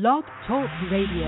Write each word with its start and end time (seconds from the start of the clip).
Blog 0.00 0.22
Talk 0.46 0.70
Radio. 0.92 1.26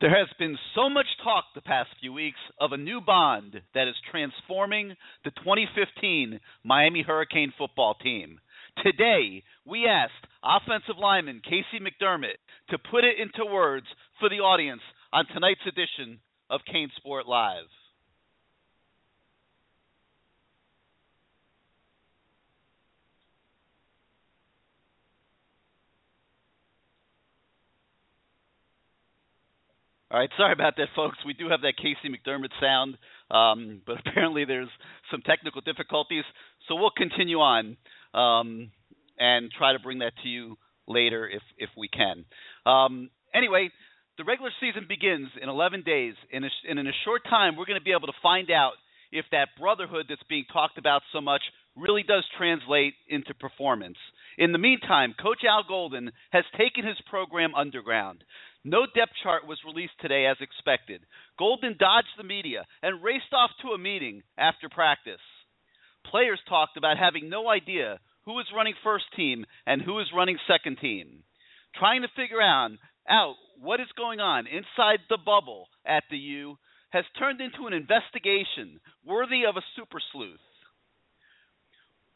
There 0.00 0.08
has 0.08 0.28
been 0.38 0.56
so 0.74 0.88
much 0.88 1.04
talk 1.22 1.44
the 1.54 1.60
past 1.60 1.90
few 2.00 2.14
weeks 2.14 2.38
of 2.58 2.72
a 2.72 2.78
new 2.78 3.02
bond 3.04 3.60
that 3.74 3.88
is 3.88 3.94
transforming 4.10 4.94
the 5.22 5.32
2015 5.32 6.40
Miami 6.64 7.02
Hurricane 7.02 7.52
football 7.58 7.92
team. 8.02 8.40
Today, 8.82 9.42
we 9.66 9.86
asked 9.86 10.12
offensive 10.42 10.96
lineman 10.98 11.42
Casey 11.44 11.78
McDermott 11.78 12.40
to 12.70 12.78
put 12.90 13.04
it 13.04 13.20
into 13.20 13.52
words 13.52 13.86
for 14.18 14.30
the 14.30 14.36
audience 14.36 14.80
on 15.12 15.26
tonight's 15.26 15.60
edition 15.66 16.20
of 16.48 16.62
CaneSport 16.72 17.26
Live. 17.26 17.68
All 30.16 30.20
right, 30.22 30.30
sorry 30.38 30.54
about 30.54 30.78
that, 30.78 30.88
folks. 30.96 31.18
We 31.26 31.34
do 31.34 31.50
have 31.50 31.60
that 31.60 31.74
Casey 31.76 32.08
McDermott 32.08 32.48
sound, 32.58 32.96
um, 33.30 33.82
but 33.86 33.96
apparently 34.06 34.46
there's 34.46 34.70
some 35.10 35.20
technical 35.20 35.60
difficulties, 35.60 36.24
so 36.66 36.74
we'll 36.74 36.88
continue 36.88 37.36
on 37.36 37.76
um, 38.14 38.70
and 39.18 39.52
try 39.52 39.74
to 39.74 39.78
bring 39.78 39.98
that 39.98 40.14
to 40.22 40.28
you 40.30 40.56
later 40.88 41.28
if 41.28 41.42
if 41.58 41.68
we 41.76 41.88
can. 41.88 42.24
Um, 42.64 43.10
anyway, 43.34 43.68
the 44.16 44.24
regular 44.24 44.50
season 44.58 44.86
begins 44.88 45.28
in 45.36 45.50
11 45.50 45.82
days, 45.82 46.14
and 46.32 46.46
in, 46.66 46.78
in 46.78 46.86
a 46.86 46.96
short 47.04 47.22
time, 47.28 47.54
we're 47.54 47.66
going 47.66 47.78
to 47.78 47.84
be 47.84 47.92
able 47.92 48.08
to 48.08 48.20
find 48.22 48.50
out 48.50 48.72
if 49.12 49.26
that 49.32 49.48
brotherhood 49.60 50.06
that's 50.08 50.24
being 50.30 50.46
talked 50.50 50.78
about 50.78 51.02
so 51.12 51.20
much 51.20 51.42
really 51.76 52.02
does 52.02 52.24
translate 52.38 52.94
into 53.06 53.34
performance. 53.34 53.98
In 54.38 54.52
the 54.52 54.58
meantime, 54.58 55.14
Coach 55.20 55.44
Al 55.46 55.64
Golden 55.68 56.10
has 56.30 56.44
taken 56.56 56.86
his 56.86 56.96
program 57.10 57.54
underground. 57.54 58.24
No 58.66 58.84
depth 58.84 59.12
chart 59.22 59.46
was 59.46 59.62
released 59.64 59.94
today 60.00 60.26
as 60.26 60.38
expected. 60.40 61.00
Golden 61.38 61.76
dodged 61.78 62.18
the 62.18 62.24
media 62.24 62.66
and 62.82 63.00
raced 63.00 63.32
off 63.32 63.50
to 63.62 63.68
a 63.68 63.78
meeting 63.78 64.24
after 64.36 64.68
practice. 64.68 65.22
Players 66.10 66.40
talked 66.48 66.76
about 66.76 66.98
having 66.98 67.30
no 67.30 67.48
idea 67.48 68.00
who 68.24 68.32
was 68.32 68.50
running 68.52 68.74
first 68.82 69.04
team 69.14 69.46
and 69.68 69.80
who 69.80 69.94
was 69.94 70.10
running 70.12 70.36
second 70.50 70.78
team. 70.80 71.22
Trying 71.76 72.02
to 72.02 72.08
figure 72.16 72.42
out, 72.42 72.72
out 73.08 73.36
what 73.60 73.78
is 73.78 73.86
going 73.96 74.18
on 74.18 74.48
inside 74.48 74.98
the 75.08 75.18
bubble 75.24 75.68
at 75.86 76.02
the 76.10 76.18
U 76.18 76.58
has 76.90 77.04
turned 77.20 77.40
into 77.40 77.68
an 77.68 77.72
investigation 77.72 78.80
worthy 79.06 79.46
of 79.48 79.56
a 79.56 79.68
super 79.76 80.00
sleuth. 80.12 80.42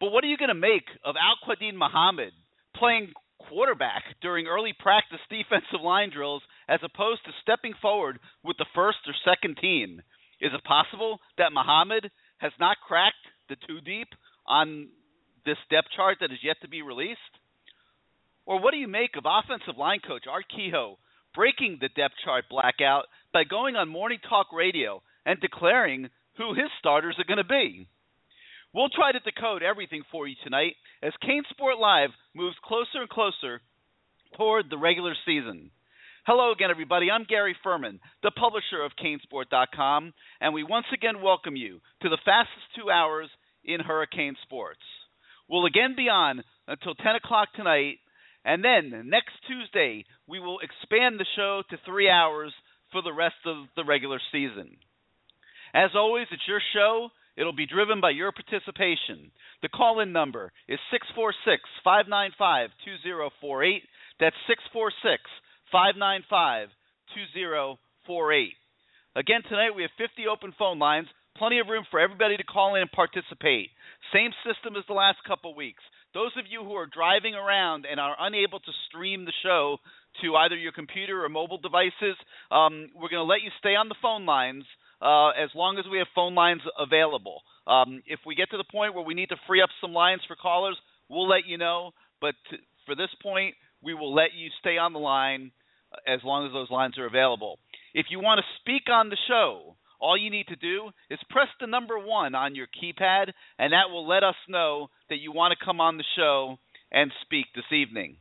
But 0.00 0.10
what 0.10 0.24
are 0.24 0.28
you 0.28 0.36
going 0.36 0.48
to 0.48 0.54
make 0.54 0.88
of 1.04 1.14
Al 1.14 1.38
Quadin 1.46 1.76
Muhammad 1.76 2.32
playing 2.74 3.12
quarterback 3.48 4.04
during 4.20 4.46
early 4.46 4.74
practice 4.78 5.20
defensive 5.28 5.80
line 5.82 6.10
drills 6.10 6.42
as 6.68 6.80
opposed 6.82 7.24
to 7.24 7.32
stepping 7.42 7.74
forward 7.80 8.18
with 8.44 8.56
the 8.58 8.66
first 8.74 8.98
or 9.06 9.14
second 9.24 9.58
team? 9.60 10.02
Is 10.40 10.52
it 10.54 10.64
possible 10.64 11.18
that 11.38 11.52
Muhammad 11.52 12.10
has 12.38 12.52
not 12.58 12.76
cracked 12.86 13.24
the 13.48 13.56
two 13.66 13.80
deep 13.80 14.08
on 14.46 14.88
this 15.44 15.58
depth 15.70 15.88
chart 15.96 16.18
that 16.20 16.32
is 16.32 16.38
yet 16.42 16.56
to 16.62 16.68
be 16.68 16.82
released? 16.82 17.18
Or 18.46 18.60
what 18.60 18.72
do 18.72 18.78
you 18.78 18.88
make 18.88 19.16
of 19.16 19.24
offensive 19.26 19.78
line 19.78 20.00
coach 20.06 20.24
Art 20.28 20.46
Kehoe 20.54 20.96
breaking 21.34 21.78
the 21.80 21.88
depth 21.88 22.14
chart 22.24 22.44
blackout 22.50 23.04
by 23.32 23.44
going 23.44 23.76
on 23.76 23.88
Morning 23.88 24.18
Talk 24.28 24.48
Radio 24.52 25.02
and 25.24 25.40
declaring 25.40 26.08
who 26.36 26.54
his 26.54 26.70
starters 26.78 27.16
are 27.18 27.28
going 27.28 27.38
to 27.38 27.44
be? 27.44 27.88
We'll 28.72 28.88
try 28.88 29.10
to 29.10 29.18
decode 29.18 29.64
everything 29.64 30.02
for 30.12 30.28
you 30.28 30.36
tonight 30.44 30.74
as 31.02 31.12
CaneSport 31.24 31.80
Live 31.80 32.10
moves 32.36 32.54
closer 32.64 33.00
and 33.00 33.08
closer 33.08 33.60
toward 34.36 34.70
the 34.70 34.78
regular 34.78 35.14
season. 35.26 35.72
Hello 36.24 36.52
again, 36.52 36.70
everybody. 36.70 37.10
I'm 37.10 37.24
Gary 37.28 37.56
Ferman, 37.66 37.98
the 38.22 38.30
publisher 38.30 38.80
of 38.84 38.92
Canesport.com, 38.94 40.12
and 40.40 40.54
we 40.54 40.62
once 40.62 40.86
again 40.94 41.20
welcome 41.20 41.56
you 41.56 41.80
to 42.02 42.08
the 42.08 42.18
fastest 42.24 42.62
two 42.76 42.92
hours 42.92 43.28
in 43.64 43.80
Hurricane 43.80 44.36
sports. 44.44 44.86
We'll 45.48 45.66
again 45.66 45.94
be 45.96 46.08
on 46.08 46.44
until 46.68 46.94
10 46.94 47.16
o'clock 47.16 47.48
tonight, 47.56 47.98
and 48.44 48.62
then 48.62 49.10
next 49.10 49.34
Tuesday 49.48 50.04
we 50.28 50.38
will 50.38 50.60
expand 50.60 51.18
the 51.18 51.26
show 51.34 51.62
to 51.70 51.76
three 51.84 52.08
hours 52.08 52.52
for 52.92 53.02
the 53.02 53.12
rest 53.12 53.42
of 53.46 53.66
the 53.74 53.84
regular 53.84 54.20
season. 54.30 54.76
As 55.74 55.90
always, 55.96 56.28
it's 56.30 56.46
your 56.46 56.62
show, 56.72 57.08
It'll 57.36 57.54
be 57.54 57.66
driven 57.66 58.00
by 58.00 58.10
your 58.10 58.32
participation. 58.32 59.30
The 59.62 59.68
call 59.68 60.00
in 60.00 60.12
number 60.12 60.52
is 60.68 60.78
646 60.90 61.62
595 61.84 62.70
2048. 62.84 63.82
That's 64.18 64.36
646 64.46 65.22
595 65.72 66.68
2048. 67.14 68.52
Again, 69.16 69.42
tonight 69.48 69.74
we 69.74 69.82
have 69.82 69.90
50 69.98 70.26
open 70.30 70.54
phone 70.58 70.78
lines, 70.78 71.08
plenty 71.36 71.58
of 71.58 71.68
room 71.68 71.84
for 71.90 71.98
everybody 71.98 72.36
to 72.36 72.44
call 72.44 72.74
in 72.74 72.82
and 72.82 72.92
participate. 72.92 73.70
Same 74.12 74.30
system 74.46 74.76
as 74.76 74.84
the 74.86 74.94
last 74.94 75.18
couple 75.26 75.54
weeks. 75.54 75.82
Those 76.14 76.30
of 76.38 76.46
you 76.50 76.62
who 76.62 76.74
are 76.74 76.86
driving 76.86 77.34
around 77.34 77.86
and 77.90 77.98
are 77.98 78.16
unable 78.18 78.58
to 78.58 78.72
stream 78.88 79.24
the 79.24 79.32
show 79.42 79.78
to 80.22 80.34
either 80.36 80.56
your 80.56 80.72
computer 80.72 81.24
or 81.24 81.28
mobile 81.28 81.58
devices, 81.58 82.18
um, 82.50 82.90
we're 82.94 83.10
going 83.10 83.22
to 83.22 83.30
let 83.30 83.42
you 83.42 83.50
stay 83.58 83.74
on 83.78 83.88
the 83.88 83.98
phone 84.02 84.26
lines 84.26 84.64
uh, 85.00 85.30
as 85.30 85.50
long 85.54 85.78
as 85.78 85.84
we 85.90 85.98
have 85.98 86.06
phone 86.14 86.34
lines 86.34 86.62
available. 86.78 87.42
Um, 87.66 88.02
if 88.06 88.20
we 88.26 88.34
get 88.34 88.50
to 88.50 88.56
the 88.56 88.64
point 88.70 88.94
where 88.94 89.04
we 89.04 89.14
need 89.14 89.28
to 89.30 89.36
free 89.46 89.62
up 89.62 89.70
some 89.80 89.92
lines 89.92 90.22
for 90.26 90.36
callers, 90.36 90.76
we'll 91.08 91.28
let 91.28 91.46
you 91.46 91.58
know. 91.58 91.92
But 92.20 92.34
for 92.86 92.94
this 92.94 93.10
point, 93.22 93.54
we 93.82 93.94
will 93.94 94.14
let 94.14 94.34
you 94.36 94.48
stay 94.60 94.76
on 94.76 94.92
the 94.92 94.98
line 94.98 95.52
as 96.06 96.20
long 96.24 96.46
as 96.46 96.52
those 96.52 96.70
lines 96.70 96.98
are 96.98 97.06
available. 97.06 97.58
If 97.94 98.06
you 98.10 98.20
want 98.20 98.38
to 98.38 98.60
speak 98.60 98.88
on 98.90 99.08
the 99.08 99.16
show, 99.28 99.76
all 100.00 100.16
you 100.16 100.30
need 100.30 100.46
to 100.48 100.56
do 100.56 100.90
is 101.10 101.18
press 101.28 101.48
the 101.60 101.66
number 101.66 101.98
one 101.98 102.34
on 102.34 102.54
your 102.54 102.66
keypad, 102.66 103.32
and 103.58 103.72
that 103.72 103.90
will 103.90 104.08
let 104.08 104.22
us 104.22 104.36
know 104.48 104.88
that 105.08 105.18
you 105.18 105.32
want 105.32 105.54
to 105.56 105.64
come 105.64 105.80
on 105.80 105.96
the 105.96 106.04
show 106.16 106.56
and 106.90 107.10
speak 107.22 107.46
this 107.54 107.70
evening. 107.72 108.16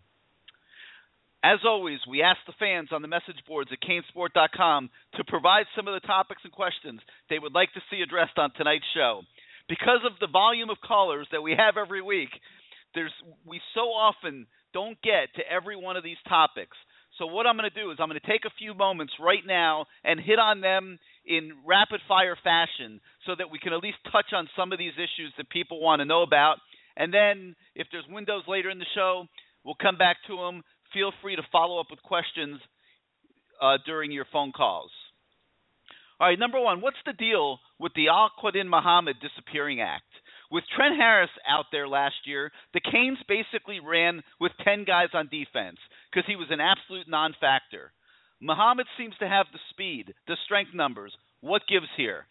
As 1.44 1.60
always, 1.66 2.00
we 2.08 2.22
ask 2.22 2.40
the 2.46 2.60
fans 2.60 2.90
on 2.92 3.02
the 3.02 3.08
message 3.08 3.40
boards 3.48 3.70
at 3.72 3.80
canesport.com 3.80 4.90
to 5.16 5.24
provide 5.24 5.66
some 5.76 5.88
of 5.88 5.94
the 5.94 6.06
topics 6.06 6.42
and 6.44 6.52
questions 6.52 7.00
they 7.30 7.40
would 7.40 7.54
like 7.54 7.72
to 7.74 7.82
see 7.90 8.02
addressed 8.02 8.38
on 8.38 8.52
tonight's 8.58 8.86
show. 8.94 9.22
Because 9.70 10.04
of 10.04 10.20
the 10.20 10.28
volume 10.28 10.70
of 10.70 10.78
callers 10.84 11.28
that 11.32 11.42
we 11.42 11.52
have 11.52 11.78
every 11.78 12.02
week, 12.02 12.30
there's 12.94 13.14
we 13.48 13.62
so 13.74 13.82
often 13.82 14.48
don't 14.74 15.02
get 15.02 15.32
to 15.36 15.44
every 15.50 15.78
one 15.78 15.96
of 15.96 16.04
these 16.04 16.20
topics. 16.28 16.76
So 17.18 17.28
what 17.28 17.46
I'm 17.48 17.58
going 17.58 17.70
to 17.70 17.82
do 17.82 17.92
is 17.92 17.98
I'm 18.00 18.10
going 18.10 18.20
to 18.20 18.28
take 18.28 18.46
a 18.46 18.58
few 18.60 18.74
moments 18.74 19.14
right 19.20 19.46
now 19.46 19.86
and 20.04 20.20
hit 20.20 20.40
on 20.40 20.62
them 20.62 21.00
in 21.26 21.52
rapid 21.66 22.02
fire 22.08 22.38
fashion 22.44 23.00
so 23.26 23.34
that 23.38 23.52
we 23.52 23.60
can 23.60 23.74
at 23.74 23.84
least 23.84 23.98
touch 24.12 24.34
on 24.34 24.50
some 24.58 24.72
of 24.72 24.80
these 24.80 24.94
issues 24.96 25.32
that 25.38 25.50
people 25.50 25.80
want 25.80 26.02
to 26.02 26.06
know 26.06 26.24
about. 26.24 26.58
And 26.98 27.14
then 27.14 27.56
if 27.76 27.88
there's 27.92 28.06
windows 28.10 28.44
later 28.48 28.70
in 28.70 28.80
the 28.80 28.92
show, 28.96 29.26
we'll 29.64 29.80
come 29.80 29.98
back 29.98 30.18
to 30.28 30.36
them 30.36 30.64
feel 30.94 31.12
free 31.22 31.36
to 31.36 31.44
follow 31.52 31.80
up 31.80 31.88
with 31.90 32.02
questions 32.02 32.60
uh, 33.62 33.78
during 33.86 34.12
your 34.12 34.26
phone 34.32 34.52
calls. 34.52 34.92
All 36.20 36.28
right, 36.28 36.40
number 36.40 36.60
one, 36.60 36.82
what's 36.82 36.98
the 37.06 37.14
deal 37.14 37.60
with 37.80 37.94
the 37.96 38.10
Al 38.10 38.30
Muhammad 38.66 39.16
disappearing 39.22 39.80
act? 39.80 40.04
With 40.52 40.64
Trent 40.76 40.96
Harris 40.98 41.30
out 41.48 41.66
there 41.72 41.88
last 41.88 42.16
year, 42.26 42.52
the 42.74 42.82
Canes 42.82 43.20
basically 43.28 43.80
ran 43.80 44.22
with 44.40 44.52
10 44.64 44.84
guys 44.84 45.10
on 45.14 45.30
defense 45.30 45.78
because 46.12 46.26
he 46.28 46.36
was 46.36 46.48
an 46.50 46.60
absolute 46.60 47.08
non 47.08 47.36
factor. 47.40 47.94
Muhammad 48.42 48.88
seems 48.98 49.14
to 49.20 49.28
have 49.28 49.46
the 49.54 49.60
speed, 49.70 50.14
the 50.28 50.38
strength 50.46 50.72
numbers. 50.74 51.14
What 51.42 51.62
gives 51.70 51.88
here? 51.96 52.26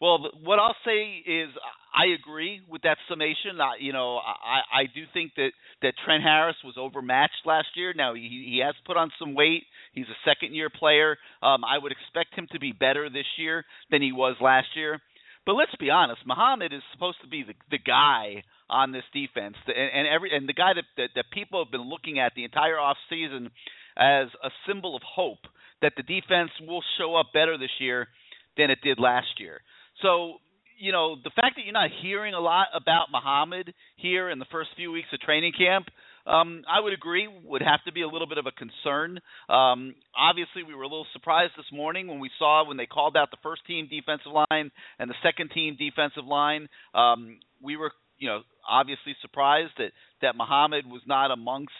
Well, 0.00 0.18
what 0.44 0.58
I'll 0.58 0.76
say 0.84 1.22
is 1.26 1.48
I 1.94 2.12
agree 2.12 2.60
with 2.68 2.82
that 2.82 2.98
summation. 3.08 3.60
I, 3.60 3.76
you 3.80 3.92
know, 3.92 4.18
I, 4.18 4.82
I 4.82 4.82
do 4.94 5.04
think 5.14 5.32
that, 5.36 5.52
that 5.80 5.94
Trent 6.04 6.22
Harris 6.22 6.56
was 6.62 6.74
overmatched 6.78 7.46
last 7.46 7.68
year. 7.74 7.94
Now 7.96 8.14
he, 8.14 8.20
he 8.20 8.62
has 8.64 8.74
put 8.86 8.98
on 8.98 9.10
some 9.18 9.34
weight. 9.34 9.64
He's 9.94 10.06
a 10.06 10.28
second 10.28 10.54
year 10.54 10.68
player. 10.68 11.16
Um, 11.42 11.64
I 11.64 11.78
would 11.80 11.92
expect 11.92 12.34
him 12.34 12.46
to 12.52 12.60
be 12.60 12.72
better 12.72 13.08
this 13.08 13.26
year 13.38 13.64
than 13.90 14.02
he 14.02 14.12
was 14.12 14.36
last 14.40 14.68
year. 14.76 15.00
But 15.46 15.54
let's 15.54 15.74
be 15.78 15.90
honest, 15.90 16.20
Muhammad 16.26 16.72
is 16.72 16.82
supposed 16.92 17.18
to 17.22 17.28
be 17.28 17.44
the 17.44 17.54
the 17.70 17.78
guy 17.78 18.42
on 18.68 18.90
this 18.90 19.04
defense, 19.14 19.54
and, 19.68 19.76
and 19.94 20.08
every 20.08 20.36
and 20.36 20.48
the 20.48 20.52
guy 20.52 20.74
that, 20.74 20.84
that 20.96 21.10
that 21.14 21.26
people 21.32 21.64
have 21.64 21.70
been 21.70 21.88
looking 21.88 22.18
at 22.18 22.32
the 22.34 22.42
entire 22.42 22.78
off 22.78 22.96
season 23.08 23.50
as 23.96 24.26
a 24.42 24.50
symbol 24.66 24.96
of 24.96 25.02
hope 25.06 25.46
that 25.82 25.92
the 25.96 26.02
defense 26.02 26.50
will 26.60 26.82
show 26.98 27.14
up 27.14 27.26
better 27.32 27.56
this 27.56 27.70
year 27.78 28.08
than 28.56 28.70
it 28.70 28.78
did 28.82 28.98
last 28.98 29.38
year. 29.38 29.60
So, 30.02 30.34
you 30.78 30.92
know, 30.92 31.16
the 31.16 31.30
fact 31.30 31.56
that 31.56 31.64
you're 31.64 31.72
not 31.72 31.90
hearing 32.02 32.34
a 32.34 32.40
lot 32.40 32.68
about 32.74 33.06
Muhammad 33.10 33.72
here 33.96 34.30
in 34.30 34.38
the 34.38 34.46
first 34.52 34.70
few 34.76 34.92
weeks 34.92 35.08
of 35.12 35.20
training 35.20 35.52
camp, 35.56 35.86
um, 36.26 36.62
I 36.68 36.80
would 36.80 36.92
agree, 36.92 37.28
would 37.44 37.62
have 37.62 37.82
to 37.86 37.92
be 37.92 38.02
a 38.02 38.08
little 38.08 38.26
bit 38.26 38.38
of 38.38 38.46
a 38.46 38.50
concern. 38.50 39.20
Um, 39.48 39.94
obviously, 40.16 40.64
we 40.66 40.74
were 40.74 40.82
a 40.82 40.88
little 40.88 41.06
surprised 41.12 41.52
this 41.56 41.66
morning 41.72 42.08
when 42.08 42.18
we 42.18 42.30
saw 42.38 42.66
when 42.66 42.76
they 42.76 42.86
called 42.86 43.16
out 43.16 43.30
the 43.30 43.36
first 43.42 43.64
team 43.66 43.88
defensive 43.88 44.32
line 44.32 44.70
and 44.98 45.08
the 45.08 45.14
second 45.22 45.50
team 45.52 45.76
defensive 45.78 46.26
line. 46.26 46.68
Um, 46.94 47.38
we 47.62 47.76
were, 47.76 47.92
you 48.18 48.28
know, 48.28 48.40
obviously 48.68 49.14
surprised 49.22 49.72
that 49.78 49.92
that 50.20 50.36
Muhammad 50.36 50.84
was 50.86 51.02
not 51.06 51.30
amongst 51.30 51.72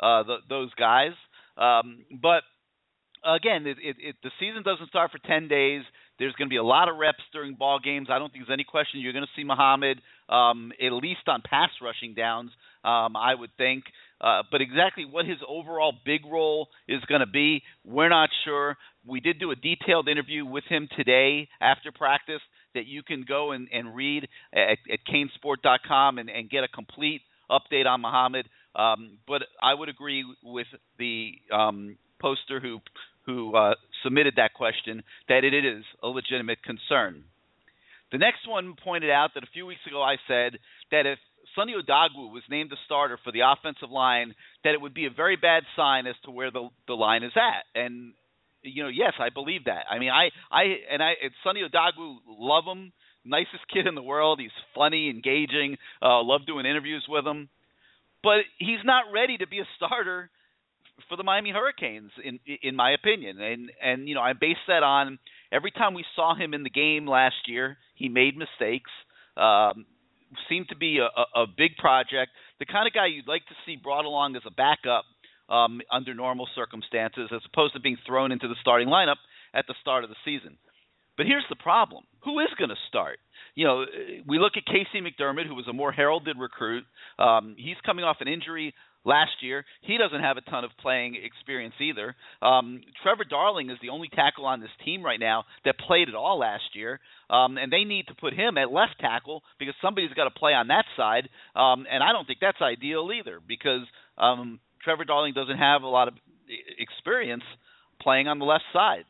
uh, 0.00 0.24
the, 0.24 0.36
those 0.48 0.74
guys. 0.74 1.12
Um, 1.56 2.04
but 2.20 2.42
again, 3.24 3.66
it, 3.66 3.76
it, 3.82 3.96
it, 4.00 4.16
the 4.22 4.30
season 4.40 4.62
doesn't 4.62 4.88
start 4.88 5.10
for 5.12 5.18
10 5.18 5.48
days. 5.48 5.82
There's 6.22 6.34
going 6.34 6.46
to 6.46 6.52
be 6.52 6.56
a 6.56 6.62
lot 6.62 6.88
of 6.88 6.98
reps 6.98 7.24
during 7.32 7.54
ball 7.54 7.80
games. 7.82 8.06
I 8.08 8.20
don't 8.20 8.32
think 8.32 8.46
there's 8.46 8.54
any 8.54 8.62
question 8.62 9.00
you're 9.00 9.12
going 9.12 9.24
to 9.24 9.30
see 9.34 9.42
Muhammad 9.42 10.00
um, 10.28 10.70
at 10.80 10.92
least 10.92 11.26
on 11.26 11.42
pass 11.42 11.70
rushing 11.82 12.14
downs. 12.14 12.52
Um, 12.84 13.16
I 13.16 13.34
would 13.34 13.50
think. 13.58 13.82
Uh, 14.20 14.44
but 14.52 14.60
exactly 14.60 15.04
what 15.04 15.26
his 15.26 15.38
overall 15.48 15.92
big 16.06 16.20
role 16.24 16.68
is 16.86 17.00
going 17.08 17.22
to 17.22 17.26
be, 17.26 17.62
we're 17.84 18.08
not 18.08 18.28
sure. 18.44 18.76
We 19.04 19.18
did 19.18 19.40
do 19.40 19.50
a 19.50 19.56
detailed 19.56 20.08
interview 20.08 20.46
with 20.46 20.62
him 20.68 20.88
today 20.96 21.48
after 21.60 21.90
practice 21.90 22.40
that 22.76 22.86
you 22.86 23.02
can 23.02 23.24
go 23.26 23.50
and, 23.50 23.66
and 23.72 23.92
read 23.92 24.28
at, 24.54 24.78
at 24.92 25.00
canesport.com 25.12 26.18
and, 26.18 26.30
and 26.30 26.48
get 26.48 26.62
a 26.62 26.68
complete 26.68 27.22
update 27.50 27.86
on 27.86 28.00
Muhammad. 28.00 28.46
Um, 28.76 29.18
but 29.26 29.42
I 29.60 29.74
would 29.74 29.88
agree 29.88 30.24
with 30.44 30.68
the 31.00 31.32
um, 31.52 31.98
poster 32.20 32.60
who 32.60 32.78
who 33.26 33.54
uh, 33.54 33.74
submitted 34.02 34.34
that 34.36 34.54
question 34.54 35.02
that 35.28 35.44
it 35.44 35.54
is 35.54 35.84
a 36.02 36.08
legitimate 36.08 36.62
concern. 36.62 37.24
The 38.12 38.18
next 38.18 38.46
one 38.46 38.74
pointed 38.82 39.10
out 39.10 39.30
that 39.34 39.42
a 39.42 39.52
few 39.52 39.64
weeks 39.66 39.80
ago 39.86 40.02
I 40.02 40.16
said 40.28 40.58
that 40.90 41.06
if 41.06 41.18
Sonny 41.56 41.74
Odogwu 41.74 42.30
was 42.32 42.42
named 42.48 42.70
the 42.70 42.76
starter 42.84 43.18
for 43.24 43.32
the 43.32 43.40
offensive 43.40 43.90
line, 43.90 44.34
that 44.64 44.74
it 44.74 44.80
would 44.80 44.94
be 44.94 45.06
a 45.06 45.10
very 45.10 45.36
bad 45.36 45.64
sign 45.76 46.06
as 46.06 46.14
to 46.24 46.30
where 46.30 46.50
the 46.50 46.68
the 46.86 46.94
line 46.94 47.22
is 47.22 47.32
at. 47.36 47.64
And 47.74 48.12
you 48.62 48.82
know, 48.82 48.88
yes, 48.88 49.14
I 49.18 49.30
believe 49.30 49.64
that. 49.64 49.84
I 49.90 49.98
mean, 49.98 50.10
I 50.10 50.28
I 50.50 50.62
and 50.90 51.02
I 51.02 51.12
and 51.22 51.32
Sonny 51.42 51.62
Odogwu 51.62 52.16
love 52.26 52.64
him, 52.64 52.92
nicest 53.24 53.64
kid 53.72 53.86
in 53.86 53.94
the 53.94 54.02
world. 54.02 54.40
He's 54.40 54.50
funny, 54.74 55.10
engaging. 55.10 55.78
Uh, 56.00 56.22
love 56.22 56.42
doing 56.46 56.66
interviews 56.66 57.04
with 57.08 57.26
him, 57.26 57.48
but 58.22 58.44
he's 58.58 58.84
not 58.84 59.12
ready 59.12 59.38
to 59.38 59.46
be 59.46 59.60
a 59.60 59.68
starter 59.76 60.30
for 61.08 61.16
the 61.16 61.22
Miami 61.22 61.50
Hurricanes, 61.50 62.10
in 62.24 62.38
in 62.62 62.76
my 62.76 62.92
opinion. 62.92 63.40
And 63.40 63.70
and 63.82 64.08
you 64.08 64.14
know, 64.14 64.20
I 64.20 64.32
base 64.32 64.62
that 64.68 64.82
on 64.82 65.18
every 65.50 65.70
time 65.70 65.94
we 65.94 66.04
saw 66.16 66.34
him 66.34 66.54
in 66.54 66.62
the 66.62 66.70
game 66.70 67.06
last 67.06 67.46
year, 67.46 67.76
he 67.94 68.08
made 68.08 68.36
mistakes. 68.36 68.90
Um, 69.36 69.86
seemed 70.48 70.68
to 70.68 70.76
be 70.76 70.98
a, 70.98 71.38
a, 71.38 71.46
big 71.46 71.76
project, 71.76 72.30
the 72.58 72.64
kind 72.64 72.86
of 72.86 72.94
guy 72.94 73.06
you'd 73.06 73.28
like 73.28 73.44
to 73.46 73.54
see 73.66 73.76
brought 73.76 74.06
along 74.06 74.34
as 74.36 74.42
a 74.46 74.50
backup 74.50 75.04
um, 75.48 75.80
under 75.90 76.14
normal 76.14 76.48
circumstances, 76.54 77.28
as 77.34 77.42
opposed 77.52 77.74
to 77.74 77.80
being 77.80 77.98
thrown 78.06 78.32
into 78.32 78.48
the 78.48 78.56
starting 78.60 78.88
lineup 78.88 79.20
at 79.54 79.66
the 79.68 79.74
start 79.80 80.04
of 80.04 80.10
the 80.10 80.16
season. 80.24 80.56
But 81.16 81.26
here's 81.26 81.44
the 81.50 81.56
problem: 81.56 82.04
who 82.24 82.40
is 82.40 82.48
going 82.58 82.70
to 82.70 82.80
start? 82.88 83.18
You 83.54 83.66
know, 83.66 83.84
we 84.26 84.38
look 84.38 84.54
at 84.56 84.64
Casey 84.64 85.04
McDermott, 85.04 85.46
who 85.46 85.54
was 85.54 85.68
a 85.68 85.72
more 85.72 85.92
heralded 85.92 86.38
recruit. 86.38 86.84
Um, 87.18 87.54
he's 87.58 87.76
coming 87.84 88.04
off 88.04 88.16
an 88.20 88.28
injury 88.28 88.74
last 89.04 89.32
year. 89.40 89.64
He 89.82 89.98
doesn't 89.98 90.20
have 90.20 90.36
a 90.36 90.40
ton 90.42 90.64
of 90.64 90.70
playing 90.80 91.16
experience 91.22 91.74
either. 91.80 92.14
Um, 92.40 92.82
Trevor 93.02 93.24
Darling 93.28 93.70
is 93.70 93.78
the 93.82 93.90
only 93.90 94.08
tackle 94.08 94.46
on 94.46 94.60
this 94.60 94.70
team 94.84 95.02
right 95.02 95.20
now 95.20 95.44
that 95.64 95.78
played 95.78 96.08
at 96.08 96.14
all 96.14 96.38
last 96.38 96.74
year, 96.74 97.00
um, 97.30 97.58
and 97.58 97.72
they 97.72 97.84
need 97.84 98.06
to 98.08 98.14
put 98.14 98.32
him 98.32 98.58
at 98.58 98.72
left 98.72 98.96
tackle 99.00 99.42
because 99.58 99.74
somebody's 99.82 100.12
got 100.14 100.24
to 100.24 100.38
play 100.38 100.52
on 100.52 100.68
that 100.68 100.84
side. 100.96 101.28
Um, 101.54 101.86
and 101.90 102.02
I 102.02 102.12
don't 102.12 102.26
think 102.26 102.38
that's 102.40 102.60
ideal 102.60 103.10
either 103.12 103.40
because 103.46 103.82
um, 104.18 104.60
Trevor 104.84 105.04
Darling 105.04 105.34
doesn't 105.34 105.58
have 105.58 105.82
a 105.82 105.88
lot 105.88 106.08
of 106.08 106.14
experience 106.78 107.44
playing 108.00 108.28
on 108.28 108.38
the 108.38 108.44
left 108.44 108.64
side. 108.72 109.04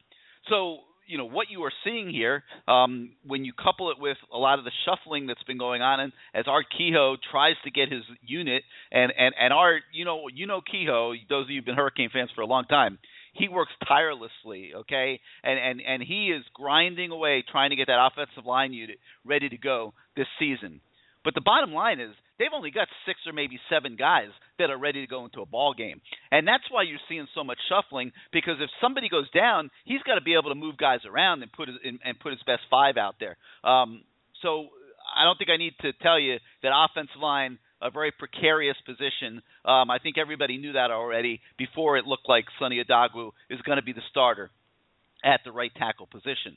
So 0.49 0.79
you 1.12 1.19
know 1.19 1.26
what 1.26 1.49
you 1.50 1.62
are 1.64 1.73
seeing 1.85 2.09
here 2.09 2.43
um, 2.67 3.11
when 3.26 3.44
you 3.44 3.53
couple 3.53 3.91
it 3.91 3.99
with 4.00 4.17
a 4.32 4.38
lot 4.38 4.59
of 4.59 4.64
the 4.64 4.70
shuffling 4.87 5.26
that's 5.26 5.43
been 5.43 5.59
going 5.59 5.82
on, 5.82 6.00
and 6.00 6.12
as 6.35 6.47
Art 6.49 6.64
Kehoe 6.76 7.17
tries 7.31 7.56
to 7.64 7.70
get 7.70 7.93
his 7.93 8.03
unit, 8.23 8.62
and 8.91 9.12
and 9.17 9.35
and 9.38 9.53
Art, 9.53 9.82
you 9.93 10.06
know, 10.06 10.23
you 10.35 10.47
know 10.47 10.62
Kehoe, 10.62 11.12
those 11.29 11.44
of 11.44 11.50
you 11.50 11.59
who've 11.59 11.67
been 11.67 11.75
Hurricane 11.75 12.09
fans 12.11 12.31
for 12.35 12.41
a 12.41 12.47
long 12.47 12.64
time, 12.64 12.99
he 13.35 13.50
works 13.50 13.73
tirelessly, 13.87 14.73
okay, 14.75 15.20
and 15.44 15.59
and 15.59 15.82
and 15.87 16.03
he 16.03 16.29
is 16.29 16.44
grinding 16.55 17.11
away 17.11 17.44
trying 17.53 17.70
to 17.70 17.76
get 17.76 17.88
that 17.88 18.11
offensive 18.11 18.47
line 18.47 18.73
unit 18.73 18.97
ready 19.23 19.50
to 19.50 19.58
go 19.58 19.93
this 20.17 20.26
season. 20.38 20.81
But 21.24 21.34
the 21.34 21.40
bottom 21.40 21.72
line 21.72 22.00
is 22.00 22.10
they've 22.38 22.54
only 22.54 22.70
got 22.70 22.88
six 23.06 23.20
or 23.26 23.32
maybe 23.32 23.60
seven 23.70 23.96
guys 23.96 24.30
that 24.58 24.70
are 24.70 24.78
ready 24.78 25.00
to 25.00 25.06
go 25.06 25.24
into 25.24 25.40
a 25.40 25.46
ball 25.46 25.74
game. 25.74 26.00
And 26.30 26.46
that's 26.46 26.64
why 26.70 26.82
you're 26.82 26.98
seeing 27.08 27.28
so 27.34 27.44
much 27.44 27.58
shuffling 27.69 28.12
because 28.32 28.56
if 28.60 28.70
somebody 28.80 29.08
goes 29.08 29.30
down, 29.30 29.70
he's 29.84 30.02
got 30.02 30.16
to 30.16 30.20
be 30.20 30.34
able 30.34 30.50
to 30.50 30.58
move 30.58 30.76
guys 30.76 31.00
around 31.06 31.42
and 31.42 31.52
put 31.52 31.69
his, 31.69 31.76
and, 31.84 32.19
put 32.20 32.32
his 32.32 32.42
best 32.44 32.62
five 32.70 32.96
out 32.96 33.16
there. 33.20 33.36
Um, 33.62 34.02
so 34.42 34.69
I 35.16 35.24
don't 35.24 35.38
think 35.38 35.50
I 35.50 35.56
need 35.56 35.74
to 35.82 35.92
tell 36.02 36.19
you 36.19 36.38
that 36.62 36.72
offensive 36.74 37.20
line 37.20 37.58
a 37.82 37.90
very 37.90 38.12
precarious 38.12 38.76
position. 38.86 39.42
Um, 39.64 39.90
I 39.90 39.98
think 40.00 40.16
everybody 40.16 40.56
knew 40.56 40.72
that 40.74 40.90
already 40.90 41.40
before 41.58 41.98
it 41.98 42.06
looked 42.06 42.28
like 42.28 42.44
Sonny 42.58 42.82
Odogwu 42.82 43.32
is 43.50 43.60
going 43.62 43.76
to 43.76 43.82
be 43.82 43.92
the 43.92 44.02
starter 44.10 44.50
at 45.24 45.40
the 45.44 45.52
right 45.52 45.72
tackle 45.76 46.06
position. 46.06 46.56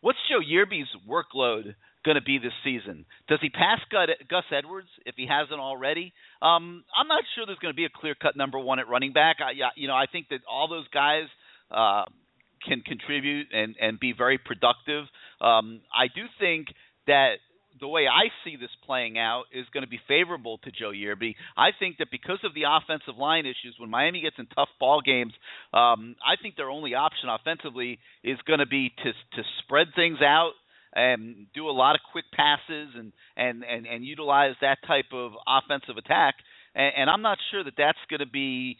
What's 0.00 0.18
Joe 0.28 0.40
Yearby's 0.40 0.86
workload 1.08 1.74
going 2.04 2.16
to 2.16 2.22
be 2.22 2.38
this 2.38 2.52
season? 2.62 3.06
Does 3.28 3.38
he 3.40 3.50
pass 3.50 3.80
Gus 3.90 4.44
Edwards 4.52 4.88
if 5.06 5.14
he 5.16 5.26
hasn't 5.26 5.60
already? 5.60 6.12
Um, 6.42 6.84
I'm 6.96 7.08
not 7.08 7.24
sure 7.34 7.46
there's 7.46 7.58
going 7.58 7.72
to 7.72 7.76
be 7.76 7.86
a 7.86 7.94
clear-cut 7.94 8.36
number 8.36 8.58
one 8.58 8.78
at 8.78 8.88
running 8.88 9.12
back. 9.12 9.36
I, 9.40 9.52
you 9.76 9.88
know, 9.88 9.94
I 9.94 10.06
think 10.10 10.28
that 10.28 10.40
all 10.50 10.68
those 10.68 10.88
guys 10.88 11.24
uh, 11.70 12.04
can 12.66 12.80
contribute 12.80 13.48
and 13.52 13.74
and 13.80 13.98
be 13.98 14.12
very 14.16 14.38
productive. 14.38 15.04
Um, 15.40 15.80
I 15.92 16.06
do 16.14 16.22
think 16.38 16.68
that 17.06 17.36
the 17.80 17.88
way 17.88 18.06
I 18.06 18.30
see 18.44 18.56
this 18.56 18.70
playing 18.86 19.18
out 19.18 19.44
is 19.52 19.66
going 19.72 19.82
to 19.82 19.90
be 19.90 20.00
favorable 20.06 20.58
to 20.58 20.70
Joe 20.70 20.92
Yearby. 20.92 21.34
I 21.56 21.70
think 21.78 21.98
that 21.98 22.08
because 22.10 22.38
of 22.44 22.54
the 22.54 22.62
offensive 22.70 23.18
line 23.18 23.46
issues, 23.46 23.74
when 23.78 23.90
Miami 23.90 24.20
gets 24.20 24.36
in 24.38 24.46
tough 24.46 24.68
ball 24.78 25.00
games, 25.04 25.32
um, 25.72 26.14
I 26.24 26.40
think 26.40 26.56
their 26.56 26.70
only 26.70 26.94
option 26.94 27.28
offensively 27.28 27.98
is 28.22 28.38
going 28.46 28.60
to 28.60 28.66
be 28.66 28.92
to 29.02 29.12
to 29.12 29.42
spread 29.64 29.88
things 29.96 30.18
out 30.22 30.52
and 30.94 31.46
do 31.54 31.68
a 31.68 31.72
lot 31.72 31.94
of 31.94 32.00
quick 32.12 32.24
passes 32.32 32.88
and 32.96 33.12
and 33.36 33.64
and, 33.64 33.86
and 33.86 34.04
utilize 34.04 34.54
that 34.60 34.78
type 34.86 35.12
of 35.12 35.32
offensive 35.46 35.96
attack. 35.96 36.34
And, 36.74 36.92
and 36.96 37.10
I'm 37.10 37.22
not 37.22 37.38
sure 37.50 37.64
that 37.64 37.74
that's 37.76 37.98
going 38.08 38.20
to 38.20 38.30
be 38.30 38.76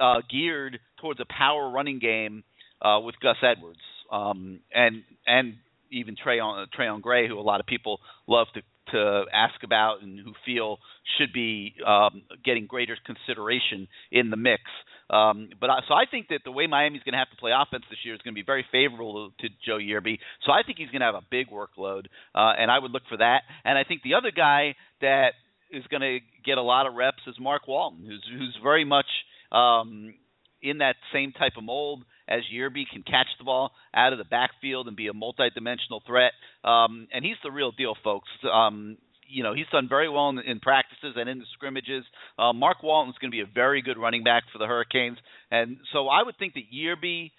uh, 0.00 0.22
geared 0.30 0.78
towards 1.00 1.20
a 1.20 1.26
power 1.26 1.70
running 1.70 1.98
game 1.98 2.44
uh, 2.82 3.00
with 3.00 3.14
Gus 3.20 3.36
Edwards. 3.42 3.80
Um, 4.10 4.60
and 4.74 5.02
and 5.26 5.54
even 5.90 6.16
Trayone 6.16 6.66
Trayone 6.78 7.02
Gray, 7.02 7.28
who 7.28 7.38
a 7.38 7.40
lot 7.40 7.60
of 7.60 7.66
people 7.66 8.00
love 8.26 8.46
to 8.54 8.62
to 8.92 9.24
ask 9.32 9.62
about 9.62 10.02
and 10.02 10.18
who 10.18 10.32
feel 10.46 10.78
should 11.18 11.32
be 11.32 11.74
um, 11.86 12.22
getting 12.44 12.66
greater 12.66 12.96
consideration 13.04 13.86
in 14.10 14.30
the 14.30 14.36
mix. 14.36 14.62
Um, 15.10 15.50
but 15.60 15.70
I, 15.70 15.80
so 15.88 15.94
I 15.94 16.04
think 16.10 16.28
that 16.28 16.40
the 16.44 16.52
way 16.52 16.66
Miami's 16.66 17.02
going 17.02 17.14
to 17.14 17.18
have 17.18 17.30
to 17.30 17.36
play 17.36 17.52
offense 17.54 17.84
this 17.88 17.98
year 18.04 18.14
is 18.14 18.20
going 18.22 18.34
to 18.34 18.38
be 18.38 18.44
very 18.44 18.64
favorable 18.70 19.32
to, 19.40 19.48
Joe 19.64 19.78
Yearby. 19.78 20.18
So 20.44 20.52
I 20.52 20.62
think 20.64 20.78
he's 20.78 20.90
going 20.90 21.00
to 21.00 21.06
have 21.06 21.14
a 21.14 21.26
big 21.30 21.48
workload, 21.48 22.06
uh, 22.34 22.52
and 22.58 22.70
I 22.70 22.78
would 22.78 22.90
look 22.90 23.04
for 23.08 23.16
that. 23.16 23.42
And 23.64 23.78
I 23.78 23.84
think 23.84 24.02
the 24.02 24.14
other 24.14 24.30
guy 24.30 24.74
that 25.00 25.30
is 25.70 25.84
going 25.90 26.02
to 26.02 26.18
get 26.44 26.58
a 26.58 26.62
lot 26.62 26.86
of 26.86 26.94
reps 26.94 27.22
is 27.26 27.36
Mark 27.40 27.66
Walton, 27.66 28.04
who's 28.06 28.24
who's 28.30 28.56
very 28.62 28.84
much 28.84 29.06
um, 29.52 30.14
in 30.62 30.78
that 30.78 30.96
same 31.12 31.32
type 31.32 31.52
of 31.56 31.64
mold 31.64 32.04
as 32.28 32.42
Yearby 32.52 32.84
can 32.92 33.02
catch 33.02 33.28
the 33.38 33.44
ball 33.44 33.72
out 33.94 34.12
of 34.12 34.18
the 34.18 34.24
backfield 34.24 34.86
and 34.86 34.96
be 34.96 35.08
a 35.08 35.14
multi-dimensional 35.14 36.02
threat. 36.06 36.32
Um, 36.62 37.08
and 37.12 37.24
he's 37.24 37.36
the 37.42 37.50
real 37.50 37.72
deal, 37.72 37.94
folks. 38.04 38.28
Um, 38.50 38.98
you 39.28 39.42
know, 39.42 39.54
he's 39.54 39.66
done 39.70 39.88
very 39.88 40.08
well 40.08 40.30
in, 40.30 40.38
in 40.38 40.60
practices 40.60 41.14
and 41.16 41.28
in 41.28 41.38
the 41.38 41.44
scrimmages. 41.54 42.04
Uh, 42.38 42.52
Mark 42.52 42.82
Walton's 42.82 43.16
going 43.20 43.30
to 43.30 43.36
be 43.36 43.42
a 43.42 43.52
very 43.52 43.82
good 43.82 43.98
running 43.98 44.24
back 44.24 44.44
for 44.52 44.58
the 44.58 44.66
Hurricanes, 44.66 45.18
and 45.50 45.78
so 45.92 46.08
I 46.08 46.22
would 46.22 46.36
think 46.38 46.54
that 46.54 46.72
Yearby 46.72 47.30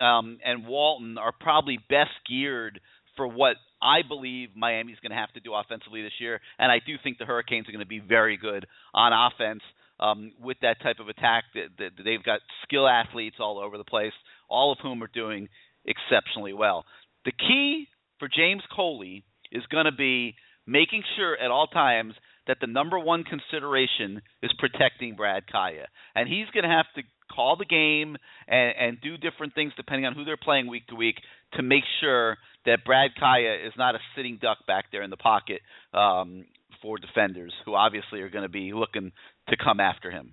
um, 0.00 0.38
and 0.44 0.66
Walton 0.66 1.18
are 1.18 1.32
probably 1.38 1.78
best 1.88 2.10
geared 2.28 2.80
for 3.16 3.26
what 3.26 3.56
I 3.82 4.00
believe 4.06 4.50
Miami's 4.54 4.98
going 5.02 5.10
to 5.10 5.16
have 5.16 5.32
to 5.32 5.40
do 5.40 5.54
offensively 5.54 6.02
this 6.02 6.12
year, 6.20 6.40
and 6.58 6.70
I 6.70 6.78
do 6.84 6.94
think 7.02 7.18
the 7.18 7.26
Hurricanes 7.26 7.68
are 7.68 7.72
going 7.72 7.84
to 7.84 7.88
be 7.88 8.00
very 8.00 8.36
good 8.36 8.66
on 8.94 9.12
offense 9.12 9.62
um, 9.98 10.32
with 10.42 10.56
that 10.62 10.80
type 10.82 10.96
of 11.00 11.08
attack. 11.08 11.44
That, 11.54 11.68
that 11.78 11.90
they've 12.04 12.22
got 12.22 12.40
skill 12.64 12.88
athletes 12.88 13.36
all 13.38 13.58
over 13.58 13.78
the 13.78 13.84
place, 13.84 14.12
all 14.48 14.72
of 14.72 14.78
whom 14.82 15.02
are 15.02 15.10
doing 15.12 15.48
exceptionally 15.84 16.52
well. 16.52 16.84
The 17.24 17.32
key 17.32 17.86
for 18.18 18.28
James 18.28 18.62
Coley 18.74 19.24
is 19.52 19.62
going 19.70 19.86
to 19.86 19.92
be 19.92 20.34
making 20.70 21.02
sure 21.16 21.36
at 21.36 21.50
all 21.50 21.66
times 21.66 22.14
that 22.46 22.58
the 22.60 22.66
number 22.66 22.98
one 22.98 23.24
consideration 23.24 24.22
is 24.42 24.50
protecting 24.58 25.16
Brad 25.16 25.42
Kaaya. 25.52 25.86
and 26.14 26.28
he's 26.28 26.46
going 26.54 26.64
to 26.64 26.70
have 26.70 26.86
to 26.94 27.02
call 27.34 27.56
the 27.56 27.64
game 27.64 28.16
and, 28.48 28.74
and 28.78 29.00
do 29.00 29.16
different 29.16 29.54
things 29.54 29.72
depending 29.76 30.06
on 30.06 30.14
who 30.14 30.24
they're 30.24 30.36
playing 30.36 30.68
week 30.68 30.86
to 30.88 30.94
week 30.94 31.16
to 31.54 31.62
make 31.62 31.84
sure 32.00 32.38
that 32.66 32.84
Brad 32.84 33.10
Kaaya 33.20 33.66
is 33.66 33.72
not 33.76 33.94
a 33.94 33.98
sitting 34.16 34.38
duck 34.40 34.58
back 34.66 34.86
there 34.92 35.02
in 35.02 35.10
the 35.10 35.16
pocket 35.16 35.60
um, 35.92 36.44
for 36.82 36.98
defenders 36.98 37.52
who 37.64 37.74
obviously 37.74 38.20
are 38.20 38.30
going 38.30 38.42
to 38.42 38.48
be 38.48 38.72
looking 38.72 39.12
to 39.48 39.56
come 39.56 39.80
after 39.80 40.10
him. 40.10 40.32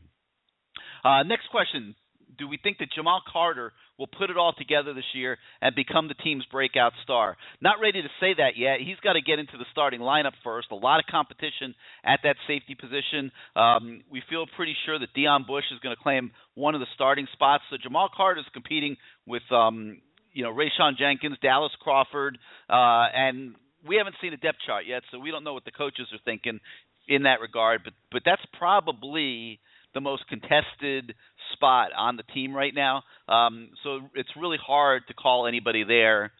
Uh, 1.03 1.23
next 1.23 1.49
question. 1.49 1.95
Do 2.37 2.47
we 2.47 2.57
think 2.61 2.77
that 2.79 2.91
Jamal 2.93 3.21
Carter 3.31 3.73
will 3.97 4.07
put 4.07 4.29
it 4.29 4.37
all 4.37 4.53
together 4.53 4.93
this 4.93 5.05
year 5.13 5.37
and 5.61 5.75
become 5.75 6.07
the 6.07 6.13
team's 6.13 6.45
breakout 6.51 6.93
star? 7.03 7.37
Not 7.61 7.77
ready 7.81 8.01
to 8.01 8.07
say 8.19 8.33
that 8.37 8.57
yet. 8.57 8.79
He's 8.79 8.99
got 9.03 9.13
to 9.13 9.21
get 9.21 9.39
into 9.39 9.57
the 9.57 9.65
starting 9.71 9.99
lineup 9.99 10.33
first. 10.43 10.67
A 10.71 10.75
lot 10.75 10.99
of 10.99 11.05
competition 11.09 11.75
at 12.03 12.19
that 12.23 12.35
safety 12.47 12.75
position. 12.75 13.31
Um, 13.55 14.03
we 14.11 14.21
feel 14.29 14.45
pretty 14.55 14.75
sure 14.85 14.99
that 14.99 15.13
Deon 15.15 15.47
Bush 15.47 15.65
is 15.71 15.79
going 15.79 15.95
to 15.95 16.01
claim 16.01 16.31
one 16.55 16.75
of 16.75 16.81
the 16.81 16.87
starting 16.95 17.27
spots. 17.33 17.63
So 17.69 17.77
Jamal 17.81 18.09
Carter 18.15 18.41
is 18.41 18.45
competing 18.53 18.97
with, 19.25 19.43
um, 19.51 20.01
you 20.33 20.43
know, 20.43 20.53
Rayshawn 20.53 20.97
Jenkins, 20.97 21.37
Dallas 21.41 21.71
Crawford, 21.81 22.37
uh, 22.69 23.05
and 23.13 23.55
we 23.87 23.95
haven't 23.97 24.15
seen 24.21 24.33
a 24.33 24.37
depth 24.37 24.57
chart 24.65 24.85
yet, 24.87 25.03
so 25.11 25.19
we 25.19 25.31
don't 25.31 25.43
know 25.43 25.53
what 25.53 25.65
the 25.65 25.71
coaches 25.71 26.07
are 26.11 26.19
thinking 26.25 26.59
in 27.07 27.23
that 27.23 27.39
regard. 27.39 27.81
But 27.83 27.93
but 28.11 28.21
that's 28.25 28.41
probably 28.57 29.59
the 29.97 30.01
most 30.01 30.27
contested 30.27 31.15
spot 31.53 31.89
on 31.97 32.17
the 32.17 32.23
team 32.31 32.53
right 32.53 32.73
now. 32.75 33.01
Um, 33.27 33.69
so 33.83 34.01
it's 34.13 34.29
really 34.39 34.59
hard 34.63 35.01
to 35.07 35.15
call 35.15 35.47
anybody 35.47 35.83
there 35.83 36.31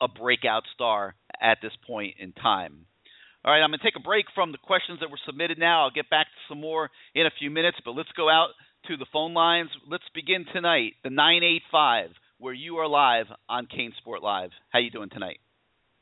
a 0.00 0.06
breakout 0.06 0.62
star 0.72 1.16
at 1.42 1.58
this 1.60 1.72
point 1.84 2.14
in 2.20 2.30
time. 2.30 2.86
All 3.44 3.52
right, 3.52 3.60
I'm 3.60 3.70
going 3.70 3.80
to 3.80 3.84
take 3.84 3.96
a 3.96 4.00
break 4.00 4.26
from 4.36 4.52
the 4.52 4.58
questions 4.58 5.00
that 5.00 5.10
were 5.10 5.18
submitted 5.26 5.58
now. 5.58 5.82
I'll 5.82 5.90
get 5.90 6.08
back 6.08 6.26
to 6.26 6.40
some 6.48 6.60
more 6.60 6.90
in 7.12 7.26
a 7.26 7.30
few 7.40 7.50
minutes, 7.50 7.78
but 7.84 7.92
let's 7.92 8.12
go 8.16 8.30
out 8.30 8.50
to 8.86 8.96
the 8.96 9.06
phone 9.12 9.34
lines. 9.34 9.70
Let's 9.90 10.04
begin 10.14 10.46
tonight, 10.52 10.92
the 11.02 11.10
985, 11.10 12.10
where 12.38 12.54
you 12.54 12.76
are 12.76 12.86
live 12.86 13.26
on 13.48 13.66
CaneSport 13.66 14.22
Live. 14.22 14.50
How 14.70 14.78
you 14.78 14.92
doing 14.92 15.10
tonight? 15.10 15.38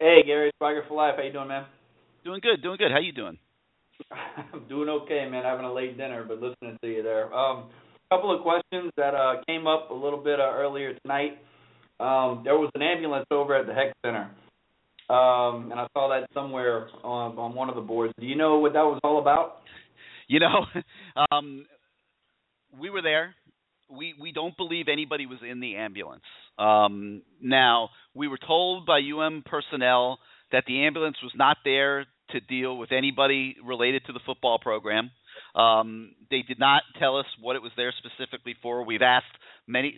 Hey, 0.00 0.22
Gary, 0.26 0.50
Swagger 0.58 0.84
for 0.86 0.94
Life. 0.94 1.14
How 1.16 1.22
you 1.22 1.32
doing, 1.32 1.48
man? 1.48 1.64
Doing 2.24 2.40
good, 2.42 2.62
doing 2.62 2.76
good. 2.76 2.90
How 2.90 3.00
you 3.00 3.12
doing? 3.12 3.38
I'm 4.52 4.68
doing 4.68 4.88
okay, 4.88 5.26
man. 5.30 5.44
Having 5.44 5.66
a 5.66 5.72
late 5.72 5.96
dinner, 5.96 6.24
but 6.26 6.40
listening 6.40 6.78
to 6.82 6.88
you 6.88 7.02
there. 7.02 7.32
Um, 7.32 7.70
a 8.10 8.16
couple 8.16 8.34
of 8.34 8.42
questions 8.42 8.92
that 8.96 9.14
uh, 9.14 9.42
came 9.46 9.66
up 9.66 9.90
a 9.90 9.94
little 9.94 10.22
bit 10.22 10.40
uh, 10.40 10.52
earlier 10.54 10.94
tonight. 11.00 11.38
Um, 12.00 12.42
there 12.44 12.56
was 12.56 12.70
an 12.74 12.82
ambulance 12.82 13.26
over 13.30 13.54
at 13.56 13.66
the 13.66 13.72
Hecht 13.72 13.94
Center, 14.04 14.30
um, 15.08 15.70
and 15.70 15.74
I 15.74 15.86
saw 15.92 16.08
that 16.08 16.28
somewhere 16.34 16.88
on 17.04 17.38
on 17.38 17.54
one 17.54 17.68
of 17.68 17.76
the 17.76 17.80
boards. 17.80 18.12
Do 18.18 18.26
you 18.26 18.36
know 18.36 18.58
what 18.58 18.72
that 18.72 18.82
was 18.82 19.00
all 19.04 19.20
about? 19.20 19.58
You 20.26 20.40
know, 20.40 20.64
um, 21.30 21.66
we 22.80 22.88
were 22.88 23.02
there. 23.02 23.34
We 23.90 24.14
we 24.18 24.32
don't 24.32 24.56
believe 24.56 24.86
anybody 24.90 25.26
was 25.26 25.40
in 25.46 25.60
the 25.60 25.76
ambulance. 25.76 26.22
Um, 26.58 27.20
now 27.42 27.90
we 28.14 28.26
were 28.26 28.38
told 28.38 28.86
by 28.86 29.00
UM 29.00 29.42
personnel 29.44 30.18
that 30.50 30.64
the 30.66 30.86
ambulance 30.86 31.18
was 31.22 31.32
not 31.36 31.58
there 31.62 32.06
to 32.34 32.40
deal 32.40 32.76
with 32.76 32.92
anybody 32.92 33.56
related 33.64 34.04
to 34.06 34.12
the 34.12 34.20
football 34.26 34.58
program. 34.58 35.10
Um, 35.54 36.14
they 36.30 36.42
did 36.42 36.58
not 36.58 36.82
tell 36.98 37.16
us 37.16 37.26
what 37.40 37.56
it 37.56 37.62
was 37.62 37.72
there 37.76 37.92
specifically 37.98 38.56
for. 38.60 38.84
We've 38.84 39.02
asked 39.02 39.26
many, 39.66 39.96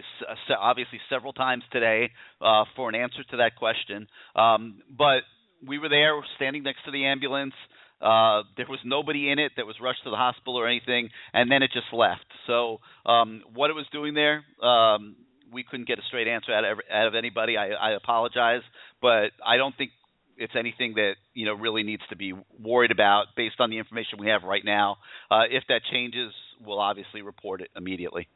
obviously 0.59 1.00
several 1.11 1.33
times 1.33 1.64
today, 1.73 2.11
uh, 2.40 2.64
for 2.76 2.88
an 2.88 2.95
answer 2.95 3.25
to 3.31 3.37
that 3.38 3.57
question. 3.57 4.07
Um, 4.35 4.83
but 4.97 5.21
we 5.66 5.78
were 5.78 5.88
there, 5.88 6.12
standing 6.37 6.62
next 6.62 6.85
to 6.85 6.90
the 6.90 7.07
ambulance. 7.07 7.55
Uh, 8.00 8.43
there 8.59 8.66
was 8.69 8.78
nobody 8.85 9.31
in 9.31 9.38
it 9.38 9.52
that 9.57 9.66
was 9.66 9.76
rushed 9.81 10.05
to 10.05 10.11
the 10.11 10.16
hospital 10.16 10.57
or 10.57 10.69
anything, 10.69 11.09
and 11.33 11.50
then 11.50 11.62
it 11.62 11.71
just 11.73 11.87
left. 11.93 12.26
So, 12.47 12.78
um, 13.07 13.43
what 13.55 13.71
it 13.71 13.73
was 13.73 13.87
doing 13.90 14.12
there, 14.12 14.45
um, 14.62 15.16
we 15.50 15.64
couldn't 15.64 15.88
get 15.88 15.99
a 15.99 16.02
straight 16.09 16.28
answer 16.28 16.52
out 16.52 16.64
of, 16.64 16.78
out 16.93 17.07
of 17.07 17.14
anybody. 17.14 17.57
I, 17.57 17.69
I 17.69 17.90
apologize, 17.93 18.61
but 19.00 19.31
I 19.45 19.57
don't 19.57 19.75
think 19.76 19.93
it's 20.37 20.52
anything 20.59 20.95
that 20.95 21.12
you 21.35 21.47
know 21.47 21.55
really 21.55 21.83
needs 21.83 22.02
to 22.11 22.16
be 22.16 22.33
worried 22.62 22.90
about 22.90 23.26
based 23.37 23.57
on 23.59 23.71
the 23.71 23.78
information 23.78 24.19
we 24.19 24.28
have 24.28 24.43
right 24.43 24.64
now. 24.64 24.97
Uh, 25.31 25.43
if 25.50 25.64
that 25.69 25.81
changes, 25.90 26.33
we'll 26.64 26.81
obviously 26.81 27.23
report 27.23 27.61
it 27.61 27.69
immediately. 27.76 28.28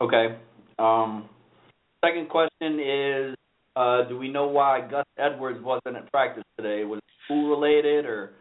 Okay. 0.00 0.36
Um, 0.78 1.28
second 2.04 2.28
question 2.28 2.80
is, 2.80 3.36
uh, 3.76 4.08
do 4.08 4.18
we 4.18 4.28
know 4.28 4.48
why 4.48 4.80
Gus 4.90 5.06
Edwards 5.18 5.62
wasn't 5.62 5.96
at 5.96 6.10
practice 6.10 6.44
today? 6.56 6.84
Was 6.84 6.98
it 6.98 7.04
school 7.24 7.50
related 7.50 8.04
or 8.04 8.32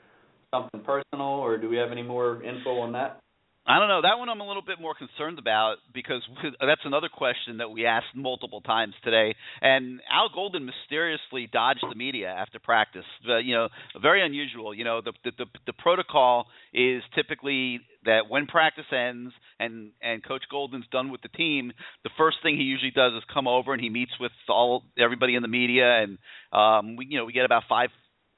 something 0.54 0.82
personal, 0.82 1.28
or 1.28 1.58
do 1.58 1.70
we 1.70 1.78
have 1.78 1.92
any 1.92 2.04
more 2.04 2.44
info 2.44 2.80
on 2.80 2.92
that? 2.94 3.22
I 3.66 3.78
don't 3.78 3.90
know. 3.90 4.02
That 4.02 4.18
one 4.18 4.28
I'm 4.28 4.42
a 4.42 4.48
little 4.48 4.64
bit 4.64 4.82
more 4.82 4.96
concerned 4.96 5.38
about 5.38 5.76
because 5.94 6.24
that's 6.60 6.82
another 6.84 7.10
question 7.10 7.58
that 7.58 7.70
we 7.70 7.86
asked 7.86 8.16
multiple 8.16 8.62
times 8.62 8.96
today. 9.04 9.36
And 9.62 10.02
Al 10.12 10.30
Golden 10.34 10.66
mysteriously 10.66 11.48
dodged 11.52 11.84
the 11.88 11.96
media 11.96 12.28
after 12.28 12.58
practice. 12.58 13.06
You 13.24 13.54
know, 13.54 13.70
very 14.02 14.26
unusual. 14.26 14.74
You 14.74 14.84
know, 14.84 15.02
the, 15.02 15.14
the 15.24 15.32
the 15.38 15.46
the 15.68 15.74
protocol 15.74 16.48
is 16.74 17.04
typically 17.14 17.82
that 18.06 18.22
when 18.30 18.48
practice 18.48 18.86
ends 18.92 19.32
and 19.60 19.92
and 20.02 20.26
Coach 20.26 20.44
Golden's 20.50 20.88
done 20.92 21.12
with 21.12 21.22
the 21.22 21.30
team, 21.30 21.72
the 22.04 22.10
first 22.18 22.38
thing 22.42 22.58
he 22.58 22.64
usually 22.64 22.92
does 22.92 23.14
is 23.14 23.24
come 23.32 23.48
over 23.48 23.74
and 23.74 23.82
he 23.82 23.90
meets 23.90 24.14
with 24.20 24.32
all 24.50 24.86
everybody 24.98 25.36
in 25.36 25.44
the 25.44 25.48
media, 25.48 26.02
and 26.02 26.18
um, 26.52 26.96
we 26.96 27.06
you 27.06 27.20
know 27.20 27.26
we 27.26 27.34
get 27.34 27.46
about 27.46 27.64
five 27.70 27.90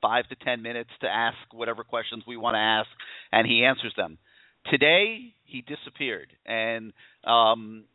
five 0.01 0.27
to 0.27 0.35
ten 0.43 0.61
minutes 0.61 0.89
to 0.99 1.07
ask 1.07 1.37
whatever 1.53 1.85
questions 1.85 2.23
we 2.27 2.35
want 2.35 2.55
to 2.55 2.59
ask, 2.59 2.89
and 3.31 3.47
he 3.47 3.63
answers 3.63 3.93
them. 3.95 4.17
Today 4.69 5.33
he 5.45 5.61
disappeared 5.61 6.31
and 6.45 6.93
um, 7.25 7.85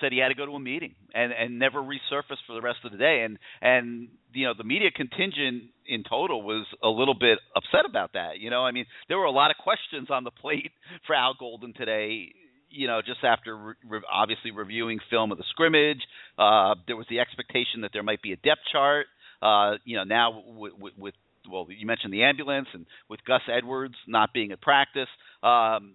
said 0.00 0.12
he 0.12 0.18
had 0.18 0.28
to 0.28 0.34
go 0.34 0.46
to 0.46 0.52
a 0.52 0.60
meeting 0.60 0.94
and 1.14 1.32
and 1.32 1.58
never 1.58 1.80
resurfaced 1.80 2.44
for 2.46 2.54
the 2.54 2.60
rest 2.60 2.78
of 2.84 2.92
the 2.92 2.98
day. 2.98 3.22
And 3.24 3.38
and 3.60 4.08
you 4.32 4.46
know 4.46 4.54
the 4.56 4.64
media 4.64 4.90
contingent 4.94 5.64
in 5.86 6.04
total 6.08 6.42
was 6.42 6.66
a 6.82 6.88
little 6.88 7.14
bit 7.14 7.38
upset 7.54 7.88
about 7.88 8.12
that. 8.14 8.38
You 8.38 8.50
know, 8.50 8.64
I 8.64 8.72
mean 8.72 8.86
there 9.08 9.18
were 9.18 9.24
a 9.24 9.30
lot 9.30 9.50
of 9.50 9.56
questions 9.58 10.08
on 10.10 10.24
the 10.24 10.30
plate 10.30 10.72
for 11.06 11.14
Al 11.14 11.34
Golden 11.38 11.72
today. 11.74 12.32
You 12.68 12.88
know, 12.88 13.00
just 13.00 13.24
after 13.24 13.76
re- 13.88 14.00
obviously 14.12 14.50
reviewing 14.50 14.98
film 15.08 15.32
of 15.32 15.38
the 15.38 15.44
scrimmage, 15.50 16.00
uh, 16.38 16.74
there 16.86 16.96
was 16.96 17.06
the 17.08 17.20
expectation 17.20 17.82
that 17.82 17.90
there 17.92 18.02
might 18.02 18.20
be 18.22 18.32
a 18.32 18.36
depth 18.36 18.62
chart. 18.70 19.06
Uh, 19.40 19.74
you 19.84 19.96
know, 19.96 20.04
now 20.04 20.42
with, 20.46 20.72
with, 20.78 20.92
with 20.98 21.14
well, 21.50 21.66
you 21.68 21.86
mentioned 21.86 22.12
the 22.12 22.24
ambulance, 22.24 22.68
and 22.72 22.86
with 23.08 23.24
Gus 23.26 23.42
Edwards 23.50 23.94
not 24.06 24.32
being 24.32 24.52
at 24.52 24.60
practice, 24.60 25.08
um, 25.42 25.94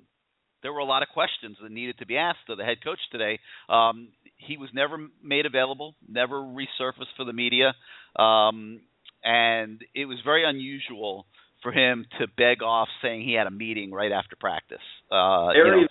there 0.64 0.72
were 0.72 0.80
a 0.80 0.86
lot 0.86 1.04
of 1.04 1.10
questions 1.10 1.58
that 1.62 1.72
needed 1.72 1.98
to 2.00 2.06
be 2.06 2.18
asked 2.18 2.50
of 2.50 2.58
the 2.58 2.64
head 2.64 2.84
coach 2.84 3.00
today. 3.12 3.40
Um, 3.70 4.10
he 4.38 4.58
was 4.58 4.70
never 4.74 4.98
made 5.24 5.46
available, 5.46 5.96
never 6.08 6.36
resurfaced 6.36 7.14
for 7.18 7.26
the 7.26 7.34
media, 7.34 7.74
um, 8.18 8.82
and 9.24 9.82
it 9.94 10.06
was 10.06 10.18
very 10.24 10.48
unusual 10.48 11.26
for 11.62 11.72
him 11.72 12.06
to 12.20 12.28
beg 12.38 12.64
off 12.64 12.88
saying 13.02 13.24
he 13.24 13.34
had 13.34 13.48
a 13.48 13.52
meeting 13.52 13.92
right 13.92 14.12
after 14.12 14.36
practice. 14.36 14.78
Uh, 15.12 15.54
very, 15.54 15.82
you 15.82 15.88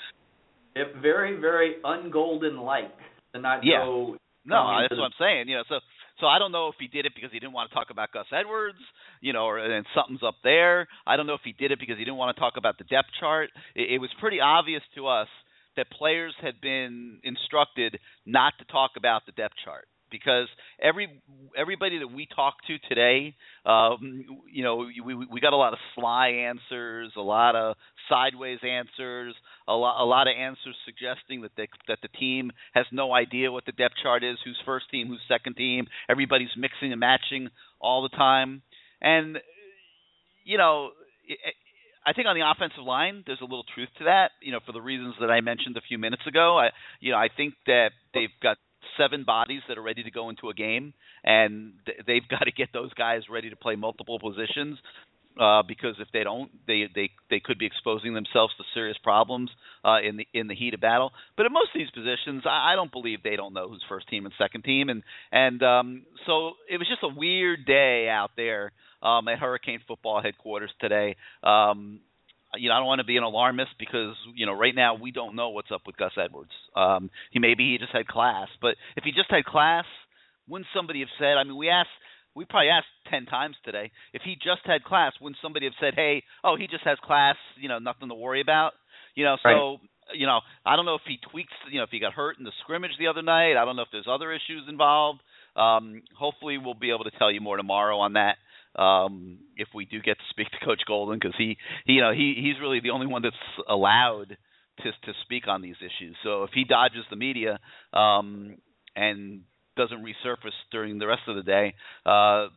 know, 0.76 1.00
very, 1.00 1.40
very 1.40 1.76
ungolden 1.84 2.64
like 2.64 2.92
to 3.34 3.40
not 3.40 3.60
yeah. 3.64 3.84
go. 3.84 4.16
No, 4.44 4.78
that's 4.80 4.98
what 4.98 5.04
I'm 5.04 5.18
saying. 5.18 5.48
You 5.48 5.56
know, 5.56 5.64
so 5.68 5.76
so 6.20 6.26
I 6.26 6.38
don't 6.38 6.52
know 6.52 6.68
if 6.68 6.74
he 6.78 6.86
did 6.86 7.06
it 7.06 7.12
because 7.14 7.30
he 7.32 7.38
didn't 7.38 7.52
want 7.52 7.70
to 7.70 7.74
talk 7.74 7.88
about 7.90 8.12
Gus 8.12 8.26
Edwards, 8.32 8.78
you 9.20 9.32
know, 9.32 9.44
or 9.44 9.58
and 9.58 9.86
something's 9.94 10.22
up 10.22 10.36
there. 10.44 10.86
I 11.06 11.16
don't 11.16 11.26
know 11.26 11.34
if 11.34 11.44
he 11.44 11.52
did 11.52 11.72
it 11.72 11.80
because 11.80 11.96
he 11.98 12.04
didn't 12.04 12.18
want 12.18 12.36
to 12.36 12.40
talk 12.40 12.54
about 12.56 12.78
the 12.78 12.84
depth 12.84 13.08
chart. 13.18 13.50
It, 13.74 13.94
it 13.94 13.98
was 13.98 14.10
pretty 14.20 14.40
obvious 14.40 14.82
to 14.94 15.06
us 15.06 15.28
that 15.76 15.90
players 15.90 16.34
had 16.42 16.60
been 16.60 17.20
instructed 17.22 17.98
not 18.26 18.54
to 18.58 18.64
talk 18.66 18.92
about 18.96 19.26
the 19.26 19.32
depth 19.32 19.54
chart 19.64 19.86
because 20.10 20.48
every 20.80 21.08
everybody 21.56 21.98
that 21.98 22.08
we 22.08 22.26
talk 22.34 22.54
to 22.66 22.78
today, 22.88 23.34
um, 23.64 24.24
you 24.50 24.62
know, 24.62 24.86
we 25.04 25.14
we 25.14 25.40
got 25.40 25.52
a 25.52 25.56
lot 25.56 25.72
of 25.72 25.78
sly 25.94 26.28
answers, 26.28 27.12
a 27.16 27.20
lot 27.20 27.56
of 27.56 27.76
sideways 28.08 28.58
answers, 28.62 29.34
a 29.68 29.74
lot 29.74 30.02
a 30.02 30.06
lot 30.06 30.28
of 30.28 30.34
answers 30.38 30.76
suggesting 30.84 31.42
that 31.42 31.52
they, 31.56 31.68
that 31.88 31.98
the 32.02 32.08
team 32.08 32.50
has 32.74 32.86
no 32.92 33.12
idea 33.12 33.52
what 33.52 33.66
the 33.66 33.72
depth 33.72 33.94
chart 34.02 34.24
is, 34.24 34.38
who's 34.44 34.58
first 34.64 34.90
team, 34.90 35.08
who's 35.08 35.20
second 35.28 35.56
team. 35.56 35.86
Everybody's 36.08 36.48
mixing 36.56 36.92
and 36.92 37.00
matching 37.00 37.48
all 37.80 38.02
the 38.02 38.16
time, 38.16 38.62
and 39.00 39.38
you 40.44 40.58
know. 40.58 40.90
It, 41.26 41.38
I 42.06 42.14
think 42.14 42.26
on 42.26 42.34
the 42.34 42.48
offensive 42.48 42.82
line, 42.82 43.24
there's 43.26 43.42
a 43.42 43.44
little 43.44 43.64
truth 43.74 43.90
to 43.98 44.04
that. 44.04 44.30
You 44.40 44.52
know, 44.52 44.60
for 44.64 44.72
the 44.72 44.80
reasons 44.80 45.14
that 45.20 45.30
I 45.30 45.42
mentioned 45.42 45.76
a 45.76 45.82
few 45.86 45.98
minutes 45.98 46.22
ago. 46.26 46.58
I, 46.58 46.70
you 46.98 47.12
know, 47.12 47.18
I 47.18 47.28
think 47.28 47.54
that 47.66 47.90
they've 48.14 48.32
got 48.42 48.56
seven 48.96 49.24
bodies 49.24 49.62
that 49.68 49.78
are 49.78 49.82
ready 49.82 50.02
to 50.02 50.10
go 50.10 50.30
into 50.30 50.48
a 50.48 50.54
game, 50.54 50.94
and 51.24 51.72
they've 52.06 52.26
got 52.30 52.44
to 52.44 52.52
get 52.52 52.68
those 52.72 52.92
guys 52.94 53.22
ready 53.30 53.50
to 53.50 53.56
play 53.56 53.76
multiple 53.76 54.18
positions. 54.18 54.78
Uh, 55.40 55.62
because 55.62 55.94
if 56.00 56.08
they 56.12 56.24
don't, 56.24 56.50
they 56.66 56.88
they 56.92 57.08
they 57.30 57.40
could 57.40 57.56
be 57.56 57.64
exposing 57.64 58.14
themselves 58.14 58.52
to 58.56 58.64
serious 58.74 58.98
problems 59.02 59.48
uh, 59.84 59.98
in 60.02 60.16
the 60.16 60.26
in 60.34 60.48
the 60.48 60.56
heat 60.56 60.74
of 60.74 60.80
battle. 60.80 61.12
But 61.36 61.46
in 61.46 61.52
most 61.52 61.68
of 61.72 61.78
these 61.78 61.90
positions, 61.90 62.42
I, 62.44 62.72
I 62.72 62.74
don't 62.74 62.90
believe 62.90 63.22
they 63.22 63.36
don't 63.36 63.54
know 63.54 63.68
who's 63.68 63.82
first 63.88 64.08
team 64.08 64.26
and 64.26 64.34
second 64.36 64.64
team, 64.64 64.88
and 64.88 65.04
and 65.30 65.62
um, 65.62 66.02
so 66.26 66.54
it 66.68 66.78
was 66.78 66.88
just 66.88 67.04
a 67.04 67.16
weird 67.16 67.64
day 67.64 68.08
out 68.10 68.32
there 68.36 68.72
um, 69.02 69.28
at 69.28 69.38
Hurricane 69.38 69.80
Football 69.86 70.20
headquarters 70.20 70.72
today. 70.80 71.16
Um, 71.44 72.00
you 72.56 72.68
know, 72.68 72.74
I 72.74 72.78
don't 72.78 72.86
want 72.86 73.00
to 73.00 73.06
be 73.06 73.16
an 73.16 73.22
alarmist 73.22 73.72
because 73.78 74.14
you 74.34 74.46
know 74.46 74.52
right 74.52 74.74
now 74.74 74.94
we 74.94 75.10
don't 75.10 75.36
know 75.36 75.50
what's 75.50 75.70
up 75.72 75.82
with 75.86 75.96
Gus 75.96 76.12
Edwards. 76.22 76.50
Um, 76.74 77.10
he 77.30 77.38
maybe 77.38 77.72
he 77.72 77.78
just 77.78 77.92
had 77.92 78.06
class, 78.06 78.48
but 78.60 78.74
if 78.96 79.04
he 79.04 79.12
just 79.12 79.30
had 79.30 79.44
class, 79.44 79.84
wouldn't 80.48 80.68
somebody 80.74 81.00
have 81.00 81.14
said? 81.18 81.36
I 81.38 81.44
mean, 81.44 81.56
we 81.56 81.68
asked, 81.68 81.94
we 82.34 82.44
probably 82.44 82.70
asked 82.70 82.90
ten 83.10 83.26
times 83.26 83.56
today. 83.64 83.90
If 84.12 84.22
he 84.24 84.34
just 84.34 84.62
had 84.64 84.84
class, 84.84 85.12
wouldn't 85.20 85.38
somebody 85.42 85.66
have 85.66 85.78
said, 85.80 85.94
"Hey, 85.94 86.22
oh, 86.42 86.56
he 86.56 86.66
just 86.66 86.84
has 86.84 86.98
class. 87.04 87.36
You 87.60 87.68
know, 87.68 87.78
nothing 87.78 88.08
to 88.08 88.14
worry 88.14 88.40
about." 88.40 88.72
You 89.14 89.24
know, 89.24 89.36
so. 89.42 89.48
Right. 89.48 89.78
you 90.14 90.26
know, 90.26 90.40
I 90.66 90.74
don't 90.74 90.86
know 90.86 90.96
if 90.96 91.06
he 91.06 91.18
tweaks, 91.30 91.52
you 91.70 91.78
know, 91.78 91.84
if 91.84 91.90
he 91.90 92.00
got 92.00 92.12
hurt 92.12 92.38
in 92.38 92.44
the 92.44 92.52
scrimmage 92.62 92.90
the 92.98 93.06
other 93.06 93.22
night. 93.22 93.56
I 93.56 93.64
don't 93.64 93.76
know 93.76 93.82
if 93.82 93.92
there's 93.92 94.08
other 94.10 94.32
issues 94.32 94.66
involved. 94.68 95.20
Um, 95.54 96.02
hopefully, 96.18 96.58
we'll 96.58 96.74
be 96.74 96.90
able 96.90 97.04
to 97.04 97.16
tell 97.16 97.30
you 97.30 97.40
more 97.40 97.56
tomorrow 97.56 97.98
on 97.98 98.14
that 98.14 98.36
um, 98.76 99.38
if 99.56 99.68
we 99.74 99.84
do 99.84 100.00
get 100.00 100.16
to 100.18 100.24
speak 100.30 100.48
to 100.50 100.64
Coach 100.64 100.82
Golden 100.86 101.18
because 101.18 101.34
he, 101.36 101.56
he, 101.84 101.94
you 101.94 102.00
know, 102.00 102.12
he 102.12 102.34
he's 102.36 102.60
really 102.60 102.80
the 102.80 102.90
only 102.90 103.06
one 103.06 103.22
that's 103.22 103.36
allowed 103.68 104.36
to 104.78 104.84
to 104.84 105.12
speak 105.24 105.48
on 105.48 105.62
these 105.62 105.76
issues. 105.80 106.16
So 106.22 106.44
if 106.44 106.50
he 106.54 106.64
dodges 106.64 107.04
the 107.10 107.16
media 107.16 107.58
um, 107.92 108.56
and 108.96 109.42
doesn't 109.76 110.04
resurface 110.04 110.52
during 110.70 110.98
the 110.98 111.06
rest 111.06 111.22
of 111.26 111.36
the 111.36 111.42
day, 111.42 111.74
uh, 112.06 112.48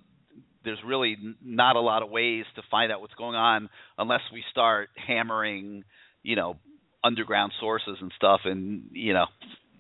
there's 0.64 0.80
really 0.86 1.18
not 1.44 1.76
a 1.76 1.82
lot 1.82 2.04
of 2.04 2.10
ways 2.10 2.46
to 2.56 2.62
find 2.72 2.92
out 2.92 3.02
what's 3.02 3.14
going 3.16 3.36
on 3.36 3.70
unless 3.98 4.22
we 4.32 4.44
start 4.52 4.90
hammering, 4.96 5.84
you 6.22 6.36
know, 6.36 6.58
underground 7.04 7.52
sources 7.60 7.98
and 8.02 8.12
stuff, 8.16 8.42
and 8.46 8.86
you 8.92 9.14
know, 9.14 9.26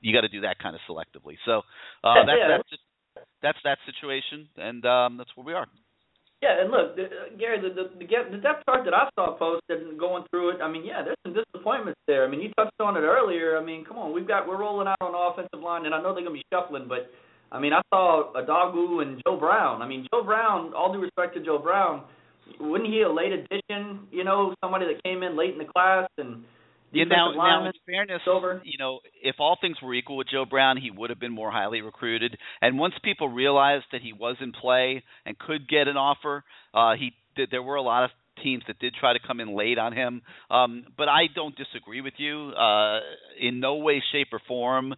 you 0.02 0.13
got 0.13 0.22
to 0.22 0.30
do 0.30 0.42
that 0.42 0.60
kind 0.60 0.75
of 0.75 0.82
selectively. 0.90 1.38
So 1.46 1.62
uh, 2.04 2.25
that's 2.25 2.40
that's 2.50 2.70
just, 2.70 2.82
that's 3.42 3.58
that 3.63 3.78
situation, 3.86 4.50
and 4.58 4.86
um, 4.86 5.18
that's 5.18 5.30
where 5.36 5.46
we 5.46 5.54
are. 5.54 5.68
Yeah, 6.44 6.60
and 6.60 6.72
look, 6.72 6.98
the, 6.98 7.04
uh, 7.08 7.40
Gary, 7.40 7.62
the, 7.64 7.72
the 7.72 7.88
the 7.96 8.38
depth 8.38 8.68
chart 8.68 8.84
that 8.84 8.94
I 8.94 9.08
saw 9.16 9.32
posted 9.40 9.98
going 9.98 10.26
through 10.30 10.50
it, 10.50 10.62
I 10.62 10.70
mean, 10.70 10.84
yeah, 10.84 11.02
there's 11.02 11.16
some 11.24 11.34
disappointments 11.34 12.02
there. 12.06 12.26
I 12.26 12.30
mean, 12.30 12.42
you 12.42 12.52
touched 12.60 12.76
on 12.82 12.98
it 12.98 13.08
earlier. 13.08 13.58
I 13.58 13.64
mean, 13.64 13.86
come 13.86 13.98
on, 13.98 14.12
we've 14.12 14.28
got 14.28 14.46
we're 14.46 14.60
rolling 14.60 14.90
out 14.90 15.00
on 15.00 15.14
the 15.14 15.18
offensive 15.18 15.64
line, 15.64 15.86
and 15.86 15.96
I 15.96 16.02
know 16.04 16.14
they're 16.14 16.22
gonna 16.22 16.36
be 16.36 16.44
shuffling, 16.52 16.90
but 16.90 17.10
I 17.50 17.60
mean, 17.60 17.72
I 17.72 17.80
saw 17.94 18.34
Odogwu 18.36 19.02
and 19.04 19.22
Joe 19.26 19.38
Brown. 19.40 19.82
I 19.82 19.88
mean, 19.88 20.06
Joe 20.12 20.22
Brown, 20.22 20.74
all 20.76 20.92
due 20.92 21.00
respect 21.00 21.34
to 21.36 21.40
Joe 21.40 21.60
Brown, 21.60 22.04
wasn't 22.60 22.92
he 22.92 23.04
a 23.04 23.10
late 23.10 23.32
addition? 23.32 24.02
You 24.12 24.26
know, 24.26 24.54
somebody 24.62 24.86
that 24.88 25.02
came 25.02 25.24
in 25.24 25.38
late 25.38 25.54
in 25.54 25.60
the 25.60 25.72
class 25.72 26.10
and 26.18 26.44
yeah, 26.94 27.06
now, 27.06 27.32
now 27.34 27.66
in 27.66 27.72
fairness, 27.86 28.22
over. 28.28 28.62
you 28.64 28.78
know, 28.78 29.00
if 29.22 29.36
all 29.40 29.58
things 29.60 29.78
were 29.82 29.94
equal 29.94 30.18
with 30.18 30.28
Joe 30.30 30.46
Brown, 30.46 30.78
he 30.78 30.92
would 30.92 31.10
have 31.10 31.20
been 31.20 31.32
more 31.32 31.52
highly 31.52 31.82
recruited. 31.82 32.38
And 32.62 32.78
once 32.78 32.94
people 33.04 33.30
realized 33.30 33.86
that 33.92 34.02
he 34.02 34.14
was 34.14 34.36
in 34.42 34.52
play 34.52 35.04
and 35.26 35.38
could 35.38 35.68
get 35.68 35.88
an 35.88 35.98
offer, 35.98 36.44
uh, 36.74 36.94
he 36.96 37.14
there 37.50 37.64
were 37.64 37.76
a 37.76 37.82
lot 37.82 38.04
of 38.04 38.12
teams 38.44 38.64
that 38.68 38.80
did 38.80 38.94
try 39.00 39.14
to 39.14 39.20
come 39.26 39.40
in 39.40 39.56
late 39.56 39.78
on 39.78 39.94
him. 39.94 40.22
Um, 40.50 40.86
but 40.98 41.08
I 41.08 41.24
don't 41.34 41.56
disagree 41.56 42.02
with 42.02 42.14
you. 42.18 42.50
Uh, 42.50 43.00
in 43.40 43.60
no 43.60 43.76
way, 43.76 44.04
shape, 44.12 44.28
or 44.32 44.42
form 44.48 44.94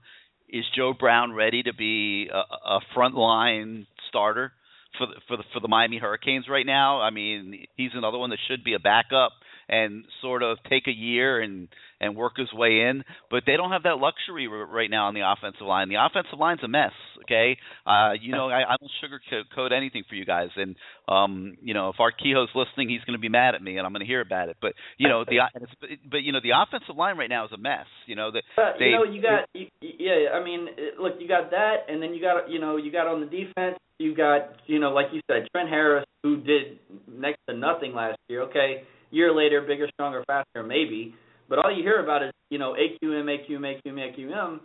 is 0.49 0.63
Joe 0.75 0.93
Brown 0.97 1.33
ready 1.33 1.63
to 1.63 1.73
be 1.73 2.29
a, 2.31 2.75
a 2.75 2.79
frontline 2.95 3.87
starter 4.09 4.51
for 4.97 5.07
the, 5.07 5.13
for 5.27 5.37
the 5.37 5.43
for 5.53 5.59
the 5.59 5.67
Miami 5.67 5.97
Hurricanes 5.97 6.45
right 6.49 6.65
now. 6.65 7.01
I 7.01 7.09
mean, 7.09 7.65
he's 7.75 7.91
another 7.93 8.17
one 8.17 8.29
that 8.29 8.39
should 8.47 8.63
be 8.63 8.73
a 8.73 8.79
backup 8.79 9.31
and 9.67 10.05
sort 10.21 10.43
of 10.43 10.57
take 10.69 10.87
a 10.87 10.91
year 10.91 11.41
and 11.41 11.67
and 11.99 12.15
work 12.15 12.33
his 12.37 12.51
way 12.53 12.81
in. 12.89 13.03
But 13.31 13.43
they 13.45 13.57
don't 13.57 13.71
have 13.71 13.83
that 13.83 13.97
luxury 13.97 14.47
right 14.47 14.89
now 14.89 15.07
on 15.07 15.13
the 15.13 15.21
offensive 15.21 15.65
line. 15.65 15.89
The 15.89 15.95
offensive 15.95 16.37
line's 16.39 16.61
a 16.63 16.67
mess. 16.67 16.91
Okay, 17.23 17.57
uh, 17.85 18.13
you 18.19 18.31
know 18.31 18.49
I, 18.49 18.61
I 18.61 18.75
don't 18.79 18.91
sugarcoat 19.01 19.71
anything 19.71 20.03
for 20.07 20.15
you 20.15 20.25
guys, 20.25 20.49
and 20.55 20.75
um, 21.07 21.57
you 21.61 21.73
know 21.73 21.89
if 21.89 21.95
Kehoe's 21.95 22.49
listening, 22.53 22.89
he's 22.89 23.01
going 23.01 23.17
to 23.17 23.21
be 23.21 23.29
mad 23.29 23.55
at 23.55 23.61
me, 23.61 23.77
and 23.77 23.85
I'm 23.85 23.93
going 23.93 24.05
to 24.05 24.07
hear 24.07 24.21
about 24.21 24.49
it. 24.49 24.57
But 24.61 24.73
you 24.97 25.09
know 25.09 25.25
the 25.25 25.39
but 26.11 26.17
you 26.17 26.31
know 26.31 26.39
the 26.41 26.51
offensive 26.55 26.95
line 26.95 27.17
right 27.17 27.29
now 27.29 27.45
is 27.45 27.51
a 27.53 27.57
mess. 27.57 27.87
You 28.05 28.15
know 28.15 28.31
that 28.31 28.43
they, 28.79 28.85
you 28.85 28.91
know 28.91 29.03
you 29.03 29.21
got 29.21 29.49
you, 29.53 29.67
yeah. 29.81 30.29
I 30.33 30.43
mean 30.43 30.67
look, 30.99 31.13
you 31.19 31.27
got 31.27 31.51
that, 31.51 31.85
and 31.87 32.01
then 32.01 32.13
you 32.13 32.21
got 32.21 32.49
you 32.49 32.59
know 32.59 32.77
you 32.77 32.91
got 32.91 33.07
on 33.07 33.21
the 33.21 33.27
defense. 33.27 33.77
You 33.97 34.13
got, 34.13 34.57
you 34.67 34.79
know, 34.79 34.89
like 34.89 35.05
you 35.13 35.21
said, 35.25 35.47
Trent 35.53 35.69
Harris, 35.69 36.05
who 36.21 36.41
did 36.41 36.79
next 37.09 37.39
to 37.47 37.55
nothing 37.55 37.93
last 37.93 38.19
year. 38.27 38.41
Okay, 38.43 38.83
year 39.11 39.33
later, 39.33 39.61
bigger, 39.61 39.87
stronger, 39.93 40.23
faster, 40.27 40.63
maybe. 40.63 41.15
But 41.47 41.59
all 41.59 41.75
you 41.75 41.83
hear 41.83 42.03
about 42.03 42.23
is, 42.23 42.31
you 42.49 42.57
know, 42.57 42.73
AQM, 42.73 43.25
AQM, 43.25 43.79
AQM, 43.85 44.17
AQM. 44.17 44.59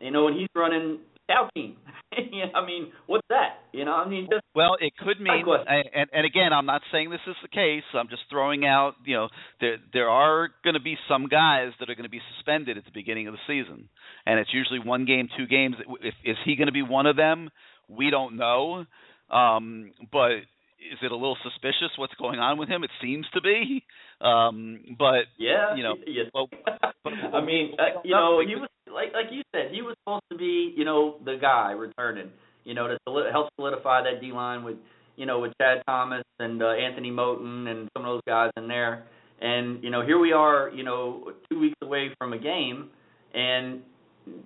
You 0.00 0.10
know, 0.10 0.24
when 0.24 0.34
he's 0.34 0.48
running 0.54 0.98
scout 1.32 1.50
team. 1.54 1.76
I 2.12 2.64
mean, 2.64 2.92
what's 3.06 3.26
that? 3.28 3.60
You 3.72 3.84
know, 3.84 3.92
I 3.92 4.08
mean, 4.08 4.28
just 4.30 4.42
well, 4.54 4.76
it 4.80 4.92
could 4.96 5.20
mean, 5.20 5.44
and, 5.66 6.08
and 6.12 6.26
again, 6.26 6.52
I'm 6.52 6.66
not 6.66 6.82
saying 6.92 7.10
this 7.10 7.20
is 7.26 7.36
the 7.42 7.48
case. 7.48 7.84
I'm 7.94 8.08
just 8.08 8.22
throwing 8.30 8.66
out, 8.66 8.94
you 9.04 9.16
know, 9.16 9.28
there 9.60 9.76
there 9.92 10.08
are 10.08 10.50
going 10.62 10.74
to 10.74 10.80
be 10.80 10.96
some 11.08 11.28
guys 11.28 11.70
that 11.80 11.88
are 11.88 11.94
going 11.94 12.04
to 12.04 12.10
be 12.10 12.20
suspended 12.36 12.76
at 12.76 12.84
the 12.84 12.90
beginning 12.92 13.28
of 13.28 13.34
the 13.34 13.40
season, 13.46 13.88
and 14.26 14.38
it's 14.38 14.50
usually 14.52 14.78
one 14.78 15.06
game, 15.06 15.28
two 15.36 15.46
games. 15.46 15.76
If, 16.02 16.14
is 16.24 16.36
he 16.44 16.56
going 16.56 16.66
to 16.66 16.72
be 16.72 16.82
one 16.82 17.06
of 17.06 17.16
them? 17.16 17.50
We 17.88 18.10
don't 18.10 18.36
know. 18.36 18.84
Um, 19.30 19.92
but 20.12 20.44
is 20.92 20.98
it 21.02 21.12
a 21.12 21.16
little 21.16 21.36
suspicious 21.42 21.90
what's 21.96 22.14
going 22.14 22.38
on 22.38 22.58
with 22.58 22.68
him? 22.68 22.84
It 22.84 22.90
seems 23.00 23.26
to 23.34 23.40
be. 23.40 23.84
Um, 24.20 24.96
but 24.98 25.24
yeah, 25.38 25.74
you 25.76 25.82
know, 25.82 25.94
yeah. 26.06 26.24
Well, 26.34 26.48
but, 27.04 27.12
I 27.12 27.44
mean, 27.44 27.72
uh, 27.78 28.00
you 28.04 28.14
know, 28.14 28.40
he 28.46 28.54
was 28.54 28.68
like 28.86 29.12
like 29.14 29.32
you 29.32 29.42
said, 29.54 29.70
he 29.72 29.82
was 29.82 29.96
supposed 30.02 30.24
to 30.30 30.38
be, 30.38 30.74
you 30.76 30.84
know, 30.84 31.16
the 31.24 31.36
guy 31.40 31.72
returning, 31.72 32.30
you 32.64 32.74
know, 32.74 32.88
to 32.88 32.98
solid, 33.04 33.30
help 33.30 33.48
solidify 33.56 34.02
that 34.02 34.20
D 34.20 34.32
line 34.32 34.64
with, 34.64 34.76
you 35.16 35.26
know, 35.26 35.40
with 35.40 35.52
Chad 35.60 35.82
Thomas 35.86 36.24
and 36.38 36.62
uh, 36.62 36.70
Anthony 36.70 37.10
Moten 37.10 37.68
and 37.68 37.88
some 37.96 38.04
of 38.04 38.14
those 38.14 38.22
guys 38.26 38.50
in 38.56 38.68
there. 38.68 39.04
And 39.40 39.82
you 39.82 39.90
know, 39.90 40.04
here 40.04 40.18
we 40.18 40.32
are, 40.32 40.70
you 40.74 40.84
know, 40.84 41.32
two 41.50 41.58
weeks 41.58 41.78
away 41.82 42.10
from 42.18 42.32
a 42.32 42.38
game, 42.38 42.90
and 43.34 43.80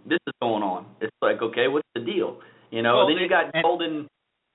this 0.07 0.19
is 0.27 0.33
going 0.41 0.63
on. 0.63 0.87
It's 1.01 1.15
like, 1.21 1.43
okay, 1.43 1.69
what's 1.69 1.87
the 1.95 2.01
deal? 2.01 2.39
You 2.71 2.83
know, 2.83 2.97
well, 2.97 3.07
then 3.07 3.19
you 3.19 3.29
got 3.29 3.53
Golden 3.63 4.09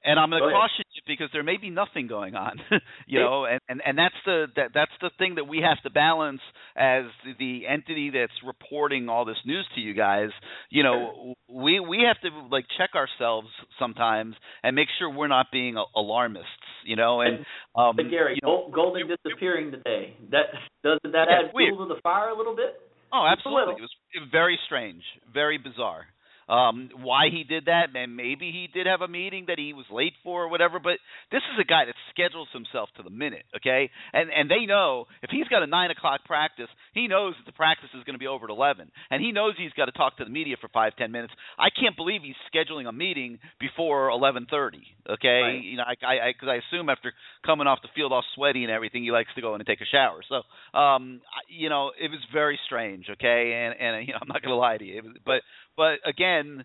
and 0.03 0.19
I'm 0.19 0.29
going 0.29 0.41
to 0.41 0.49
caution 0.49 0.85
you 0.93 1.01
because 1.05 1.29
there 1.33 1.43
may 1.43 1.57
be 1.57 1.69
nothing 1.69 2.07
going 2.07 2.35
on, 2.35 2.59
you 3.07 3.19
know, 3.19 3.45
and, 3.45 3.59
and 3.69 3.81
and 3.85 3.97
that's 3.97 4.15
the 4.25 4.45
that 4.55 4.71
that's 4.73 4.91
the 5.01 5.11
thing 5.17 5.35
that 5.35 5.45
we 5.45 5.59
have 5.59 5.81
to 5.83 5.89
balance 5.89 6.41
as 6.75 7.05
the 7.39 7.67
entity 7.67 8.09
that's 8.09 8.33
reporting 8.45 9.09
all 9.09 9.25
this 9.25 9.37
news 9.45 9.67
to 9.75 9.81
you 9.81 9.93
guys. 9.93 10.29
You 10.69 10.83
know, 10.83 11.35
we 11.47 11.79
we 11.79 12.05
have 12.07 12.19
to 12.21 12.47
like 12.47 12.65
check 12.77 12.91
ourselves 12.95 13.47
sometimes 13.79 14.35
and 14.63 14.75
make 14.75 14.87
sure 14.97 15.09
we're 15.09 15.27
not 15.27 15.47
being 15.51 15.75
alarmists, 15.95 16.49
you 16.85 16.95
know. 16.95 17.21
And 17.21 17.45
um, 17.75 17.95
but 17.95 18.09
Gary, 18.09 18.39
you 18.41 18.47
know, 18.47 18.71
Golden 18.73 19.07
disappearing 19.07 19.71
today 19.71 20.15
that 20.31 20.45
doesn't 20.83 21.11
that 21.11 21.27
add 21.29 21.51
fuel 21.55 21.87
to 21.87 21.93
the 21.93 22.01
fire 22.01 22.29
a 22.29 22.37
little 22.37 22.55
bit? 22.55 22.79
Oh, 23.13 23.27
absolutely. 23.29 23.75
It 23.75 23.81
was 23.81 24.29
very 24.31 24.57
strange, 24.65 25.03
very 25.33 25.57
bizarre 25.57 26.05
um, 26.49 26.89
why 27.01 27.29
he 27.31 27.43
did 27.43 27.65
that, 27.65 27.87
and 27.95 28.15
maybe 28.15 28.51
he 28.51 28.67
did 28.73 28.87
have 28.87 29.01
a 29.01 29.07
meeting 29.07 29.45
that 29.47 29.59
he 29.59 29.73
was 29.73 29.85
late 29.91 30.13
for 30.23 30.43
or 30.43 30.49
whatever. 30.49 30.79
But 30.79 30.97
this 31.31 31.41
is 31.53 31.59
a 31.59 31.63
guy 31.63 31.85
that 31.85 31.95
schedules 32.11 32.47
himself 32.53 32.89
to 32.97 33.03
the 33.03 33.09
minute, 33.09 33.45
okay? 33.55 33.89
And 34.13 34.29
and 34.31 34.49
they 34.49 34.65
know 34.65 35.05
if 35.21 35.29
he's 35.29 35.47
got 35.47 35.63
a 35.63 35.67
nine 35.67 35.91
o'clock 35.91 36.25
practice, 36.25 36.69
he 36.93 37.07
knows 37.07 37.35
that 37.37 37.45
the 37.45 37.55
practice 37.55 37.89
is 37.95 38.03
going 38.03 38.15
to 38.15 38.19
be 38.19 38.27
over 38.27 38.45
at 38.45 38.51
eleven, 38.51 38.91
and 39.09 39.21
he 39.21 39.31
knows 39.31 39.53
he's 39.57 39.73
got 39.73 39.85
to 39.85 39.91
talk 39.91 40.17
to 40.17 40.25
the 40.25 40.29
media 40.29 40.55
for 40.59 40.67
five 40.69 40.93
ten 40.97 41.11
minutes. 41.11 41.33
I 41.57 41.69
can't 41.69 41.95
believe 41.95 42.21
he's 42.23 42.35
scheduling 42.53 42.87
a 42.87 42.91
meeting 42.91 43.39
before 43.59 44.09
eleven 44.09 44.47
thirty. 44.49 44.83
Okay, 45.09 45.41
right. 45.41 45.63
you 45.63 45.77
know, 45.77 45.83
I 45.83 45.95
I 46.05 46.31
because 46.33 46.49
I, 46.49 46.55
I 46.55 46.59
assume 46.67 46.89
after 46.89 47.13
coming 47.45 47.67
off 47.67 47.79
the 47.81 47.89
field 47.95 48.11
all 48.11 48.23
sweaty 48.35 48.63
and 48.63 48.71
everything, 48.71 49.03
he 49.03 49.11
likes 49.11 49.29
to 49.35 49.41
go 49.41 49.55
in 49.55 49.61
and 49.61 49.67
take 49.67 49.81
a 49.81 49.85
shower. 49.85 50.21
So, 50.27 50.43
um, 50.77 51.21
you 51.49 51.69
know, 51.69 51.91
it 51.99 52.09
was 52.09 52.19
very 52.33 52.59
strange. 52.65 53.07
Okay, 53.09 53.53
and 53.53 53.75
and 53.79 54.07
you 54.07 54.13
know, 54.13 54.19
I'm 54.21 54.27
not 54.27 54.41
going 54.41 54.53
to 54.53 54.57
lie 54.57 54.77
to 54.77 54.85
you, 54.85 55.01
but 55.25 55.41
but 55.77 55.99
again, 56.05 56.63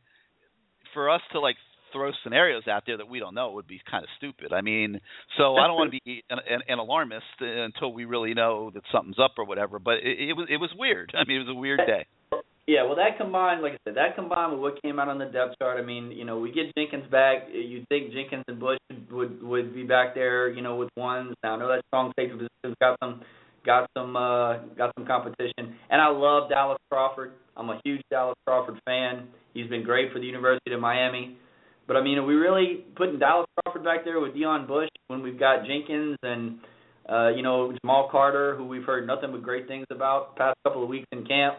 for 0.95 1.11
us 1.11 1.21
to 1.33 1.41
like 1.41 1.57
throw 1.93 2.11
scenarios 2.23 2.65
out 2.69 2.83
there 2.87 2.97
that 2.97 3.09
we 3.09 3.19
don't 3.19 3.35
know 3.35 3.53
would 3.53 3.67
be 3.67 3.81
kind 3.91 4.05
of 4.05 4.11
stupid. 4.19 4.53
I 4.53 4.61
mean, 4.61 5.01
so 5.39 5.57
I 5.57 5.67
don't 5.67 5.77
want 5.77 5.93
to 5.93 5.99
be 6.05 6.25
an, 6.29 6.39
an, 6.49 6.61
an 6.69 6.79
alarmist 6.79 7.25
until 7.41 7.93
we 7.93 8.05
really 8.05 8.35
know 8.35 8.71
that 8.75 8.83
something's 8.93 9.19
up 9.19 9.33
or 9.39 9.45
whatever. 9.45 9.79
But 9.79 9.95
it, 10.03 10.31
it 10.31 10.33
was 10.35 10.47
it 10.51 10.59
was 10.59 10.71
weird. 10.77 11.13
I 11.15 11.27
mean, 11.27 11.37
it 11.41 11.47
was 11.47 11.57
a 11.57 11.59
weird 11.59 11.81
day. 11.87 12.07
Yeah, 12.67 12.83
well, 12.83 12.97
that 12.97 13.17
combined, 13.17 13.63
like 13.63 13.75
I 13.75 13.79
said, 13.85 13.95
that 13.95 14.17
combined 14.17 14.53
with 14.53 14.61
what 14.61 14.83
came 14.83 14.99
out 14.99 15.07
on 15.07 15.19
the 15.19 15.27
depth 15.27 15.55
chart. 15.61 15.79
I 15.79 15.87
mean, 15.87 16.11
you 16.11 16.25
know, 16.25 16.41
we 16.41 16.51
get 16.51 16.75
Jenkins 16.77 17.09
back. 17.13 17.47
You'd 17.53 17.87
think 17.89 18.13
Jenkins 18.13 18.43
and 18.49 18.59
Bush 18.59 18.79
would 19.11 19.41
would 19.43 19.73
be 19.73 19.85
back 19.85 20.15
there, 20.15 20.49
you 20.49 20.63
know, 20.63 20.75
with 20.75 20.91
ones. 20.97 21.35
Now 21.45 21.55
I 21.55 21.59
know 21.59 21.69
that 21.69 21.85
strong 21.87 22.13
safety 22.19 22.33
position's 22.35 22.77
got 22.81 22.99
some 23.01 23.23
got 23.67 23.91
some 23.97 24.17
uh, 24.17 24.59
got 24.79 24.93
some 24.97 25.07
competition, 25.07 25.75
and 25.91 26.01
I 26.01 26.09
love 26.09 26.49
Dallas 26.49 26.79
Crawford. 26.91 27.33
I'm 27.57 27.69
a 27.69 27.81
huge 27.85 28.03
Dallas 28.11 28.37
Crawford 28.47 28.79
fan. 28.87 29.29
He's 29.53 29.69
been 29.69 29.83
great 29.83 30.13
for 30.13 30.21
the 30.21 30.27
University 30.27 30.73
of 30.73 30.81
Miami. 30.81 31.37
But 31.87 31.97
I 31.97 32.03
mean, 32.03 32.19
are 32.19 32.25
we 32.25 32.35
really 32.35 32.85
putting 32.97 33.19
Dallas 33.19 33.47
Crawford 33.59 33.85
back 33.85 34.05
there 34.05 34.21
with 34.21 34.35
Deon 34.35 34.67
Bush 34.67 34.89
when 35.09 35.23
we've 35.23 35.39
got 35.39 35.67
Jenkins 35.67 36.17
and 36.23 36.59
uh, 37.09 37.29
you 37.31 37.43
know 37.43 37.73
Jamal 37.83 38.09
Carter, 38.11 38.57
who 38.57 38.65
we've 38.67 38.85
heard 38.85 39.07
nothing 39.07 39.33
but 39.33 39.43
great 39.43 39.69
things 39.69 39.87
about 39.91 40.35
the 40.35 40.39
past 40.39 40.57
couple 40.65 40.83
of 40.83 40.89
weeks 40.89 41.07
in 41.13 41.27
camp? 41.27 41.57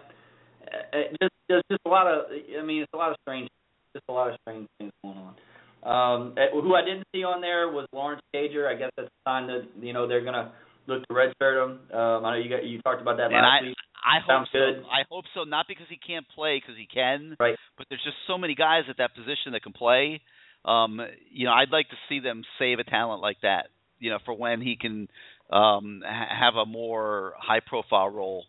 Uh, 0.64 0.98
it 0.98 1.18
just 1.22 1.34
there's 1.48 1.64
just 1.70 1.82
a 1.86 1.90
lot 1.90 2.08
of 2.08 2.26
I 2.32 2.64
mean, 2.64 2.82
it's 2.82 2.94
a 2.94 2.98
lot 2.98 3.12
of 3.12 3.18
strange, 3.22 3.50
just 3.94 4.06
a 4.10 4.14
lot 4.14 4.30
of 4.30 4.38
strange 4.42 4.68
things 4.80 4.92
going 5.04 5.18
on. 5.18 5.36
Um, 5.84 6.36
uh, 6.38 6.52
who 6.52 6.76
I 6.76 6.82
didn't 6.82 7.06
see 7.14 7.24
on 7.24 7.40
there 7.40 7.70
was 7.70 7.88
Lawrence 7.94 8.22
Cager. 8.36 8.68
I 8.68 8.78
guess 8.78 8.92
that's 8.98 9.08
a 9.08 9.30
sign 9.30 9.48
that 9.48 9.68
you 9.82 9.94
know 9.94 10.08
they're 10.08 10.24
gonna 10.24 10.52
look 10.88 11.06
to 11.08 11.14
redshirt 11.14 11.64
him. 11.64 11.80
Um, 11.94 12.26
I 12.26 12.32
know 12.32 12.44
you 12.44 12.50
got 12.50 12.66
you 12.66 12.82
talked 12.82 13.02
about 13.02 13.18
that 13.18 13.26
and 13.26 13.34
last 13.34 13.62
I, 13.62 13.66
week. 13.68 13.76
I 14.04 14.20
hope 14.20 14.28
Sounds 14.28 14.50
so. 14.52 14.60
good. 14.60 14.84
I 14.90 15.04
hope 15.10 15.26
so. 15.36 15.44
Not 15.44 15.66
because 15.68 15.86
he 15.90 15.98
can't 15.98 16.26
play, 16.34 16.62
because 16.62 16.78
he 16.78 16.88
can. 16.88 17.36
Right. 17.40 17.56
But 17.78 17.88
there's 17.90 18.04
just 18.04 18.18
so 18.26 18.38
many 18.38 18.56
guys 18.56 18.84
at 18.90 18.98
that 18.98 19.14
position 19.14 19.52
that 19.52 19.64
can 19.64 19.74
play. 19.74 20.22
Um, 20.66 21.00
you 21.32 21.46
know, 21.46 21.54
I'd 21.54 21.72
like 21.72 21.90
to 21.90 21.96
see 22.08 22.20
them 22.20 22.44
save 22.58 22.80
a 22.80 22.84
talent 22.84 23.22
like 23.22 23.38
that. 23.42 23.68
You 24.00 24.12
know, 24.12 24.20
for 24.26 24.34
when 24.34 24.62
he 24.62 24.78
can 24.80 25.08
um, 25.50 26.02
ha- 26.06 26.36
have 26.40 26.56
a 26.56 26.66
more 26.66 27.34
high-profile 27.38 28.10
role 28.10 28.46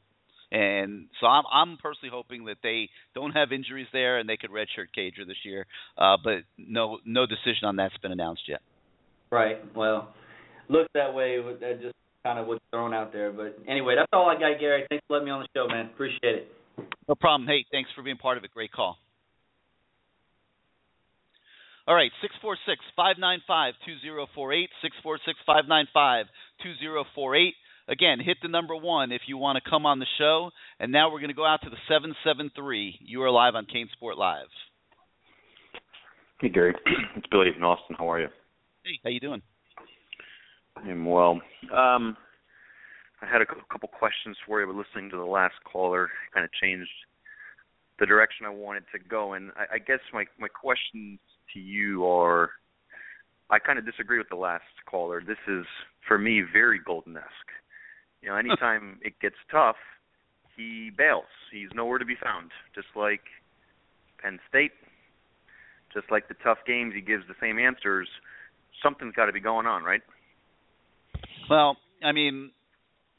And 0.51 1.09
so 1.21 1.27
I'm 1.27 1.45
I'm 1.53 1.77
personally 1.77 2.11
hoping 2.13 2.47
that 2.47 2.57
they 2.63 2.89
don't 3.15 3.33
have 3.33 3.53
injuries 3.53 3.87
there 3.93 4.19
and 4.19 4.29
they 4.29 4.37
could 4.37 4.51
redshirt 4.51 4.89
Cager 4.97 5.27
this 5.27 5.37
year. 5.45 5.67
Uh, 5.97 6.17
but 6.23 6.39
no 6.57 6.99
no 7.05 7.27
decision 7.27 7.65
on 7.65 7.77
that's 7.77 7.97
been 7.99 8.13
announced 8.13 8.43
yet. 8.49 8.61
Right. 9.31 9.59
Well, 9.77 10.15
look 10.69 10.89
that 10.95 11.13
way. 11.13 11.39
That 11.61 11.83
just 11.83 11.95
kind 12.29 12.39
of 12.39 12.47
what's 12.47 12.61
thrown 12.71 12.93
out 12.93 13.11
there. 13.11 13.33
But 13.33 13.59
anyway, 13.67 13.95
that's 13.97 14.11
all 14.13 14.29
I 14.29 14.35
got, 14.35 14.61
Gary. 14.61 14.85
Thanks 14.91 15.03
for 15.09 15.15
letting 15.15 15.27
me 15.27 15.33
on 15.33 15.41
the 15.41 15.49
show, 15.57 15.67
man. 15.67 15.87
Appreciate 15.87 16.45
it. 16.45 16.53
No 17.09 17.15
problem. 17.15 17.49
Hey, 17.49 17.65
thanks 17.73 17.89
for 17.97 18.03
being 18.03 18.19
part 18.19 18.37
of 18.37 18.45
it. 18.45 18.51
Great 18.53 18.71
call. 18.71 18.99
All 21.87 21.95
right, 21.95 22.13
646 22.21 22.85
595 22.95 23.73
2048. 24.05 24.69
646 24.85 25.39
595 25.49 26.27
2048. 26.61 27.55
Again, 27.89 28.21
hit 28.21 28.37
the 28.43 28.53
number 28.53 28.77
one 28.77 29.11
if 29.11 29.23
you 29.27 29.39
want 29.39 29.57
to 29.57 29.65
come 29.65 29.87
on 29.87 29.99
the 29.99 30.13
show. 30.21 30.51
And 30.79 30.93
now 30.93 31.09
we're 31.09 31.25
going 31.25 31.33
to 31.33 31.39
go 31.39 31.49
out 31.49 31.65
to 31.65 31.71
the 31.71 31.81
773. 31.89 33.09
You 33.09 33.23
are 33.23 33.31
live 33.31 33.55
on 33.55 33.65
CaneSport 33.65 34.21
Live. 34.21 34.53
Hey, 36.43 36.51
Gary. 36.51 36.75
It's 37.17 37.27
Billy 37.33 37.49
from 37.55 37.65
Austin. 37.65 37.97
How 37.99 38.13
are 38.13 38.21
you? 38.21 38.29
Hey, 38.85 39.01
how 39.03 39.09
you 39.09 39.19
doing? 39.19 39.41
I'm 40.85 41.05
well. 41.05 41.41
Um, 41.75 42.17
I 43.21 43.27
had 43.27 43.43
a 43.43 43.47
couple 43.71 43.89
questions 43.89 44.37
for 44.47 44.61
you, 44.61 44.67
but 44.67 44.77
listening 44.77 45.11
to 45.11 45.17
the 45.17 45.25
last 45.25 45.55
caller 45.71 46.09
kind 46.33 46.45
of 46.45 46.53
changed 46.53 46.91
the 47.99 48.07
direction 48.07 48.47
I 48.47 48.51
wanted 48.51 48.85
to 48.93 48.99
go. 48.99 49.33
And 49.33 49.51
I, 49.57 49.75
I 49.75 49.79
guess 49.79 49.99
my 50.13 50.25
my 50.39 50.49
questions 50.49 51.19
to 51.55 51.61
you 51.61 52.07
are, 52.07 52.51
I 53.51 53.59
kind 53.59 53.79
of 53.79 53.85
disagree 53.85 54.19
with 54.19 54.29
the 54.29 54.37
last 54.37 54.65
caller. 54.89 55.21
This 55.27 55.39
is 55.49 55.65
for 56.07 56.19
me 56.19 56.43
very 56.53 56.79
golden-esque. 56.79 57.27
You 58.23 58.29
know, 58.29 58.37
anytime 58.37 58.99
it 59.03 59.15
gets 59.21 59.37
tough, 59.51 59.77
he 60.57 60.91
bails. 60.97 61.25
He's 61.53 61.69
nowhere 61.75 61.99
to 61.99 62.05
be 62.05 62.17
found. 62.23 62.51
Just 62.75 62.89
like 62.95 63.23
Penn 64.23 64.39
State, 64.49 64.73
just 65.93 66.11
like 66.11 66.29
the 66.29 66.35
tough 66.43 66.59
games, 66.67 66.95
he 66.95 67.01
gives 67.01 67.25
the 67.27 67.35
same 67.41 67.59
answers. 67.59 68.09
Something's 68.83 69.15
got 69.15 69.27
to 69.27 69.33
be 69.33 69.41
going 69.41 69.67
on, 69.67 69.83
right? 69.83 70.03
Well, 71.49 71.77
I 72.03 72.13
mean, 72.13 72.51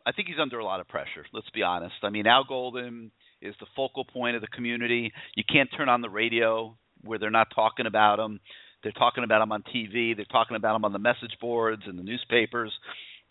I 0.05 0.11
think 0.11 0.27
he's 0.27 0.37
under 0.41 0.59
a 0.59 0.65
lot 0.65 0.79
of 0.79 0.87
pressure. 0.87 1.25
Let's 1.33 1.49
be 1.51 1.63
honest. 1.63 1.95
I 2.03 2.09
mean, 2.09 2.27
Al 2.27 2.43
Golden 2.43 3.11
is 3.41 3.55
the 3.59 3.65
focal 3.75 4.05
point 4.05 4.35
of 4.35 4.41
the 4.41 4.47
community. 4.47 5.11
You 5.35 5.43
can't 5.51 5.69
turn 5.75 5.89
on 5.89 6.01
the 6.01 6.09
radio 6.09 6.75
where 7.03 7.19
they're 7.19 7.29
not 7.29 7.47
talking 7.53 7.85
about 7.85 8.19
him. 8.19 8.39
They're 8.83 8.91
talking 8.91 9.23
about 9.23 9.41
him 9.41 9.51
on 9.51 9.63
TV. 9.63 10.15
They're 10.15 10.25
talking 10.25 10.55
about 10.55 10.75
him 10.75 10.85
on 10.85 10.93
the 10.93 10.99
message 10.99 11.37
boards 11.41 11.83
and 11.85 11.97
the 11.97 12.03
newspapers 12.03 12.71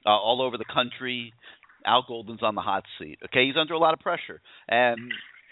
uh, 0.05 0.11
all 0.11 0.43
over 0.43 0.59
the 0.59 0.65
country. 0.65 1.33
Al 1.87 2.05
Golden's 2.07 2.43
on 2.43 2.55
the 2.55 2.61
hot 2.61 2.85
seat. 2.99 3.19
Okay, 3.27 3.47
he's 3.47 3.57
under 3.59 3.75
a 3.75 3.79
lot 3.79 3.95
of 3.95 4.01
pressure, 4.01 4.41
and 4.69 4.99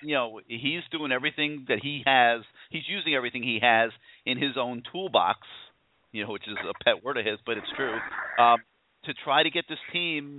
you 0.02 0.14
know 0.14 0.40
he's 0.48 0.82
doing 0.90 1.12
everything 1.12 1.66
that 1.68 1.78
he 1.80 2.02
has. 2.04 2.42
He's 2.70 2.82
using 2.88 3.14
everything 3.14 3.42
he 3.42 3.60
has 3.62 3.90
in 4.26 4.36
his 4.36 4.56
own 4.58 4.82
toolbox. 4.92 5.38
You 6.12 6.24
know, 6.24 6.32
which 6.32 6.46
is 6.48 6.56
a 6.62 6.84
pet 6.84 7.04
word 7.04 7.16
of 7.16 7.24
his, 7.24 7.38
but 7.46 7.58
it's 7.58 7.66
true. 7.76 7.94
Um, 8.38 8.58
to 9.06 9.14
try 9.24 9.42
to 9.42 9.50
get 9.50 9.64
this 9.68 9.78
team 9.92 10.38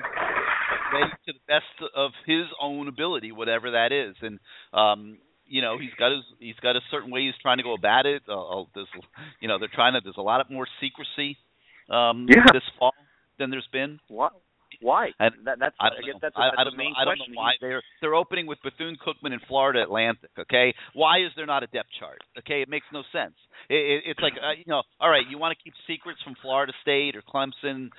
ready 0.93 1.11
to 1.25 1.33
the 1.33 1.39
best 1.47 1.91
of 1.95 2.11
his 2.25 2.45
own 2.61 2.87
ability, 2.87 3.31
whatever 3.31 3.71
that 3.71 3.91
is. 3.91 4.15
And 4.21 4.39
um, 4.73 5.17
you 5.45 5.61
know, 5.61 5.77
he's 5.77 5.93
got 5.97 6.11
his 6.11 6.23
he's 6.39 6.59
got 6.61 6.75
a 6.75 6.81
certain 6.91 7.11
way 7.11 7.25
he's 7.25 7.41
trying 7.41 7.57
to 7.57 7.63
go 7.63 7.73
about 7.73 8.05
it. 8.05 8.23
Uh, 8.27 8.63
there's, 8.75 8.87
you 9.39 9.47
know, 9.47 9.59
they're 9.59 9.71
trying 9.73 9.93
to. 9.93 10.01
There's 10.03 10.17
a 10.17 10.21
lot 10.21 10.45
more 10.51 10.67
secrecy 10.81 11.37
um, 11.89 12.27
yeah. 12.29 12.43
this 12.53 12.63
fall 12.77 12.93
than 13.39 13.49
there's 13.49 13.67
been. 13.71 13.99
What? 14.07 14.33
Why? 14.81 15.09
And 15.19 15.33
that, 15.45 15.57
that's 15.59 15.75
I, 15.79 15.87
I 15.87 16.05
guess 16.05 16.19
that's, 16.21 16.35
I, 16.35 16.51
that's 16.51 16.57
I 16.59 16.63
don't 16.65 16.73
the 16.73 16.77
main 16.77 16.91
know, 16.91 17.01
I 17.01 17.05
don't 17.05 17.17
question. 17.17 17.33
know 17.33 17.41
why 17.41 17.51
they're 17.61 17.81
they're 18.01 18.15
opening 18.15 18.45
with 18.45 18.59
Bethune 18.63 18.97
Cookman 18.99 19.33
in 19.33 19.39
Florida 19.47 19.81
Atlantic. 19.81 20.29
Okay, 20.37 20.75
why 20.93 21.19
is 21.19 21.31
there 21.35 21.45
not 21.45 21.63
a 21.63 21.67
depth 21.67 21.89
chart? 21.99 22.19
Okay, 22.37 22.61
it 22.61 22.69
makes 22.69 22.85
no 22.91 23.01
sense. 23.11 23.33
It, 23.69 23.75
it, 23.75 24.03
it's 24.11 24.19
like 24.19 24.33
uh, 24.33 24.53
you 24.57 24.65
know, 24.67 24.83
all 24.99 25.09
right, 25.09 25.23
you 25.29 25.37
want 25.37 25.57
to 25.57 25.63
keep 25.63 25.73
secrets 25.87 26.19
from 26.23 26.35
Florida 26.41 26.73
State 26.81 27.15
or 27.15 27.23
Clemson, 27.23 27.89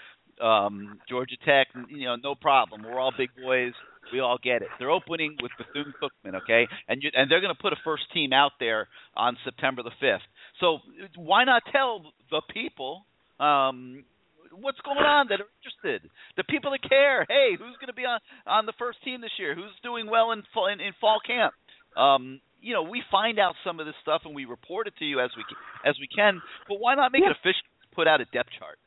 um, 0.41 0.99
Georgia 1.09 1.37
Tech, 1.45 1.69
you 1.89 2.07
know, 2.07 2.17
no 2.17 2.35
problem. 2.35 2.83
We're 2.83 2.99
all 2.99 3.13
big 3.17 3.31
boys. 3.43 3.73
We 4.13 4.21
all 4.21 4.39
get 4.43 4.63
it. 4.63 4.69
They're 4.79 4.91
opening 4.91 5.37
with 5.43 5.53
Bethune 5.59 5.93
Cookman, 6.01 6.35
okay, 6.43 6.67
and 6.89 7.03
you, 7.03 7.11
and 7.13 7.31
they're 7.31 7.43
going 7.43 7.55
to 7.55 7.61
put 7.61 7.73
a 7.73 7.77
first 7.85 8.05
team 8.15 8.33
out 8.33 8.53
there 8.59 8.89
on 9.15 9.37
September 9.45 9.83
the 9.83 9.91
fifth. 10.01 10.25
So 10.61 10.79
why 11.17 11.45
not 11.45 11.63
tell 11.71 12.03
the 12.31 12.41
people 12.53 13.05
um, 13.39 14.05
what's 14.53 14.81
going 14.81 14.99
on 14.99 15.27
that 15.29 15.41
are 15.41 15.51
interested, 15.61 16.11
the 16.37 16.45
people 16.45 16.71
that 16.71 16.89
care? 16.89 17.27
Hey, 17.29 17.51
who's 17.59 17.77
going 17.77 17.89
to 17.89 17.97
be 17.97 18.05
on 18.05 18.21
on 18.47 18.67
the 18.67 18.73
first 18.79 18.99
team 19.05 19.21
this 19.21 19.37
year? 19.39 19.55
Who's 19.55 19.77
doing 19.83 20.09
well 20.09 20.33
in 20.33 20.43
fall, 20.55 20.69
in, 20.69 20.81
in 20.81 20.93
fall 21.01 21.19
camp? 21.25 21.53
Um, 21.97 22.41
you 22.61 22.75
know, 22.75 22.83
we 22.83 23.03
find 23.11 23.39
out 23.39 23.55
some 23.65 23.79
of 23.79 23.87
this 23.87 23.95
stuff 24.03 24.23
and 24.25 24.35
we 24.35 24.45
report 24.45 24.87
it 24.87 24.95
to 24.99 25.05
you 25.05 25.21
as 25.21 25.31
we 25.37 25.45
as 25.85 25.97
we 26.01 26.09
can. 26.09 26.41
But 26.69 26.81
why 26.81 26.95
not 26.95 27.13
make 27.13 27.23
yeah. 27.23 27.31
it 27.31 27.37
official? 27.39 27.67
Put 27.95 28.09
out 28.09 28.21
a 28.21 28.27
depth 28.27 28.51
chart. 28.59 28.79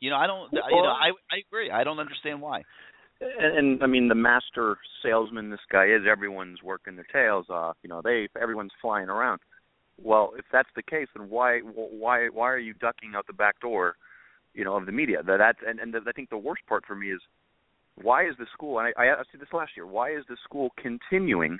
You 0.00 0.10
know, 0.10 0.16
I 0.16 0.26
don't. 0.26 0.52
Well, 0.52 0.62
you 0.70 0.82
know, 0.82 0.88
I 0.88 1.10
I 1.30 1.38
agree. 1.46 1.70
I 1.70 1.84
don't 1.84 1.98
understand 1.98 2.40
why. 2.40 2.62
And, 3.20 3.58
and 3.58 3.82
I 3.82 3.86
mean, 3.86 4.08
the 4.08 4.14
master 4.14 4.76
salesman 5.02 5.50
this 5.50 5.60
guy 5.70 5.86
is. 5.86 6.02
Everyone's 6.10 6.62
working 6.62 6.96
their 6.96 7.06
tails 7.12 7.46
off. 7.48 7.76
You 7.82 7.88
know, 7.88 8.00
they 8.02 8.28
everyone's 8.40 8.72
flying 8.80 9.08
around. 9.08 9.40
Well, 10.02 10.32
if 10.36 10.44
that's 10.52 10.68
the 10.74 10.82
case, 10.82 11.08
then 11.16 11.30
why 11.30 11.60
why 11.60 12.28
why 12.28 12.50
are 12.50 12.58
you 12.58 12.74
ducking 12.74 13.12
out 13.14 13.26
the 13.26 13.32
back 13.32 13.60
door? 13.60 13.96
You 14.52 14.64
know, 14.64 14.76
of 14.76 14.86
the 14.86 14.92
media. 14.92 15.22
That 15.22 15.38
that's 15.38 15.58
and 15.66 15.78
and 15.80 15.94
I 16.06 16.12
think 16.12 16.30
the 16.30 16.38
worst 16.38 16.62
part 16.68 16.84
for 16.86 16.96
me 16.96 17.12
is 17.12 17.20
why 18.00 18.26
is 18.26 18.34
the 18.38 18.46
school? 18.52 18.78
And 18.78 18.92
I 18.96 19.02
I 19.02 19.22
said 19.30 19.40
this 19.40 19.52
last 19.52 19.72
year. 19.76 19.86
Why 19.86 20.10
is 20.10 20.24
the 20.28 20.36
school 20.44 20.70
continuing 20.76 21.58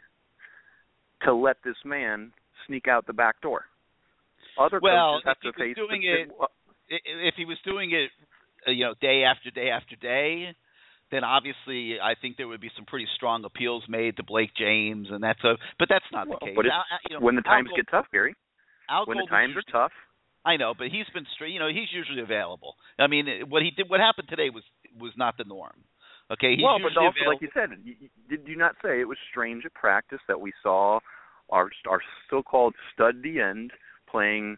to 1.25 1.35
let 1.35 1.57
this 1.65 1.77
man 1.85 2.33
sneak 2.67 2.89
out 2.89 3.07
the 3.07 3.13
back 3.13 3.41
door? 3.41 3.65
Other 4.59 4.81
well, 4.83 5.21
coaches 5.25 5.25
have 5.27 5.41
to 5.41 5.59
face 5.59 5.77
doing 5.77 6.03
the, 6.03 6.23
it, 6.23 6.31
if 6.89 7.35
he 7.37 7.45
was 7.45 7.59
doing 7.65 7.93
it, 7.93 8.11
uh, 8.67 8.71
you 8.71 8.85
know, 8.85 8.95
day 9.01 9.25
after 9.25 9.51
day 9.51 9.71
after 9.71 9.97
day, 9.97 10.55
then 11.11 11.25
obviously 11.25 12.01
I 12.01 12.15
think 12.21 12.37
there 12.37 12.49
would 12.49 12.61
be 12.61 12.71
some 12.77 12.85
pretty 12.85 13.07
strong 13.15 13.45
appeals 13.45 13.85
made 13.89 14.17
to 14.17 14.23
Blake 14.23 14.51
James, 14.57 15.09
and 15.11 15.23
that's 15.23 15.43
a. 15.45 15.57
But 15.79 15.89
that's 15.89 16.05
not 16.13 16.29
well, 16.29 16.39
the 16.41 16.47
case. 16.47 16.57
But 16.57 16.67
Al, 16.67 16.85
you 17.09 17.17
know, 17.17 17.25
when 17.25 17.37
the 17.37 17.43
times 17.43 17.69
Al 17.71 17.77
get 17.77 17.91
tough, 17.91 18.07
Gary. 18.13 18.35
Al 18.89 19.07
when 19.07 19.19
the 19.19 19.27
Golden's 19.29 19.55
times 19.55 19.57
are 19.57 19.73
tough. 19.73 19.93
I 20.45 20.57
know, 20.57 20.75
but 20.77 20.89
he's 20.89 21.07
been 21.15 21.25
straight. 21.35 21.53
You 21.53 21.59
know, 21.59 21.69
he's 21.69 21.89
usually 21.93 22.21
available. 22.21 22.75
I 22.99 23.07
mean, 23.07 23.27
what 23.49 23.63
he 23.63 23.71
did, 23.71 23.89
what 23.89 24.01
happened 24.01 24.29
today 24.29 24.51
was 24.51 24.63
was 24.99 25.13
not 25.17 25.37
the 25.39 25.45
norm. 25.45 25.85
Okay, 26.31 26.57
he's 26.57 26.65
well, 26.65 26.79
but 26.79 26.97
also, 26.97 27.17
available. 27.17 27.33
like 27.33 27.43
you 27.43 27.49
said, 27.53 27.71
you, 27.85 27.95
did 28.29 28.49
you 28.49 28.57
not 28.57 28.77
say 28.83 29.01
it 29.01 29.09
was 29.09 29.19
strange 29.31 29.65
at 29.65 29.75
practice 29.75 30.21
that 30.29 30.41
we 30.41 30.53
saw 30.63 31.01
our 31.51 31.71
our 31.89 32.01
so-called 32.31 32.75
stud 32.93 33.23
the 33.23 33.41
end 33.41 33.73
playing 34.11 34.57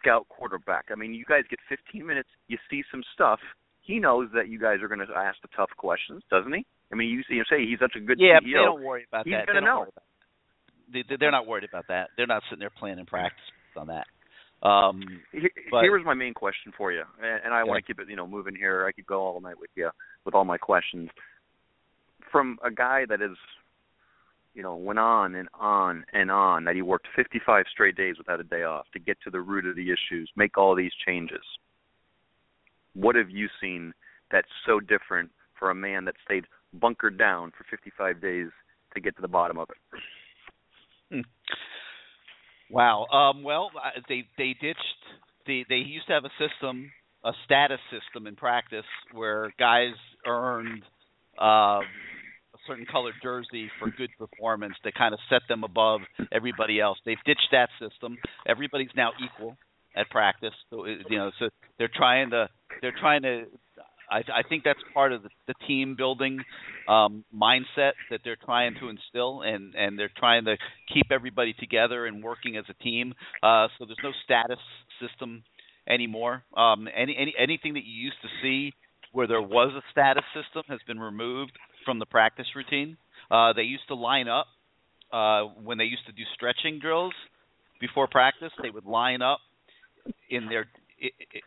scout 0.00 0.28
quarterback? 0.28 0.86
I 0.90 0.94
mean, 0.94 1.14
you 1.14 1.24
guys 1.28 1.42
get 1.50 1.58
15 1.68 2.06
minutes, 2.06 2.28
you 2.48 2.58
see 2.70 2.82
some 2.90 3.02
stuff. 3.14 3.40
He 3.82 3.98
knows 3.98 4.28
that 4.34 4.48
you 4.48 4.58
guys 4.58 4.78
are 4.82 4.88
going 4.88 5.06
to 5.06 5.12
ask 5.14 5.36
the 5.42 5.48
tough 5.56 5.70
questions, 5.76 6.22
doesn't 6.30 6.52
he? 6.52 6.64
I 6.92 6.96
mean, 6.96 7.08
you 7.10 7.22
see 7.28 7.36
him 7.36 7.44
say 7.50 7.66
he's 7.66 7.78
such 7.78 7.94
a 7.96 8.00
good 8.00 8.18
yeah, 8.20 8.38
CEO. 8.38 8.40
but 8.40 8.46
they 8.46 8.52
don't 8.64 8.82
worry 8.82 9.04
about 9.08 9.26
He's 9.26 9.32
that. 9.34 9.46
gonna 9.46 9.60
They 9.60 9.66
don't 9.66 9.74
know. 9.74 9.80
worry 9.80 9.88
about 9.92 10.04
that. 10.04 11.08
They, 11.08 11.16
they're 11.18 11.30
not 11.30 11.46
worried 11.46 11.64
about 11.64 11.84
that. 11.88 12.08
They're 12.16 12.26
not 12.26 12.42
sitting 12.48 12.60
there 12.60 12.70
planning 12.70 13.06
practice 13.06 13.42
on 13.76 13.88
that. 13.88 14.06
Um, 14.66 15.02
But- 15.70 15.82
here 15.82 15.92
was 15.92 16.04
my 16.06 16.14
main 16.14 16.32
question 16.34 16.72
for 16.76 16.92
you, 16.92 17.02
and, 17.22 17.40
and 17.44 17.54
I 17.54 17.64
want 17.64 17.84
to 17.84 17.86
keep 17.86 18.00
it, 18.00 18.08
you 18.08 18.16
know, 18.16 18.26
moving 18.26 18.54
here. 18.54 18.86
I 18.86 18.92
could 18.92 19.06
go 19.06 19.20
all 19.20 19.40
night 19.40 19.58
with 19.60 19.70
you 19.74 19.90
with 20.24 20.34
all 20.34 20.44
my 20.44 20.56
questions. 20.58 21.10
From 22.32 22.58
a 22.64 22.70
guy 22.70 23.04
that 23.08 23.20
is, 23.20 23.36
you 24.54 24.62
know, 24.62 24.76
went 24.76 24.98
on 24.98 25.34
and 25.34 25.48
on 25.58 26.04
and 26.12 26.30
on 26.30 26.64
that 26.64 26.74
he 26.74 26.82
worked 26.82 27.08
55 27.16 27.64
straight 27.70 27.96
days 27.96 28.16
without 28.18 28.40
a 28.40 28.44
day 28.44 28.62
off 28.62 28.86
to 28.92 28.98
get 28.98 29.18
to 29.24 29.30
the 29.30 29.40
root 29.40 29.66
of 29.66 29.76
the 29.76 29.90
issues, 29.90 30.30
make 30.36 30.56
all 30.56 30.74
these 30.74 30.92
changes. 31.06 31.42
What 32.94 33.16
have 33.16 33.30
you 33.30 33.48
seen 33.60 33.92
that's 34.30 34.48
so 34.64 34.78
different 34.80 35.30
for 35.58 35.70
a 35.70 35.74
man 35.74 36.04
that 36.04 36.14
stayed 36.24 36.44
bunkered 36.72 37.18
down 37.18 37.52
for 37.56 37.64
55 37.70 38.20
days 38.22 38.48
to 38.94 39.00
get 39.00 39.16
to 39.16 39.22
the 39.22 39.28
bottom 39.28 39.58
of 39.58 39.68
it? 39.70 41.24
Wow. 42.70 43.06
Um, 43.06 43.42
well, 43.42 43.70
they 44.08 44.26
they 44.38 44.56
ditched 44.60 44.78
the 45.46 45.64
they 45.68 45.76
used 45.76 46.06
to 46.06 46.12
have 46.12 46.24
a 46.24 46.30
system, 46.38 46.90
a 47.24 47.32
status 47.44 47.80
system 47.90 48.26
in 48.26 48.36
practice 48.36 48.84
where 49.12 49.52
guys 49.58 49.94
earned 50.26 50.82
a 51.38 51.80
certain 52.66 52.86
colored 52.90 53.14
jersey 53.22 53.70
for 53.78 53.90
good 53.90 54.10
performance 54.18 54.74
that 54.84 54.94
kind 54.94 55.14
of 55.14 55.20
set 55.28 55.42
them 55.48 55.64
above 55.64 56.00
everybody 56.32 56.80
else. 56.80 56.98
They've 57.04 57.16
ditched 57.24 57.48
that 57.52 57.68
system. 57.80 58.18
Everybody's 58.46 58.94
now 58.96 59.10
equal 59.22 59.56
at 59.96 60.10
practice. 60.10 60.54
So 60.70 60.86
you 60.86 61.18
know, 61.18 61.30
so 61.38 61.48
they're 61.78 61.90
trying 61.94 62.30
to 62.30 62.48
they're 62.80 62.96
trying 62.98 63.22
to. 63.22 63.44
I, 64.10 64.18
I 64.18 64.42
think 64.46 64.64
that's 64.64 64.80
part 64.92 65.12
of 65.12 65.22
the, 65.22 65.30
the 65.46 65.54
team 65.66 65.94
building 65.96 66.38
um, 66.88 67.24
mindset 67.34 67.92
that 68.10 68.20
they're 68.22 68.36
trying 68.44 68.74
to 68.80 68.88
instill, 68.88 69.42
and 69.42 69.74
and 69.74 69.98
they're 69.98 70.12
trying 70.16 70.44
to 70.44 70.56
keep 70.92 71.06
everybody 71.10 71.54
together 71.58 72.06
and 72.06 72.22
working 72.22 72.56
as 72.56 72.64
a 72.68 72.82
team. 72.82 73.14
Uh, 73.42 73.68
so 73.78 73.86
there's 73.86 73.98
no 74.02 74.12
status 74.24 74.58
system 75.00 75.42
anymore. 75.88 76.44
Um, 76.56 76.88
any, 76.94 77.16
any 77.18 77.34
anything 77.38 77.74
that 77.74 77.84
you 77.84 78.04
used 78.04 78.20
to 78.22 78.28
see 78.42 78.72
where 79.12 79.26
there 79.26 79.42
was 79.42 79.72
a 79.76 79.82
status 79.90 80.24
system 80.34 80.64
has 80.68 80.80
been 80.86 80.98
removed 80.98 81.52
from 81.84 81.98
the 81.98 82.06
practice 82.06 82.46
routine. 82.54 82.96
Uh, 83.30 83.52
they 83.52 83.62
used 83.62 83.86
to 83.88 83.94
line 83.94 84.28
up 84.28 84.46
uh, 85.12 85.42
when 85.62 85.78
they 85.78 85.84
used 85.84 86.06
to 86.06 86.12
do 86.12 86.22
stretching 86.34 86.78
drills 86.78 87.14
before 87.80 88.06
practice. 88.06 88.52
They 88.62 88.70
would 88.70 88.84
line 88.84 89.22
up 89.22 89.40
in 90.30 90.48
their 90.48 90.66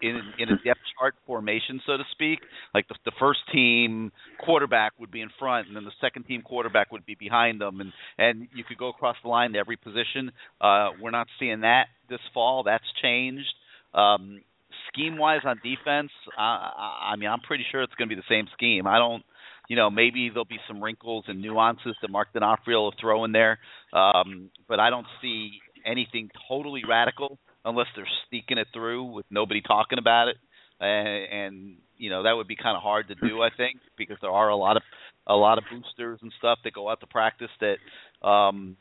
in 0.01 0.21
in 0.37 0.49
a 0.49 0.57
depth 0.63 0.81
chart 0.97 1.15
formation, 1.25 1.81
so 1.85 1.97
to 1.97 2.03
speak. 2.11 2.39
Like 2.73 2.87
the, 2.87 2.95
the 3.05 3.11
first 3.19 3.39
team 3.51 4.11
quarterback 4.43 4.93
would 4.99 5.11
be 5.11 5.21
in 5.21 5.29
front, 5.39 5.67
and 5.67 5.75
then 5.75 5.83
the 5.83 5.91
second 6.01 6.23
team 6.23 6.41
quarterback 6.41 6.91
would 6.91 7.05
be 7.05 7.15
behind 7.15 7.61
them, 7.61 7.79
and 7.81 7.91
and 8.17 8.47
you 8.53 8.63
could 8.63 8.77
go 8.77 8.89
across 8.89 9.15
the 9.23 9.29
line 9.29 9.53
to 9.53 9.59
every 9.59 9.77
position. 9.77 10.31
Uh, 10.59 10.89
we're 11.01 11.11
not 11.11 11.27
seeing 11.39 11.61
that 11.61 11.87
this 12.09 12.19
fall. 12.33 12.63
That's 12.63 12.83
changed. 13.01 13.53
Um, 13.93 14.41
scheme 14.89 15.17
wise 15.17 15.41
on 15.43 15.59
defense, 15.63 16.11
I, 16.37 17.11
I 17.11 17.15
mean, 17.15 17.29
I'm 17.29 17.39
pretty 17.39 17.65
sure 17.71 17.81
it's 17.81 17.93
going 17.95 18.09
to 18.09 18.15
be 18.15 18.19
the 18.19 18.33
same 18.33 18.47
scheme. 18.53 18.87
I 18.87 18.97
don't 18.97 19.23
you 19.67 19.75
know, 19.75 19.89
maybe 19.89 20.29
there'll 20.29 20.45
be 20.45 20.59
some 20.67 20.81
wrinkles 20.81 21.25
and 21.27 21.41
nuances 21.41 21.95
that 22.01 22.09
Mark 22.09 22.33
D'Onofrio 22.33 22.81
will 22.81 22.93
throw 22.99 23.25
in 23.25 23.31
there, 23.31 23.59
um, 23.93 24.49
but 24.67 24.79
I 24.79 24.89
don't 24.89 25.07
see 25.21 25.59
anything 25.85 26.29
totally 26.47 26.83
radical 26.87 27.37
unless 27.65 27.87
they're 27.95 28.07
sneaking 28.29 28.57
it 28.57 28.67
through 28.73 29.03
with 29.03 29.25
nobody 29.29 29.61
talking 29.61 29.99
about 29.99 30.29
it, 30.29 30.37
and, 30.79 31.07
and 31.07 31.75
you 31.97 32.09
know 32.09 32.23
that 32.23 32.33
would 32.33 32.47
be 32.47 32.55
kind 32.55 32.77
of 32.77 32.83
hard 32.83 33.07
to 33.09 33.15
do, 33.15 33.41
I 33.41 33.49
think, 33.55 33.79
because 33.97 34.17
there 34.21 34.31
are 34.31 34.49
a 34.49 34.55
lot 34.55 34.77
of 34.77 34.83
a 35.27 35.35
lot 35.35 35.57
of 35.57 35.65
boosters 35.71 36.19
and 36.21 36.31
stuff 36.37 36.59
that 36.63 36.73
go 36.73 36.89
out 36.89 37.01
to 37.01 37.07
practice 37.07 37.49
that 37.59 38.27
um 38.27 38.77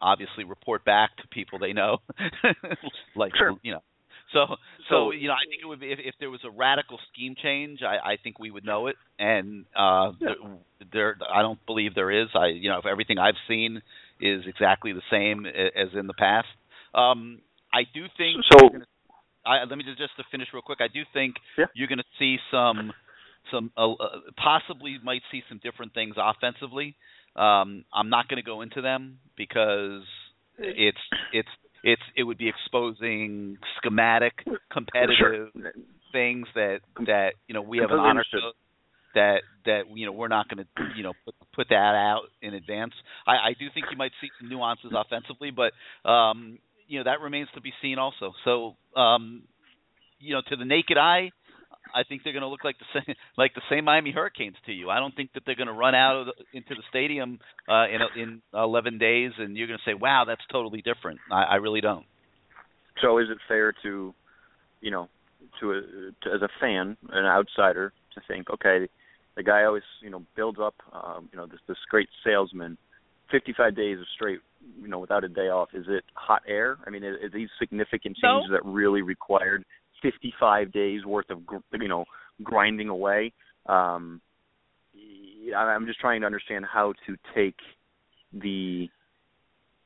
obviously 0.00 0.44
report 0.44 0.84
back 0.84 1.14
to 1.18 1.28
people 1.30 1.58
they 1.58 1.74
know, 1.74 1.98
like 3.16 3.36
sure. 3.36 3.54
you 3.62 3.72
know. 3.72 3.82
So, 4.38 4.56
so 4.88 5.10
you 5.10 5.26
know, 5.26 5.34
I 5.34 5.42
think 5.48 5.60
it 5.62 5.66
would 5.66 5.80
be 5.80 5.90
if, 5.90 5.98
if 6.00 6.14
there 6.20 6.30
was 6.30 6.40
a 6.44 6.50
radical 6.50 6.98
scheme 7.12 7.34
change, 7.40 7.80
I, 7.82 8.12
I 8.12 8.16
think 8.22 8.38
we 8.38 8.50
would 8.50 8.64
know 8.64 8.86
it, 8.86 8.94
and 9.18 9.64
uh, 9.76 10.12
yeah. 10.20 10.34
there, 10.92 11.16
I 11.32 11.42
don't 11.42 11.58
believe 11.66 11.94
there 11.94 12.10
is. 12.10 12.28
I, 12.34 12.46
you 12.46 12.70
know, 12.70 12.78
if 12.78 12.86
everything 12.86 13.18
I've 13.18 13.34
seen 13.48 13.82
is 14.20 14.42
exactly 14.46 14.92
the 14.92 15.02
same 15.10 15.46
as 15.46 15.88
in 15.98 16.06
the 16.06 16.14
past. 16.14 16.46
Um, 16.94 17.40
I 17.72 17.82
do 17.92 18.06
think. 18.16 18.44
So, 18.52 18.68
gonna, 18.68 18.84
I, 19.44 19.64
let 19.64 19.76
me 19.76 19.84
just 19.84 19.98
just 19.98 20.16
to 20.16 20.24
finish 20.30 20.48
real 20.52 20.62
quick. 20.62 20.78
I 20.80 20.88
do 20.88 21.02
think 21.12 21.36
yeah. 21.58 21.66
you're 21.74 21.88
going 21.88 21.98
to 21.98 22.04
see 22.18 22.36
some, 22.50 22.92
some 23.50 23.72
uh, 23.76 23.94
possibly 24.36 24.98
might 25.02 25.22
see 25.32 25.42
some 25.48 25.60
different 25.62 25.94
things 25.94 26.14
offensively. 26.18 26.94
Um, 27.36 27.84
I'm 27.92 28.10
not 28.10 28.28
going 28.28 28.42
to 28.42 28.46
go 28.46 28.60
into 28.60 28.80
them 28.80 29.18
because 29.36 30.02
it's 30.58 30.98
it's 31.32 31.48
it's 31.82 32.02
it 32.16 32.24
would 32.24 32.38
be 32.38 32.48
exposing 32.48 33.58
schematic 33.76 34.34
competitive 34.72 35.48
sure. 35.54 35.72
things 36.12 36.46
that 36.54 36.80
that 37.06 37.30
you 37.46 37.54
know 37.54 37.62
we 37.62 37.78
have 37.78 37.90
an 37.90 37.98
honor 37.98 38.24
code 38.32 38.54
that 39.14 39.38
that 39.64 39.82
you 39.94 40.06
know 40.06 40.12
we're 40.12 40.28
not 40.28 40.48
going 40.48 40.64
to 40.64 40.96
you 40.96 41.02
know 41.02 41.12
put, 41.24 41.34
put 41.54 41.68
that 41.70 41.74
out 41.74 42.24
in 42.42 42.54
advance. 42.54 42.92
I, 43.26 43.32
I 43.32 43.52
do 43.58 43.66
think 43.72 43.86
you 43.90 43.96
might 43.96 44.12
see 44.20 44.28
some 44.40 44.48
nuances 44.48 44.92
offensively, 44.94 45.50
but 45.50 45.72
um, 46.08 46.58
you 46.86 46.98
know 46.98 47.04
that 47.04 47.20
remains 47.20 47.48
to 47.54 47.60
be 47.60 47.72
seen 47.82 47.98
also. 47.98 48.32
So 48.44 48.76
um, 48.98 49.42
you 50.18 50.34
know 50.34 50.42
to 50.48 50.56
the 50.56 50.64
naked 50.64 50.98
eye, 50.98 51.30
I 51.94 52.02
think 52.04 52.22
they're 52.22 52.32
going 52.32 52.42
to 52.42 52.48
look 52.48 52.64
like 52.64 52.76
the 52.78 53.00
same 53.06 53.14
like 53.36 53.54
the 53.54 53.62
same 53.70 53.84
Miami 53.84 54.12
Hurricanes 54.12 54.56
to 54.66 54.72
you. 54.72 54.90
I 54.90 54.98
don't 54.98 55.14
think 55.14 55.32
that 55.34 55.42
they're 55.46 55.56
going 55.56 55.68
to 55.68 55.72
run 55.72 55.94
out 55.94 56.20
of 56.20 56.26
the, 56.26 56.32
into 56.56 56.74
the 56.74 56.82
stadium 56.88 57.38
uh, 57.68 57.86
in 57.86 58.00
in 58.20 58.42
11 58.54 58.98
days 58.98 59.32
and 59.38 59.56
you're 59.56 59.66
going 59.66 59.78
to 59.78 59.90
say, 59.90 59.94
"Wow, 59.94 60.24
that's 60.26 60.42
totally 60.50 60.82
different." 60.82 61.20
I, 61.30 61.42
I 61.42 61.54
really 61.56 61.80
don't. 61.80 62.04
So 63.02 63.18
is 63.18 63.28
it 63.30 63.38
fair 63.48 63.72
to, 63.82 64.14
you 64.80 64.90
know, 64.90 65.08
to, 65.60 65.70
a, 65.70 65.80
to 66.22 66.34
as 66.34 66.42
a 66.42 66.48
fan, 66.60 66.96
an 67.10 67.24
outsider, 67.24 67.92
to 68.14 68.20
think, 68.28 68.50
okay, 68.50 68.88
the 69.36 69.42
guy 69.42 69.64
always 69.64 69.82
you 70.02 70.10
know 70.10 70.22
builds 70.36 70.58
up 70.60 70.74
um, 70.92 71.28
you 71.32 71.38
know 71.38 71.46
this 71.46 71.60
this 71.66 71.78
great 71.88 72.08
salesman 72.24 72.76
55 73.30 73.74
days 73.76 73.98
of 73.98 74.04
straight 74.14 74.40
you 74.80 74.88
know 74.88 74.98
without 74.98 75.24
a 75.24 75.28
day 75.28 75.48
off 75.48 75.70
is 75.72 75.86
it 75.88 76.04
hot 76.14 76.42
air 76.46 76.78
i 76.86 76.90
mean 76.90 77.02
are, 77.04 77.16
these 77.32 77.48
significant 77.58 78.16
changes 78.16 78.50
no. 78.50 78.56
that 78.56 78.64
really 78.64 79.02
required 79.02 79.64
55 80.02 80.72
days 80.72 81.04
worth 81.04 81.30
of 81.30 81.40
you 81.72 81.88
know 81.88 82.04
grinding 82.42 82.88
away. 82.88 83.32
Um 83.66 84.20
i'm 85.56 85.86
just 85.86 85.98
trying 85.98 86.20
to 86.20 86.26
understand 86.26 86.64
how 86.70 86.92
to 87.06 87.16
take 87.34 87.56
the 88.32 88.88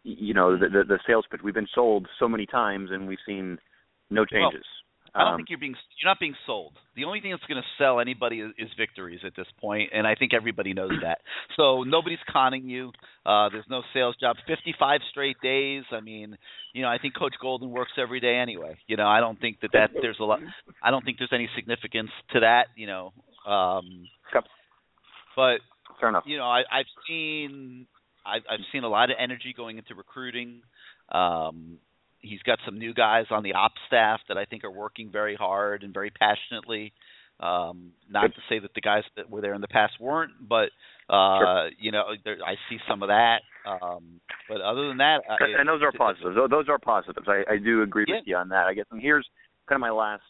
you 0.03 0.35
know 0.35 0.57
the 0.57 0.69
the, 0.69 0.85
the 0.87 0.99
sales 1.07 1.25
pitch. 1.31 1.41
We've 1.43 1.55
been 1.55 1.69
sold 1.75 2.07
so 2.19 2.29
many 2.29 2.47
times 2.47 2.91
and 2.93 3.07
we've 3.07 3.19
seen 3.27 3.59
no 4.11 4.25
changes 4.25 4.65
I 5.15 5.21
don't 5.21 5.35
um, 5.35 5.37
think 5.37 5.51
you're 5.51 5.61
being 5.61 5.77
you're 6.03 6.11
not 6.11 6.19
being 6.19 6.35
sold. 6.45 6.73
The 6.97 7.05
only 7.05 7.21
thing 7.21 7.31
that's 7.31 7.45
going 7.45 7.63
to 7.63 7.69
sell 7.79 8.01
anybody 8.01 8.41
is, 8.41 8.51
is 8.59 8.69
victories 8.77 9.21
at 9.25 9.33
this 9.37 9.47
point, 9.61 9.91
and 9.93 10.07
I 10.07 10.17
think 10.17 10.35
everybody 10.35 10.75
knows 10.75 10.93
that. 11.03 11.19
So 11.57 11.85
nobody's 11.85 12.19
conning 12.33 12.69
you. 12.69 12.91
Uh, 13.25 13.49
there's 13.49 13.67
no 13.71 13.83
sales 13.93 14.17
job. 14.21 14.37
55 14.49 15.01
straight 15.11 15.37
days. 15.41 15.85
I 15.93 16.01
mean, 16.01 16.37
you 16.73 16.83
know, 16.83 16.89
I 16.89 16.99
think 16.99 17.17
Coach 17.17 17.35
Golden 17.41 17.71
works 17.71 17.93
every 17.97 18.19
day 18.19 18.39
anyway. 18.39 18.77
You 18.89 18.97
know, 18.97 19.07
I 19.07 19.21
don't 19.21 19.41
think 19.41 19.61
that 19.61 19.71
that 19.73 19.91
there's 20.01 20.17
a 20.21 20.25
lot. 20.25 20.41
I 20.83 20.91
don't 20.91 21.05
think 21.05 21.19
there's 21.19 21.33
any 21.33 21.49
significance 21.55 22.11
to 22.33 22.41
that. 22.41 22.67
You 22.77 22.89
know, 22.89 23.13
um, 23.47 24.09
but 25.37 25.59
fair 26.01 26.09
enough. 26.09 26.25
You 26.27 26.39
know, 26.39 26.45
I, 26.45 26.61
I've 26.73 26.91
seen 27.07 27.87
I've, 28.27 28.43
I've 28.51 28.61
seen 28.73 28.85
a 28.85 28.89
lot 28.89 29.11
of 29.11 29.17
energy 29.21 29.55
going 29.57 29.79
into 29.79 29.95
recruiting. 29.95 30.63
Um, 31.11 31.79
he's 32.25 32.43
got 32.43 32.59
some 32.65 32.79
new 32.79 32.95
guys 32.95 33.27
on 33.31 33.43
the 33.43 33.53
ops 33.53 33.81
staff 33.87 34.21
that 34.29 34.37
I 34.37 34.45
think 34.45 34.65
are 34.65 34.71
working 34.71 35.11
very 35.11 35.37
hard 35.37 35.83
and 35.83 35.93
very 35.93 36.11
passionately. 36.11 36.93
Um, 37.41 37.91
not 38.09 38.33
to 38.35 38.41
say 38.49 38.61
that 38.61 38.75
the 38.75 38.81
guys 38.81 39.03
that 39.17 39.29
were 39.29 39.41
there 39.41 39.55
in 39.55 39.61
the 39.61 39.69
past 39.69 39.95
weren't, 40.01 40.33
but 40.49 40.71
uh, 41.11 41.39
sure. 41.39 41.71
you 41.79 41.91
know, 41.91 42.05
there, 42.25 42.37
I 42.47 42.55
see 42.71 42.79
some 42.89 43.03
of 43.03 43.09
that. 43.09 43.41
Um, 43.67 44.21
but 44.49 44.61
other 44.61 44.89
than 44.89 44.99
that, 44.99 45.23
uh, 45.29 45.37
and 45.59 45.69
those 45.69 45.83
are 45.83 45.93
positives. 45.93 46.37
Those 46.51 46.69
are 46.69 46.79
positives. 46.79 47.27
I, 47.29 47.43
I 47.55 47.59
do 47.59 47.83
agree 47.83 48.05
yeah. 48.07 48.17
with 48.17 48.25
you 48.27 48.37
on 48.37 48.49
that. 48.51 48.67
I 48.67 48.75
guess. 48.75 48.87
And 48.91 49.03
here's 49.03 49.29
kind 49.69 49.77
of 49.77 49.81
my 49.81 49.91
last 49.91 50.23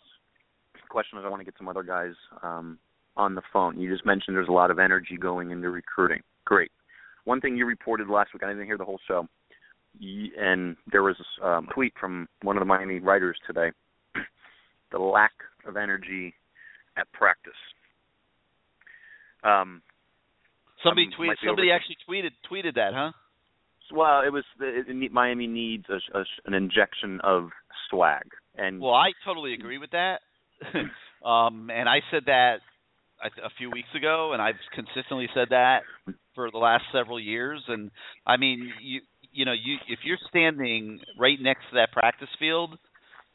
question. 0.89 1.19
Is 1.19 1.25
I 1.27 1.29
want 1.29 1.41
to 1.41 1.45
get 1.45 1.55
some 1.59 1.69
other 1.69 1.83
guys 1.83 2.15
um, 2.43 2.79
on 3.17 3.35
the 3.35 3.43
phone. 3.53 3.79
You 3.79 3.93
just 3.93 4.07
mentioned 4.07 4.37
there's 4.37 4.49
a 4.49 4.53
lot 4.53 4.71
of 4.71 4.79
energy 4.79 5.17
going 5.21 5.51
into 5.51 5.71
recruiting. 5.71 6.23
Great. 6.45 6.71
One 7.25 7.41
thing 7.41 7.57
you 7.57 7.67
reported 7.67 8.09
last 8.09 8.35
week, 8.35 8.43
I 8.43 8.49
didn't 8.49 8.67
hear 8.67 8.79
the 8.79 8.85
whole 8.85 9.01
show, 9.07 9.27
and 10.01 10.77
there 10.91 11.03
was 11.03 11.17
um, 11.43 11.69
a 11.71 11.75
tweet 11.75 11.93
from 11.99 12.29
one 12.43 12.57
of 12.57 12.61
the 12.61 12.67
Miami 12.67 13.01
writers 13.01 13.37
today. 13.47 13.71
the 14.93 14.99
lack 14.99 15.33
of 15.67 15.77
energy 15.77 16.35
at 16.97 17.11
practice. 17.13 17.53
Um, 19.43 19.83
somebody 20.83 21.09
tweeted. 21.19 21.37
Somebody 21.45 21.69
over- 21.69 21.77
actually 21.77 21.97
tweeted 22.09 22.31
tweeted 22.51 22.75
that, 22.75 22.93
huh? 22.95 23.13
Well, 23.93 24.23
it 24.27 24.33
was 24.33 24.45
it, 24.61 24.87
it, 24.89 25.13
Miami 25.13 25.47
needs 25.47 25.85
a, 25.89 26.19
a, 26.19 26.25
an 26.47 26.55
injection 26.55 27.21
of 27.23 27.51
swag, 27.91 28.25
and 28.57 28.81
well, 28.81 28.95
I 28.95 29.11
totally 29.25 29.55
agree 29.55 29.79
with 29.79 29.91
that. 29.91 30.21
um, 31.27 31.71
and 31.71 31.89
I 31.89 31.99
said 32.11 32.23
that 32.27 32.57
a, 33.23 33.47
a 33.47 33.51
few 33.59 33.71
weeks 33.71 33.89
ago, 33.95 34.33
and 34.33 34.41
I've 34.41 34.55
consistently 34.75 35.29
said 35.35 35.49
that 35.51 35.83
for 36.35 36.51
the 36.51 36.59
last 36.59 36.85
several 36.93 37.21
years. 37.21 37.63
And 37.69 37.91
I 38.27 38.37
mean, 38.37 38.73
you 38.83 39.01
you 39.35 39.45
know, 39.45 39.53
you 39.53 39.77
if 39.89 40.01
you're 40.05 40.19
standing 40.29 41.01
right 41.19 41.39
next 41.41 41.63
to 41.71 41.77
that 41.77 41.93
practice 41.93 42.29
field, 42.39 42.79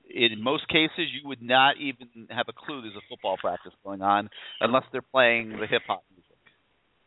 in 0.09 0.41
most 0.41 0.67
cases 0.67 1.12
you 1.13 1.27
would 1.27 1.41
not 1.41 1.75
even 1.77 2.27
have 2.29 2.47
a 2.49 2.53
clue 2.53 2.81
there's 2.81 2.95
a 2.95 3.05
football 3.09 3.38
practice 3.38 3.73
going 3.83 4.01
on 4.01 4.29
unless 4.62 4.83
they're 4.91 5.01
playing 5.01 5.49
the 5.49 5.67
hip 5.67 5.83
hop 5.85 6.03
music. 6.09 6.39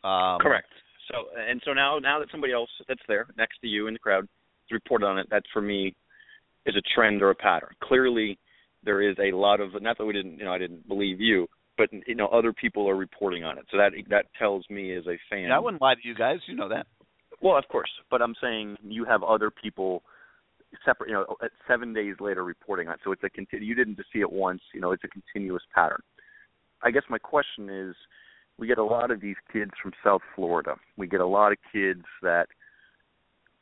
Um, 0.04 0.38
Correct. 0.40 0.68
So 1.10 1.24
and 1.36 1.60
so 1.64 1.72
now 1.72 1.98
now 1.98 2.20
that 2.20 2.28
somebody 2.30 2.52
else 2.52 2.70
that's 2.86 3.02
there 3.08 3.26
next 3.36 3.58
to 3.62 3.66
you 3.66 3.86
in 3.86 3.94
the 3.94 3.98
crowd 3.98 4.22
has 4.22 4.70
reported 4.70 5.06
on 5.06 5.18
it, 5.18 5.26
that 5.30 5.42
for 5.52 5.62
me 5.62 5.96
is 6.66 6.76
a 6.76 6.82
trend 6.94 7.22
or 7.22 7.30
a 7.30 7.34
pattern. 7.34 7.70
Clearly 7.82 8.38
there 8.84 9.00
is 9.00 9.16
a 9.18 9.34
lot 9.34 9.60
of 9.60 9.70
not 9.80 9.98
that 9.98 10.04
we 10.04 10.12
didn't 10.12 10.38
you 10.38 10.44
know 10.44 10.52
I 10.52 10.58
didn't 10.58 10.86
believe 10.86 11.20
you, 11.20 11.48
but 11.76 11.88
you 12.06 12.14
know 12.14 12.26
other 12.26 12.52
people 12.52 12.88
are 12.88 12.96
reporting 12.96 13.42
on 13.42 13.58
it. 13.58 13.64
So 13.70 13.78
that 13.78 13.92
that 14.10 14.26
tells 14.38 14.68
me 14.70 14.94
as 14.94 15.06
a 15.06 15.18
fan. 15.30 15.50
I 15.50 15.58
wouldn't 15.58 15.82
lie 15.82 15.94
to 15.94 16.08
you 16.08 16.14
guys. 16.14 16.38
You 16.46 16.56
know 16.56 16.68
that. 16.68 16.86
Well, 17.42 17.56
of 17.56 17.66
course, 17.68 17.90
but 18.08 18.22
I'm 18.22 18.34
saying 18.40 18.76
you 18.84 19.04
have 19.04 19.24
other 19.24 19.50
people 19.50 20.02
separate, 20.84 21.10
you 21.10 21.14
know, 21.14 21.36
uh, 21.42 21.48
seven 21.66 21.92
days 21.92 22.14
later 22.20 22.44
reporting 22.44 22.88
on 22.88 22.94
it. 22.94 23.00
So 23.04 23.12
it's 23.12 23.24
a 23.24 23.30
continu- 23.30 23.66
you 23.66 23.74
didn't 23.74 23.96
just 23.96 24.10
see 24.12 24.20
it 24.20 24.30
once, 24.30 24.62
you 24.72 24.80
know, 24.80 24.92
it's 24.92 25.04
a 25.04 25.08
continuous 25.08 25.62
pattern. 25.74 26.02
I 26.82 26.90
guess 26.92 27.02
my 27.10 27.18
question 27.18 27.68
is, 27.68 27.94
we 28.58 28.66
get 28.66 28.78
a 28.78 28.84
lot 28.84 29.10
of 29.10 29.20
these 29.20 29.36
kids 29.52 29.72
from 29.82 29.92
South 30.04 30.22
Florida. 30.34 30.76
We 30.96 31.08
get 31.08 31.20
a 31.20 31.26
lot 31.26 31.52
of 31.52 31.58
kids 31.72 32.04
that 32.22 32.46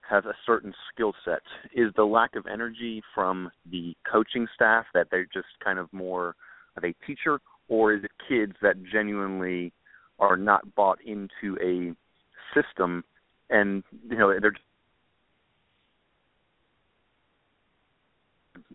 have 0.03 0.27
a 0.27 0.35
certain 0.45 0.75
skill 0.93 1.15
set. 1.25 1.43
Is 1.73 1.93
the 1.95 2.05
lack 2.05 2.35
of 2.35 2.47
energy 2.47 3.03
from 3.15 3.51
the 3.71 3.97
coaching 4.11 4.47
staff 4.55 4.87
that 4.93 5.09
they're 5.11 5.29
just 5.33 5.49
kind 5.65 5.79
of 5.79 5.91
more 5.93 6.35
of 6.77 6.85
a 6.85 6.93
teacher, 7.07 7.41
or 7.69 7.95
is 7.95 8.05
it 8.05 8.11
kids 8.29 8.55
that 8.61 8.83
genuinely 8.83 9.73
are 10.19 10.37
not 10.37 10.75
bought 10.75 10.99
into 11.03 11.57
a 11.63 11.95
system 12.55 13.05
and 13.51 13.83
you 14.09 14.17
know 14.17 14.39
they're 14.41 14.55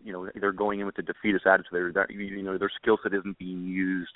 you 0.04 0.12
know 0.12 0.28
they're 0.40 0.52
going 0.52 0.80
in 0.80 0.86
with 0.86 0.98
a 0.98 1.02
defeatist 1.02 1.46
attitude. 1.46 1.94
They're, 1.94 2.10
you 2.10 2.42
know 2.42 2.58
their 2.58 2.70
skill 2.80 2.98
set 3.02 3.14
isn't 3.14 3.38
being 3.38 3.64
used 3.64 4.12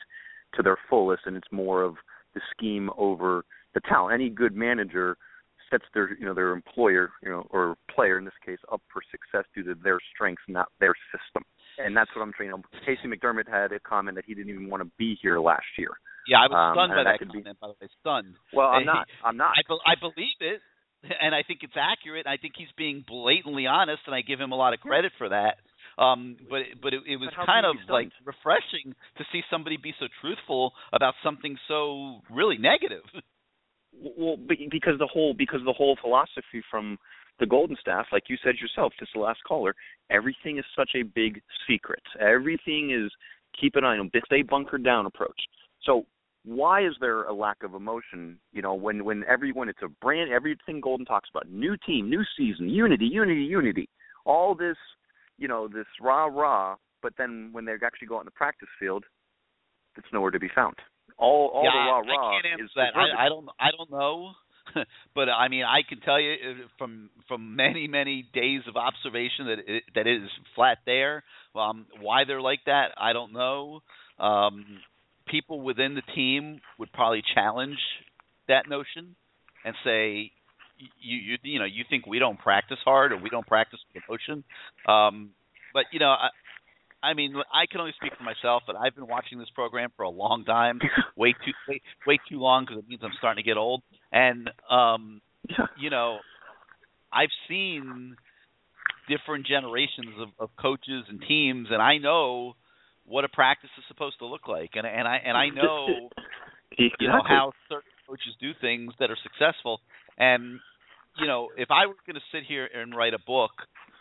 to 0.54 0.62
their 0.62 0.78
fullest, 0.88 1.22
and 1.26 1.36
it's 1.36 1.48
more 1.50 1.82
of 1.82 1.96
the 2.34 2.40
scheme 2.56 2.90
over 2.96 3.44
the 3.74 3.80
talent. 3.80 4.14
Any 4.14 4.30
good 4.30 4.54
manager 4.54 5.16
sets 5.70 5.84
their 5.94 6.16
you 6.18 6.26
know 6.26 6.34
their 6.34 6.52
employer 6.52 7.10
you 7.22 7.30
know 7.30 7.46
or 7.50 7.76
player 7.94 8.18
in 8.18 8.24
this 8.24 8.34
case 8.44 8.58
up 8.72 8.82
for 8.92 9.02
success 9.10 9.48
due 9.54 9.62
to 9.64 9.74
their 9.82 9.98
strengths, 10.14 10.42
not 10.48 10.68
their 10.78 10.94
system. 11.12 11.42
And 11.78 11.96
that's 11.96 12.10
what 12.14 12.22
I'm 12.22 12.32
trying. 12.32 12.50
You 12.50 12.62
Casey 12.84 13.08
McDermott 13.08 13.48
had 13.48 13.72
a 13.72 13.80
comment 13.80 14.16
that 14.16 14.24
he 14.26 14.34
didn't 14.34 14.50
even 14.50 14.68
want 14.68 14.82
to 14.82 14.90
be 14.98 15.16
here 15.22 15.40
last 15.40 15.66
year. 15.78 15.90
Yeah, 16.28 16.40
I 16.42 16.46
was 16.48 16.56
Um, 16.56 16.74
stunned 16.74 16.90
by 16.92 16.96
that, 17.04 17.04
that 17.12 17.18
could 17.18 17.32
be- 17.32 17.40
comment. 17.42 17.60
By 17.60 17.68
the 17.68 17.74
way, 17.80 17.88
stunned. 18.00 18.34
Well, 18.52 18.68
I'm 18.68 18.84
not. 18.94 19.06
I'm 19.24 19.36
not. 19.36 19.52
I, 19.56 19.62
be- 19.66 19.84
I 19.86 19.94
believe 19.98 20.38
it, 20.40 20.60
and 21.20 21.34
I 21.34 21.42
think 21.42 21.60
it's 21.62 21.76
accurate. 21.76 22.26
I 22.26 22.36
think 22.36 22.54
he's 22.56 22.72
being 22.76 23.04
blatantly 23.06 23.66
honest, 23.66 24.02
and 24.06 24.14
I 24.14 24.20
give 24.22 24.40
him 24.40 24.52
a 24.52 24.56
lot 24.56 24.74
of 24.74 24.80
credit 24.80 25.12
for 25.18 25.28
that. 25.30 25.56
Um, 25.98 26.36
but 26.48 26.62
but 26.82 26.94
it, 26.94 27.02
it 27.06 27.16
was 27.16 27.30
But 27.36 27.46
kind 27.46 27.66
of 27.66 27.76
like 27.88 28.08
refreshing 28.24 28.94
to 29.18 29.24
see 29.32 29.42
somebody 29.50 29.76
be 29.76 29.92
so 29.98 30.06
truthful 30.20 30.72
about 30.92 31.14
something 31.22 31.56
so 31.68 32.20
really 32.30 32.56
negative. 32.58 33.02
Well, 33.92 34.36
because 34.38 34.98
the 34.98 35.06
whole 35.06 35.34
because 35.34 35.60
the 35.64 35.72
whole 35.72 35.96
philosophy 36.00 36.62
from 36.70 36.96
the 37.38 37.46
Golden 37.46 37.76
Staff, 37.80 38.06
like 38.12 38.24
you 38.28 38.36
said 38.42 38.54
yourself, 38.60 38.92
is 39.02 39.08
the 39.14 39.20
last 39.20 39.40
caller. 39.46 39.74
Everything 40.10 40.58
is 40.58 40.64
such 40.76 40.90
a 40.94 41.02
big 41.02 41.42
secret. 41.68 42.02
Everything 42.20 42.92
is 42.92 43.10
keep 43.58 43.74
an 43.76 43.84
eye 43.84 43.98
on 43.98 44.10
stay 44.26 44.42
bunkered 44.42 44.84
down 44.84 45.06
approach. 45.06 45.40
So 45.84 46.06
why 46.44 46.86
is 46.86 46.94
there 47.00 47.24
a 47.24 47.32
lack 47.32 47.62
of 47.62 47.74
emotion? 47.74 48.38
You 48.52 48.62
know, 48.62 48.74
when 48.74 49.04
when 49.04 49.24
everyone 49.28 49.68
it's 49.68 49.82
a 49.82 49.88
brand 49.88 50.30
everything 50.32 50.80
Golden 50.80 51.06
talks 51.06 51.28
about 51.30 51.50
new 51.50 51.76
team, 51.86 52.08
new 52.08 52.22
season, 52.36 52.68
unity, 52.68 53.06
unity, 53.06 53.42
unity. 53.42 53.88
All 54.24 54.54
this, 54.54 54.76
you 55.38 55.48
know, 55.48 55.68
this 55.68 55.86
rah 56.00 56.26
rah. 56.26 56.76
But 57.02 57.14
then 57.16 57.50
when 57.52 57.64
they 57.64 57.72
actually 57.72 58.08
go 58.08 58.16
out 58.16 58.20
in 58.20 58.26
the 58.26 58.32
practice 58.32 58.68
field, 58.78 59.04
it's 59.96 60.06
nowhere 60.12 60.30
to 60.30 60.40
be 60.40 60.50
found. 60.54 60.76
All 61.18 61.50
all 61.54 61.64
yeah, 61.64 61.70
the 61.72 61.78
rah 61.78 61.98
I 61.98 62.20
rah 62.20 62.30
can't 62.32 62.46
answer 62.52 62.64
is 62.64 62.70
that. 62.76 62.96
I, 62.96 63.26
I 63.26 63.28
don't 63.28 63.48
I 63.58 63.68
don't 63.76 63.90
know. 63.90 64.32
but 65.14 65.28
I 65.28 65.48
mean, 65.48 65.64
I 65.64 65.80
can 65.86 66.00
tell 66.00 66.20
you 66.20 66.32
uh, 66.32 66.68
from 66.78 67.10
from 67.28 67.56
many 67.56 67.86
many 67.86 68.28
days 68.32 68.62
of 68.68 68.76
observation 68.76 69.46
that 69.46 69.58
it, 69.66 69.82
that 69.94 70.06
it 70.06 70.22
is 70.22 70.30
flat 70.54 70.78
there. 70.86 71.22
Um, 71.54 71.86
why 72.00 72.24
they're 72.26 72.40
like 72.40 72.60
that, 72.66 72.92
I 72.96 73.12
don't 73.12 73.32
know. 73.32 73.80
Um, 74.18 74.64
people 75.30 75.60
within 75.60 75.94
the 75.94 76.02
team 76.14 76.60
would 76.78 76.92
probably 76.92 77.22
challenge 77.34 77.78
that 78.48 78.68
notion 78.68 79.14
and 79.64 79.74
say, 79.84 80.32
you 80.98 81.18
you 81.18 81.36
you 81.42 81.58
know 81.58 81.66
you 81.66 81.84
think 81.88 82.06
we 82.06 82.18
don't 82.18 82.38
practice 82.38 82.78
hard 82.84 83.12
or 83.12 83.18
we 83.18 83.28
don't 83.28 83.46
practice 83.46 83.80
with 83.92 84.02
emotion. 84.08 84.44
Um, 84.88 85.30
but 85.74 85.84
you 85.92 85.98
know, 85.98 86.10
I, 86.10 86.28
I 87.02 87.14
mean, 87.14 87.34
I 87.36 87.66
can 87.70 87.80
only 87.80 87.92
speak 87.96 88.12
for 88.16 88.24
myself, 88.24 88.62
but 88.66 88.76
I've 88.76 88.94
been 88.94 89.06
watching 89.06 89.38
this 89.38 89.48
program 89.54 89.90
for 89.96 90.02
a 90.02 90.10
long 90.10 90.44
time, 90.44 90.80
way 91.16 91.32
too 91.32 91.52
way, 91.68 91.80
way 92.06 92.18
too 92.28 92.40
long 92.40 92.64
because 92.64 92.78
it 92.78 92.88
means 92.88 93.00
I'm 93.04 93.12
starting 93.18 93.42
to 93.42 93.48
get 93.48 93.56
old. 93.56 93.82
And 94.12 94.50
um, 94.70 95.20
you 95.78 95.90
know, 95.90 96.18
I've 97.12 97.30
seen 97.48 98.16
different 99.08 99.46
generations 99.46 100.14
of, 100.20 100.28
of 100.38 100.50
coaches 100.60 101.04
and 101.08 101.22
teams, 101.26 101.68
and 101.70 101.82
I 101.82 101.98
know 101.98 102.54
what 103.10 103.24
a 103.24 103.28
practice 103.28 103.70
is 103.78 103.84
supposed 103.88 104.18
to 104.20 104.26
look 104.26 104.48
like, 104.48 104.70
and 104.74 104.86
and 104.86 105.08
I 105.08 105.16
and 105.24 105.36
I 105.36 105.50
know 105.50 106.10
you 106.98 107.08
know 107.08 107.22
how 107.26 107.52
certain 107.68 107.90
coaches 108.08 108.34
do 108.40 108.52
things 108.60 108.94
that 109.00 109.10
are 109.10 109.18
successful. 109.22 109.80
And 110.18 110.60
you 111.16 111.26
know 111.26 111.50
if 111.56 111.68
i 111.70 111.86
were 111.86 111.94
going 112.06 112.14
to 112.16 112.20
sit 112.32 112.44
here 112.48 112.68
and 112.72 112.94
write 112.96 113.14
a 113.14 113.18
book 113.26 113.52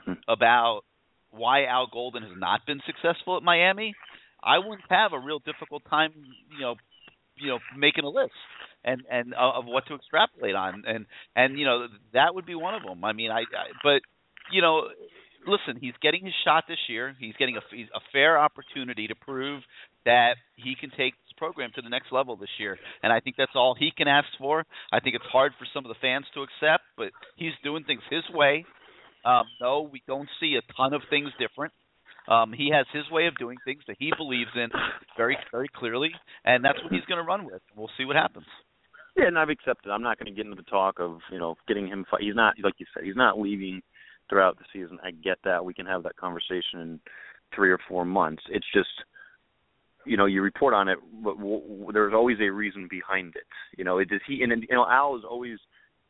Hmm. 0.06 0.14
about 0.28 0.82
why 1.32 1.66
al 1.66 1.88
golden 1.92 2.24
has 2.24 2.34
not 2.38 2.62
been 2.66 2.80
successful 2.86 3.38
at 3.38 3.44
miami 3.44 3.98
i 4.44 4.58
wouldn't 4.60 4.90
have 4.90 5.14
a 5.14 5.20
real 5.20 5.40
difficult 5.40 5.84
time 5.90 6.12
you 6.50 6.62
know 6.62 6.76
you 7.36 7.50
know 7.50 7.60
making 7.76 8.04
a 8.04 8.10
list 8.10 8.34
and 8.84 9.02
and 9.12 9.34
uh, 9.34 9.52
of 9.60 9.66
what 9.66 9.86
to 9.88 9.96
extrapolate 9.96 10.56
on. 10.56 10.84
And 10.88 11.06
and 11.36 11.58
you 11.58 11.66
know 11.66 11.88
that 12.14 12.34
would 12.36 12.46
be 12.46 12.56
one 12.56 12.76
of 12.76 12.84
them 12.84 13.04
i 13.04 13.14
mean 13.14 13.32
i, 13.32 13.42
I 13.42 13.74
but 13.84 14.02
you 14.52 14.62
know 14.62 14.88
listen 15.48 15.80
he's 15.82 15.94
getting 16.02 16.26
his 16.26 16.34
shot 16.44 16.66
this 16.68 16.80
year 16.88 17.16
he's 17.20 17.36
getting 17.38 17.58
a, 17.58 17.62
he's 17.72 17.88
a 17.96 18.00
fair 18.12 18.38
opportunity 18.38 19.08
to 19.08 19.16
prove 19.16 19.64
that 20.06 20.36
he 20.56 20.76
can 20.80 20.90
take 20.92 21.14
this 21.14 21.34
program 21.38 21.72
to 21.76 21.82
the 21.82 21.90
next 21.90 22.12
level 22.12 22.36
this 22.36 22.50
year. 22.58 22.78
And 23.04 23.12
I 23.12 23.20
think 23.20 23.36
that's 23.38 23.52
all 23.56 23.76
he 23.78 23.92
can 23.96 24.08
ask 24.08 24.28
for. 24.38 24.66
I 24.92 25.00
think 25.00 25.16
it's 25.16 25.26
hard 25.32 25.54
for 25.60 25.68
some 25.74 25.86
of 25.86 25.90
the 25.90 26.00
fans 26.02 26.26
to 26.34 26.42
accept, 26.42 26.84
but 26.98 27.10
he's 27.36 27.54
doing 27.64 27.84
things 27.84 28.02
his 28.10 28.24
way. 28.34 28.66
Um, 29.26 29.44
no, 29.62 29.90
we 29.92 30.02
don't 30.08 30.30
see 30.40 30.58
a 30.58 30.74
ton 30.74 30.94
of 30.94 31.02
things 31.10 31.30
different. 31.40 31.74
Um, 32.28 32.54
he 32.54 32.72
has 32.72 32.86
his 32.94 33.10
way 33.12 33.28
of 33.28 33.38
doing 33.38 33.58
things 33.66 33.82
that 33.88 33.98
he 34.00 34.12
believes 34.18 34.52
in 34.56 34.70
very, 35.18 35.38
very 35.52 35.68
clearly, 35.76 36.12
and 36.46 36.64
that's 36.64 36.82
what 36.84 36.94
he's 36.94 37.06
going 37.06 37.20
to 37.20 37.28
run 37.28 37.46
with. 37.46 37.62
We'll 37.76 37.90
see 37.98 38.06
what 38.06 38.16
happens. 38.16 38.46
Yeah, 39.18 39.28
and 39.28 39.38
I've 39.38 39.50
accepted. 39.50 39.90
I'm 39.90 40.04
not 40.04 40.20
going 40.20 40.32
to 40.32 40.36
get 40.36 40.46
into 40.46 40.56
the 40.56 40.70
talk 40.70 41.00
of 41.00 41.20
you 41.32 41.40
know 41.40 41.56
getting 41.68 41.88
him. 41.88 42.06
Fi- 42.10 42.22
he's 42.22 42.36
not 42.36 42.54
like 42.64 42.76
you 42.78 42.86
said. 42.94 43.04
He's 43.04 43.16
not 43.16 43.40
leaving 43.40 43.82
throughout 44.30 44.58
the 44.58 44.66
season. 44.72 45.00
I 45.04 45.12
get 45.12 45.38
that. 45.44 45.64
We 45.64 45.74
can 45.74 45.86
have 45.86 46.04
that 46.04 46.16
conversation 46.16 46.80
in 46.80 47.00
three 47.56 47.72
or 47.72 47.80
four 47.88 48.06
months. 48.06 48.44
It's 48.50 48.66
just 48.74 48.90
you 50.06 50.18
know 50.18 50.26
you 50.26 50.42
report 50.42 50.74
on 50.74 50.88
it, 50.88 51.00
but 51.24 51.38
w- 51.38 51.62
w- 51.62 51.92
there's 51.92 52.14
always 52.14 52.38
a 52.40 52.50
reason 52.50 52.88
behind 52.90 53.36
it. 53.36 53.48
You 53.78 53.84
know, 53.84 53.98
it 53.98 54.10
is 54.12 54.22
he 54.28 54.42
and 54.44 54.52
you 54.62 54.76
know 54.76 54.86
Al 54.90 55.16
is 55.16 55.24
always 55.30 55.58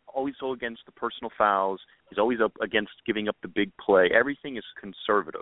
always 0.07 0.33
so 0.39 0.53
against 0.53 0.81
the 0.85 0.91
personal 0.91 1.31
fouls. 1.37 1.79
He's 2.09 2.19
always 2.19 2.39
up 2.41 2.53
against 2.61 2.91
giving 3.05 3.27
up 3.27 3.35
the 3.41 3.47
big 3.47 3.71
play. 3.77 4.09
Everything 4.13 4.57
is 4.57 4.63
conservative, 4.79 5.41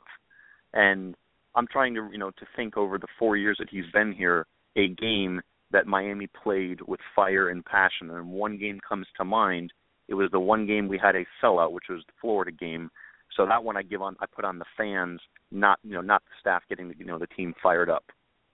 and 0.73 1.15
I'm 1.55 1.67
trying 1.67 1.95
to 1.95 2.07
you 2.11 2.17
know 2.17 2.31
to 2.31 2.45
think 2.55 2.77
over 2.77 2.97
the 2.97 3.07
four 3.17 3.37
years 3.37 3.57
that 3.59 3.69
he's 3.69 3.89
been 3.93 4.11
here 4.11 4.45
a 4.75 4.89
game 4.89 5.41
that 5.71 5.87
Miami 5.87 6.27
played 6.27 6.81
with 6.81 6.99
fire 7.15 7.49
and 7.49 7.65
passion. 7.65 8.09
And 8.11 8.29
one 8.29 8.57
game 8.57 8.79
comes 8.87 9.07
to 9.17 9.25
mind. 9.25 9.73
It 10.07 10.13
was 10.13 10.29
the 10.31 10.39
one 10.39 10.65
game 10.65 10.87
we 10.87 10.97
had 10.97 11.15
a 11.15 11.25
sellout, 11.43 11.71
which 11.71 11.85
was 11.89 12.01
the 12.07 12.13
Florida 12.21 12.51
game. 12.51 12.89
So 13.35 13.45
that 13.45 13.63
one 13.63 13.77
I 13.77 13.83
give 13.83 14.01
on 14.01 14.15
I 14.19 14.25
put 14.25 14.45
on 14.45 14.57
the 14.59 14.65
fans, 14.77 15.19
not 15.51 15.79
you 15.83 15.93
know 15.93 16.01
not 16.01 16.23
the 16.25 16.35
staff 16.39 16.63
getting 16.69 16.89
the, 16.89 16.95
you 16.97 17.05
know 17.05 17.19
the 17.19 17.27
team 17.27 17.53
fired 17.61 17.89
up. 17.89 18.05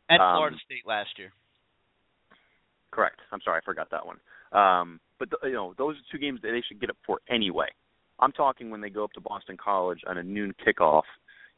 At 0.09 0.19
Um, 0.19 0.37
Florida 0.37 0.57
State 0.65 0.85
last 0.85 1.11
year. 1.17 1.31
Correct. 2.91 3.19
I'm 3.31 3.39
sorry, 3.43 3.59
I 3.61 3.65
forgot 3.65 3.89
that 3.91 4.05
one. 4.05 4.17
Um, 4.51 4.99
but 5.17 5.29
the, 5.29 5.37
you 5.47 5.53
know, 5.53 5.73
those 5.77 5.95
are 5.95 6.01
two 6.11 6.19
games 6.19 6.41
that 6.43 6.49
they 6.51 6.61
should 6.67 6.79
get 6.79 6.89
up 6.89 6.97
for 7.05 7.19
anyway. 7.29 7.67
I'm 8.19 8.31
talking 8.31 8.69
when 8.69 8.81
they 8.81 8.89
go 8.89 9.03
up 9.03 9.13
to 9.13 9.21
Boston 9.21 9.57
College 9.63 10.01
on 10.07 10.17
a 10.17 10.23
noon 10.23 10.53
kickoff, 10.65 11.03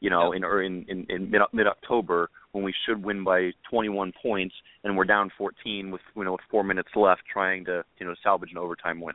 you 0.00 0.08
know, 0.08 0.32
in 0.32 0.44
or 0.44 0.62
in 0.62 0.84
in, 0.88 1.06
in 1.08 1.30
mid 1.30 1.42
mid 1.52 1.66
October 1.66 2.30
when 2.52 2.64
we 2.64 2.74
should 2.86 3.02
win 3.04 3.24
by 3.24 3.50
21 3.70 4.12
points 4.22 4.54
and 4.82 4.96
we're 4.96 5.04
down 5.04 5.30
14 5.36 5.90
with 5.90 6.00
you 6.14 6.24
know 6.24 6.32
with 6.32 6.40
four 6.50 6.64
minutes 6.64 6.88
left, 6.94 7.22
trying 7.30 7.64
to 7.66 7.84
you 7.98 8.06
know 8.06 8.14
salvage 8.22 8.50
an 8.52 8.58
overtime 8.58 9.00
win. 9.00 9.14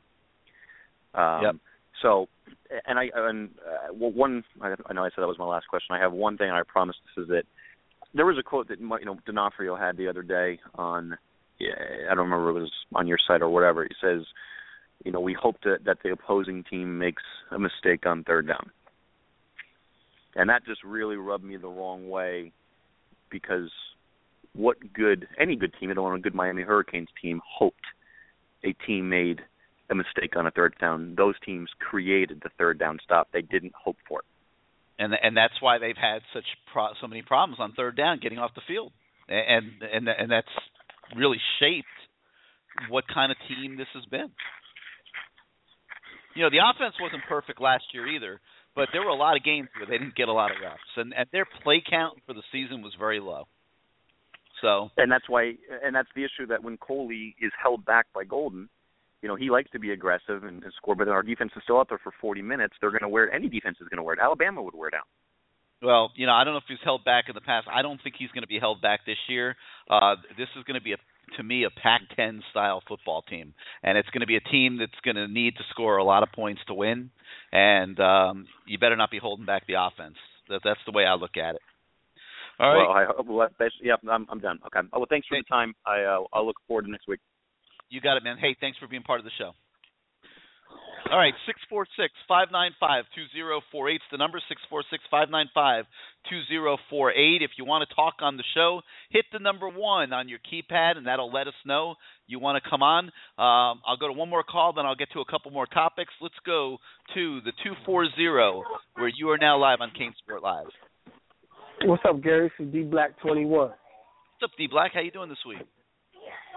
Um, 1.14 1.44
Yep. 1.44 1.56
So, 2.02 2.28
and 2.88 2.98
I 2.98 3.10
and 3.14 3.50
uh, 3.60 3.94
well, 3.94 4.12
one 4.12 4.44
I, 4.62 4.70
know 4.94 5.04
I 5.04 5.10
said 5.10 5.22
that 5.22 5.28
was 5.28 5.38
my 5.38 5.46
last 5.46 5.68
question. 5.68 5.96
I 5.96 6.00
have 6.00 6.14
one 6.14 6.38
thing, 6.38 6.50
I 6.50 6.62
promise 6.68 6.96
this 7.16 7.26
is 7.26 7.30
it. 7.32 7.46
There 8.14 8.26
was 8.26 8.38
a 8.40 8.44
quote 8.44 8.68
that 8.70 8.80
you 8.80 9.06
know 9.06 9.18
D'Onofrio 9.26 9.76
had 9.76 9.98
the 9.98 10.08
other 10.08 10.24
day 10.24 10.60
on 10.76 11.18
yeah, 11.60 11.76
I 12.10 12.16
don't 12.16 12.30
remember 12.30 12.52
if 12.52 12.58
it 12.58 12.62
was 12.62 12.72
on 12.96 13.08
your 13.08 13.20
site 13.26 13.42
or 13.42 13.50
whatever. 13.50 13.84
He 13.84 13.96
says, 14.02 14.26
you 15.06 15.12
know, 15.12 15.20
we 15.20 15.34
hope 15.40 15.58
that 15.64 15.86
that 15.86 15.98
the 16.04 16.12
opposing 16.12 16.64
team 16.64 16.98
makes 16.98 17.24
a 17.52 17.60
mistake 17.60 18.06
on 18.06 18.24
third 18.24 18.48
down, 18.48 18.72
and 20.36 20.50
that 20.50 20.66
just 20.66 20.84
really 20.84 21.18
rubbed 21.18 21.44
me 21.44 21.58
the 21.58 21.68
wrong 21.68 22.10
way 22.10 22.52
because 23.30 23.70
what 24.54 24.78
good 24.94 25.28
any 25.40 25.56
good 25.56 25.74
team, 25.80 25.92
I 25.92 25.94
don't 25.94 26.04
want 26.04 26.18
a 26.18 26.22
good 26.22 26.36
Miami 26.36 26.64
Hurricanes 26.64 27.10
team, 27.22 27.42
hoped 27.48 27.86
a 28.64 28.74
team 28.86 29.10
made 29.10 29.42
a 29.92 29.96
mistake 29.96 30.36
on 30.36 30.48
a 30.48 30.52
third 30.52 30.76
down. 30.80 31.16
Those 31.16 31.36
teams 31.46 31.70
created 31.80 32.42
the 32.44 32.50
third 32.58 32.80
down 32.80 33.00
stop. 33.04 33.28
They 33.32 33.42
didn't 33.42 33.74
hope 33.76 33.98
for 34.08 34.20
it. 34.20 34.26
and 35.00 35.14
and 35.22 35.36
that's 35.36 35.62
why 35.62 35.78
they've 35.78 35.98
had 35.98 36.22
such 36.34 36.46
pro- 36.72 36.94
so 37.00 37.08
many 37.08 37.22
problems 37.22 37.60
on 37.60 37.74
third 37.74 37.96
down 37.98 38.20
getting 38.22 38.40
off 38.40 38.52
the 38.56 38.62
field, 38.68 38.92
and 39.28 39.66
and 39.82 40.08
and 40.08 40.32
that's 40.32 40.48
really 41.16 41.40
shaped 41.60 41.88
what 42.90 43.04
kind 43.14 43.32
of 43.32 43.38
team 43.48 43.78
this 43.78 43.88
has 43.94 44.06
been. 44.06 44.30
You 46.36 46.44
know, 46.44 46.50
the 46.50 46.64
offense 46.64 46.96
wasn't 47.02 47.24
perfect 47.28 47.60
last 47.60 47.84
year 47.94 48.08
either, 48.08 48.40
but 48.76 48.88
there 48.94 49.02
were 49.02 49.10
a 49.10 49.16
lot 49.16 49.36
of 49.36 49.44
games 49.44 49.68
where 49.78 49.86
they 49.86 49.98
didn't 49.98 50.16
get 50.16 50.30
a 50.30 50.34
lot 50.34 50.52
of 50.52 50.58
reps, 50.62 50.80
and 50.96 51.14
and 51.14 51.28
their 51.32 51.46
play 51.64 51.84
count 51.88 52.20
for 52.26 52.34
the 52.34 52.44
season 52.52 52.82
was 52.82 52.94
very 52.98 53.20
low. 53.20 53.48
So 54.62 54.92
and 54.98 55.12
that's 55.12 55.28
why 55.28 55.54
and 55.84 55.96
that's 55.96 56.10
the 56.16 56.24
issue 56.24 56.48
that 56.48 56.64
when 56.64 56.78
Coley 56.78 57.36
is 57.42 57.52
held 57.62 57.84
back 57.84 58.06
by 58.14 58.24
Golden, 58.24 58.70
you 59.22 59.28
know, 59.28 59.36
he 59.36 59.50
likes 59.50 59.70
to 59.72 59.80
be 59.80 59.92
aggressive 59.92 60.44
and, 60.44 60.64
and 60.64 60.74
score, 60.78 60.96
but 60.96 61.08
our 61.08 61.24
defense 61.24 61.52
is 61.56 61.64
still 61.64 61.80
out 61.80 61.90
there 61.90 62.00
for 62.04 62.12
40 62.20 62.42
minutes. 62.42 62.74
They're 62.82 62.92
going 62.92 63.02
to 63.02 63.10
wear 63.10 63.26
it. 63.26 63.34
Any 63.34 63.50
defense 63.50 63.78
is 63.82 63.88
going 63.88 63.98
to 63.98 64.04
wear 64.04 64.16
it. 64.16 64.20
Alabama 64.22 64.62
would 64.62 64.76
wear 64.76 64.90
it 64.90 64.94
out. 64.94 65.08
Well, 65.82 66.12
you 66.16 66.28
know, 66.28 66.34
I 66.34 66.44
don't 66.44 66.54
know 66.54 66.60
if 66.60 66.64
he's 66.68 66.78
held 66.84 67.04
back 67.04 67.26
in 67.28 67.36
the 67.36 67.42
past. 67.42 67.68
I 67.72 67.82
don't 67.82 68.00
think 68.04 68.16
he's 68.18 68.30
going 68.30 68.44
to 68.44 68.48
be 68.48 68.60
held 68.60 68.82
back 68.82 69.02
this 69.06 69.18
year. 69.28 69.56
Uh, 69.90 70.16
this 70.38 70.48
is 70.58 70.64
going 70.66 70.80
to 70.80 70.84
be 70.84 70.94
a, 70.94 70.98
to 71.38 71.44
me, 71.44 71.64
a 71.64 71.70
Pac-10 71.70 72.42
style 72.52 72.84
football 72.88 73.24
team, 73.24 73.54
and 73.84 73.98
it's 73.98 74.10
going 74.10 74.22
to 74.22 74.28
be 74.28 74.36
a 74.36 74.42
team 74.42 74.78
that's 74.78 75.00
going 75.04 75.16
to 75.16 75.28
need 75.28 75.56
to 75.56 75.64
score 75.72 75.98
a 75.98 76.04
lot 76.04 76.24
of 76.24 76.30
points 76.34 76.62
to 76.68 76.74
win. 76.74 77.10
And 77.52 78.00
um, 78.00 78.46
you 78.68 78.78
better 78.78 78.96
not 78.96 79.10
be 79.10 79.18
holding 79.20 79.46
back 79.46 79.66
the 79.66 79.76
offense. 79.80 80.18
That, 80.50 80.62
that's 80.64 80.80
the 80.86 80.92
way 80.92 81.06
I 81.06 81.16
look 81.16 81.38
at 81.38 81.56
it. 81.56 81.62
All 82.60 82.70
right, 82.70 82.88
Well, 82.88 82.92
I 82.92 83.06
hope. 83.06 83.26
Well, 83.28 83.50
yeah, 83.82 83.96
I'm, 84.08 84.28
I'm 84.30 84.40
done. 84.40 84.60
Okay. 84.68 84.88
Oh, 84.94 85.00
well, 85.00 85.08
thanks 85.10 85.26
for 85.28 85.36
the 85.36 85.44
time. 85.50 85.74
I 85.84 86.04
uh, 86.04 86.20
I'll 86.32 86.46
look 86.46 86.58
forward 86.68 86.86
to 86.86 86.92
next 86.92 87.08
week. 87.08 87.20
You 87.92 88.02
got 88.02 88.18
it, 88.18 88.24
man. 88.24 88.38
Hey, 88.40 88.56
thanks 88.60 88.80
for 88.80 88.88
being 88.88 89.04
part 89.04 89.20
of 89.20 89.26
the 89.26 89.32
show. 89.38 89.52
All 91.12 91.18
right, 91.18 91.34
six 91.46 91.60
four 91.70 91.86
six 91.98 92.14
five 92.26 92.48
nine 92.54 92.72
five 92.80 93.04
two 93.14 93.26
zero 93.36 93.60
four 93.70 93.90
eight. 93.90 94.00
The 94.12 94.18
number 94.18 94.40
six 94.48 94.62
four 94.70 94.82
six 94.90 95.04
five 95.12 95.30
nine 95.30 95.48
five 95.54 95.84
two 96.30 96.40
zero 96.48 96.78
four 96.90 97.12
eight. 97.12 97.42
If 97.42 97.52
you 97.58 97.66
want 97.66 97.88
to 97.88 97.96
talk 97.96 98.16
on 98.22 98.38
the 98.38 98.44
show, 98.54 98.80
hit 99.10 99.26
the 99.34 99.40
number 99.40 99.68
one 99.68 100.14
on 100.14 100.30
your 100.30 100.40
keypad, 100.40 100.96
and 100.96 101.08
that'll 101.08 101.32
let 101.32 101.48
us 101.48 101.54
know 101.66 101.96
you 102.28 102.40
want 102.40 102.64
to 102.64 102.70
come 102.70 102.82
on. 102.82 103.06
Um, 103.38 103.82
I'll 103.86 103.98
go 104.00 104.08
to 104.08 104.14
one 104.14 104.30
more 104.30 104.44
call, 104.44 104.72
then 104.72 104.86
I'll 104.86 104.96
get 104.96 105.12
to 105.12 105.20
a 105.20 105.26
couple 105.26 105.52
more 105.52 105.66
topics. 105.66 106.14
Let's 106.22 106.36
go 106.46 106.78
to 107.14 107.42
the 107.42 107.52
two 107.64 107.74
four 107.86 108.08
zero, 108.16 108.64
where 108.96 109.12
you 109.14 109.32
are 109.32 109.38
now 109.38 109.58
live 109.58 109.80
on 109.82 109.90
CaneSport 109.90 110.42
Live. 110.42 110.68
What's 111.84 112.04
up, 112.08 112.22
Gary? 112.24 112.52
This 112.58 112.68
is 112.68 112.72
D 112.72 112.84
Black 112.84 113.20
twenty 113.20 113.44
one. 113.44 113.70
What's 113.70 114.44
up, 114.44 114.52
D 114.58 114.68
Black? 114.68 114.92
How 114.94 115.02
you 115.02 115.12
doing 115.12 115.30
this 115.30 115.44
week? 115.46 115.68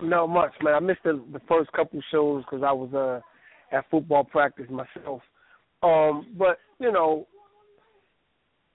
Not 0.03 0.27
much, 0.27 0.53
man. 0.62 0.75
I 0.75 0.81
missed 0.81 1.05
the, 1.05 1.22
the 1.33 1.41
first 1.49 1.70
couple 1.72 2.01
shows 2.11 2.45
because 2.45 2.64
I 2.66 2.72
was 2.72 2.93
uh 2.95 3.20
at 3.75 3.89
football 3.91 4.25
practice 4.25 4.66
myself. 4.70 5.22
Um, 5.83 6.35
but 6.39 6.59
you 6.79 6.93
know, 6.93 7.27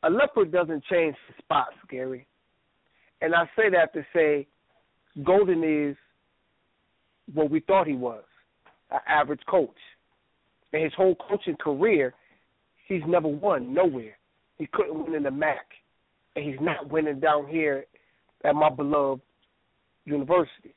a 0.03 0.09
leopard 0.09 0.51
doesn't 0.51 0.83
change 0.85 1.15
spots, 1.39 1.75
Gary. 1.89 2.27
And 3.21 3.35
I 3.35 3.45
say 3.55 3.69
that 3.71 3.93
to 3.93 4.05
say, 4.13 4.47
Golden 5.23 5.63
is 5.63 5.97
what 7.33 7.49
we 7.49 7.59
thought 7.61 7.87
he 7.87 7.95
was, 7.95 8.23
an 8.91 8.99
average 9.07 9.41
coach. 9.49 9.75
And 10.71 10.83
his 10.83 10.93
whole 10.95 11.15
coaching 11.15 11.57
career, 11.57 12.13
he's 12.87 13.01
never 13.07 13.27
won 13.27 13.73
nowhere. 13.73 14.17
He 14.57 14.67
couldn't 14.71 15.03
win 15.03 15.15
in 15.15 15.23
the 15.23 15.31
MAC, 15.31 15.65
and 16.35 16.45
he's 16.45 16.61
not 16.61 16.89
winning 16.89 17.19
down 17.19 17.47
here 17.47 17.85
at 18.43 18.55
my 18.55 18.69
beloved 18.69 19.21
university. 20.05 20.75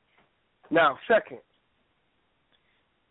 Now, 0.73 0.99
second, 1.07 1.39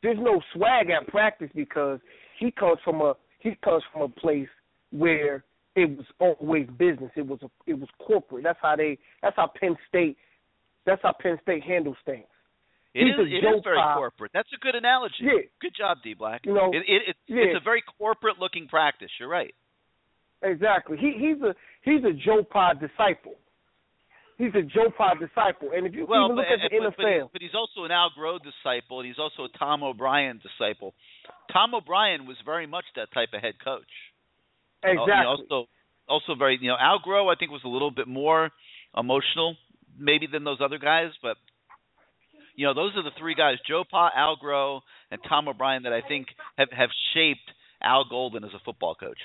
there's 0.01 0.17
no 0.19 0.41
swag 0.53 0.89
at 0.89 1.07
practice 1.07 1.49
because 1.53 1.99
he 2.39 2.51
comes 2.51 2.79
from 2.83 3.01
a 3.01 3.13
he 3.39 3.55
comes 3.63 3.83
from 3.93 4.01
a 4.01 4.09
place 4.09 4.49
where 4.91 5.43
it 5.75 5.97
was 5.97 6.05
always 6.19 6.67
business. 6.77 7.11
It 7.15 7.25
was 7.25 7.39
a, 7.43 7.49
it 7.67 7.79
was 7.79 7.87
corporate. 8.05 8.43
That's 8.43 8.59
how 8.61 8.75
they. 8.75 8.97
That's 9.21 9.35
how 9.35 9.51
Penn 9.59 9.75
State. 9.87 10.17
That's 10.85 11.01
how 11.03 11.13
Penn 11.21 11.37
State 11.43 11.63
handles 11.63 11.97
things. 12.03 12.25
He's 12.93 13.03
It 13.03 13.21
is, 13.21 13.27
it 13.31 13.45
is 13.45 13.61
very 13.63 13.77
corporate. 13.95 14.31
That's 14.33 14.49
a 14.53 14.59
good 14.59 14.75
analogy. 14.75 15.21
Yeah. 15.21 15.47
Good 15.61 15.73
job, 15.77 15.97
D 16.03 16.13
Black. 16.13 16.41
You 16.43 16.55
know, 16.55 16.71
it, 16.73 16.83
it, 16.87 17.09
it 17.09 17.15
yeah. 17.27 17.43
it's 17.43 17.61
a 17.61 17.63
very 17.63 17.83
corporate 17.97 18.39
looking 18.39 18.67
practice. 18.67 19.09
You're 19.19 19.29
right. 19.29 19.53
Exactly. 20.43 20.97
He 20.97 21.13
he's 21.17 21.41
a 21.43 21.53
he's 21.83 22.03
a 22.03 22.11
Joe 22.13 22.43
Pa 22.43 22.73
disciple. 22.73 23.35
He's 24.41 24.55
a 24.55 24.63
Joe 24.63 24.89
Pa 24.97 25.13
disciple, 25.13 25.69
and 25.75 25.85
if 25.85 25.93
you 25.93 26.07
well, 26.09 26.25
even 26.25 26.35
look 26.35 26.45
but, 26.49 26.65
at 26.65 26.71
the 26.71 26.79
but, 26.81 26.97
NFL, 26.97 27.29
but, 27.31 27.41
he's 27.43 27.53
also 27.53 27.85
an 27.85 27.91
Al 27.91 28.09
Groh 28.17 28.39
disciple, 28.41 28.99
and 28.99 29.07
he's 29.07 29.19
also 29.19 29.45
a 29.45 29.57
Tom 29.59 29.83
O'Brien 29.83 30.41
disciple. 30.41 30.95
Tom 31.53 31.75
O'Brien 31.75 32.25
was 32.25 32.37
very 32.43 32.65
much 32.65 32.85
that 32.95 33.13
type 33.13 33.29
of 33.35 33.41
head 33.41 33.53
coach. 33.63 33.93
Exactly. 34.81 35.13
Uh, 35.13 35.29
also, 35.29 35.69
also 36.09 36.33
very, 36.33 36.57
you 36.59 36.69
know, 36.69 36.77
Al 36.79 36.97
Groh 37.05 37.31
I 37.31 37.37
think 37.37 37.51
was 37.51 37.61
a 37.65 37.67
little 37.67 37.91
bit 37.91 38.07
more 38.07 38.49
emotional 38.97 39.57
maybe 39.99 40.25
than 40.25 40.43
those 40.43 40.57
other 40.59 40.79
guys, 40.79 41.11
but 41.21 41.37
you 42.55 42.65
know, 42.65 42.73
those 42.73 42.93
are 42.95 43.03
the 43.03 43.13
three 43.19 43.35
guys: 43.35 43.57
Joe 43.67 43.83
Pa, 43.89 44.09
Al 44.15 44.37
Groh, 44.43 44.81
and 45.11 45.21
Tom 45.29 45.49
O'Brien 45.49 45.83
that 45.83 45.93
I 45.93 46.01
think 46.01 46.25
have 46.57 46.69
have 46.71 46.89
shaped 47.13 47.45
Al 47.79 48.05
Golden 48.09 48.43
as 48.43 48.51
a 48.55 48.59
football 48.65 48.95
coach. 48.95 49.19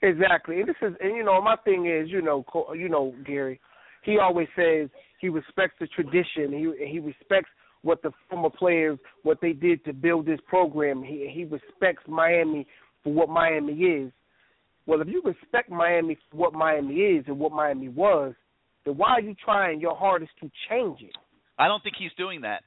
Exactly, 0.00 0.60
and 0.60 0.68
this 0.68 0.76
is, 0.80 0.94
and 1.00 1.16
you 1.16 1.24
know, 1.24 1.42
my 1.42 1.56
thing 1.64 1.86
is, 1.86 2.08
you 2.08 2.22
know, 2.22 2.44
you 2.76 2.88
know, 2.88 3.14
Gary 3.26 3.60
he 4.02 4.18
always 4.18 4.48
says 4.56 4.88
he 5.20 5.28
respects 5.28 5.76
the 5.80 5.86
tradition. 5.88 6.52
He 6.52 6.86
he 6.86 6.98
respects 6.98 7.50
what 7.82 8.02
the 8.02 8.10
former 8.28 8.50
players 8.50 8.98
what 9.22 9.38
they 9.40 9.52
did 9.52 9.84
to 9.84 9.92
build 9.92 10.26
this 10.26 10.40
program. 10.46 11.02
He 11.02 11.30
he 11.32 11.44
respects 11.44 12.02
Miami 12.08 12.66
for 13.02 13.12
what 13.12 13.28
Miami 13.28 13.72
is. 13.72 14.12
Well, 14.86 15.00
if 15.00 15.08
you 15.08 15.22
respect 15.24 15.70
Miami 15.70 16.18
for 16.30 16.36
what 16.36 16.52
Miami 16.52 16.94
is 16.94 17.24
and 17.28 17.38
what 17.38 17.52
Miami 17.52 17.88
was, 17.88 18.34
then 18.84 18.96
why 18.96 19.10
are 19.10 19.20
you 19.20 19.34
trying 19.44 19.80
your 19.80 19.96
hardest 19.96 20.32
to 20.40 20.50
change 20.68 21.00
it? 21.02 21.14
I 21.58 21.68
don't 21.68 21.82
think 21.82 21.96
he's 21.98 22.10
doing 22.16 22.40
that. 22.40 22.62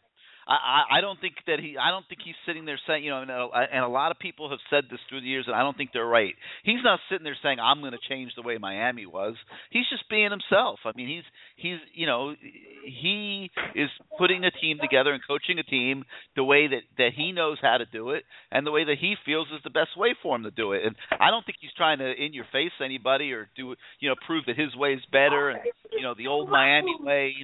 I, 0.48 0.98
I 0.98 1.02
don't 1.02 1.20
think 1.20 1.34
that 1.48 1.60
he. 1.60 1.76
I 1.78 1.90
don't 1.90 2.06
think 2.08 2.22
he's 2.24 2.36
sitting 2.46 2.66
there 2.66 2.80
saying, 2.86 3.04
you 3.04 3.10
know, 3.10 3.22
and 3.22 3.32
uh, 3.32 3.50
a, 3.52 3.66
and 3.74 3.84
a 3.84 3.88
lot 3.88 4.12
of 4.12 4.20
people 4.20 4.50
have 4.52 4.60
said 4.70 4.86
this 4.92 5.00
through 5.10 5.22
the 5.22 5.28
years, 5.28 5.46
and 5.48 5.56
I 5.56 5.62
don't 5.62 5.76
think 5.76 5.90
they're 5.92 6.06
right. 6.06 6.36
He's 6.64 6.84
not 6.84 7.00
sitting 7.10 7.24
there 7.24 7.38
saying, 7.42 7.58
"I'm 7.60 7.80
going 7.80 7.94
to 7.94 8.10
change 8.10 8.34
the 8.36 8.44
way 8.44 8.58
Miami 8.60 9.08
was." 9.08 9.36
He's 9.72 9.90
just 9.90 10.08
being 10.08 10.30
himself. 10.30 10.80
I 10.86 10.92
mean, 10.96 11.08
he's 11.08 11.24
he's 11.56 11.80
you 11.96 12.06
know, 12.06 12.36
he 12.84 13.50
is 13.74 13.90
putting 14.20 14.46
a 14.46 14.52
team 14.52 14.78
together 14.80 15.14
and 15.14 15.22
coaching 15.28 15.58
a 15.58 15.64
team 15.64 16.06
the 16.36 16.44
way 16.44 16.68
that 16.68 16.84
that 17.00 17.10
he 17.16 17.32
knows 17.32 17.58
how 17.62 17.78
to 17.78 17.86
do 17.86 18.12
it, 18.12 18.24
and 18.52 18.68
the 18.68 18.72
way 18.72 18.84
that 18.84 18.98
he 19.02 19.16
feels 19.26 19.48
is 19.48 19.64
the 19.64 19.72
best 19.72 19.98
way 19.98 20.16
for 20.22 20.36
him 20.36 20.44
to 20.44 20.52
do 20.52 20.74
it. 20.74 20.86
And 20.86 20.96
I 21.12 21.32
don't 21.32 21.44
think 21.46 21.58
he's 21.60 21.74
trying 21.76 22.00
to 22.00 22.14
in 22.14 22.34
your 22.34 22.46
face 22.52 22.72
anybody 22.84 23.32
or 23.32 23.50
do 23.56 23.76
you 24.00 24.10
know 24.10 24.16
prove 24.28 24.46
that 24.46 24.58
his 24.58 24.76
way 24.76 24.94
is 24.94 25.02
better 25.12 25.50
and 25.50 25.60
you 25.92 26.02
know 26.02 26.14
the 26.16 26.28
old 26.28 26.50
Miami 26.50 26.96
way 27.00 27.36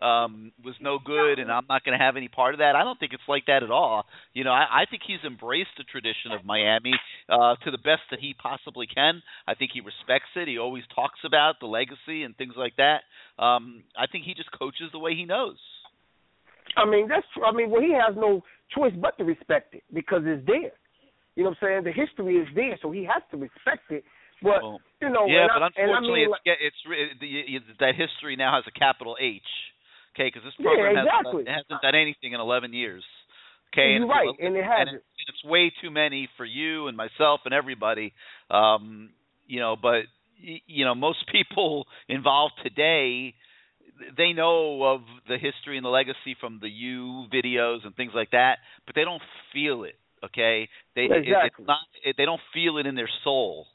um, 0.00 0.52
was 0.64 0.74
no 0.80 0.98
good, 0.98 1.38
and 1.38 1.50
I'm 1.50 1.66
not 1.68 1.84
going 1.84 1.96
to 1.98 2.04
have 2.04 2.16
any 2.16 2.28
part 2.28 2.54
of 2.54 2.58
that. 2.58 2.74
I 2.76 2.84
don't 2.84 2.98
think 2.98 3.12
it's 3.12 3.28
like 3.28 3.46
that 3.46 3.62
at 3.62 3.70
all. 3.70 4.04
You 4.32 4.44
know, 4.44 4.50
I, 4.50 4.82
I 4.82 4.84
think 4.90 5.02
he's 5.06 5.22
embraced 5.26 5.76
the 5.78 5.84
tradition 5.84 6.32
of 6.32 6.44
Miami 6.44 6.92
uh, 7.28 7.56
to 7.64 7.70
the 7.70 7.78
best 7.78 8.02
that 8.10 8.20
he 8.20 8.34
possibly 8.34 8.86
can. 8.86 9.22
I 9.46 9.54
think 9.54 9.70
he 9.72 9.80
respects 9.80 10.30
it. 10.36 10.48
He 10.48 10.58
always 10.58 10.84
talks 10.94 11.20
about 11.24 11.60
the 11.60 11.66
legacy 11.66 12.22
and 12.22 12.36
things 12.36 12.54
like 12.56 12.74
that. 12.76 13.06
Um, 13.38 13.84
I 13.96 14.06
think 14.06 14.24
he 14.24 14.34
just 14.34 14.50
coaches 14.52 14.90
the 14.92 14.98
way 14.98 15.14
he 15.14 15.24
knows. 15.24 15.58
I 16.76 16.84
mean, 16.88 17.08
that's 17.08 17.26
true. 17.34 17.44
I 17.44 17.52
mean, 17.52 17.70
well, 17.70 17.82
he 17.82 17.92
has 17.92 18.16
no 18.16 18.42
choice 18.74 18.92
but 19.00 19.16
to 19.18 19.24
respect 19.24 19.74
it 19.74 19.84
because 19.92 20.22
it's 20.24 20.44
there. 20.46 20.72
You 21.36 21.42
know 21.44 21.50
what 21.50 21.58
I'm 21.62 21.82
saying? 21.82 21.84
The 21.84 21.92
history 21.92 22.36
is 22.36 22.48
there, 22.54 22.78
so 22.80 22.90
he 22.90 23.04
has 23.04 23.22
to 23.30 23.36
respect 23.36 23.90
it. 23.90 24.04
But 24.42 24.62
well, 24.62 24.80
you 25.00 25.10
know, 25.10 25.26
yeah, 25.26 25.46
but 25.48 25.62
I, 25.62 25.66
unfortunately, 25.66 26.26
I 26.26 26.34
mean, 26.34 26.58
it's 26.60 26.80
it's 26.84 27.66
the, 27.68 27.74
that 27.80 27.94
history 27.94 28.36
now 28.36 28.54
has 28.54 28.64
a 28.66 28.74
capital 28.76 29.16
H. 29.20 29.42
Okay, 30.14 30.30
because 30.30 30.42
this 30.44 30.54
program 30.62 30.94
yeah, 30.94 31.02
exactly. 31.02 31.44
hasn't, 31.46 31.48
hasn't 31.48 31.82
done 31.82 31.94
anything 31.94 32.32
in 32.32 32.40
11 32.40 32.72
years. 32.72 33.02
Okay, 33.74 33.98
You're 33.98 34.02
and 34.02 34.08
right, 34.08 34.30
and 34.38 34.56
it 34.56 34.64
hasn't. 34.64 34.88
And 34.90 35.26
it's 35.26 35.44
way 35.44 35.72
too 35.82 35.90
many 35.90 36.28
for 36.36 36.44
you 36.44 36.86
and 36.86 36.96
myself 36.96 37.40
and 37.44 37.52
everybody. 37.52 38.12
Um, 38.50 39.10
you 39.46 39.58
know, 39.58 39.74
but 39.80 40.06
you 40.38 40.84
know, 40.84 40.94
most 40.94 41.24
people 41.32 41.86
involved 42.08 42.54
today 42.62 43.34
they 44.16 44.32
know 44.32 44.82
of 44.82 45.00
the 45.28 45.38
history 45.38 45.76
and 45.76 45.84
the 45.84 45.90
legacy 45.90 46.36
from 46.40 46.58
the 46.60 46.68
U 46.68 47.26
videos 47.32 47.84
and 47.84 47.94
things 47.94 48.12
like 48.14 48.30
that, 48.32 48.58
but 48.86 48.94
they 48.94 49.04
don't 49.04 49.22
feel 49.52 49.84
it. 49.84 49.94
Okay, 50.24 50.68
they 50.96 51.02
exactly. 51.02 51.30
it, 51.30 51.52
it's 51.58 51.68
not 51.68 51.78
it, 52.02 52.14
they 52.16 52.24
don't 52.24 52.40
feel 52.52 52.78
it 52.78 52.86
in 52.86 52.94
their 52.94 53.10
soul 53.22 53.66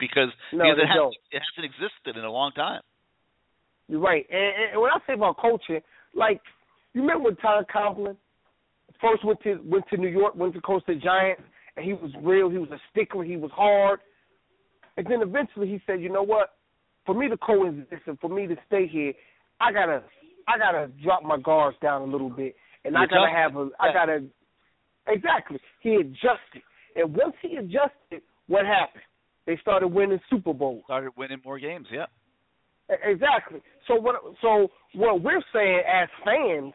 because 0.00 0.32
no, 0.52 0.64
because 0.64 0.78
it 0.80 0.88
hasn't, 0.88 1.14
it 1.30 1.42
hasn't 1.44 1.66
existed 1.68 2.16
in 2.16 2.24
a 2.24 2.32
long 2.32 2.52
time. 2.52 2.80
You're 3.88 4.00
right. 4.00 4.26
And, 4.30 4.72
and 4.72 4.80
when 4.80 4.90
I 4.90 4.98
say 5.06 5.14
about 5.14 5.38
coaching, 5.38 5.80
like 6.14 6.40
you 6.92 7.00
remember 7.02 7.24
when 7.24 7.36
Tom 7.36 7.64
Coughlin 7.74 8.16
first 9.00 9.24
went 9.24 9.42
to 9.42 9.60
went 9.64 9.84
to 9.90 9.96
New 9.96 10.08
York, 10.08 10.34
went 10.34 10.54
to 10.54 10.60
coach 10.60 10.82
the 10.86 10.94
Giants, 10.94 11.42
and 11.76 11.84
he 11.84 11.92
was 11.92 12.10
real. 12.22 12.50
He 12.50 12.58
was 12.58 12.70
a 12.70 12.80
stickler. 12.90 13.24
He 13.24 13.36
was 13.36 13.50
hard. 13.54 14.00
And 14.96 15.06
then 15.06 15.22
eventually 15.22 15.68
he 15.68 15.80
said, 15.86 16.02
you 16.02 16.10
know 16.10 16.22
what? 16.22 16.50
For 17.06 17.14
me 17.14 17.28
to 17.28 17.36
coexist 17.36 18.02
and 18.06 18.18
for 18.20 18.28
me 18.28 18.46
to 18.46 18.56
stay 18.66 18.86
here, 18.86 19.12
I 19.60 19.72
gotta 19.72 20.02
I 20.46 20.58
gotta 20.58 20.90
drop 21.02 21.22
my 21.22 21.38
guards 21.38 21.76
down 21.82 22.02
a 22.02 22.04
little 22.04 22.30
bit, 22.30 22.54
and 22.84 22.96
I 22.96 23.06
gotta 23.06 23.32
have 23.34 23.56
a 23.56 23.70
I 23.80 23.92
gotta 23.92 24.24
exactly. 25.08 25.58
He 25.80 25.94
adjusted, 25.96 26.62
and 26.94 27.16
once 27.16 27.34
he 27.40 27.56
adjusted, 27.56 28.22
what 28.46 28.66
happened? 28.66 29.02
They 29.46 29.56
started 29.60 29.88
winning 29.88 30.20
Super 30.30 30.52
Bowls. 30.52 30.84
Started 30.84 31.12
winning 31.16 31.40
more 31.44 31.58
games. 31.58 31.86
Yeah. 31.92 32.06
Exactly. 32.88 33.60
So 33.86 33.94
what? 33.96 34.16
So 34.40 34.68
what 34.94 35.22
we're 35.22 35.42
saying 35.52 35.82
as 35.86 36.08
fans, 36.24 36.72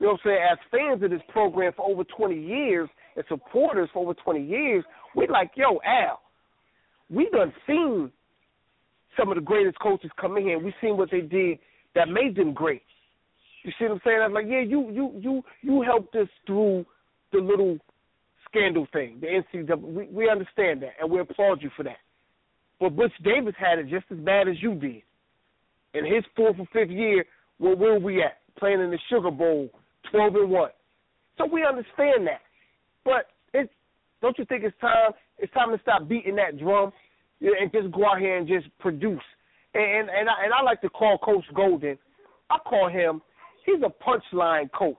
you 0.00 0.06
know, 0.06 0.12
what 0.12 0.12
I'm 0.12 0.18
saying 0.24 0.38
as 0.52 0.58
fans 0.70 1.02
of 1.02 1.10
this 1.10 1.20
program 1.28 1.72
for 1.76 1.88
over 1.88 2.04
20 2.04 2.34
years 2.40 2.88
and 3.16 3.24
supporters 3.28 3.88
for 3.92 4.02
over 4.02 4.14
20 4.14 4.44
years, 4.44 4.84
we 5.14 5.26
like, 5.28 5.52
yo, 5.54 5.80
Al, 5.84 6.20
we 7.10 7.28
done 7.30 7.52
seen 7.66 8.10
some 9.16 9.28
of 9.30 9.36
the 9.36 9.40
greatest 9.40 9.78
coaches 9.80 10.10
come 10.20 10.36
in 10.36 10.44
here. 10.44 10.58
We 10.58 10.74
seen 10.80 10.96
what 10.96 11.10
they 11.10 11.20
did 11.20 11.58
that 11.94 12.08
made 12.08 12.34
them 12.36 12.52
great. 12.52 12.82
You 13.62 13.72
see 13.78 13.84
what 13.84 13.92
I'm 13.92 14.00
saying? 14.04 14.20
I'm 14.22 14.32
like, 14.32 14.46
yeah, 14.48 14.60
you 14.60 14.90
you 14.90 15.12
you 15.20 15.42
you 15.62 15.82
helped 15.82 16.14
us 16.16 16.28
through 16.46 16.84
the 17.32 17.38
little 17.38 17.78
scandal 18.48 18.86
thing, 18.92 19.18
the 19.20 19.26
NCAA. 19.26 19.80
We, 19.80 20.06
we 20.06 20.28
understand 20.28 20.82
that, 20.82 20.92
and 21.00 21.10
we 21.10 21.20
applaud 21.20 21.62
you 21.62 21.70
for 21.76 21.82
that. 21.84 21.96
But 22.80 22.96
Butch 22.96 23.12
Davis 23.22 23.54
had 23.58 23.78
it 23.78 23.88
just 23.88 24.04
as 24.10 24.18
bad 24.18 24.48
as 24.48 24.56
you 24.60 24.74
did 24.74 25.02
in 25.94 26.04
his 26.04 26.24
fourth 26.36 26.56
or 26.58 26.66
fifth 26.72 26.90
year, 26.90 27.24
where 27.58 27.76
were 27.76 27.98
we 27.98 28.22
at? 28.22 28.38
Playing 28.58 28.80
in 28.80 28.90
the 28.90 28.98
Sugar 29.08 29.30
Bowl, 29.30 29.68
twelve 30.10 30.34
and 30.36 30.50
one. 30.50 30.70
So 31.38 31.46
we 31.46 31.64
understand 31.64 32.26
that. 32.26 32.40
But 33.04 33.26
it 33.52 33.70
don't 34.22 34.38
you 34.38 34.44
think 34.44 34.64
it's 34.64 34.78
time 34.80 35.12
it's 35.38 35.52
time 35.52 35.70
to 35.70 35.80
stop 35.82 36.08
beating 36.08 36.36
that 36.36 36.58
drum 36.58 36.92
and 37.40 37.72
just 37.72 37.90
go 37.92 38.06
out 38.06 38.20
here 38.20 38.36
and 38.36 38.46
just 38.46 38.66
produce. 38.78 39.22
And 39.74 40.08
and 40.08 40.28
I, 40.28 40.44
and 40.44 40.52
I 40.52 40.62
like 40.62 40.80
to 40.82 40.88
call 40.88 41.18
Coach 41.18 41.44
Golden. 41.54 41.98
I 42.50 42.58
call 42.58 42.88
him 42.88 43.20
he's 43.64 43.82
a 43.82 44.04
punchline 44.04 44.70
coach. 44.72 44.96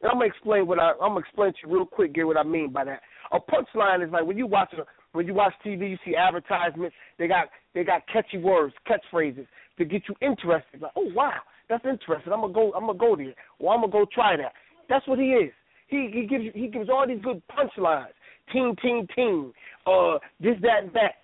And 0.00 0.10
I'm 0.10 0.18
gonna 0.18 0.26
explain 0.26 0.66
what 0.66 0.78
I 0.78 0.92
I'm 0.92 1.10
gonna 1.10 1.20
explain 1.20 1.52
to 1.52 1.58
you 1.66 1.74
real 1.74 1.86
quick, 1.86 2.14
get 2.14 2.26
what 2.26 2.36
I 2.36 2.42
mean 2.42 2.72
by 2.72 2.84
that. 2.84 3.00
A 3.32 3.38
punchline 3.38 4.04
is 4.04 4.12
like 4.12 4.24
when 4.24 4.38
you 4.38 4.46
watch 4.46 4.72
a 4.72 4.84
when 5.14 5.28
you 5.28 5.34
watch 5.34 5.54
TV, 5.64 5.90
you 5.90 5.98
see 6.04 6.16
advertisements. 6.16 6.94
They 7.18 7.28
got 7.28 7.46
they 7.72 7.84
got 7.84 8.02
catchy 8.12 8.38
words, 8.38 8.74
catchphrases 8.86 9.46
to 9.78 9.84
get 9.84 10.02
you 10.08 10.14
interested. 10.20 10.82
Like, 10.82 10.90
oh 10.96 11.08
wow, 11.14 11.38
that's 11.68 11.84
interesting. 11.84 12.32
I'm 12.32 12.40
gonna 12.40 12.52
go. 12.52 12.72
I'm 12.74 12.86
gonna 12.86 12.98
go 12.98 13.14
there. 13.16 13.32
Or 13.60 13.74
I'm 13.74 13.80
gonna 13.80 13.92
go 13.92 14.06
try 14.12 14.36
that. 14.36 14.52
That's 14.88 15.06
what 15.06 15.20
he 15.20 15.26
is. 15.26 15.52
He 15.86 16.10
he 16.12 16.26
gives 16.26 16.44
he 16.52 16.66
gives 16.66 16.90
all 16.90 17.06
these 17.06 17.22
good 17.22 17.40
punchlines. 17.48 18.08
Team, 18.52 18.74
team, 18.82 19.06
team. 19.14 19.52
Uh, 19.86 20.18
this, 20.40 20.56
that, 20.62 20.82
and 20.82 20.92
that. 20.94 21.14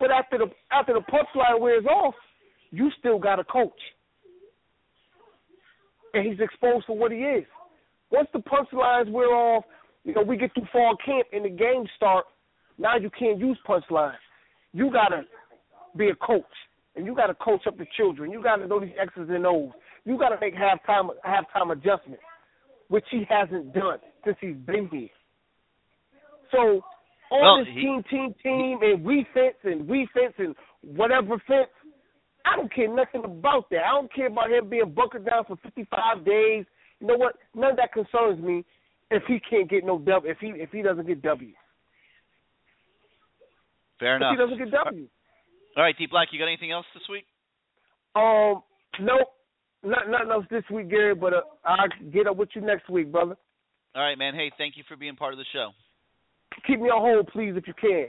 But 0.00 0.10
after 0.10 0.38
the 0.38 0.46
after 0.72 0.92
the 0.92 1.00
punchline 1.00 1.60
wears 1.60 1.86
off, 1.86 2.14
you 2.72 2.90
still 2.98 3.20
got 3.20 3.38
a 3.38 3.44
coach, 3.44 3.80
and 6.14 6.26
he's 6.26 6.40
exposed 6.40 6.86
for 6.86 6.98
what 6.98 7.12
he 7.12 7.18
is. 7.18 7.44
Once 8.10 8.28
the 8.32 8.40
punchlines 8.40 9.08
wear 9.08 9.28
off, 9.28 9.64
you 10.02 10.14
know 10.14 10.22
we 10.22 10.36
get 10.36 10.52
through 10.52 10.66
fall 10.72 10.96
camp 11.04 11.28
and 11.32 11.44
the 11.44 11.48
games 11.48 11.88
start. 11.96 12.24
Now 12.78 12.96
you 12.96 13.10
can't 13.18 13.38
use 13.38 13.58
punchlines. 13.68 14.14
You 14.72 14.90
gotta 14.90 15.22
be 15.96 16.08
a 16.08 16.14
coach, 16.14 16.44
and 16.94 17.06
you 17.06 17.14
gotta 17.14 17.34
coach 17.34 17.66
up 17.66 17.78
the 17.78 17.86
children. 17.96 18.30
You 18.30 18.42
gotta 18.42 18.66
know 18.66 18.80
these 18.80 18.90
X's 19.00 19.28
and 19.28 19.46
O's. 19.46 19.70
You 20.04 20.18
gotta 20.18 20.36
make 20.40 20.54
halftime 20.54 21.08
halftime 21.24 21.72
adjustments, 21.72 22.22
which 22.88 23.04
he 23.10 23.24
hasn't 23.28 23.72
done 23.72 23.98
since 24.24 24.36
he's 24.40 24.56
been 24.56 24.88
here. 24.88 25.08
So 26.52 26.82
all 27.30 27.56
well, 27.56 27.64
this 27.64 27.74
he, 27.74 27.80
team, 27.80 28.02
team, 28.10 28.34
team, 28.42 28.78
and 28.82 29.04
we 29.04 29.26
fence 29.34 29.56
and 29.64 29.88
we 29.88 30.08
fence 30.14 30.34
and 30.38 30.54
whatever 30.82 31.42
fence. 31.46 31.68
I 32.44 32.56
don't 32.56 32.72
care 32.72 32.94
nothing 32.94 33.24
about 33.24 33.68
that. 33.70 33.82
I 33.84 33.92
don't 33.92 34.12
care 34.14 34.28
about 34.28 34.52
him 34.52 34.68
being 34.68 34.92
bunkered 34.94 35.26
down 35.26 35.44
for 35.46 35.56
55 35.64 36.24
days. 36.24 36.64
You 37.00 37.08
know 37.08 37.16
what? 37.16 37.34
None 37.54 37.72
of 37.72 37.76
that 37.78 37.92
concerns 37.92 38.40
me 38.40 38.64
if 39.10 39.22
he 39.26 39.40
can't 39.50 39.68
get 39.68 39.84
no 39.84 39.98
W. 39.98 40.30
If 40.30 40.38
he 40.38 40.48
if 40.48 40.70
he 40.70 40.82
doesn't 40.82 41.06
get 41.06 41.22
W. 41.22 41.52
Fair 43.98 44.16
enough. 44.16 44.36
He 44.36 44.44
doesn't 44.44 44.58
get 44.58 44.70
W. 44.70 45.08
All 45.76 45.82
right, 45.82 45.94
D 45.98 46.06
Black, 46.10 46.28
you 46.32 46.38
got 46.38 46.46
anything 46.46 46.72
else 46.72 46.86
this 46.94 47.02
week? 47.10 47.24
Um, 48.14 48.62
nope. 49.00 49.28
Not 49.84 50.08
nothing 50.08 50.30
else 50.30 50.46
this 50.50 50.64
week, 50.70 50.90
Gary. 50.90 51.14
But 51.14 51.34
uh, 51.34 51.40
I'll 51.64 51.88
get 52.12 52.26
up 52.26 52.36
with 52.36 52.48
you 52.54 52.62
next 52.62 52.88
week, 52.88 53.12
brother. 53.12 53.36
All 53.94 54.02
right, 54.02 54.18
man. 54.18 54.34
Hey, 54.34 54.50
thank 54.58 54.76
you 54.76 54.84
for 54.88 54.96
being 54.96 55.16
part 55.16 55.32
of 55.32 55.38
the 55.38 55.44
show. 55.52 55.70
Keep 56.66 56.80
me 56.80 56.88
on 56.88 57.00
hold, 57.00 57.28
please, 57.28 57.54
if 57.56 57.66
you 57.66 57.74
can. 57.78 58.06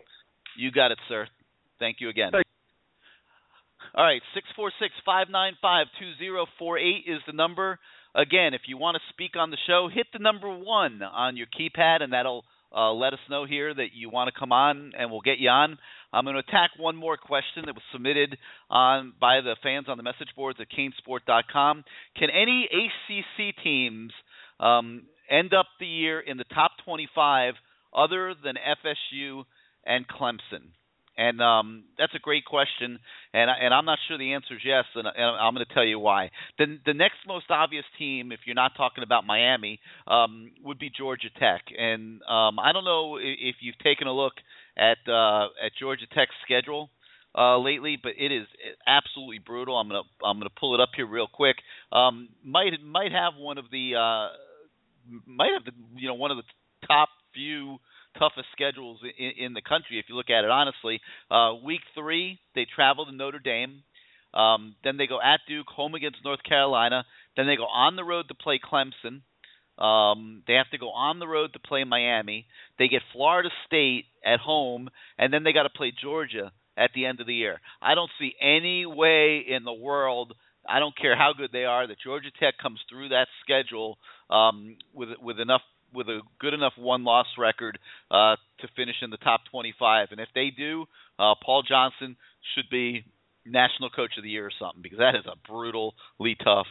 You 0.57 0.71
got 0.71 0.91
it, 0.91 0.97
sir. 1.07 1.27
Thank 1.79 1.97
you 1.99 2.09
again. 2.09 2.31
Thank 2.31 2.45
All 3.93 4.03
right, 4.03 4.21
six 4.33 4.47
four 4.55 4.71
six 4.79 4.93
five 5.05 5.27
nine 5.29 5.53
five 5.61 5.87
two 5.99 6.11
zero 6.17 6.45
four 6.57 6.77
eight 6.77 7.03
is 7.05 7.19
the 7.27 7.33
number. 7.33 7.79
Again, 8.15 8.53
if 8.53 8.61
you 8.67 8.77
want 8.77 8.95
to 8.95 9.13
speak 9.13 9.35
on 9.37 9.51
the 9.51 9.57
show, 9.67 9.89
hit 9.93 10.07
the 10.11 10.19
number 10.19 10.49
one 10.49 11.01
on 11.03 11.37
your 11.37 11.47
keypad, 11.47 12.01
and 12.01 12.13
that'll 12.13 12.45
uh, 12.75 12.91
let 12.91 13.13
us 13.13 13.19
know 13.29 13.45
here 13.45 13.73
that 13.73 13.89
you 13.93 14.09
want 14.09 14.33
to 14.33 14.39
come 14.39 14.51
on, 14.51 14.91
and 14.97 15.11
we'll 15.11 15.21
get 15.21 15.39
you 15.39 15.49
on. 15.49 15.77
I'm 16.13 16.25
going 16.25 16.35
to 16.35 16.39
attack 16.39 16.71
one 16.77 16.95
more 16.95 17.17
question 17.17 17.63
that 17.65 17.75
was 17.75 17.83
submitted 17.91 18.37
on 18.69 19.13
by 19.19 19.41
the 19.41 19.55
fans 19.61 19.87
on 19.89 19.97
the 19.97 20.03
message 20.03 20.29
boards 20.35 20.59
at 20.61 20.67
canesport.com. 20.69 21.83
Can 22.17 22.29
any 22.29 22.67
ACC 22.71 23.55
teams 23.63 24.11
um, 24.59 25.03
end 25.29 25.53
up 25.53 25.67
the 25.79 25.85
year 25.85 26.19
in 26.19 26.37
the 26.37 26.45
top 26.45 26.71
25 26.85 27.53
other 27.95 28.33
than 28.41 28.55
FSU 28.55 29.43
and 29.85 30.05
Clemson? 30.07 30.71
And 31.17 31.41
um, 31.41 31.85
that's 31.97 32.13
a 32.13 32.19
great 32.19 32.45
question, 32.45 32.99
and 33.33 33.49
and 33.49 33.73
I'm 33.73 33.85
not 33.85 33.97
sure 34.07 34.19
the 34.19 34.33
answer 34.33 34.53
is 34.53 34.61
yes, 34.63 34.85
and, 34.93 35.07
and 35.07 35.25
I'm 35.41 35.55
going 35.55 35.65
to 35.65 35.73
tell 35.73 35.85
you 35.85 35.97
why. 35.97 36.29
The 36.59 36.77
the 36.85 36.93
next 36.93 37.17
most 37.27 37.45
obvious 37.49 37.85
team, 37.97 38.31
if 38.31 38.41
you're 38.45 38.53
not 38.53 38.73
talking 38.77 39.03
about 39.03 39.25
Miami, 39.25 39.79
um, 40.05 40.51
would 40.63 40.77
be 40.77 40.91
Georgia 40.95 41.29
Tech, 41.39 41.63
and 41.75 42.21
um, 42.23 42.59
I 42.59 42.71
don't 42.71 42.85
know 42.85 43.17
if 43.19 43.55
you've 43.61 43.79
taken 43.79 44.05
a 44.05 44.13
look 44.13 44.33
at 44.77 44.97
uh, 45.11 45.45
at 45.65 45.71
Georgia 45.79 46.05
Tech's 46.13 46.35
schedule 46.45 46.91
uh, 47.37 47.57
lately, 47.57 47.97
but 48.01 48.13
it 48.17 48.31
is 48.31 48.47
absolutely 48.87 49.39
brutal. 49.39 49.77
I'm 49.77 49.87
gonna 49.87 50.01
I'm 50.23 50.37
gonna 50.37 50.49
pull 50.59 50.75
it 50.75 50.81
up 50.81 50.89
here 50.95 51.07
real 51.07 51.27
quick. 51.31 51.55
Um, 51.91 52.29
might 52.43 52.73
might 52.83 53.11
have 53.11 53.33
one 53.37 53.57
of 53.57 53.65
the 53.71 53.93
uh, 53.95 54.29
might 55.25 55.51
have 55.53 55.65
the 55.65 55.71
you 55.95 56.07
know 56.07 56.15
one 56.15 56.31
of 56.31 56.37
the 56.37 56.43
top 56.87 57.09
few 57.33 57.77
toughest 58.17 58.47
schedules 58.51 58.99
in, 59.17 59.45
in 59.45 59.53
the 59.53 59.61
country 59.61 59.99
if 59.99 60.05
you 60.09 60.15
look 60.15 60.29
at 60.29 60.43
it 60.43 60.49
honestly. 60.49 60.99
Uh, 61.29 61.53
week 61.63 61.81
three, 61.95 62.39
they 62.55 62.65
travel 62.75 63.05
to 63.05 63.11
Notre 63.11 63.39
Dame. 63.39 63.83
Um, 64.33 64.75
then 64.83 64.97
they 64.97 65.07
go 65.07 65.19
at 65.21 65.39
Duke, 65.47 65.67
home 65.67 65.95
against 65.95 66.23
North 66.23 66.43
Carolina. 66.47 67.05
Then 67.35 67.47
they 67.47 67.55
go 67.55 67.63
on 67.63 67.95
the 67.95 68.03
road 68.03 68.27
to 68.27 68.35
play 68.35 68.59
Clemson. 68.59 69.21
Um, 69.81 70.43
they 70.47 70.53
have 70.53 70.69
to 70.71 70.77
go 70.77 70.89
on 70.89 71.19
the 71.19 71.27
road 71.27 71.53
to 71.53 71.59
play 71.59 71.83
Miami. 71.83 72.47
They 72.79 72.87
get 72.87 73.01
Florida 73.13 73.49
State 73.65 74.05
at 74.25 74.39
home, 74.39 74.89
and 75.17 75.31
then 75.31 75.43
they 75.43 75.53
got 75.53 75.63
to 75.63 75.69
play 75.69 75.93
Georgia 76.01 76.51
at 76.75 76.91
the 76.93 77.05
end 77.05 77.19
of 77.19 77.27
the 77.27 77.33
year. 77.33 77.59
I 77.81 77.95
don't 77.95 78.11
see 78.19 78.33
any 78.41 78.85
way 78.85 79.43
in 79.47 79.63
the 79.63 79.73
world. 79.73 80.33
I 80.67 80.79
don't 80.79 80.97
care 80.97 81.15
how 81.15 81.33
good 81.37 81.51
they 81.53 81.65
are 81.65 81.87
that 81.87 81.97
Georgia 82.03 82.29
Tech 82.39 82.55
comes 82.61 82.79
through 82.89 83.09
that 83.09 83.27
schedule 83.43 83.97
um, 84.29 84.77
with 84.93 85.09
with 85.21 85.39
enough 85.39 85.61
with 85.97 86.07
a 86.07 86.21
good 86.39 86.53
enough 86.53 86.73
one 86.77 87.03
loss 87.03 87.25
record 87.37 87.77
uh, 88.11 88.35
to 88.61 88.67
finish 88.75 88.95
in 89.01 89.09
the 89.09 89.17
top 89.17 89.41
25. 89.51 90.09
And 90.11 90.19
if 90.19 90.29
they 90.33 90.51
do, 90.55 90.85
uh, 91.19 91.33
Paul 91.43 91.63
Johnson 91.67 92.15
should 92.55 92.69
be 92.69 93.03
national 93.45 93.89
coach 93.89 94.11
of 94.17 94.23
the 94.23 94.29
year 94.29 94.45
or 94.45 94.51
something 94.59 94.81
because 94.81 94.99
that 94.99 95.15
is 95.15 95.25
a 95.25 95.35
brutally 95.51 96.37
tough 96.43 96.67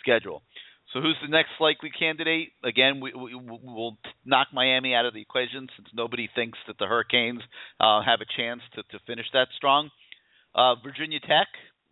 schedule. 0.00 0.42
So 0.92 1.00
who's 1.02 1.16
the 1.20 1.28
next 1.28 1.50
likely 1.60 1.90
candidate? 1.90 2.52
Again, 2.64 3.00
we, 3.00 3.12
we, 3.12 3.34
will 3.34 3.98
knock 4.24 4.48
Miami 4.54 4.94
out 4.94 5.04
of 5.04 5.12
the 5.12 5.20
equation 5.20 5.68
since 5.76 5.88
nobody 5.92 6.30
thinks 6.34 6.58
that 6.66 6.78
the 6.78 6.86
Hurricanes 6.86 7.42
uh, 7.78 8.00
have 8.02 8.20
a 8.22 8.40
chance 8.40 8.62
to, 8.74 8.82
to 8.84 9.04
finish 9.06 9.26
that 9.34 9.48
strong. 9.56 9.90
Uh, 10.54 10.76
Virginia 10.82 11.20
Tech, 11.20 11.48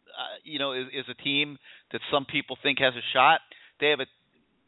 uh, 0.08 0.40
you 0.44 0.58
know, 0.58 0.72
is, 0.72 0.86
is 0.94 1.04
a 1.10 1.22
team 1.22 1.58
that 1.92 2.00
some 2.10 2.24
people 2.24 2.56
think 2.62 2.78
has 2.78 2.94
a 2.94 3.04
shot. 3.12 3.40
They 3.80 3.90
have 3.90 4.00
a 4.00 4.06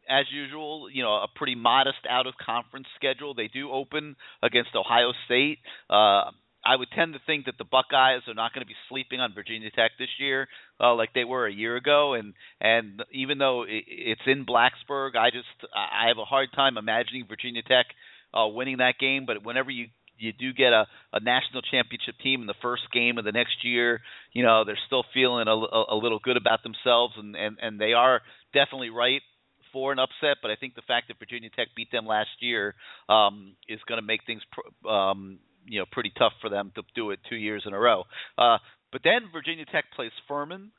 as 0.09 0.27
usual, 0.33 0.89
you 0.93 1.03
know, 1.03 1.15
a 1.15 1.29
pretty 1.35 1.55
modest 1.55 1.99
out 2.09 2.27
of 2.27 2.35
conference 2.45 2.87
schedule. 2.97 3.35
They 3.35 3.49
do 3.49 3.71
open 3.71 4.17
against 4.43 4.71
Ohio 4.75 5.13
State. 5.27 5.59
Uh, 5.89 6.31
I 6.65 6.77
would 6.77 6.89
tend 6.95 7.15
to 7.15 7.21
think 7.25 7.47
that 7.47 7.57
the 7.57 7.65
Buckeyes 7.65 8.23
are 8.27 8.35
not 8.35 8.53
going 8.53 8.65
to 8.65 8.69
be 8.69 8.77
sleeping 8.89 9.21
on 9.21 9.33
Virginia 9.35 9.71
Tech 9.71 9.93
this 9.99 10.09
year, 10.19 10.49
uh, 10.81 10.95
like 10.95 11.15
they 11.15 11.25
were 11.25 11.47
a 11.47 11.53
year 11.53 11.77
ago. 11.77 12.15
And 12.15 12.35
and 12.61 13.03
even 13.13 13.39
though 13.39 13.65
it's 13.67 14.21
in 14.27 14.45
Blacksburg, 14.45 15.17
I 15.17 15.31
just 15.31 15.47
I 15.75 16.09
have 16.09 16.19
a 16.19 16.25
hard 16.25 16.49
time 16.55 16.77
imagining 16.77 17.27
Virginia 17.29 17.63
Tech 17.63 17.87
uh, 18.35 18.47
winning 18.49 18.79
that 18.79 18.99
game. 18.99 19.25
But 19.25 19.45
whenever 19.45 19.71
you 19.71 19.87
you 20.19 20.33
do 20.33 20.53
get 20.53 20.73
a, 20.73 20.87
a 21.13 21.21
national 21.21 21.63
championship 21.63 22.17
team 22.23 22.41
in 22.41 22.47
the 22.47 22.59
first 22.61 22.83
game 22.93 23.19
of 23.19 23.25
the 23.25 23.33
next 23.33 23.65
year, 23.65 24.01
you 24.33 24.43
know 24.43 24.65
they're 24.65 24.79
still 24.87 25.05
feeling 25.15 25.47
a, 25.47 25.53
a, 25.53 25.85
a 25.91 25.97
little 25.97 26.19
good 26.19 26.37
about 26.37 26.63
themselves, 26.63 27.15
and 27.17 27.37
and 27.37 27.57
and 27.63 27.81
they 27.81 27.93
are 27.93 28.21
definitely 28.53 28.91
right 28.91 29.23
for 29.79 29.93
an 29.93 30.01
upset, 30.01 30.39
but 30.43 30.51
I 30.51 30.57
think 30.57 30.75
the 30.75 30.83
fact 30.83 31.07
that 31.07 31.21
Virginia 31.21 31.51
Tech 31.55 31.69
beat 31.77 31.93
them 31.93 32.05
last 32.05 32.31
year 32.41 32.75
um, 33.09 33.55
is 33.69 33.79
going 33.89 34.01
to 34.01 34.07
make 34.07 34.21
things 34.27 34.43
pr- 34.51 34.89
um, 34.89 35.39
you 35.67 35.79
know 35.79 35.85
pretty 35.93 36.13
tough 36.19 36.33
for 36.41 36.51
them 36.51 36.73
to 36.75 36.83
do 36.97 37.11
it 37.13 37.21
two 37.31 37.37
years 37.37 37.63
in 37.65 37.73
a 37.73 37.79
row. 37.79 38.03
Uh, 38.37 38.59
but 38.91 39.03
then 39.05 39.31
Virginia 39.33 39.65
Tech 39.71 39.85
plays 39.95 40.11
Furman, 40.27 40.73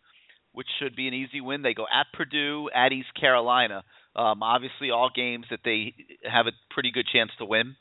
which 0.52 0.68
should 0.80 0.98
be 0.98 1.08
an 1.08 1.14
easy 1.14 1.40
win. 1.40 1.62
They 1.62 1.74
go 1.74 1.86
at 1.86 2.08
Purdue, 2.14 2.70
at 2.76 2.92
East 2.92 3.14
Carolina. 3.18 3.84
Um, 4.18 4.44
obviously, 4.44 4.92
all 4.92 5.10
games 5.16 5.46
that 5.50 5.62
they 5.64 5.94
have 6.30 6.48
a 6.48 6.52
pretty 6.72 6.92
good 6.92 7.06
chance 7.12 7.32
to 7.40 7.46
win. 7.46 7.78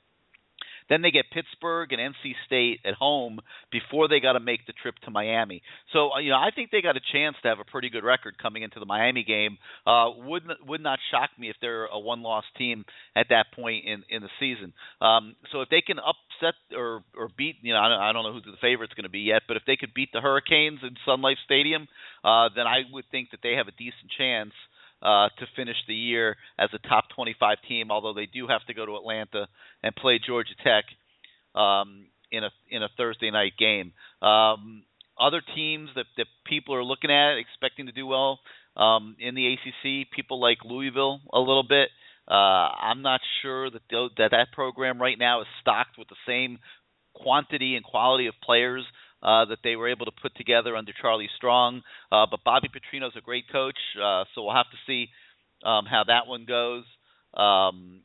Then 0.89 1.03
they 1.03 1.11
get 1.11 1.26
Pittsburgh 1.32 1.93
and 1.93 2.01
NC 2.01 2.32
State 2.47 2.80
at 2.84 2.95
home 2.95 3.41
before 3.70 4.09
they 4.09 4.20
got 4.20 4.32
to 4.32 4.41
make 4.41 4.66
the 4.66 4.72
trip 4.72 4.95
to 5.05 5.11
Miami. 5.11 5.62
So 5.93 6.12
uh, 6.12 6.18
you 6.18 6.30
know, 6.30 6.36
I 6.36 6.51
think 6.55 6.70
they 6.70 6.82
got 6.82 6.97
a 6.97 7.01
chance 7.12 7.36
to 7.43 7.49
have 7.49 7.59
a 7.59 7.64
pretty 7.64 7.91
good 7.91 8.05
record 8.05 8.36
coming 8.41 8.62
into 8.62 8.80
the 8.80 8.86
Miami 8.86 9.24
game. 9.24 9.59
Uh, 9.86 10.11
would 10.16 10.45
would 10.66 10.80
not 10.80 10.99
shock 11.11 11.30
me 11.39 11.51
if 11.51 11.57
they're 11.61 11.86
a 11.86 11.99
one-loss 11.99 12.45
team 12.57 12.84
at 13.16 13.26
that 13.30 13.47
point 13.55 13.84
in 13.84 14.03
in 14.09 14.22
the 14.22 14.30
season. 14.41 14.72
Um, 15.01 15.36
so 15.53 15.61
if 15.61 15.68
they 15.68 15.82
can 15.82 15.99
upset 15.99 16.55
or 16.76 17.03
or 17.16 17.28
beat, 17.36 17.57
you 17.62 17.72
know, 17.72 17.80
I 17.80 17.89
don't, 17.89 18.01
I 18.01 18.12
don't 18.12 18.24
know 18.24 18.32
who 18.32 18.41
the 18.41 18.57
favorite's 18.61 18.95
going 18.95 19.05
to 19.05 19.11
be 19.11 19.20
yet, 19.20 19.43
but 19.47 19.57
if 19.57 19.62
they 19.66 19.76
could 19.76 19.95
beat 19.95 20.11
the 20.12 20.20
Hurricanes 20.20 20.80
in 20.82 20.97
Sun 21.05 21.22
Life 21.22 21.39
Stadium, 21.45 21.86
uh, 22.24 22.49
then 22.55 22.66
I 22.66 22.82
would 22.93 23.05
think 23.11 23.30
that 23.30 23.41
they 23.43 23.55
have 23.55 23.68
a 23.68 23.72
decent 23.72 24.11
chance 24.16 24.53
uh, 25.03 25.28
to 25.38 25.46
finish 25.57 25.76
the 25.86 25.94
year 25.94 26.36
as 26.59 26.70
a 26.72 26.88
top 26.88 27.05
25 27.14 27.59
team. 27.68 27.90
Although 27.90 28.14
they 28.14 28.26
do 28.26 28.46
have 28.49 28.64
to 28.66 28.74
go 28.74 28.86
to 28.86 28.96
Atlanta 28.96 29.46
and 29.82 29.94
play 29.94 30.20
Georgia 30.24 30.55
Tech 30.62 30.84
um, 31.59 32.07
in 32.30 32.44
a 32.44 32.51
in 32.70 32.82
a 32.82 32.88
Thursday 32.96 33.30
night 33.30 33.53
game. 33.59 33.92
Um, 34.22 34.82
other 35.18 35.42
teams 35.55 35.90
that 35.94 36.07
that 36.16 36.26
people 36.46 36.74
are 36.74 36.84
looking 36.84 37.11
at 37.11 37.38
expecting 37.38 37.86
to 37.86 37.92
do 37.92 38.07
well 38.07 38.40
um, 38.76 39.16
in 39.18 39.34
the 39.34 39.55
ACC, 39.55 40.11
people 40.14 40.40
like 40.40 40.59
Louisville 40.64 41.20
a 41.32 41.38
little 41.38 41.66
bit. 41.68 41.88
Uh, 42.30 42.34
I'm 42.34 43.03
not 43.03 43.20
sure 43.42 43.70
that 43.70 43.82
that 43.90 44.30
that 44.32 44.53
program 44.53 45.01
right 45.01 45.18
now 45.18 45.40
is 45.40 45.46
stocked 45.61 45.99
with 45.99 46.09
the 46.09 46.16
same 46.26 46.59
quantity 47.14 47.74
and 47.74 47.84
quality 47.84 48.26
of 48.26 48.34
players 48.42 48.84
uh, 49.23 49.45
that 49.47 49.59
they 49.64 49.77
were 49.77 49.89
able 49.89 50.07
to 50.07 50.12
put 50.23 50.35
together 50.37 50.77
under 50.77 50.93
Charlie 51.01 51.31
Strong. 51.37 51.83
Uh, 52.11 52.27
but 52.31 52.41
Bobby 52.45 52.69
Petrino's 52.69 53.16
a 53.16 53.21
great 53.21 53.45
coach, 53.51 53.79
uh, 53.97 54.25
so 54.35 54.45
we'll 54.45 54.55
have 54.55 54.71
to 54.71 54.79
see 54.87 55.09
um, 55.64 55.85
how 55.87 56.05
that 56.07 56.27
one 56.27 56.45
goes. 56.47 56.85
Um, 57.35 58.01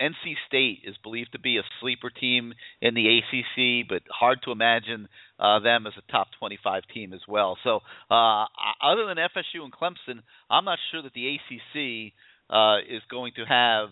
NC 0.00 0.34
State 0.48 0.80
is 0.84 0.96
believed 1.02 1.32
to 1.32 1.38
be 1.38 1.58
a 1.58 1.62
sleeper 1.80 2.10
team 2.10 2.54
in 2.80 2.94
the 2.94 3.18
ACC, 3.18 3.86
but 3.88 4.02
hard 4.10 4.40
to 4.44 4.50
imagine 4.50 5.08
uh, 5.38 5.60
them 5.60 5.86
as 5.86 5.92
a 5.96 6.12
top 6.12 6.28
25 6.40 6.82
team 6.92 7.12
as 7.12 7.20
well. 7.28 7.56
So, 7.62 7.80
uh, 8.10 8.46
other 8.82 9.06
than 9.06 9.18
FSU 9.18 9.62
and 9.62 9.72
Clemson, 9.72 10.22
I'm 10.50 10.64
not 10.64 10.78
sure 10.90 11.02
that 11.02 11.12
the 11.12 11.36
ACC 11.36 12.12
uh, 12.50 12.78
is 12.78 13.02
going 13.10 13.32
to 13.36 13.44
have 13.44 13.90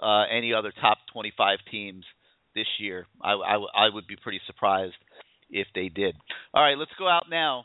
uh, 0.00 0.24
any 0.30 0.52
other 0.52 0.72
top 0.78 0.98
25 1.12 1.58
teams 1.70 2.04
this 2.54 2.66
year. 2.78 3.06
I, 3.22 3.32
I, 3.32 3.86
I 3.86 3.88
would 3.92 4.06
be 4.06 4.16
pretty 4.16 4.40
surprised 4.46 4.94
if 5.50 5.66
they 5.74 5.88
did. 5.88 6.14
All 6.54 6.62
right, 6.62 6.78
let's 6.78 6.90
go 6.98 7.08
out 7.08 7.24
now 7.30 7.64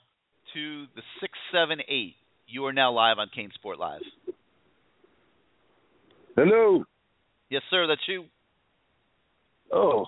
to 0.53 0.85
the 0.95 1.01
six, 1.19 1.33
seven, 1.51 1.79
eight. 1.87 2.15
You 2.47 2.65
are 2.65 2.73
now 2.73 2.91
live 2.91 3.17
on 3.17 3.29
CaneSport 3.37 3.77
Live. 3.77 4.01
Hello. 6.35 6.83
Yes, 7.49 7.61
sir. 7.69 7.87
That's 7.87 8.01
you. 8.07 8.25
Oh, 9.73 10.05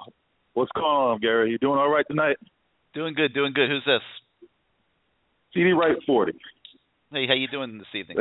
what's 0.53 0.71
going 0.75 0.85
on, 0.85 1.19
Gary? 1.19 1.51
You 1.51 1.57
doing 1.57 1.79
all 1.79 1.89
right 1.89 2.05
tonight? 2.09 2.37
Doing 2.93 3.13
good. 3.13 3.33
Doing 3.33 3.53
good. 3.53 3.69
Who's 3.69 3.83
this? 3.85 4.01
CD 5.53 5.71
Wright 5.71 5.95
forty. 6.05 6.33
Hey, 7.11 7.27
how 7.27 7.33
you 7.33 7.47
doing 7.47 7.77
this 7.77 7.87
evening? 7.93 8.17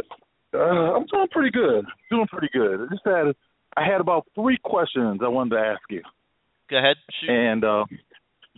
Uh, 0.55 0.59
I'm 0.59 1.07
doing 1.07 1.29
pretty 1.31 1.51
good. 1.51 1.85
Doing 2.11 2.27
pretty 2.27 2.49
good. 2.53 2.81
I 2.81 2.87
just 2.93 3.03
had 3.05 3.35
I 3.77 3.91
had 3.91 4.01
about 4.01 4.27
three 4.35 4.59
questions 4.63 5.21
I 5.25 5.29
wanted 5.29 5.57
to 5.57 5.63
ask 5.63 5.81
you. 5.89 6.03
Go 6.71 6.79
ahead. 6.79 6.97
Shoot. 7.21 7.31
And 7.31 7.65
uh, 7.65 7.85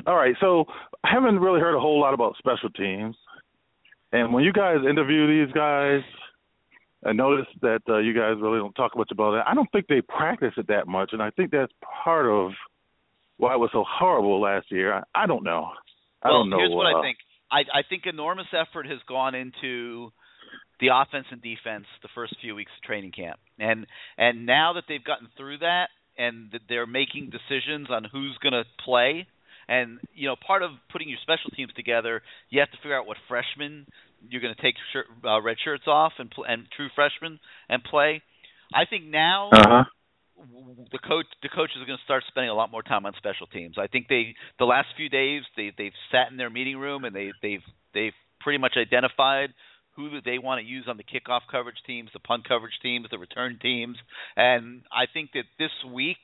all 0.07 0.17
right, 0.17 0.35
so 0.41 0.65
I 1.03 1.11
haven't 1.13 1.39
really 1.39 1.61
heard 1.61 1.77
a 1.77 1.81
whole 1.81 2.01
lot 2.01 2.15
about 2.15 2.37
special 2.39 2.71
teams. 2.71 3.17
And 4.13 4.33
when 4.33 4.45
you 4.45 4.53
guys 4.53 4.79
interview 4.89 5.27
these 5.27 5.53
guys, 5.53 6.03
I 7.05 7.13
noticed 7.13 7.51
that 7.63 7.81
uh, 7.89 7.99
you 7.99 8.15
guys 8.15 8.37
really 8.41 8.59
don't 8.59 8.75
talk 8.75 8.97
much 8.97 9.11
about 9.11 9.35
it. 9.35 9.45
I 9.47 9.55
don't 9.55 9.71
think 9.73 9.87
they 9.89 10.01
practice 10.01 10.53
it 10.57 10.69
that 10.69 10.87
much, 10.87 11.11
and 11.13 11.23
I 11.23 11.31
think 11.31 11.51
that's 11.51 11.73
part 12.05 12.27
of 12.27 12.53
why 13.37 13.55
it 13.55 13.59
was 13.59 13.71
so 13.73 13.85
horrible 13.87 14.41
last 14.41 14.67
year. 14.71 14.95
I, 14.95 15.03
I 15.15 15.27
don't 15.27 15.45
know. 15.45 15.69
I 16.23 16.29
well, 16.29 16.41
don't 16.41 16.51
know. 16.51 16.59
here's 16.59 16.73
what 16.73 16.87
uh, 16.87 16.99
I 16.99 17.03
think. 17.03 17.19
I, 17.51 17.59
I 17.79 17.83
think 17.89 18.05
enormous 18.07 18.47
effort 18.53 18.87
has 18.87 18.99
gone 19.07 19.35
into 19.35 20.11
the 20.81 20.89
offense 20.95 21.27
and 21.31 21.43
defense 21.43 21.85
the 22.03 22.09
first 22.15 22.37
few 22.41 22.55
weeks 22.55 22.71
of 22.79 22.87
training 22.87 23.13
camp, 23.13 23.39
and 23.59 23.87
and 24.17 24.47
now 24.47 24.73
that 24.75 24.85
they've 24.89 25.05
gotten 25.05 25.29
through 25.37 25.59
that 25.59 25.89
and 26.17 26.51
that 26.53 26.63
they're 26.69 26.87
making 26.87 27.31
decisions 27.31 27.89
on 27.91 28.05
who's 28.05 28.39
going 28.43 28.53
to 28.53 28.65
play 28.85 29.27
and 29.69 29.99
you 30.15 30.29
know, 30.29 30.37
part 30.37 30.63
of 30.63 30.71
putting 30.91 31.09
your 31.09 31.19
special 31.23 31.51
teams 31.51 31.73
together, 31.75 32.23
you 32.51 32.61
have 32.61 32.71
to 32.71 32.77
figure 32.79 32.97
out 32.97 33.07
what 33.07 33.17
freshmen 33.29 33.87
you're 34.29 34.41
going 34.41 34.55
to 34.55 34.63
take 34.63 34.75
shirt, 34.93 35.07
uh, 35.25 35.41
red 35.41 35.57
shirts 35.63 35.85
off 35.87 36.13
and 36.19 36.31
pl- 36.31 36.45
and 36.45 36.67
true 36.77 36.89
freshmen 36.95 37.39
and 37.69 37.83
play. 37.85 38.23
I 38.73 38.85
think 38.89 39.05
now 39.05 39.51
uh-huh. 39.53 39.85
the 40.93 40.99
coach 40.99 41.27
the 41.43 41.49
coaches 41.49 41.77
are 41.81 41.87
going 41.87 41.99
to 41.99 42.05
start 42.05 42.25
spending 42.29 42.51
a 42.51 42.55
lot 42.55 42.71
more 42.71 42.83
time 42.83 43.07
on 43.07 43.13
special 43.17 43.47
teams. 43.47 43.77
I 43.79 43.87
think 43.87 44.09
they 44.09 44.35
the 44.59 44.65
last 44.65 44.89
few 44.97 45.09
days 45.09 45.43
they 45.57 45.73
they've 45.77 45.97
sat 46.11 46.31
in 46.31 46.37
their 46.37 46.51
meeting 46.51 46.79
room 46.79 47.05
and 47.05 47.15
they 47.15 47.33
they've 47.43 47.65
they've 47.93 48.17
pretty 48.41 48.59
much 48.59 48.75
identified 48.77 49.51
who 49.97 50.21
they 50.25 50.39
want 50.39 50.61
to 50.61 50.67
use 50.67 50.87
on 50.89 50.97
the 50.97 51.05
kickoff 51.05 51.43
coverage 51.49 51.79
teams, 51.87 52.11
the 52.13 52.19
punt 52.19 52.49
coverage 52.49 52.75
teams, 52.83 53.07
the 53.11 53.19
return 53.19 53.59
teams, 53.63 53.97
and 54.37 54.83
I 54.91 55.05
think 55.13 55.31
that 55.35 55.45
this 55.59 55.71
week 55.93 56.19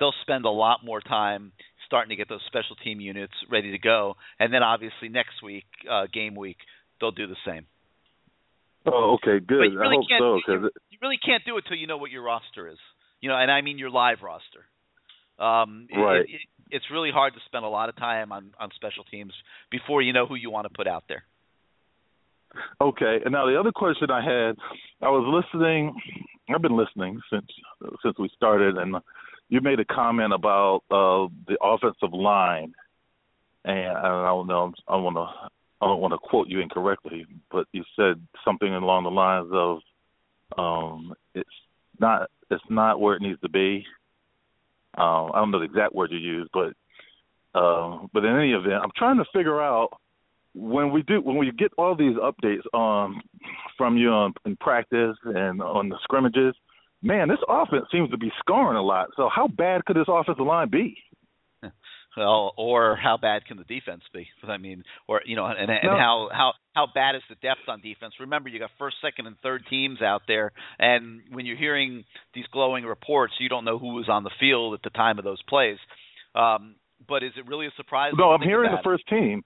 they'll 0.00 0.14
spend 0.22 0.46
a 0.46 0.50
lot 0.50 0.80
more 0.84 1.00
time 1.00 1.52
starting 1.92 2.08
to 2.08 2.16
get 2.16 2.26
those 2.26 2.40
special 2.46 2.74
team 2.82 3.00
units 3.02 3.34
ready 3.50 3.72
to 3.72 3.78
go, 3.78 4.16
and 4.40 4.52
then 4.52 4.62
obviously 4.62 5.10
next 5.10 5.42
week, 5.44 5.66
uh, 5.90 6.06
game 6.10 6.34
week, 6.34 6.56
they'll 6.98 7.10
do 7.10 7.26
the 7.26 7.36
same. 7.46 7.66
Oh, 8.86 9.18
okay, 9.20 9.44
good. 9.44 9.56
Really 9.56 9.76
I 9.76 9.90
hope 10.18 10.40
so. 10.46 10.52
you, 10.52 10.70
you 10.88 10.98
really 11.02 11.18
can't 11.22 11.44
do 11.44 11.58
it 11.58 11.64
till 11.68 11.76
you 11.76 11.86
know 11.86 11.98
what 11.98 12.10
your 12.10 12.22
roster 12.22 12.66
is. 12.68 12.78
You 13.20 13.28
know, 13.28 13.36
and 13.36 13.50
I 13.50 13.60
mean 13.60 13.76
your 13.76 13.90
live 13.90 14.18
roster. 14.22 14.64
Um, 15.38 15.86
Right. 15.94 16.20
It, 16.20 16.30
it, 16.30 16.40
it's 16.70 16.86
really 16.90 17.10
hard 17.12 17.34
to 17.34 17.40
spend 17.44 17.66
a 17.66 17.68
lot 17.68 17.90
of 17.90 17.96
time 17.96 18.32
on 18.32 18.52
on 18.58 18.70
special 18.74 19.04
teams 19.04 19.34
before 19.70 20.00
you 20.00 20.14
know 20.14 20.26
who 20.26 20.34
you 20.34 20.50
want 20.50 20.66
to 20.66 20.72
put 20.74 20.88
out 20.88 21.04
there. 21.08 21.24
okay, 22.80 23.18
and 23.22 23.32
now 23.32 23.46
the 23.46 23.60
other 23.60 23.72
question 23.72 24.10
I 24.10 24.24
had, 24.24 24.56
I 25.02 25.10
was 25.10 25.44
listening. 25.44 25.94
I've 26.48 26.62
been 26.62 26.76
listening 26.76 27.20
since 27.30 27.46
since 28.02 28.18
we 28.18 28.30
started, 28.34 28.78
and 28.78 28.96
you 29.52 29.60
made 29.60 29.80
a 29.80 29.84
comment 29.84 30.32
about 30.32 30.80
uh, 30.90 31.28
the 31.46 31.58
offensive 31.62 32.14
line, 32.14 32.72
and 33.66 33.98
I 33.98 34.24
don't 34.24 34.46
know. 34.46 34.72
I 34.88 34.96
want 34.96 35.16
to. 35.16 35.50
I 35.82 35.86
don't 35.86 36.00
want 36.00 36.14
to 36.14 36.18
quote 36.18 36.48
you 36.48 36.60
incorrectly, 36.60 37.26
but 37.50 37.66
you 37.72 37.84
said 37.94 38.14
something 38.46 38.72
along 38.72 39.04
the 39.04 39.10
lines 39.10 39.50
of, 39.52 39.80
um, 40.56 41.12
"It's 41.34 41.50
not. 42.00 42.30
It's 42.50 42.64
not 42.70 42.98
where 42.98 43.14
it 43.14 43.20
needs 43.20 43.42
to 43.42 43.50
be." 43.50 43.84
Um, 44.96 45.32
I 45.34 45.40
don't 45.40 45.50
know 45.50 45.58
the 45.58 45.66
exact 45.66 45.94
word 45.94 46.12
you 46.12 46.18
used, 46.18 46.50
but 46.54 46.72
uh, 47.54 48.06
but 48.14 48.24
in 48.24 48.34
any 48.34 48.52
event, 48.52 48.80
I'm 48.82 48.92
trying 48.96 49.18
to 49.18 49.26
figure 49.34 49.60
out 49.60 49.90
when 50.54 50.90
we 50.90 51.02
do 51.02 51.20
when 51.20 51.36
we 51.36 51.52
get 51.52 51.72
all 51.76 51.94
these 51.94 52.16
updates 52.16 52.64
um, 52.72 53.20
from 53.76 53.98
you 53.98 54.08
on, 54.08 54.32
in 54.46 54.56
practice 54.56 55.18
and 55.26 55.60
on 55.60 55.90
the 55.90 55.98
scrimmages 56.04 56.54
man, 57.02 57.28
this 57.28 57.38
offense 57.48 57.86
seems 57.92 58.10
to 58.10 58.18
be 58.18 58.30
scoring 58.38 58.76
a 58.76 58.82
lot. 58.82 59.08
So 59.16 59.28
how 59.34 59.48
bad 59.48 59.84
could 59.84 59.96
this 59.96 60.06
offensive 60.08 60.46
line 60.46 60.68
be? 60.70 60.96
Well, 62.14 62.52
or 62.58 62.94
how 63.02 63.16
bad 63.16 63.46
can 63.46 63.56
the 63.56 63.64
defense 63.64 64.02
be? 64.12 64.28
I 64.46 64.58
mean, 64.58 64.84
or 65.08 65.22
you 65.24 65.34
know, 65.34 65.46
and, 65.46 65.70
and 65.70 65.80
No. 65.84 65.96
how 65.96 66.28
how 66.30 66.52
how 66.74 66.86
bad 66.94 67.14
is 67.14 67.22
the 67.30 67.36
depth 67.36 67.68
on 67.68 67.80
defense? 67.80 68.12
Remember, 68.20 68.50
you 68.50 68.58
got 68.58 68.70
first, 68.78 68.96
second, 69.00 69.26
and 69.26 69.36
third 69.42 69.64
teams 69.70 70.02
out 70.02 70.20
there, 70.28 70.52
and 70.78 71.22
when 71.30 71.46
you're 71.46 71.56
hearing 71.56 72.04
these 72.34 72.44
glowing 72.52 72.84
reports, 72.84 73.32
you 73.40 73.48
don't 73.48 73.64
know 73.64 73.78
who 73.78 73.94
was 73.94 74.10
on 74.10 74.24
the 74.24 74.30
field 74.38 74.74
at 74.74 74.82
the 74.82 74.90
time 74.90 75.18
of 75.18 75.24
those 75.24 75.40
plays. 75.48 75.78
Um, 76.34 76.74
but 77.08 77.22
is 77.22 77.32
it 77.38 77.46
really 77.46 77.66
a 77.66 77.70
surprise? 77.78 78.12
No, 78.16 78.30
I'm 78.32 78.42
hearing 78.42 78.70
the 78.72 78.82
first 78.84 79.08
team. 79.08 79.42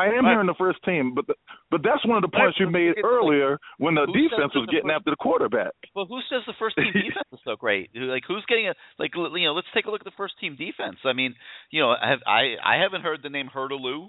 I 0.00 0.06
am 0.16 0.24
Right. 0.24 0.32
hearing 0.32 0.46
the 0.46 0.54
first 0.54 0.82
team, 0.84 1.14
but 1.14 1.26
the, 1.26 1.34
but 1.70 1.82
that's 1.82 2.04
one 2.06 2.16
of 2.16 2.22
the 2.22 2.34
points 2.36 2.58
you 2.58 2.68
made 2.70 2.94
earlier 3.04 3.58
when 3.78 3.94
the 3.94 4.06
defense 4.06 4.54
was 4.54 4.66
the 4.66 4.72
getting 4.72 4.88
first- 4.88 4.96
after 4.96 5.10
the 5.10 5.16
quarterback. 5.16 5.72
Well, 5.94 6.06
who 6.06 6.20
says 6.30 6.42
the 6.46 6.54
first 6.58 6.76
team 6.76 6.92
defense 7.06 7.28
is 7.32 7.40
so 7.44 7.56
great? 7.56 7.90
Like, 7.94 8.24
who's 8.26 8.44
getting 8.48 8.68
a 8.68 8.74
like? 8.98 9.12
You 9.14 9.28
know, 9.44 9.52
let's 9.54 9.68
take 9.74 9.86
a 9.86 9.90
look 9.90 10.00
at 10.00 10.04
the 10.04 10.16
first 10.16 10.38
team 10.40 10.56
defense. 10.56 10.96
I 11.04 11.12
mean, 11.12 11.34
you 11.70 11.80
know, 11.82 11.90
I 11.90 12.08
have 12.10 12.20
I 12.26 12.42
I 12.64 12.82
haven't 12.82 13.02
heard 13.02 13.20
the 13.22 13.30
name 13.30 13.48
Heurtelou 13.54 14.08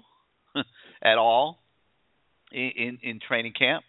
at 1.02 1.18
all 1.18 1.62
in, 2.52 2.70
in 2.76 2.98
in 3.02 3.20
training 3.26 3.52
camp. 3.58 3.84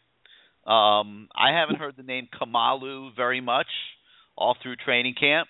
Um, 0.65 1.27
I 1.35 1.51
haven't 1.51 1.75
heard 1.77 1.95
the 1.97 2.03
name 2.03 2.27
Kamalu 2.31 3.15
very 3.15 3.41
much 3.41 3.67
all 4.37 4.55
through 4.61 4.77
training 4.77 5.15
camp. 5.19 5.47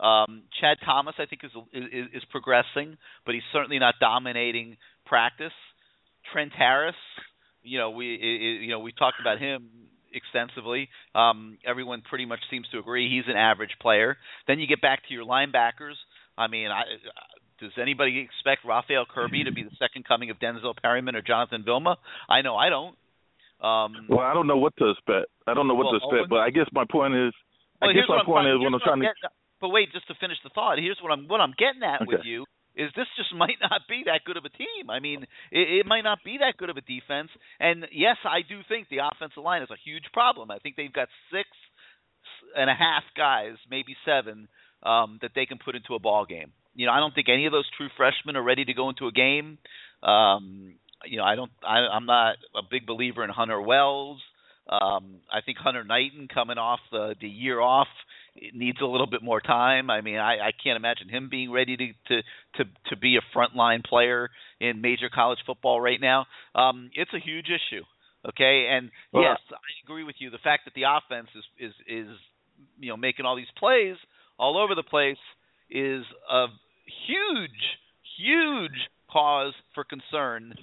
Um, 0.00 0.42
Chad 0.60 0.78
Thomas, 0.84 1.14
I 1.18 1.26
think, 1.26 1.42
is, 1.44 1.50
is 1.72 2.06
is 2.14 2.24
progressing, 2.30 2.96
but 3.24 3.34
he's 3.34 3.44
certainly 3.52 3.78
not 3.78 3.94
dominating 4.00 4.76
practice. 5.06 5.52
Trent 6.32 6.52
Harris, 6.52 6.96
you 7.62 7.78
know, 7.78 7.90
we 7.90 8.14
i- 8.14 8.18
i- 8.18 8.62
you 8.64 8.68
know 8.70 8.80
we 8.80 8.92
talked 8.92 9.20
about 9.20 9.38
him 9.38 9.68
extensively. 10.12 10.88
Um, 11.14 11.58
everyone 11.64 12.02
pretty 12.02 12.24
much 12.24 12.40
seems 12.50 12.66
to 12.68 12.78
agree 12.78 13.10
he's 13.10 13.28
an 13.28 13.36
average 13.36 13.76
player. 13.80 14.16
Then 14.46 14.58
you 14.58 14.66
get 14.66 14.80
back 14.80 15.06
to 15.08 15.14
your 15.14 15.24
linebackers. 15.24 15.94
I 16.38 16.46
mean, 16.46 16.70
I, 16.70 16.84
does 17.60 17.72
anybody 17.80 18.20
expect 18.20 18.64
Raphael 18.64 19.04
Kirby 19.06 19.44
to 19.44 19.52
be 19.52 19.62
the 19.62 19.74
second 19.78 20.04
coming 20.04 20.30
of 20.30 20.38
Denzel 20.38 20.74
Perryman 20.76 21.16
or 21.16 21.22
Jonathan 21.22 21.64
Vilma? 21.64 21.96
I 22.28 22.42
know 22.42 22.56
I 22.56 22.68
don't. 22.68 22.96
Um, 23.60 24.06
Well, 24.08 24.20
I 24.20 24.34
don't 24.34 24.46
know 24.46 24.58
what 24.58 24.76
to 24.76 24.90
expect. 24.90 25.26
I 25.46 25.54
don't 25.54 25.66
know 25.66 25.74
what 25.74 25.86
Well, 25.86 26.00
to 26.00 26.06
expect, 26.06 26.28
but 26.28 26.40
I 26.40 26.50
guess 26.50 26.68
my 26.72 26.84
point 26.84 27.14
is, 27.14 27.32
well, 27.80 27.90
I 27.90 27.92
guess 27.94 28.04
my 28.08 28.18
I'm 28.18 28.26
point 28.26 28.48
is 28.48 28.58
when 28.60 28.74
I'm 28.74 28.80
trying 28.80 29.00
to. 29.00 29.12
But 29.60 29.70
wait, 29.70 29.90
just 29.92 30.06
to 30.08 30.14
finish 30.20 30.36
the 30.44 30.50
thought, 30.50 30.78
here's 30.78 31.00
what 31.00 31.12
I'm 31.12 31.26
what 31.28 31.40
I'm 31.40 31.54
getting 31.56 31.82
at 31.82 32.06
with 32.06 32.20
you 32.24 32.44
is 32.76 32.90
this 32.94 33.06
just 33.16 33.34
might 33.34 33.58
not 33.60 33.82
be 33.88 34.04
that 34.06 34.24
good 34.24 34.36
of 34.36 34.44
a 34.44 34.50
team. 34.50 34.90
I 34.90 35.00
mean, 35.00 35.24
it, 35.50 35.80
it 35.80 35.86
might 35.86 36.04
not 36.04 36.18
be 36.24 36.38
that 36.38 36.56
good 36.56 36.70
of 36.70 36.76
a 36.76 36.82
defense. 36.82 37.30
And 37.58 37.86
yes, 37.92 38.16
I 38.24 38.42
do 38.46 38.60
think 38.68 38.88
the 38.88 39.00
offensive 39.02 39.42
line 39.42 39.62
is 39.62 39.70
a 39.70 39.80
huge 39.84 40.04
problem. 40.12 40.50
I 40.50 40.58
think 40.58 40.76
they've 40.76 40.92
got 40.92 41.08
six 41.32 41.48
and 42.56 42.70
a 42.70 42.74
half 42.74 43.02
guys, 43.16 43.54
maybe 43.70 43.96
seven, 44.04 44.48
um, 44.82 45.18
that 45.22 45.32
they 45.34 45.46
can 45.46 45.58
put 45.58 45.74
into 45.74 45.94
a 45.94 45.98
ball 45.98 46.26
game. 46.26 46.52
You 46.74 46.86
know, 46.86 46.92
I 46.92 47.00
don't 47.00 47.14
think 47.14 47.28
any 47.28 47.46
of 47.46 47.52
those 47.52 47.68
true 47.76 47.88
freshmen 47.96 48.36
are 48.36 48.42
ready 48.42 48.64
to 48.64 48.74
go 48.74 48.90
into 48.90 49.06
a 49.06 49.12
game. 49.12 49.58
Um, 50.02 50.74
you 51.04 51.16
know, 51.16 51.24
I 51.24 51.34
don't. 51.34 51.50
I, 51.66 51.78
I'm 51.92 52.06
not 52.06 52.36
a 52.54 52.62
big 52.68 52.86
believer 52.86 53.24
in 53.24 53.30
Hunter 53.30 53.60
Wells. 53.60 54.20
Um, 54.68 55.20
I 55.32 55.40
think 55.44 55.58
Hunter 55.58 55.84
Knighton 55.84 56.28
coming 56.32 56.58
off 56.58 56.80
the 56.90 57.14
the 57.20 57.28
year 57.28 57.60
off 57.60 57.88
it 58.36 58.54
needs 58.54 58.78
a 58.80 58.86
little 58.86 59.06
bit 59.06 59.22
more 59.22 59.40
time. 59.40 59.90
I 59.90 60.00
mean, 60.00 60.16
I, 60.16 60.48
I 60.48 60.52
can't 60.52 60.76
imagine 60.76 61.08
him 61.08 61.28
being 61.30 61.50
ready 61.50 61.76
to 61.76 61.86
to 62.08 62.22
to 62.56 62.70
to 62.90 62.96
be 62.96 63.16
a 63.16 63.36
frontline 63.36 63.84
player 63.84 64.30
in 64.60 64.80
major 64.80 65.08
college 65.12 65.38
football 65.46 65.80
right 65.80 66.00
now. 66.00 66.26
Um, 66.54 66.90
it's 66.94 67.12
a 67.14 67.18
huge 67.18 67.46
issue. 67.46 67.82
Okay, 68.28 68.68
and 68.70 68.90
Well, 69.12 69.22
yes, 69.22 69.38
I 69.50 69.70
agree 69.84 70.04
with 70.04 70.16
you. 70.18 70.30
The 70.30 70.38
fact 70.38 70.64
that 70.64 70.74
the 70.74 70.82
offense 70.82 71.28
is 71.34 71.44
is 71.58 71.74
is 71.88 72.16
you 72.78 72.88
know 72.90 72.96
making 72.96 73.24
all 73.26 73.36
these 73.36 73.46
plays 73.58 73.96
all 74.38 74.58
over 74.58 74.74
the 74.74 74.82
place 74.82 75.20
is 75.70 76.04
a 76.30 76.46
huge 77.06 77.50
huge 78.18 78.88
cause 79.10 79.52
for 79.74 79.84
concern 79.84 80.54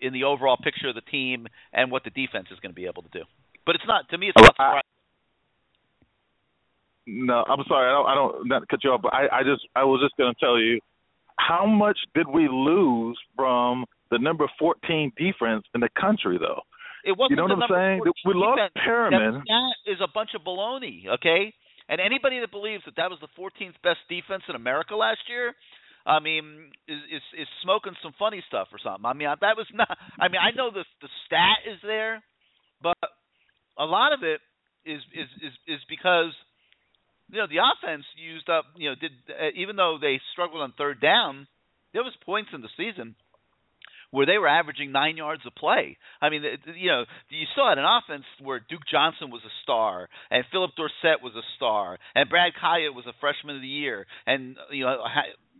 in 0.00 0.12
the 0.12 0.24
overall 0.24 0.56
picture 0.56 0.88
of 0.88 0.94
the 0.94 1.00
team 1.02 1.46
and 1.72 1.90
what 1.90 2.04
the 2.04 2.10
defense 2.10 2.48
is 2.50 2.58
going 2.60 2.72
to 2.72 2.76
be 2.76 2.86
able 2.86 3.02
to 3.02 3.08
do. 3.12 3.24
But 3.66 3.76
it's 3.76 3.84
not 3.86 4.08
to 4.10 4.18
me. 4.18 4.28
It's 4.28 4.36
not 4.36 4.54
surprising. 4.54 4.82
No, 7.06 7.44
I'm 7.48 7.64
sorry. 7.66 7.88
I 7.88 7.92
don't, 7.92 8.06
I 8.06 8.14
don't 8.14 8.48
not 8.48 8.68
cut 8.68 8.84
you 8.84 8.90
off, 8.90 9.02
but 9.02 9.12
I, 9.14 9.40
I 9.40 9.42
just 9.42 9.66
I 9.74 9.84
was 9.84 10.00
just 10.04 10.16
going 10.16 10.32
to 10.32 10.40
tell 10.40 10.58
you 10.58 10.80
how 11.38 11.66
much 11.66 11.98
did 12.14 12.28
we 12.28 12.48
lose 12.48 13.18
from 13.34 13.84
the 14.10 14.18
number 14.18 14.46
14 14.58 15.12
defense 15.16 15.64
in 15.74 15.80
the 15.80 15.88
country, 15.98 16.38
though? 16.38 16.60
It 17.04 17.16
wasn't 17.16 17.30
you 17.30 17.36
know 17.36 17.54
what 17.54 17.64
I'm 17.64 17.70
saying? 17.70 18.00
We 18.26 18.34
lost 18.34 18.60
Perryman. 18.76 19.42
That, 19.46 19.92
is 19.92 19.98
a 20.04 20.08
bunch 20.12 20.30
of 20.36 20.42
baloney, 20.42 21.08
okay? 21.08 21.54
And 21.88 22.00
anybody 22.00 22.40
that 22.40 22.50
believes 22.50 22.84
that 22.84 22.94
that 22.96 23.08
was 23.10 23.18
the 23.20 23.32
14th 23.40 23.74
best 23.82 24.04
defense 24.08 24.42
in 24.48 24.54
America 24.54 24.94
last 24.94 25.20
year, 25.28 25.54
I 26.06 26.20
mean, 26.20 26.70
is 26.86 27.00
is, 27.10 27.22
is 27.40 27.48
smoking 27.62 27.92
some 28.02 28.12
funny 28.18 28.44
stuff 28.46 28.68
or 28.72 28.78
something. 28.82 29.04
I 29.04 29.14
mean, 29.14 29.28
that 29.28 29.56
was 29.56 29.66
not. 29.72 29.96
I 30.18 30.28
mean, 30.28 30.40
I 30.40 30.54
know 30.54 30.70
the 30.70 30.84
the 31.00 31.08
stat 31.26 31.64
is 31.66 31.78
there, 31.82 32.22
but 32.82 32.96
a 33.78 33.84
lot 33.84 34.12
of 34.12 34.22
it 34.22 34.40
is 34.84 35.00
is 35.12 35.28
is 35.42 35.54
is 35.66 35.80
because 35.88 36.32
you 37.30 37.38
know 37.38 37.46
the 37.46 37.62
offense 37.62 38.04
used 38.16 38.48
up. 38.48 38.64
You 38.76 38.90
know, 38.90 38.94
did 39.00 39.12
uh, 39.28 39.50
even 39.56 39.76
though 39.76 39.98
they 40.00 40.20
struggled 40.32 40.62
on 40.62 40.72
third 40.76 41.00
down, 41.00 41.46
there 41.92 42.02
was 42.02 42.12
points 42.24 42.50
in 42.52 42.62
the 42.62 42.68
season 42.76 43.14
where 44.10 44.26
they 44.26 44.38
were 44.38 44.48
averaging 44.48 44.90
nine 44.90 45.16
yards 45.16 45.42
of 45.46 45.54
play. 45.54 45.96
I 46.20 46.30
mean, 46.30 46.42
you 46.76 46.88
know, 46.88 47.04
you 47.28 47.46
still 47.52 47.68
had 47.68 47.78
an 47.78 47.86
offense 47.86 48.24
where 48.42 48.58
Duke 48.58 48.82
Johnson 48.90 49.30
was 49.30 49.42
a 49.44 49.54
star, 49.62 50.08
and 50.30 50.44
Phillip 50.50 50.72
Dorsett 50.76 51.22
was 51.22 51.34
a 51.36 51.46
star, 51.56 51.98
and 52.14 52.28
Brad 52.28 52.52
Kaaya 52.60 52.92
was 52.92 53.06
a 53.06 53.14
freshman 53.20 53.56
of 53.56 53.62
the 53.62 53.68
year, 53.68 54.06
and 54.26 54.56
you 54.72 54.84
know, 54.84 54.98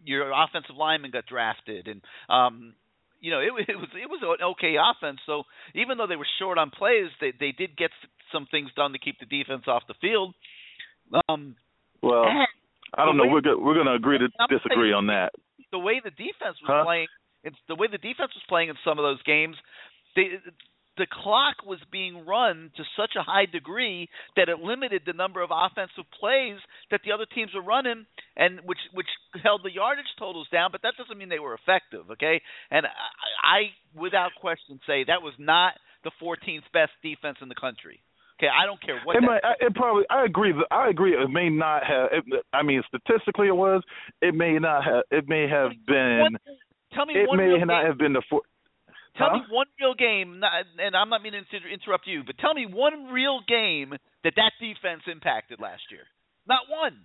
your 0.04 0.32
offensive 0.32 0.76
lineman 0.76 1.12
got 1.12 1.26
drafted, 1.26 1.86
and 1.86 2.00
um, 2.28 2.74
you 3.20 3.30
know, 3.30 3.40
it, 3.40 3.52
it 3.68 3.76
was 3.76 3.88
it 3.94 4.10
was 4.10 4.20
an 4.22 4.44
okay 4.56 4.74
offense. 4.80 5.20
So 5.26 5.44
even 5.74 5.98
though 5.98 6.06
they 6.06 6.16
were 6.16 6.28
short 6.38 6.58
on 6.58 6.70
plays, 6.70 7.10
they 7.20 7.32
they 7.38 7.52
did 7.52 7.76
get 7.76 7.90
some 8.32 8.46
things 8.50 8.70
done 8.74 8.92
to 8.92 8.98
keep 8.98 9.18
the 9.20 9.26
defense 9.26 9.64
off 9.66 9.82
the 9.86 9.94
field. 10.00 10.34
Um, 11.28 11.56
well, 12.02 12.24
I 12.94 13.04
don't 13.04 13.16
know. 13.16 13.26
We're 13.26 13.40
go- 13.40 13.58
we're 13.58 13.74
going 13.74 13.86
to 13.86 13.94
agree 13.94 14.18
to 14.18 14.28
disagree 14.48 14.92
on 14.92 15.06
that. 15.08 15.32
The 15.72 15.78
way 15.78 16.00
the 16.02 16.10
defense 16.10 16.58
was 16.62 16.66
huh? 16.66 16.84
playing, 16.84 17.06
it's 17.44 17.56
the 17.68 17.74
way 17.74 17.86
the 17.86 17.98
defense 17.98 18.32
was 18.34 18.42
playing 18.48 18.68
in 18.68 18.76
some 18.84 18.98
of 18.98 19.02
those 19.02 19.22
games. 19.22 19.56
They 20.16 20.40
the 21.00 21.06
clock 21.10 21.64
was 21.64 21.78
being 21.90 22.26
run 22.26 22.70
to 22.76 22.84
such 22.96 23.12
a 23.16 23.22
high 23.22 23.46
degree 23.46 24.08
that 24.36 24.48
it 24.48 24.58
limited 24.58 25.02
the 25.06 25.14
number 25.14 25.40
of 25.40 25.50
offensive 25.50 26.04
plays 26.18 26.58
that 26.90 27.00
the 27.04 27.12
other 27.12 27.24
teams 27.24 27.52
were 27.54 27.62
running, 27.62 28.04
and 28.36 28.60
which 28.64 28.78
which 28.92 29.08
held 29.42 29.62
the 29.64 29.72
yardage 29.72 30.12
totals 30.18 30.48
down. 30.52 30.70
But 30.72 30.82
that 30.82 30.94
doesn't 30.98 31.16
mean 31.16 31.28
they 31.28 31.38
were 31.38 31.54
effective, 31.54 32.10
okay? 32.12 32.42
And 32.70 32.86
I, 32.86 32.90
I 33.42 33.98
without 33.98 34.32
question, 34.40 34.80
say 34.86 35.04
that 35.04 35.22
was 35.22 35.34
not 35.38 35.74
the 36.04 36.10
14th 36.22 36.68
best 36.72 36.92
defense 37.02 37.38
in 37.40 37.48
the 37.48 37.54
country. 37.54 38.00
Okay, 38.40 38.48
I 38.48 38.64
don't 38.64 38.80
care 38.80 38.96
what. 39.04 39.16
It, 39.16 39.20
might, 39.20 39.44
it 39.60 39.74
probably. 39.74 40.04
I 40.08 40.24
agree. 40.24 40.54
I 40.70 40.88
agree. 40.88 41.12
It 41.12 41.28
may 41.28 41.50
not 41.50 41.84
have. 41.84 42.08
It, 42.10 42.24
I 42.54 42.62
mean, 42.62 42.80
statistically, 42.88 43.48
it 43.48 43.56
was. 43.56 43.82
It 44.22 44.34
may 44.34 44.56
not 44.56 44.82
have. 44.82 45.04
It 45.10 45.28
may 45.28 45.44
have 45.46 45.72
been. 45.86 46.40
tell 46.94 47.04
me 47.04 47.20
it 47.20 47.28
one 47.28 47.36
may 47.36 47.52
not 47.60 47.82
game. 47.82 47.86
have 47.86 47.98
been 47.98 48.14
the. 48.14 48.22
four. 48.30 48.40
Tell 49.18 49.28
huh? 49.28 49.36
me 49.36 49.42
one 49.50 49.66
real 49.78 49.92
game, 49.92 50.40
and 50.40 50.96
I'm 50.96 51.10
not 51.10 51.20
meaning 51.20 51.44
to 51.50 51.56
interrupt 51.68 52.06
you, 52.06 52.22
but 52.24 52.38
tell 52.38 52.54
me 52.54 52.64
one 52.64 53.12
real 53.12 53.40
game 53.46 53.92
that 54.24 54.32
that 54.36 54.52
defense 54.56 55.02
impacted 55.04 55.60
last 55.60 55.82
year. 55.90 56.08
Not 56.48 56.60
one, 56.70 56.96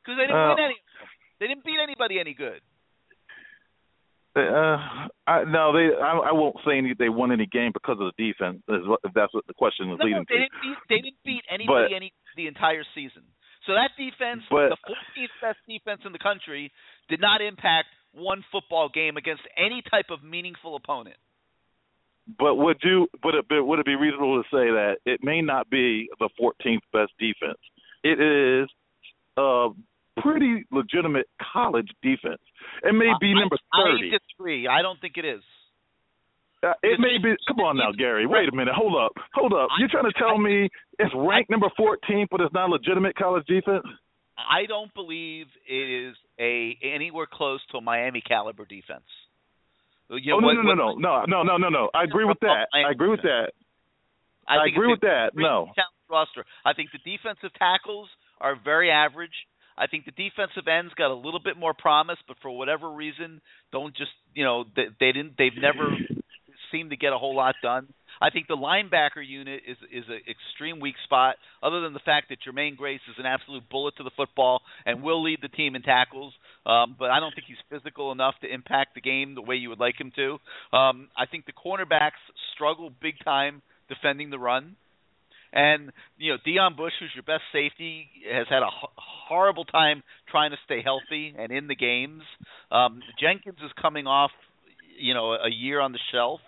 because 0.00 0.16
they 0.16 0.24
didn't 0.24 0.40
uh, 0.40 0.54
win 0.56 0.64
any. 0.72 0.78
They 1.38 1.46
didn't 1.48 1.64
beat 1.68 1.76
anybody 1.82 2.18
any 2.18 2.32
good. 2.32 2.64
Uh, 4.36 5.08
I, 5.26 5.44
no, 5.44 5.72
they. 5.72 5.90
I, 5.96 6.30
I 6.30 6.32
won't 6.32 6.56
say 6.66 6.78
any. 6.78 6.94
They 6.96 7.08
won 7.08 7.32
any 7.32 7.46
game 7.46 7.72
because 7.72 7.98
of 8.00 8.12
the 8.12 8.16
defense. 8.16 8.62
Is 8.68 8.86
what, 8.86 9.00
if 9.04 9.12
that's 9.14 9.34
what 9.34 9.46
the 9.46 9.54
question 9.54 9.90
is 9.90 9.98
no, 9.98 10.04
leading 10.04 10.24
they 10.28 10.34
to. 10.34 10.40
Didn't 10.40 10.60
beat, 10.62 10.78
they 10.88 11.00
didn't 11.02 11.22
beat 11.24 11.44
anybody 11.50 11.88
but, 11.90 11.96
any 11.96 12.12
the 12.36 12.46
entire 12.46 12.84
season. 12.94 13.22
So 13.66 13.74
that 13.74 13.90
defense, 13.98 14.42
but, 14.48 14.70
the 14.70 14.80
14th 14.88 15.34
best 15.42 15.58
defense 15.68 16.02
in 16.06 16.12
the 16.12 16.18
country, 16.18 16.72
did 17.08 17.20
not 17.20 17.40
impact 17.42 17.88
one 18.12 18.44
football 18.52 18.88
game 18.88 19.16
against 19.16 19.42
any 19.56 19.82
type 19.90 20.06
of 20.10 20.22
meaningful 20.22 20.76
opponent. 20.76 21.16
But 22.38 22.56
would 22.56 22.78
you 22.82 23.08
would 23.24 23.34
it 23.34 23.48
be, 23.48 23.60
would 23.60 23.78
it 23.78 23.86
be 23.86 23.96
reasonable 23.96 24.42
to 24.42 24.48
say 24.48 24.68
that 24.70 24.98
it 25.04 25.20
may 25.22 25.40
not 25.40 25.68
be 25.70 26.08
the 26.18 26.28
14th 26.40 26.84
best 26.92 27.12
defense? 27.18 27.58
It 28.04 28.20
is 28.20 28.68
a 29.36 29.68
pretty 30.22 30.64
legitimate 30.70 31.26
college 31.52 31.88
defense. 32.02 32.40
It 32.82 32.94
may 32.94 33.12
be 33.20 33.34
number 33.34 33.56
30. 33.72 34.10
I 34.12 34.18
disagree. 34.18 34.68
I 34.68 34.82
don't 34.82 35.00
think 35.00 35.16
it 35.16 35.24
is. 35.24 35.42
Uh, 36.62 36.74
it 36.82 36.98
may 36.98 37.22
be. 37.22 37.34
Come 37.46 37.60
on 37.60 37.76
now, 37.76 37.92
Gary. 37.96 38.26
Wait 38.26 38.48
a 38.48 38.56
minute. 38.56 38.74
Hold 38.74 38.96
up. 38.98 39.12
Hold 39.34 39.52
up. 39.52 39.68
You're 39.78 39.88
trying 39.88 40.10
to 40.10 40.18
tell 40.18 40.38
me 40.38 40.68
it's 40.98 41.14
ranked 41.14 41.50
number 41.50 41.70
14, 41.76 42.26
but 42.30 42.40
it's 42.40 42.52
not 42.52 42.68
a 42.68 42.72
legitimate 42.72 43.14
college 43.14 43.46
defense? 43.46 43.86
I 44.38 44.66
don't 44.66 44.92
believe 44.94 45.46
it 45.68 46.08
is 46.10 46.16
a 46.38 46.78
anywhere 46.82 47.26
close 47.30 47.60
to 47.72 47.78
a 47.78 47.80
Miami 47.80 48.20
caliber 48.20 48.64
defense. 48.64 49.06
You 50.10 50.32
know, 50.32 50.36
oh 50.36 50.40
no, 50.40 50.46
what, 50.46 50.54
no, 50.54 50.74
no, 50.74 50.94
no, 50.94 51.24
no, 51.26 51.42
no, 51.42 51.56
no, 51.58 51.68
no. 51.68 51.90
I 51.94 52.04
agree 52.04 52.24
with 52.24 52.38
that. 52.40 52.66
I 52.72 52.90
agree 52.90 53.10
with 53.10 53.22
that. 53.22 53.52
I, 54.48 54.64
I 54.64 54.66
agree 54.66 54.88
with 54.88 55.00
that. 55.00 55.32
No. 55.34 55.68
Roster. 56.08 56.46
I 56.64 56.72
think 56.72 56.88
the 56.90 56.98
defensive 57.04 57.52
tackles 57.58 58.08
are 58.40 58.56
very 58.56 58.90
average. 58.90 59.34
I 59.78 59.86
think 59.86 60.04
the 60.04 60.10
defensive 60.10 60.66
ends 60.66 60.92
got 60.94 61.10
a 61.10 61.14
little 61.14 61.40
bit 61.40 61.56
more 61.56 61.72
promise, 61.72 62.18
but 62.26 62.36
for 62.42 62.50
whatever 62.50 62.90
reason, 62.90 63.40
don't 63.72 63.96
just 63.96 64.10
you 64.34 64.44
know 64.44 64.64
they, 64.74 64.86
they 64.98 65.12
didn't. 65.12 65.34
They've 65.38 65.52
never 65.56 65.90
seemed 66.72 66.90
to 66.90 66.96
get 66.96 67.12
a 67.12 67.18
whole 67.18 67.36
lot 67.36 67.54
done. 67.62 67.88
I 68.20 68.30
think 68.30 68.48
the 68.48 68.56
linebacker 68.56 69.24
unit 69.24 69.62
is 69.66 69.76
is 69.92 70.04
an 70.08 70.20
extreme 70.28 70.80
weak 70.80 70.96
spot. 71.04 71.36
Other 71.62 71.80
than 71.80 71.92
the 71.92 72.00
fact 72.00 72.30
that 72.30 72.38
Jermaine 72.42 72.76
Grace 72.76 73.00
is 73.08 73.16
an 73.18 73.26
absolute 73.26 73.68
bullet 73.70 73.96
to 73.96 74.02
the 74.02 74.10
football 74.16 74.60
and 74.84 75.02
will 75.02 75.22
lead 75.22 75.38
the 75.40 75.48
team 75.48 75.76
in 75.76 75.82
tackles, 75.82 76.34
um, 76.66 76.96
but 76.98 77.10
I 77.10 77.20
don't 77.20 77.34
think 77.34 77.46
he's 77.46 77.56
physical 77.70 78.10
enough 78.12 78.34
to 78.42 78.52
impact 78.52 78.94
the 78.94 79.00
game 79.00 79.34
the 79.34 79.42
way 79.42 79.56
you 79.56 79.68
would 79.68 79.80
like 79.80 80.00
him 80.00 80.12
to. 80.16 80.38
Um, 80.76 81.08
I 81.16 81.26
think 81.30 81.46
the 81.46 81.52
cornerbacks 81.52 82.18
struggle 82.54 82.90
big 82.90 83.14
time 83.24 83.62
defending 83.88 84.30
the 84.30 84.38
run. 84.38 84.76
And 85.52 85.92
you 86.18 86.32
know, 86.32 86.38
Deon 86.46 86.76
Bush, 86.76 86.92
who's 87.00 87.10
your 87.14 87.24
best 87.24 87.44
safety, 87.52 88.08
has 88.30 88.46
had 88.48 88.62
a 88.62 88.70
horrible 89.28 89.64
time 89.64 90.02
trying 90.30 90.50
to 90.50 90.56
stay 90.64 90.82
healthy 90.82 91.34
and 91.38 91.50
in 91.50 91.68
the 91.68 91.76
games. 91.76 92.22
Um, 92.70 93.00
Jenkins 93.20 93.58
is 93.64 93.70
coming 93.80 94.06
off, 94.06 94.30
you 94.98 95.14
know, 95.14 95.32
a 95.32 95.50
year 95.50 95.80
on 95.80 95.92
the 95.92 95.98
shelf. 96.12 96.40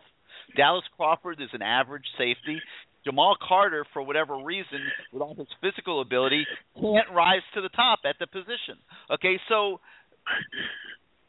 Dallas 0.57 0.85
Crawford 0.97 1.41
is 1.41 1.49
an 1.53 1.63
average 1.63 2.05
safety. 2.19 2.61
Jamal 3.05 3.37
Carter, 3.41 3.87
for 3.95 4.03
whatever 4.03 4.37
reason, 4.37 4.81
with 5.13 5.23
all 5.23 5.35
his 5.35 5.49
physical 5.63 6.03
ability, 6.03 6.45
can't 6.75 7.09
rise 7.15 7.41
to 7.55 7.63
the 7.63 7.71
top 7.71 8.01
at 8.05 8.17
the 8.21 8.27
position. 8.27 8.77
Okay, 9.11 9.41
so 9.49 9.81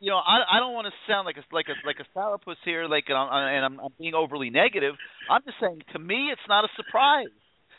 you 0.02 0.10
know, 0.10 0.18
I 0.18 0.58
I 0.58 0.60
don't 0.60 0.74
want 0.74 0.88
to 0.88 0.94
sound 1.08 1.26
like 1.26 1.38
a 1.38 1.56
like 1.56 1.68
a 1.70 1.88
like 1.88 1.98
a 2.02 2.18
sourpuss 2.18 2.60
here, 2.66 2.88
like 2.88 3.06
and 3.08 3.18
I'm, 3.18 3.80
I'm 3.80 3.94
being 3.98 4.16
overly 4.16 4.50
negative. 4.50 4.96
I'm 5.30 5.42
just 5.46 5.58
saying, 5.62 5.84
to 5.94 6.00
me, 6.00 6.28
it's 6.32 6.42
not 6.50 6.66
a 6.66 6.70
surprise 6.76 7.32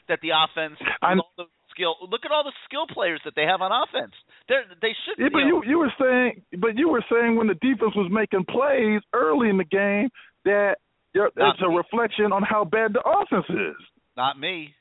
that 0.08 0.20
the 0.22 0.30
offense, 0.30 0.78
I'm, 1.00 1.20
all 1.20 1.32
the 1.36 1.46
skill, 1.70 1.96
look 2.02 2.22
at 2.24 2.30
all 2.30 2.44
the 2.44 2.54
skill 2.68 2.86
players 2.86 3.20
that 3.24 3.34
they 3.34 3.44
have 3.44 3.60
on 3.60 3.70
offense. 3.72 4.12
They're, 4.48 4.64
they 4.80 4.94
should. 5.04 5.18
Yeah, 5.18 5.32
but 5.32 5.46
you, 5.46 5.62
you 5.66 5.78
were 5.78 5.92
saying, 5.98 6.42
but 6.58 6.76
you 6.76 6.88
were 6.88 7.04
saying 7.10 7.36
when 7.36 7.46
the 7.46 7.58
defense 7.58 7.94
was 7.96 8.10
making 8.10 8.44
plays 8.46 9.00
early 9.12 9.48
in 9.48 9.56
the 9.56 9.68
game 9.68 10.10
that 10.44 10.76
it's 11.14 11.62
a 11.62 11.68
reflection 11.68 12.32
on 12.32 12.42
how 12.42 12.64
bad 12.64 12.92
the 12.94 13.02
offense 13.04 13.46
is. 13.48 13.80
Not 14.16 14.38
me. 14.38 14.74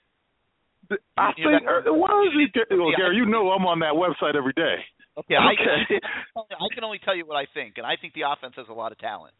I 1.15 1.31
you, 1.37 1.47
think 1.47 1.63
you 1.63 1.91
uh, 1.91 1.95
why 1.95 2.11
is 2.27 2.35
he? 2.35 2.75
Well, 2.75 2.91
Gary, 2.97 3.15
you 3.15 3.25
know 3.25 3.51
I'm 3.51 3.63
on 3.63 3.79
that 3.79 3.95
website 3.95 4.35
every 4.35 4.51
day. 4.51 4.83
Okay, 5.17 5.35
I, 5.35 5.55
okay. 5.55 6.55
I 6.55 6.67
can 6.75 6.83
only 6.83 6.99
tell 6.99 7.15
you 7.15 7.25
what 7.25 7.35
I 7.35 7.47
think, 7.53 7.75
and 7.77 7.85
I 7.85 7.95
think 7.99 8.13
the 8.13 8.27
offense 8.27 8.55
has 8.57 8.67
a 8.69 8.73
lot 8.73 8.91
of 8.91 8.99
talent. 8.99 9.33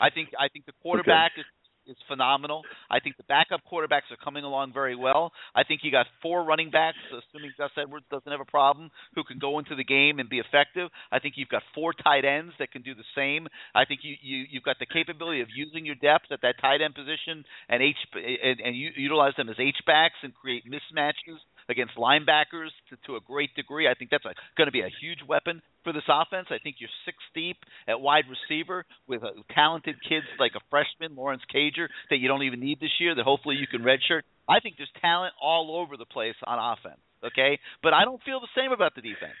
I 0.00 0.10
think 0.10 0.32
I 0.36 0.48
think 0.48 0.66
the 0.66 0.76
quarterback 0.82 1.32
okay. 1.36 1.40
is 1.40 1.48
is 1.90 1.96
phenomenal. 2.08 2.62
I 2.88 3.00
think 3.00 3.16
the 3.16 3.24
backup 3.24 3.60
quarterbacks 3.70 4.08
are 4.10 4.22
coming 4.22 4.44
along 4.44 4.72
very 4.72 4.96
well. 4.96 5.32
I 5.54 5.64
think 5.64 5.80
you 5.82 5.90
got 5.90 6.06
four 6.22 6.44
running 6.44 6.70
backs, 6.70 6.96
assuming 7.10 7.52
Gus 7.58 7.70
Edwards 7.76 8.06
doesn't 8.10 8.30
have 8.30 8.40
a 8.40 8.50
problem, 8.50 8.90
who 9.14 9.24
can 9.24 9.38
go 9.38 9.58
into 9.58 9.74
the 9.74 9.84
game 9.84 10.18
and 10.18 10.28
be 10.28 10.38
effective. 10.38 10.88
I 11.10 11.18
think 11.18 11.34
you've 11.36 11.48
got 11.48 11.62
four 11.74 11.92
tight 11.92 12.24
ends 12.24 12.54
that 12.58 12.70
can 12.70 12.82
do 12.82 12.94
the 12.94 13.04
same. 13.14 13.48
I 13.74 13.84
think 13.84 14.00
you, 14.02 14.14
you 14.22 14.46
you've 14.50 14.62
got 14.62 14.78
the 14.78 14.86
capability 14.86 15.40
of 15.40 15.48
using 15.54 15.84
your 15.84 15.96
depth 15.96 16.30
at 16.30 16.40
that 16.42 16.54
tight 16.60 16.80
end 16.80 16.94
position 16.94 17.44
and 17.68 17.82
H 17.82 17.96
and, 18.14 18.60
and 18.60 18.76
you, 18.76 18.90
utilize 18.96 19.34
them 19.36 19.48
as 19.48 19.56
H 19.58 19.76
backs 19.86 20.16
and 20.22 20.34
create 20.34 20.64
mismatches 20.64 21.42
against 21.70 21.94
linebackers 21.96 22.70
to, 22.90 22.96
to 23.06 23.16
a 23.16 23.20
great 23.20 23.54
degree. 23.54 23.88
I 23.88 23.94
think 23.94 24.10
that's 24.10 24.24
going 24.56 24.66
to 24.66 24.72
be 24.72 24.80
a 24.80 24.90
huge 25.00 25.18
weapon 25.26 25.62
for 25.84 25.92
this 25.92 26.02
offense. 26.08 26.48
I 26.50 26.58
think 26.62 26.76
you're 26.78 26.90
six 27.04 27.16
deep 27.34 27.56
at 27.88 28.00
wide 28.00 28.24
receiver 28.28 28.84
with 29.06 29.22
uh, 29.22 29.28
talented 29.54 29.96
kids 30.06 30.26
like 30.38 30.52
a 30.56 30.60
freshman, 30.70 31.16
Lawrence 31.16 31.42
Cager, 31.54 31.86
that 32.10 32.18
you 32.18 32.28
don't 32.28 32.42
even 32.42 32.60
need 32.60 32.80
this 32.80 32.92
year, 33.00 33.14
that 33.14 33.24
hopefully 33.24 33.56
you 33.56 33.66
can 33.66 33.82
redshirt. 33.82 34.22
I 34.48 34.60
think 34.60 34.76
there's 34.76 34.90
talent 35.00 35.32
all 35.40 35.80
over 35.80 35.96
the 35.96 36.06
place 36.06 36.34
on 36.44 36.58
offense, 36.58 37.00
okay? 37.24 37.58
But 37.82 37.94
I 37.94 38.04
don't 38.04 38.20
feel 38.24 38.40
the 38.40 38.52
same 38.56 38.72
about 38.72 38.94
the 38.94 39.00
defense. 39.00 39.38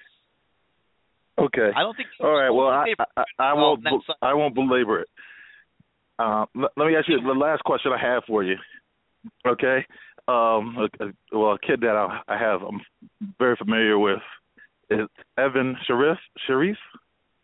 Okay. 1.38 1.70
I 1.74 1.80
don't 1.82 1.96
think. 1.96 2.08
All 2.20 2.36
right. 2.36 2.50
Well, 2.50 2.68
I, 2.68 2.94
I, 3.16 3.24
I 3.38 3.54
won't. 3.54 3.84
I 4.20 4.34
won't 4.34 4.54
belabor 4.54 5.00
it. 5.00 5.08
Uh, 6.18 6.44
let, 6.54 6.70
let 6.76 6.86
me 6.86 6.94
ask 6.96 7.08
you 7.08 7.18
the 7.20 7.32
last 7.32 7.64
question 7.64 7.92
I 7.92 8.12
have 8.12 8.24
for 8.26 8.44
you. 8.44 8.56
Okay. 9.46 9.86
Um, 10.30 10.76
a, 10.78 11.04
a, 11.04 11.38
well, 11.38 11.52
a 11.52 11.58
kid 11.58 11.80
that 11.80 11.96
I, 11.96 12.20
I 12.28 12.38
have, 12.38 12.62
I'm 12.62 12.80
very 13.38 13.56
familiar 13.56 13.98
with. 13.98 14.20
Is 14.90 15.08
Evan 15.38 15.76
Sharif? 15.86 16.18
Sharif? 16.46 16.76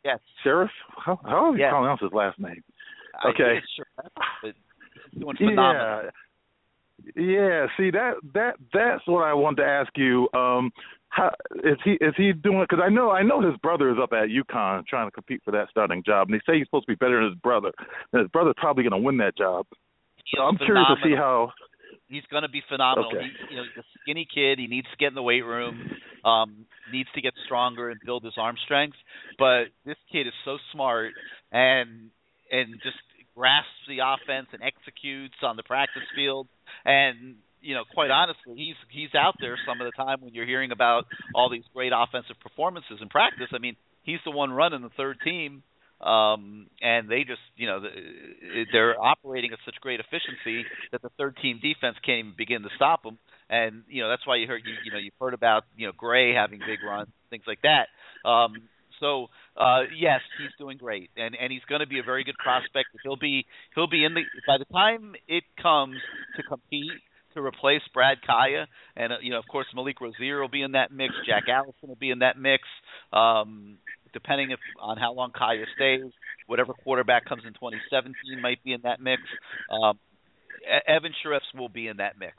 Yes. 0.04 0.18
Sheriff? 0.42 0.70
How, 1.04 1.18
how 1.24 1.50
do 1.50 1.56
you 1.56 1.64
yes. 1.64 1.72
pronounce 1.72 2.00
his 2.00 2.12
last 2.12 2.38
name? 2.38 2.62
Okay. 3.28 3.60
Doing 5.18 5.36
phenomenal. 5.36 6.02
Yeah. 6.04 6.10
Yeah, 7.14 7.66
see 7.76 7.90
that 7.90 8.14
that 8.34 8.54
that's 8.72 9.06
what 9.06 9.22
I 9.22 9.34
wanted 9.34 9.62
to 9.62 9.68
ask 9.68 9.90
you. 9.96 10.28
Um, 10.32 10.72
how 11.08 11.30
is 11.62 11.78
he 11.84 11.92
is 11.92 12.14
he 12.16 12.32
doing? 12.32 12.64
Because 12.68 12.82
I 12.84 12.88
know 12.88 13.10
I 13.10 13.22
know 13.22 13.40
his 13.40 13.56
brother 13.58 13.90
is 13.90 13.98
up 14.02 14.12
at 14.12 14.28
UConn 14.28 14.86
trying 14.86 15.06
to 15.06 15.10
compete 15.10 15.42
for 15.44 15.50
that 15.52 15.68
starting 15.70 16.02
job, 16.04 16.28
and 16.28 16.34
they 16.34 16.42
say 16.46 16.58
he's 16.58 16.66
supposed 16.66 16.86
to 16.86 16.92
be 16.92 16.96
better 16.96 17.20
than 17.20 17.30
his 17.30 17.38
brother. 17.40 17.70
And 18.12 18.22
his 18.22 18.30
brother's 18.30 18.54
probably 18.56 18.82
going 18.82 19.00
to 19.00 19.04
win 19.04 19.18
that 19.18 19.36
job. 19.36 19.66
So 20.34 20.42
I'm 20.42 20.56
curious 20.56 20.86
to 20.88 20.96
see 21.08 21.14
how. 21.14 21.52
He's 22.08 22.22
going 22.30 22.42
to 22.42 22.48
be 22.48 22.62
phenomenal. 22.68 23.10
Okay. 23.14 23.26
He, 23.26 23.54
you 23.54 23.56
know, 23.56 23.64
he's 23.64 23.82
a 23.82 23.86
skinny 24.02 24.26
kid. 24.32 24.58
He 24.58 24.66
needs 24.66 24.86
to 24.90 24.96
get 24.96 25.08
in 25.08 25.14
the 25.14 25.22
weight 25.22 25.44
room. 25.44 25.90
Um, 26.24 26.66
needs 26.92 27.08
to 27.14 27.20
get 27.20 27.34
stronger 27.44 27.90
and 27.90 28.00
build 28.04 28.24
his 28.24 28.34
arm 28.36 28.56
strength. 28.64 28.96
But 29.38 29.74
this 29.84 29.96
kid 30.10 30.26
is 30.26 30.34
so 30.44 30.58
smart 30.72 31.12
and 31.52 32.10
and 32.50 32.74
just 32.82 32.96
grasps 33.34 33.84
the 33.88 33.98
offense 34.00 34.48
and 34.52 34.62
executes 34.62 35.34
on 35.42 35.56
the 35.56 35.62
practice 35.62 36.06
field. 36.14 36.48
And 36.84 37.36
you 37.60 37.74
know, 37.74 37.82
quite 37.92 38.10
honestly, 38.10 38.54
he's 38.54 38.76
he's 38.90 39.14
out 39.14 39.34
there 39.40 39.58
some 39.66 39.80
of 39.80 39.86
the 39.86 39.92
time 39.92 40.20
when 40.20 40.34
you're 40.34 40.46
hearing 40.46 40.70
about 40.70 41.06
all 41.34 41.50
these 41.50 41.64
great 41.74 41.92
offensive 41.94 42.36
performances 42.40 42.98
in 43.00 43.08
practice. 43.08 43.48
I 43.52 43.58
mean, 43.58 43.76
he's 44.02 44.20
the 44.24 44.30
one 44.30 44.52
running 44.52 44.82
the 44.82 44.90
third 44.96 45.18
team 45.24 45.62
um, 46.00 46.66
and 46.82 47.08
they 47.08 47.24
just 47.24 47.40
you 47.56 47.66
know 47.66 47.80
they're 48.72 49.00
operating 49.00 49.52
at 49.52 49.58
such 49.64 49.76
great 49.80 50.00
efficiency 50.00 50.66
that 50.92 51.02
the 51.02 51.10
third 51.18 51.36
team 51.40 51.60
defense 51.62 51.96
can't 52.04 52.18
even 52.18 52.34
begin 52.36 52.62
to 52.62 52.68
stop 52.76 53.02
them. 53.02 53.18
And 53.48 53.84
you 53.88 54.02
know 54.02 54.08
that's 54.08 54.26
why 54.26 54.36
you 54.36 54.46
heard 54.46 54.62
you 54.64 54.74
you 54.84 54.92
know 54.92 54.98
you've 54.98 55.14
heard 55.20 55.34
about 55.34 55.64
you 55.76 55.86
know 55.86 55.92
Gray 55.96 56.34
having 56.34 56.58
big 56.58 56.82
runs 56.86 57.08
things 57.30 57.44
like 57.46 57.60
that. 57.62 57.88
Um, 58.28 58.54
so 59.00 59.26
uh, 59.56 59.82
yes, 59.96 60.20
he's 60.38 60.50
doing 60.58 60.78
great, 60.78 61.10
and 61.16 61.36
and 61.40 61.52
he's 61.52 61.64
going 61.68 61.80
to 61.80 61.86
be 61.86 61.98
a 61.98 62.02
very 62.02 62.24
good 62.24 62.36
prospect. 62.42 62.88
He'll 63.02 63.16
be 63.16 63.46
he'll 63.74 63.88
be 63.88 64.04
in 64.04 64.14
the 64.14 64.22
by 64.46 64.58
the 64.58 64.64
time 64.66 65.14
it 65.28 65.44
comes 65.60 65.96
to 66.36 66.42
compete 66.42 66.90
to 67.34 67.42
replace 67.42 67.82
Brad 67.92 68.18
Kaaya, 68.26 68.66
and 68.96 69.12
uh, 69.12 69.16
you 69.20 69.30
know 69.30 69.38
of 69.38 69.46
course 69.50 69.66
Malik 69.74 70.00
Rosier 70.00 70.40
will 70.40 70.48
be 70.48 70.62
in 70.62 70.72
that 70.72 70.92
mix. 70.92 71.14
Jack 71.26 71.44
Allison 71.48 71.88
will 71.88 71.96
be 71.96 72.10
in 72.10 72.20
that 72.20 72.38
mix. 72.38 72.64
Um, 73.12 73.78
depending 74.16 74.50
if 74.50 74.58
on 74.80 74.96
how 74.96 75.12
long 75.12 75.30
Kaaya 75.30 75.64
stays, 75.76 76.10
whatever 76.46 76.72
quarterback 76.72 77.26
comes 77.26 77.42
in 77.46 77.52
2017 77.52 78.40
might 78.40 78.64
be 78.64 78.72
in 78.72 78.80
that 78.84 78.98
mix. 78.98 79.20
Um, 79.70 79.98
Evan 80.88 81.12
Shirreffs 81.20 81.52
will 81.54 81.68
be 81.68 81.86
in 81.86 81.98
that 81.98 82.18
mix. 82.18 82.32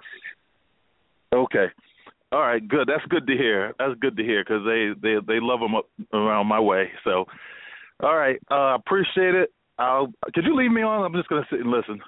Okay. 1.31 1.67
All 2.31 2.41
right, 2.41 2.65
good. 2.67 2.89
That's 2.89 3.05
good 3.09 3.27
to 3.27 3.37
hear. 3.37 3.73
That's 3.77 3.93
good 4.01 4.17
to 4.17 4.23
hear 4.23 4.43
because 4.43 4.65
they 4.65 4.89
they 4.99 5.15
they 5.25 5.39
love 5.39 5.59
them 5.59 5.75
up 5.75 5.85
around 6.11 6.47
my 6.47 6.59
way. 6.59 6.89
So, 7.03 7.25
all 8.01 8.17
right, 8.17 8.39
uh, 8.51 8.75
appreciate 8.75 9.35
it. 9.35 9.53
I'll. 9.77 10.11
Could 10.33 10.43
you 10.43 10.57
leave 10.57 10.71
me 10.71 10.81
on? 10.81 11.05
I'm 11.05 11.13
just 11.13 11.29
gonna 11.29 11.47
sit 11.49 11.61
and 11.61 11.69
listen. 11.69 12.01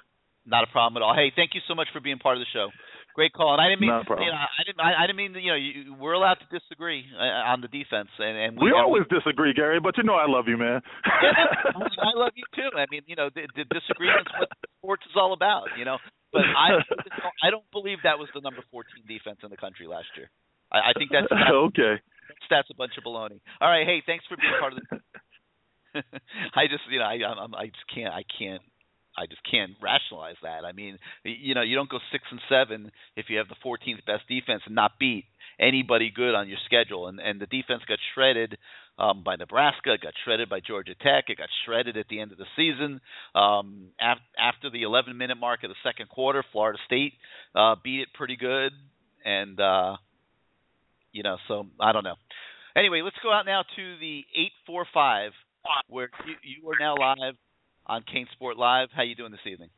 Not 0.44 0.64
a 0.64 0.66
problem 0.66 1.00
at 1.00 1.06
all. 1.06 1.14
Hey, 1.14 1.32
thank 1.34 1.54
you 1.54 1.60
so 1.68 1.74
much 1.74 1.86
for 1.92 2.00
being 2.00 2.18
part 2.18 2.36
of 2.36 2.40
the 2.40 2.50
show. 2.52 2.68
Great 3.14 3.32
call. 3.32 3.52
And 3.52 3.60
I 3.60 3.68
didn't 3.68 3.82
mean, 3.82 3.90
you 3.90 4.30
know, 4.30 4.38
I 4.38 4.62
didn't, 4.64 4.80
I, 4.80 4.92
I 4.94 5.06
didn't 5.06 5.18
mean, 5.18 5.34
you 5.34 5.50
know, 5.50 5.58
you, 5.58 5.94
we're 5.98 6.14
allowed 6.14 6.38
to 6.38 6.48
disagree 6.50 7.04
uh, 7.18 7.50
on 7.50 7.60
the 7.60 7.68
defense, 7.68 8.08
and, 8.18 8.36
and 8.36 8.50
We 8.56 8.70
we, 8.70 8.78
always 8.78 9.02
disagree, 9.10 9.52
Gary, 9.52 9.80
but 9.80 9.96
you 9.98 10.04
know 10.04 10.14
I 10.14 10.30
love 10.30 10.46
you, 10.46 10.56
man. 10.56 10.80
Yeah, 11.04 11.74
I 12.06 12.14
love 12.14 12.32
you 12.34 12.44
too. 12.54 12.70
I 12.76 12.86
mean, 12.90 13.02
you 13.06 13.16
know, 13.16 13.28
the, 13.34 13.48
the 13.56 13.64
disagreements 13.66 14.30
what 14.38 14.48
sports 14.78 15.02
is 15.10 15.16
all 15.16 15.32
about, 15.32 15.66
you 15.78 15.84
know. 15.84 15.98
But 16.32 16.46
I, 16.46 16.78
I 17.42 17.50
don't 17.50 17.66
believe 17.72 17.98
that 18.04 18.18
was 18.18 18.28
the 18.34 18.40
number 18.40 18.62
14 18.70 18.86
defense 19.08 19.38
in 19.42 19.50
the 19.50 19.58
country 19.58 19.86
last 19.86 20.06
year. 20.16 20.30
I, 20.70 20.90
I 20.90 20.92
think 20.96 21.10
that's 21.10 21.26
that's, 21.28 21.50
okay. 21.74 21.98
that's 22.48 22.70
a 22.70 22.76
bunch 22.78 22.94
of 22.98 23.04
baloney. 23.04 23.42
All 23.60 23.68
right, 23.68 23.86
hey, 23.86 24.02
thanks 24.06 24.24
for 24.30 24.36
being 24.36 24.54
part 24.60 24.74
of 24.74 24.78
the. 24.78 25.02
I 26.54 26.70
just, 26.70 26.86
you 26.88 27.02
know, 27.02 27.10
I, 27.10 27.18
I'm, 27.26 27.54
I 27.54 27.66
just 27.66 27.86
can't, 27.92 28.14
I 28.14 28.22
can't, 28.38 28.62
I 29.20 29.26
just 29.26 29.42
can't 29.48 29.72
rationalize 29.82 30.36
that. 30.42 30.64
I 30.64 30.72
mean, 30.72 30.98
you 31.24 31.54
know, 31.54 31.62
you 31.62 31.76
don't 31.76 31.90
go 31.90 31.98
six 32.10 32.24
and 32.30 32.40
seven 32.48 32.90
if 33.16 33.26
you 33.28 33.38
have 33.38 33.48
the 33.48 33.60
14th 33.64 34.04
best 34.06 34.26
defense 34.28 34.62
and 34.64 34.74
not 34.74 34.92
beat 34.98 35.24
anybody 35.58 36.10
good 36.14 36.34
on 36.34 36.48
your 36.48 36.58
schedule. 36.64 37.08
And 37.08 37.20
and 37.20 37.40
the 37.40 37.46
defense 37.46 37.82
got 37.86 37.98
shredded 38.14 38.56
um, 38.98 39.22
by 39.22 39.36
Nebraska, 39.36 39.96
got 40.02 40.14
shredded 40.24 40.48
by 40.48 40.60
Georgia 40.60 40.94
Tech, 40.94 41.24
it 41.28 41.38
got 41.38 41.48
shredded 41.64 41.96
at 41.96 42.06
the 42.08 42.20
end 42.20 42.32
of 42.32 42.38
the 42.38 42.46
season. 42.56 43.00
Um, 43.34 43.88
af- 44.00 44.18
after 44.38 44.70
the 44.70 44.82
11 44.82 45.16
minute 45.16 45.36
mark 45.36 45.64
of 45.64 45.70
the 45.70 45.76
second 45.82 46.08
quarter, 46.08 46.44
Florida 46.52 46.78
State 46.86 47.14
uh, 47.54 47.76
beat 47.82 48.00
it 48.00 48.08
pretty 48.14 48.36
good, 48.36 48.72
and 49.24 49.60
uh, 49.60 49.96
you 51.12 51.22
know, 51.22 51.36
so 51.48 51.66
I 51.80 51.92
don't 51.92 52.04
know. 52.04 52.16
Anyway, 52.76 53.02
let's 53.02 53.16
go 53.22 53.32
out 53.32 53.46
now 53.46 53.62
to 53.62 53.98
the 53.98 54.24
845 54.66 55.32
where 55.88 56.08
you, 56.26 56.34
you 56.62 56.70
are 56.70 56.78
now 56.78 56.94
live 56.96 57.34
on 57.90 58.04
CaneSport 58.04 58.56
Live. 58.56 58.88
How 58.94 59.02
you 59.02 59.16
doing 59.16 59.32
this 59.32 59.40
evening? 59.44 59.68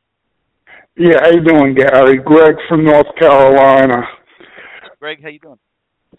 Yeah, 0.95 1.17
how 1.21 1.31
you 1.31 1.43
doing, 1.43 1.73
Gary? 1.73 2.19
Greg 2.19 2.55
from 2.69 2.85
North 2.85 3.07
Carolina. 3.17 4.03
Greg, 4.99 5.21
how 5.21 5.29
you 5.29 5.39
doing? 5.39 5.57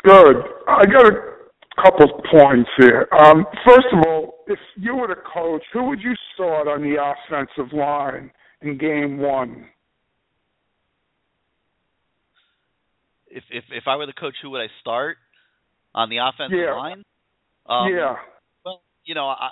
Good. 0.03 0.37
I 0.67 0.85
got 0.87 1.07
a 1.07 1.83
couple 1.83 2.07
of 2.07 2.25
points 2.33 2.69
here. 2.79 3.07
Um, 3.17 3.47
first 3.65 3.87
of 3.93 4.01
all, 4.09 4.45
if 4.49 4.59
you 4.77 4.97
were 4.97 5.07
the 5.07 5.23
coach, 5.33 5.63
who 5.73 5.85
would 5.85 6.01
you 6.01 6.15
start 6.35 6.67
on 6.67 6.83
the 6.83 6.97
offensive 7.01 7.73
line 7.73 8.33
in 8.61 8.77
game 8.77 9.19
one? 9.19 9.67
If 13.29 13.45
if 13.51 13.65
if 13.71 13.85
I 13.87 13.97
were 13.97 14.07
the 14.07 14.13
coach, 14.13 14.35
who 14.43 14.51
would 14.51 14.61
I 14.61 14.69
start 14.81 15.17
on 15.95 16.09
the 16.11 16.19
offensive 16.19 16.59
Yeah. 16.59 16.75
line? 16.75 17.05
Um, 17.67 17.93
yeah. 17.93 18.17
Well, 18.65 18.83
you 19.05 19.15
know, 19.15 19.27
I 19.29 19.51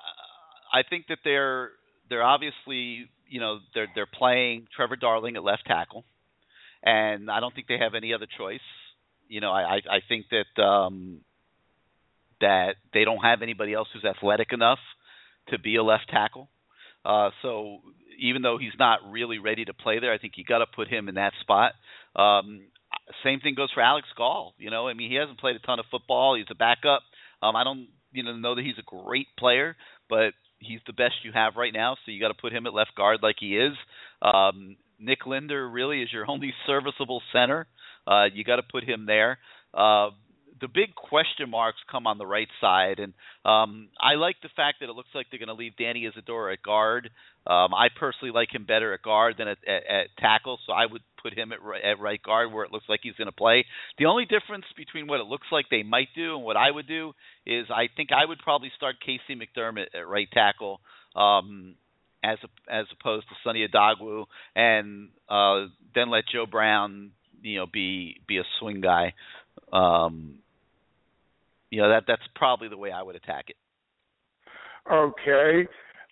I 0.73 0.83
think 0.89 1.07
that 1.09 1.19
they're 1.25 1.71
they're 2.13 2.23
obviously 2.23 3.09
you 3.27 3.41
know 3.41 3.61
they're 3.75 3.89
they're 3.95 4.07
playing 4.07 4.67
Trevor 4.77 4.97
Darling 4.97 5.37
at 5.37 5.43
left 5.43 5.65
tackle, 5.67 6.05
and 6.83 7.31
I 7.31 7.41
don't 7.41 7.55
think 7.55 7.69
they 7.69 7.79
have 7.79 7.95
any 7.95 8.13
other 8.13 8.27
choice. 8.39 8.61
You 9.29 9.41
know, 9.41 9.51
I 9.51 9.77
I, 9.91 10.01
think 10.07 10.27
that 10.31 10.63
um, 10.63 11.21
that 12.43 12.75
they 12.93 13.05
don't 13.05 13.25
have 13.25 13.41
anybody 13.41 13.73
else 13.73 13.89
who's 13.95 14.05
athletic 14.05 14.53
enough 14.53 14.79
to 15.49 15.59
be 15.59 15.77
a 15.77 15.83
left 15.83 16.11
tackle. 16.11 16.51
Uh, 17.03 17.31
so 17.41 17.79
even 18.21 18.43
though 18.43 18.59
he's 18.59 18.79
not 18.79 18.99
really 19.11 19.39
ready 19.39 19.65
to 19.65 19.73
play 19.73 19.99
there, 19.99 20.13
I 20.13 20.19
think 20.19 20.35
you 20.37 20.45
got 20.45 20.59
to 20.59 20.67
put 20.67 20.89
him 20.89 21.09
in 21.09 21.15
that 21.15 21.33
spot. 21.41 21.73
Um, 22.15 22.61
same 23.25 23.41
thing 23.41 23.55
goes 23.55 23.71
for 23.73 23.81
Alex 23.81 24.07
Gall. 24.19 24.55
You 24.59 24.71
know, 24.71 24.87
I 24.87 24.93
mean, 24.93 25.11
he 25.11 25.17
hasn't 25.17 25.41
played 25.41 25.57
a 25.57 25.61
ton 25.61 25.79
of 25.79 25.87
football. 25.91 26.37
He's 26.37 26.45
a 26.51 26.55
backup. 26.55 27.01
Um, 27.43 27.57
I 27.57 27.65
don't, 27.65 27.89
you 28.13 28.23
know, 28.23 28.37
know 28.37 28.55
that 28.55 28.65
he's 28.65 28.79
a 28.79 28.83
great 28.83 29.29
player, 29.39 29.77
but 30.11 30.35
he's 30.67 30.81
the 30.87 30.93
best 30.93 31.15
you 31.25 31.33
have 31.33 31.57
right 31.57 31.73
now. 31.73 31.97
So 32.05 32.13
you 32.13 32.21
got 32.21 32.29
to 32.29 32.41
put 32.41 32.53
him 32.53 32.67
at 32.67 32.75
left 32.75 32.95
guard 32.97 33.19
like 33.23 33.37
he 33.41 33.57
is. 33.57 33.75
Um, 34.21 34.77
Nick 34.99 35.27
Linder 35.27 35.69
really 35.69 36.03
is 36.03 36.13
your 36.13 36.31
only 36.31 36.53
serviceable 36.67 37.23
center. 37.33 37.67
Uh, 38.07 38.25
you 38.33 38.45
got 38.45 38.57
to 38.57 38.63
put 38.63 38.85
him 38.85 39.07
there. 39.07 39.39
Uh, 39.75 40.11
the 40.61 40.69
big 40.69 40.95
question 40.95 41.51
marks 41.51 41.79
come 41.91 42.07
on 42.07 42.19
the 42.19 42.27
right 42.27 42.49
side, 42.61 43.01
and 43.01 43.13
um, 43.45 43.89
I 44.01 44.15
like 44.15 44.37
the 44.43 44.49
fact 44.55 44.79
that 44.81 44.89
it 44.89 44.95
looks 44.95 45.09
like 45.13 45.27
they're 45.31 45.41
going 45.41 45.49
to 45.49 45.55
leave 45.55 45.77
Danny 45.77 46.07
Isidora 46.07 46.53
at 46.53 46.63
guard. 46.63 47.11
Um, 47.47 47.75
I 47.75 47.89
personally 47.99 48.33
like 48.33 48.55
him 48.55 48.65
better 48.65 48.95
at 48.95 49.03
guard 49.03 49.35
than 49.39 49.49
at, 49.49 49.59
at, 49.67 49.83
at 49.87 50.07
tackle, 50.19 50.61
so 50.65 50.73
I 50.73 50.87
would 50.87 51.03
put 51.23 51.37
him 51.37 51.53
at, 51.53 51.63
right- 51.63 51.83
at 51.83 52.01
right 52.01 52.23
guard 52.23 52.53
where 52.53 52.65
it 52.65 52.73
looks 52.73 52.87
like 52.89 53.01
he's 53.03 53.15
going 53.15 53.27
to 53.27 53.33
play. 53.33 53.65
The 53.99 54.07
only 54.07 54.25
difference 54.25 54.65
between 54.77 55.07
what 55.07 55.21
it 55.21 55.27
looks 55.27 55.47
like 55.53 55.67
they 55.71 55.83
might 55.83 56.09
do 56.15 56.37
and 56.37 56.45
what 56.45 56.57
I 56.57 56.71
would 56.71 56.89
do 56.89 57.13
is 57.47 57.67
I 57.71 57.89
think 57.97 58.11
I 58.13 58.25
would 58.25 58.39
probably 58.39 58.71
start 58.77 58.97
KC 59.07 59.37
McDermott 59.37 59.87
at 59.95 60.09
right 60.09 60.29
tackle. 60.33 60.81
Um, 61.15 61.77
as 62.25 62.39
a, 62.45 62.73
as 62.73 62.87
opposed 62.99 63.29
to 63.29 63.35
Sonny 63.43 63.67
Odogwu, 63.67 64.27
and 64.55 65.09
uh, 65.29 65.67
then 65.95 66.11
let 66.11 66.25
Joe 66.33 66.47
Brown, 66.47 67.11
you 67.43 67.59
know, 67.59 67.67
be 67.67 68.21
be 68.27 68.39
a 68.39 68.45
swing 68.61 68.81
guy. 68.81 69.15
Um, 69.73 70.39
you 71.71 71.81
know 71.83 71.89
that 71.89 72.05
that's 72.07 72.23
probably 72.37 72.69
the 72.69 72.77
way 72.77 72.93
I 72.93 73.03
would 73.03 73.17
attack 73.17 73.47
it. 73.49 73.57
Okay. 74.91 75.67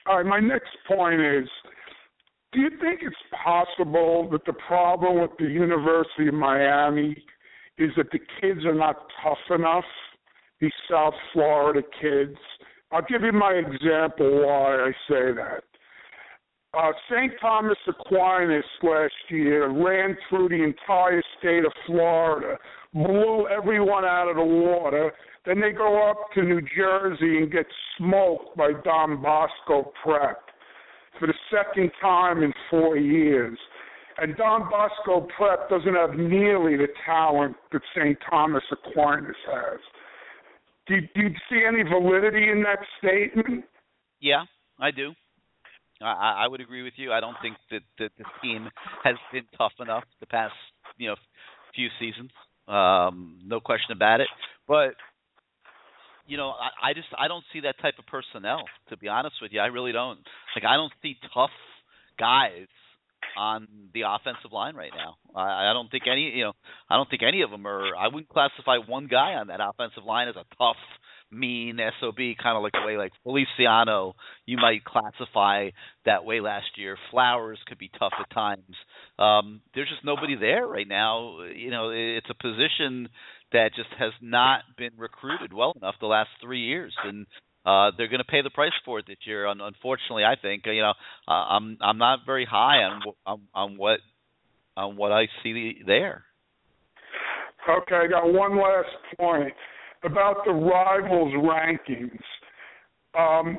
All 0.06 0.16
right, 0.16 0.26
my 0.26 0.40
next 0.40 0.70
point 0.88 1.20
is 1.20 1.48
do 2.52 2.60
you 2.60 2.70
think 2.80 3.00
it's 3.02 3.16
possible 3.44 4.28
that 4.32 4.44
the 4.44 4.52
problem 4.52 5.20
with 5.20 5.30
the 5.38 5.46
University 5.46 6.28
of 6.28 6.34
Miami 6.34 7.16
is 7.78 7.90
that 7.96 8.10
the 8.10 8.18
kids 8.40 8.64
are 8.64 8.74
not 8.74 9.06
tough 9.22 9.38
enough? 9.54 9.84
These 10.60 10.72
South 10.90 11.14
Florida 11.32 11.80
kids. 12.00 12.36
I'll 12.90 13.06
give 13.08 13.22
you 13.22 13.32
my 13.32 13.52
example 13.52 14.46
why 14.46 14.76
I 14.76 14.90
say 15.08 15.32
that. 15.32 15.62
Uh, 16.72 16.92
St. 17.10 17.32
Thomas 17.40 17.78
Aquinas 17.88 18.64
last 18.82 19.12
year 19.28 19.68
ran 19.68 20.16
through 20.28 20.48
the 20.48 20.62
entire 20.62 21.22
state 21.38 21.64
of 21.64 21.72
Florida, 21.86 22.56
blew 22.92 23.46
everyone 23.48 24.04
out 24.04 24.28
of 24.28 24.36
the 24.36 24.44
water. 24.44 25.12
Then 25.46 25.60
they 25.60 25.72
go 25.72 26.08
up 26.08 26.32
to 26.34 26.42
New 26.42 26.60
Jersey 26.76 27.38
and 27.38 27.50
get 27.50 27.66
smoked 27.96 28.56
by 28.56 28.72
Don 28.84 29.22
Bosco 29.22 29.92
Prep 30.02 30.49
for 31.18 31.26
the 31.26 31.34
second 31.50 31.90
time 32.00 32.42
in 32.42 32.52
four 32.70 32.96
years. 32.96 33.58
and 34.18 34.36
Don 34.36 34.68
Bosco 34.70 35.26
Prep 35.36 35.68
doesn't 35.68 35.94
have 35.94 36.14
nearly 36.18 36.76
the 36.76 36.88
talent 37.06 37.56
that 37.72 37.82
St. 37.96 38.18
Thomas 38.28 38.62
Aquinas 38.70 39.36
has. 39.50 39.80
Do, 40.86 40.96
do 41.14 41.22
you 41.22 41.30
see 41.48 41.62
any 41.66 41.82
validity 41.82 42.50
in 42.50 42.62
that 42.62 42.78
statement? 42.98 43.64
Yeah, 44.20 44.42
I 44.78 44.90
do. 44.90 45.12
I, 46.02 46.44
I 46.44 46.48
would 46.48 46.60
agree 46.60 46.82
with 46.82 46.94
you. 46.96 47.12
I 47.12 47.20
don't 47.20 47.36
think 47.42 47.56
that, 47.70 47.82
that 47.98 48.10
the 48.18 48.24
team 48.42 48.68
has 49.04 49.16
been 49.32 49.44
tough 49.56 49.72
enough 49.80 50.04
the 50.20 50.26
past, 50.26 50.54
you 50.96 51.08
know, 51.08 51.16
few 51.74 51.88
seasons. 51.98 52.30
Um, 52.66 53.38
no 53.44 53.60
question 53.60 53.92
about 53.92 54.20
it. 54.20 54.28
But 54.66 54.94
you 56.30 56.36
know, 56.36 56.50
I, 56.50 56.90
I 56.90 56.94
just 56.94 57.08
I 57.18 57.26
don't 57.26 57.44
see 57.52 57.60
that 57.60 57.74
type 57.82 57.94
of 57.98 58.06
personnel. 58.06 58.62
To 58.90 58.96
be 58.96 59.08
honest 59.08 59.36
with 59.42 59.50
you, 59.52 59.60
I 59.60 59.66
really 59.66 59.90
don't. 59.90 60.20
Like 60.54 60.64
I 60.64 60.76
don't 60.76 60.92
see 61.02 61.16
tough 61.34 61.50
guys 62.18 62.68
on 63.36 63.66
the 63.92 64.02
offensive 64.06 64.52
line 64.52 64.76
right 64.76 64.92
now. 64.96 65.16
I, 65.34 65.70
I 65.70 65.72
don't 65.72 65.90
think 65.90 66.04
any, 66.10 66.30
you 66.30 66.44
know, 66.44 66.52
I 66.88 66.96
don't 66.96 67.10
think 67.10 67.22
any 67.22 67.42
of 67.42 67.50
them 67.50 67.66
are. 67.66 67.96
I 67.96 68.06
wouldn't 68.06 68.28
classify 68.28 68.78
one 68.78 69.08
guy 69.08 69.34
on 69.34 69.48
that 69.48 69.60
offensive 69.60 70.04
line 70.04 70.28
as 70.28 70.36
a 70.36 70.44
tough, 70.56 70.76
mean 71.32 71.78
sob, 72.00 72.16
kind 72.16 72.56
of 72.56 72.62
like 72.62 72.72
the 72.72 72.86
way 72.86 72.96
like 72.96 73.12
Feliciano 73.22 74.14
you 74.46 74.56
might 74.56 74.84
classify 74.84 75.70
that 76.04 76.24
way 76.24 76.40
last 76.40 76.66
year. 76.76 76.96
Flowers 77.10 77.58
could 77.66 77.78
be 77.78 77.90
tough 77.98 78.12
at 78.18 78.30
times. 78.32 78.76
Um, 79.18 79.60
there's 79.74 79.88
just 79.88 80.04
nobody 80.04 80.36
there 80.36 80.66
right 80.66 80.88
now. 80.88 81.42
You 81.54 81.70
know, 81.70 81.90
it, 81.90 82.18
it's 82.18 82.30
a 82.30 82.34
position 82.34 83.08
that 83.52 83.70
just 83.74 83.88
has 83.98 84.12
not 84.20 84.62
been 84.76 84.92
recruited 84.96 85.52
well 85.52 85.72
enough 85.76 85.94
the 86.00 86.06
last 86.06 86.30
three 86.42 86.60
years, 86.60 86.94
and 87.04 87.26
uh, 87.66 87.90
they're 87.96 88.08
going 88.08 88.18
to 88.18 88.24
pay 88.24 88.42
the 88.42 88.50
price 88.50 88.72
for 88.84 89.00
it 89.00 89.06
this 89.06 89.18
year. 89.24 89.46
unfortunately, 89.46 90.24
I 90.24 90.36
think 90.40 90.62
you 90.66 90.82
know 90.82 90.94
uh, 91.28 91.32
I'm 91.32 91.76
I'm 91.80 91.98
not 91.98 92.20
very 92.26 92.46
high 92.46 92.82
on 92.82 93.02
on, 93.26 93.40
on 93.54 93.76
what 93.76 94.00
on 94.76 94.96
what 94.96 95.12
I 95.12 95.26
see 95.42 95.82
there. 95.86 96.24
Okay, 97.68 97.94
I 97.94 98.06
got 98.06 98.32
one 98.32 98.56
last 98.56 98.88
point 99.18 99.52
about 100.02 100.36
the 100.46 100.52
rivals 100.52 101.32
rankings. 101.34 102.20
Um, 103.18 103.58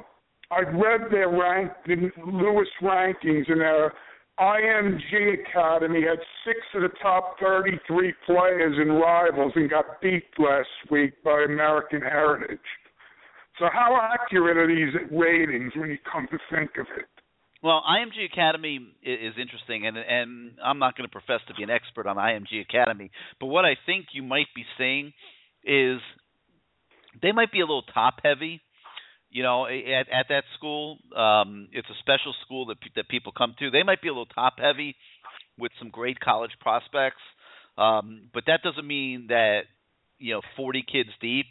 I 0.50 0.62
read 0.62 1.12
their 1.12 1.30
rank, 1.30 1.72
the 1.86 2.10
Lewis 2.26 2.68
rankings, 2.82 3.50
and 3.50 3.62
their 3.62 3.94
IMG 4.40 5.42
Academy 5.42 6.02
had 6.02 6.20
six 6.46 6.60
of 6.74 6.82
the 6.82 6.98
top 7.02 7.36
33 7.40 8.14
players 8.26 8.78
in 8.82 8.94
rivals 8.94 9.54
and 9.56 9.70
got 9.70 10.02
beat 10.02 10.24
last 10.40 10.68
week 10.90 11.14
by 11.24 11.44
American 11.46 12.02
Heritage. 12.02 12.60
So 13.60 13.66
how 13.72 14.00
accurate 14.02 14.58
are 14.58 14.68
these 14.68 14.94
ratings 15.12 15.74
when 15.76 15.90
you 15.90 15.98
come 16.12 16.28
to 16.32 16.38
think 16.50 16.72
of 16.80 16.88
it? 16.98 17.06
Well, 17.64 17.84
IMG 17.88 18.26
Academy 18.26 18.80
is 19.04 19.36
interesting, 19.40 19.86
and 19.86 19.96
and 19.96 20.54
I'm 20.64 20.80
not 20.80 20.98
going 20.98 21.08
to 21.08 21.12
profess 21.12 21.42
to 21.48 21.54
be 21.54 21.62
an 21.62 21.70
expert 21.70 22.08
on 22.08 22.16
IMG 22.16 22.60
Academy, 22.62 23.12
but 23.40 23.48
what 23.48 23.66
I 23.66 23.78
think 23.86 24.08
you 24.14 24.24
might 24.24 24.48
be 24.56 24.66
saying 24.80 25.14
is 25.64 26.00
they 27.22 27.32
might 27.32 27.52
be 27.52 27.60
a 27.60 27.66
little 27.66 27.84
top 27.94 28.16
heavy. 28.24 28.62
You 29.32 29.44
know, 29.44 29.66
at 29.66 30.10
at 30.12 30.26
that 30.30 30.44
school, 30.58 30.98
um, 31.16 31.70
it's 31.72 31.90
a 31.90 31.98
special 32.00 32.34
school 32.46 32.66
that 32.68 32.78
that 32.96 33.08
people 33.08 33.32
come 33.32 33.56
to. 33.60 33.72
They 33.72 33.84
might 33.84 34.02
be 34.02 34.10
a 34.10 34.12
little 34.12 34.26
top 34.26 34.56
heavy 34.58 34.96
with 35.58 35.72
some 35.80 35.90
great 35.90 36.20
college 36.20 36.52
prospects, 36.60 37.22
um, 37.78 38.30
but 38.34 38.44
that 38.48 38.62
doesn't 38.62 38.86
mean 38.86 39.28
that 39.30 39.62
you 40.18 40.34
know 40.34 40.42
40 40.58 40.84
kids 40.92 41.10
deep 41.22 41.46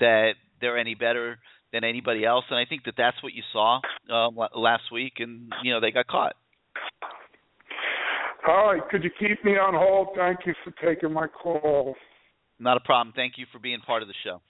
that 0.00 0.32
they're 0.60 0.78
any 0.78 0.94
better 0.94 1.38
than 1.72 1.82
anybody 1.82 2.24
else. 2.24 2.44
And 2.50 2.58
I 2.58 2.64
think 2.64 2.84
that 2.84 2.94
that's 2.96 3.20
what 3.22 3.32
you 3.32 3.42
saw 3.52 3.80
um, 4.10 4.38
last 4.54 4.84
week, 4.92 5.14
and 5.18 5.52
you 5.62 5.72
know 5.72 5.80
they 5.80 5.90
got 5.90 6.06
caught. 6.06 6.36
All 8.46 8.72
right, 8.72 8.82
could 8.90 9.02
you 9.02 9.10
keep 9.18 9.44
me 9.44 9.52
on 9.52 9.74
hold? 9.74 10.08
Thank 10.16 10.40
you 10.46 10.54
for 10.62 10.72
taking 10.86 11.12
my 11.12 11.26
call. 11.26 11.96
Not 12.58 12.76
a 12.76 12.80
problem. 12.80 13.12
Thank 13.16 13.34
you 13.38 13.46
for 13.50 13.58
being 13.58 13.80
part 13.80 14.02
of 14.02 14.08
the 14.08 14.14
show. 14.22 14.40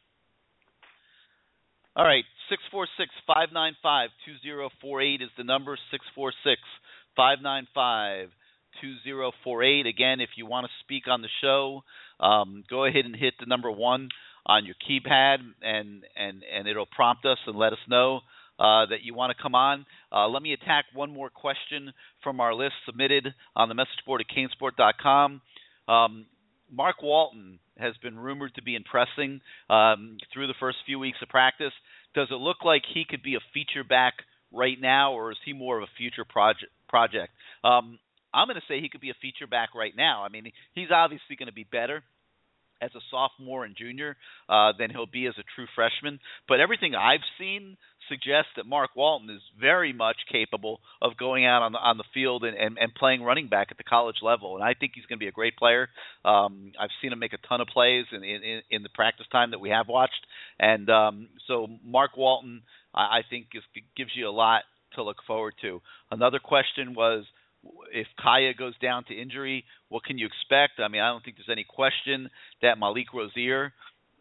All 1.96 2.04
right, 2.04 2.24
six 2.48 2.62
four 2.70 2.86
six 2.98 3.10
five 3.26 3.48
nine 3.52 3.76
five 3.82 4.10
two 4.24 4.34
zero 4.42 4.70
four 4.80 5.00
eight 5.00 5.22
is 5.22 5.30
the 5.36 5.44
number. 5.44 5.76
Six 5.90 6.04
four 6.14 6.32
six 6.44 6.60
five 7.16 7.38
nine 7.42 7.66
five 7.74 8.28
two 8.80 8.94
zero 9.04 9.32
four 9.42 9.62
eight. 9.62 9.86
Again, 9.86 10.20
if 10.20 10.30
you 10.36 10.46
want 10.46 10.66
to 10.66 10.72
speak 10.80 11.04
on 11.08 11.22
the 11.22 11.28
show, 11.40 11.82
um, 12.20 12.64
go 12.68 12.84
ahead 12.84 13.04
and 13.04 13.14
hit 13.16 13.34
the 13.40 13.46
number 13.46 13.70
one 13.70 14.08
on 14.46 14.64
your 14.66 14.74
keypad, 14.88 15.38
and 15.62 16.04
and 16.16 16.42
and 16.54 16.68
it'll 16.68 16.86
prompt 16.86 17.24
us 17.24 17.38
and 17.46 17.56
let 17.56 17.72
us 17.72 17.78
know 17.88 18.20
uh, 18.58 18.86
that 18.86 19.02
you 19.02 19.14
want 19.14 19.36
to 19.36 19.42
come 19.42 19.54
on. 19.54 19.86
Uh, 20.12 20.28
let 20.28 20.42
me 20.42 20.52
attack 20.52 20.84
one 20.94 21.12
more 21.12 21.30
question 21.30 21.92
from 22.22 22.40
our 22.40 22.54
list 22.54 22.74
submitted 22.86 23.28
on 23.56 23.68
the 23.68 23.74
message 23.74 24.04
board 24.06 24.22
at 24.22 24.36
canesport.com. 24.36 25.40
Um, 25.88 26.26
Mark 26.70 27.02
Walton 27.02 27.58
has 27.78 27.94
been 28.02 28.18
rumored 28.18 28.54
to 28.54 28.62
be 28.62 28.74
impressing 28.74 29.40
um, 29.68 30.16
through 30.32 30.46
the 30.46 30.54
first 30.58 30.78
few 30.86 30.98
weeks 30.98 31.18
of 31.22 31.28
practice. 31.28 31.72
Does 32.14 32.28
it 32.30 32.34
look 32.34 32.58
like 32.64 32.82
he 32.92 33.04
could 33.08 33.22
be 33.22 33.34
a 33.34 33.40
feature 33.52 33.84
back 33.84 34.14
right 34.52 34.80
now, 34.80 35.12
or 35.12 35.32
is 35.32 35.38
he 35.44 35.52
more 35.52 35.78
of 35.78 35.82
a 35.82 35.98
future 35.98 36.24
project? 36.24 36.70
Project. 36.88 37.32
Um, 37.64 37.98
I'm 38.32 38.46
going 38.46 38.56
to 38.56 38.66
say 38.68 38.80
he 38.80 38.88
could 38.88 39.00
be 39.00 39.10
a 39.10 39.20
feature 39.22 39.46
back 39.46 39.74
right 39.74 39.94
now. 39.96 40.24
I 40.24 40.28
mean, 40.28 40.50
he's 40.74 40.90
obviously 40.92 41.36
going 41.36 41.48
to 41.48 41.52
be 41.52 41.64
better 41.64 42.02
as 42.80 42.90
a 42.94 43.00
sophomore 43.10 43.64
and 43.64 43.76
junior 43.76 44.16
uh, 44.48 44.72
than 44.78 44.90
he'll 44.90 45.06
be 45.06 45.26
as 45.26 45.34
a 45.38 45.44
true 45.54 45.66
freshman. 45.74 46.18
But 46.48 46.60
everything 46.60 46.94
I've 46.94 47.24
seen 47.38 47.76
suggests 48.08 48.50
that 48.56 48.66
Mark 48.66 48.90
Walton 48.96 49.30
is 49.30 49.42
very 49.58 49.92
much 49.92 50.16
capable 50.30 50.80
of 51.00 51.16
going 51.16 51.46
out 51.46 51.62
on 51.62 51.72
the 51.72 51.78
on 51.78 51.98
the 51.98 52.04
field 52.12 52.44
and, 52.44 52.56
and, 52.56 52.78
and 52.78 52.94
playing 52.94 53.22
running 53.22 53.48
back 53.48 53.68
at 53.70 53.76
the 53.76 53.84
college 53.84 54.16
level. 54.22 54.54
And 54.54 54.64
I 54.64 54.74
think 54.74 54.92
he's 54.94 55.06
going 55.06 55.18
to 55.18 55.24
be 55.24 55.28
a 55.28 55.32
great 55.32 55.56
player. 55.56 55.88
Um, 56.24 56.72
I've 56.78 56.90
seen 57.00 57.12
him 57.12 57.18
make 57.18 57.32
a 57.32 57.48
ton 57.48 57.60
of 57.60 57.68
plays 57.68 58.06
in, 58.12 58.22
in, 58.22 58.62
in 58.70 58.82
the 58.82 58.88
practice 58.88 59.26
time 59.30 59.50
that 59.52 59.60
we 59.60 59.70
have 59.70 59.88
watched. 59.88 60.26
And 60.58 60.88
um, 60.90 61.28
so 61.46 61.66
Mark 61.84 62.16
Walton, 62.16 62.62
I, 62.94 63.00
I 63.00 63.20
think, 63.28 63.46
is, 63.54 63.62
gives 63.96 64.10
you 64.14 64.28
a 64.28 64.30
lot 64.30 64.62
to 64.94 65.02
look 65.02 65.18
forward 65.26 65.54
to. 65.62 65.80
Another 66.10 66.38
question 66.38 66.94
was 66.94 67.24
if 67.92 68.06
Kaaya 68.22 68.56
goes 68.56 68.76
down 68.78 69.04
to 69.04 69.14
injury, 69.14 69.64
what 69.88 70.04
can 70.04 70.18
you 70.18 70.26
expect? 70.26 70.80
I 70.80 70.88
mean, 70.88 71.00
I 71.00 71.08
don't 71.08 71.24
think 71.24 71.36
there's 71.36 71.48
any 71.50 71.64
question 71.64 72.30
that 72.62 72.78
Malik 72.78 73.12
Rosier 73.12 73.72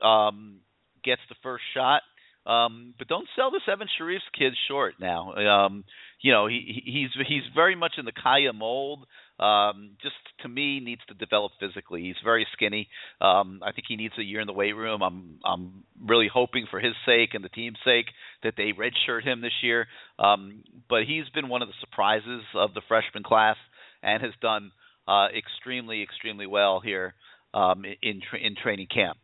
um, 0.01 0.59
gets 1.03 1.21
the 1.29 1.36
first 1.43 1.63
shot. 1.73 2.01
Um, 2.45 2.93
but 2.97 3.07
don't 3.07 3.27
sell 3.35 3.51
the 3.51 3.61
Evan 3.71 3.87
Shirreffs 3.99 4.19
kids 4.37 4.55
short 4.67 4.95
now. 4.99 5.33
Um, 5.33 5.85
you 6.21 6.31
know, 6.31 6.47
he 6.47 6.81
he's 6.85 7.25
he's 7.27 7.43
very 7.55 7.75
much 7.75 7.93
in 7.97 8.05
the 8.05 8.11
Kaaya 8.11 8.53
mold. 8.53 9.05
Um, 9.39 9.91
just 10.01 10.15
to 10.41 10.49
me, 10.49 10.79
needs 10.79 11.01
to 11.07 11.13
develop 11.13 11.53
physically. 11.59 12.01
He's 12.03 12.15
very 12.23 12.45
skinny. 12.53 12.87
Um, 13.19 13.61
I 13.63 13.71
think 13.71 13.85
he 13.87 13.95
needs 13.95 14.13
a 14.17 14.23
year 14.23 14.41
in 14.41 14.47
the 14.47 14.53
weight 14.53 14.75
room. 14.75 15.01
I'm 15.01 15.39
I'm 15.45 15.83
really 16.05 16.29
hoping 16.31 16.67
for 16.69 16.79
his 16.79 16.93
sake 17.05 17.29
and 17.33 17.43
the 17.43 17.49
team's 17.49 17.79
sake 17.85 18.07
that 18.43 18.55
they 18.57 18.73
redshirt 18.73 19.23
him 19.23 19.41
this 19.41 19.63
year. 19.63 19.87
Um, 20.19 20.63
but 20.89 21.03
he's 21.07 21.27
been 21.33 21.49
one 21.49 21.61
of 21.61 21.69
the 21.69 21.73
surprises 21.79 22.43
of 22.55 22.73
the 22.73 22.81
freshman 22.87 23.23
class 23.23 23.57
and 24.01 24.21
has 24.21 24.33
done 24.41 24.71
uh, 25.07 25.27
extremely 25.35 26.03
extremely 26.03 26.45
well 26.45 26.81
here 26.81 27.15
um, 27.53 27.83
in 28.01 28.21
tra- 28.29 28.39
in 28.39 28.55
training 28.61 28.87
camp. 28.93 29.17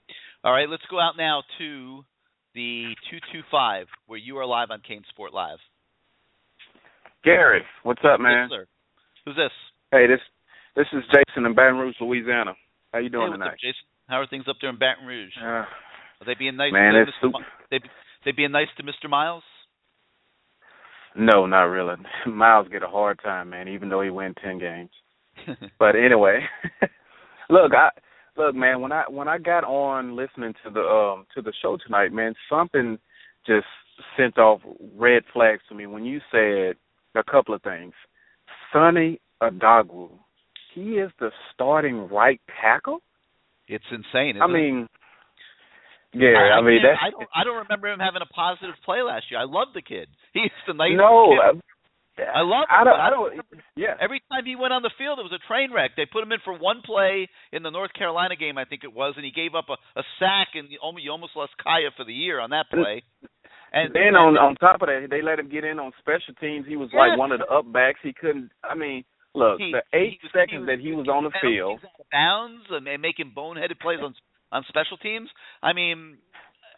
All 0.44 0.54
right, 0.54 0.70
let's 0.70 0.84
go 0.90 1.00
out 1.00 1.18
now 1.18 1.44
to 1.58 2.06
the 2.60 2.92
225 3.08 3.88
where 4.08 4.20
you 4.20 4.36
are 4.38 4.46
live 4.46 4.68
on 4.70 4.82
CaneSport 4.84 5.32
Live. 5.32 5.60
Gary, 7.24 7.62
what's 7.84 8.02
up, 8.04 8.20
man? 8.20 8.50
Yes. 8.52 8.68
Who's 9.24 9.38
this? 9.38 9.56
Hey, 9.94 10.08
this 10.08 10.20
this 10.76 10.88
is 10.92 11.04
Jason 11.08 11.46
in 11.46 11.56
Baton 11.56 11.78
Rouge, 11.78 11.96
Louisiana. 12.02 12.52
How 12.92 13.00
you 13.00 13.10
doing 13.10 13.28
hey, 13.28 13.32
tonight? 13.32 13.48
Up, 13.48 13.60
Jason? 13.62 13.88
How 14.10 14.20
are 14.20 14.28
things 14.28 14.44
up 14.50 14.58
there 14.60 14.70
in 14.70 14.78
Baton 14.78 15.06
Rouge? 15.08 15.32
Uh, 15.42 15.64
are 15.64 16.26
they 16.26 16.36
being 16.38 16.58
nice 16.58 16.74
man, 16.74 16.96
to 16.96 17.02
it's 17.04 17.12
Mr. 17.24 17.32
they 17.72 17.80
they 18.26 18.34
being 18.34 18.52
nice 18.52 18.68
to 18.76 18.84
Mr. 18.84 19.10
Miles? 19.10 19.44
No, 21.16 21.46
not 21.46 21.64
really. 21.64 21.96
Miles 22.28 22.68
get 22.70 22.84
a 22.84 22.88
hard 22.88 23.22
time, 23.24 23.52
man, 23.52 23.70
even 23.70 23.88
though 23.88 24.02
he 24.02 24.10
win 24.10 24.34
ten 24.44 24.60
games. 24.60 24.92
but 25.80 25.96
anyway, 25.96 26.42
look, 27.50 27.72
I 27.74 27.90
look, 28.40 28.56
man. 28.56 28.82
When 28.82 28.92
I 28.92 29.04
when 29.10 29.28
I 29.28 29.38
got 29.38 29.64
on 29.64 30.16
listening 30.16 30.54
to 30.64 30.72
the 30.72 30.82
um 30.82 31.26
to 31.36 31.42
the 31.42 31.54
show 31.62 31.78
tonight, 31.86 32.12
man, 32.12 32.34
something 32.50 32.98
just 33.46 33.68
sent 34.18 34.38
off 34.38 34.62
red 34.96 35.24
flags 35.34 35.62
to 35.70 35.76
me 35.76 35.86
when 35.86 36.06
you 36.06 36.20
said 36.32 36.76
a 37.16 37.24
couple 37.30 37.54
of 37.54 37.62
things. 37.62 37.94
Sonny 38.72 39.20
Odogwu, 39.42 40.10
he 40.74 40.94
is 40.94 41.12
the 41.20 41.32
starting 41.54 42.08
right 42.08 42.40
tackle. 42.62 43.02
It's 43.68 43.86
insane. 43.92 44.42
I 44.42 44.48
mean, 44.48 44.88
yeah, 46.14 46.30
I, 46.30 46.58
I 46.58 46.62
mean. 46.62 46.80
I 46.82 47.12
don't. 47.12 47.30
I 47.36 47.44
don't 47.44 47.58
remember 47.58 47.88
him 47.88 48.00
having 48.00 48.22
a 48.24 48.34
positive 48.34 48.76
play 48.84 49.02
last 49.02 49.26
year. 49.30 49.40
I 49.40 49.44
love 49.44 49.68
the 49.74 49.82
kid. 49.82 50.08
He's 50.34 50.50
the 50.68 50.74
nicest 50.74 50.98
no, 50.98 51.36
kid. 51.54 51.62
I 52.28 52.42
love 52.42 52.68
him. 52.68 52.74
I 52.74 52.84
don't. 52.84 53.00
I 53.00 53.10
don't. 53.10 53.32
Yeah. 53.76 53.96
Every 54.02 54.22
time 54.32 54.44
he 54.46 54.56
went 54.56 54.74
on 54.74 54.82
the 54.82 54.92
field, 54.98 55.20
it 55.20 55.24
was 55.24 55.32
a 55.32 55.48
train 55.48 55.72
wreck. 55.72 55.92
They 55.96 56.06
put 56.06 56.24
him 56.24 56.32
in 56.32 56.40
for 56.44 56.58
one 56.58 56.82
play 56.84 57.30
in 57.52 57.64
the 57.64 57.70
North 57.70 57.94
Carolina 57.94 58.36
game, 58.36 58.58
I 58.58 58.66
think 58.66 58.84
it 58.84 58.94
was, 58.94 59.14
and 59.16 59.26
he 59.26 59.32
gave 59.32 59.56
up 59.56 59.66
a, 59.70 59.78
a 60.00 60.04
sack, 60.20 60.56
and 60.56 60.70
you 60.72 60.80
almost, 60.82 61.04
you 61.04 61.12
almost 61.12 61.36
lost 61.36 61.54
Kaaya 61.64 61.96
for 61.96 62.04
the 62.04 62.14
year 62.14 62.40
on 62.40 62.50
that 62.52 62.70
play. 62.70 63.04
And 63.72 63.94
then 63.94 64.18
on 64.18 64.34
on 64.38 64.56
top 64.56 64.82
of 64.82 64.88
that, 64.90 65.08
they 65.10 65.22
let 65.22 65.38
him 65.38 65.50
get 65.50 65.64
in 65.64 65.78
on 65.78 65.92
special 66.00 66.34
teams. 66.42 66.66
He 66.68 66.76
was 66.76 66.90
yes. 66.92 67.00
like 67.00 67.20
one 67.20 67.32
of 67.32 67.40
the 67.40 67.46
up 67.46 67.72
backs. 67.72 68.00
He 68.02 68.14
couldn't. 68.14 68.50
I 68.64 68.74
mean, 68.74 69.06
look, 69.36 69.60
he, 69.60 69.72
the 69.72 69.86
eight 69.94 70.18
he 70.22 70.28
seconds 70.34 70.50
he 70.52 70.58
was, 70.58 70.68
that 70.68 70.80
he 70.82 70.92
was 70.92 71.08
on 71.08 71.24
the 71.24 71.34
field, 71.38 71.80
bounds 72.12 72.66
and 72.72 72.86
making 73.02 73.34
boneheaded 73.38 73.80
plays 73.80 74.00
on 74.02 74.16
on 74.52 74.66
special 74.68 74.98
teams. 74.98 75.30
I 75.62 75.74
mean, 75.74 76.18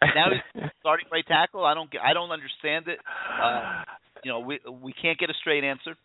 now 0.02 0.28
he's 0.36 0.68
starting 0.80 1.06
right 1.10 1.24
tackle. 1.26 1.64
I 1.64 1.74
don't 1.74 1.90
get, 1.90 2.02
I 2.02 2.12
don't 2.12 2.30
understand 2.30 2.88
it. 2.88 2.98
Uh, 3.40 3.88
you 4.24 4.30
know, 4.30 4.40
we 4.40 4.60
we 4.82 4.92
can't 4.92 5.18
get 5.18 5.30
a 5.30 5.34
straight 5.34 5.64
answer. 5.64 5.96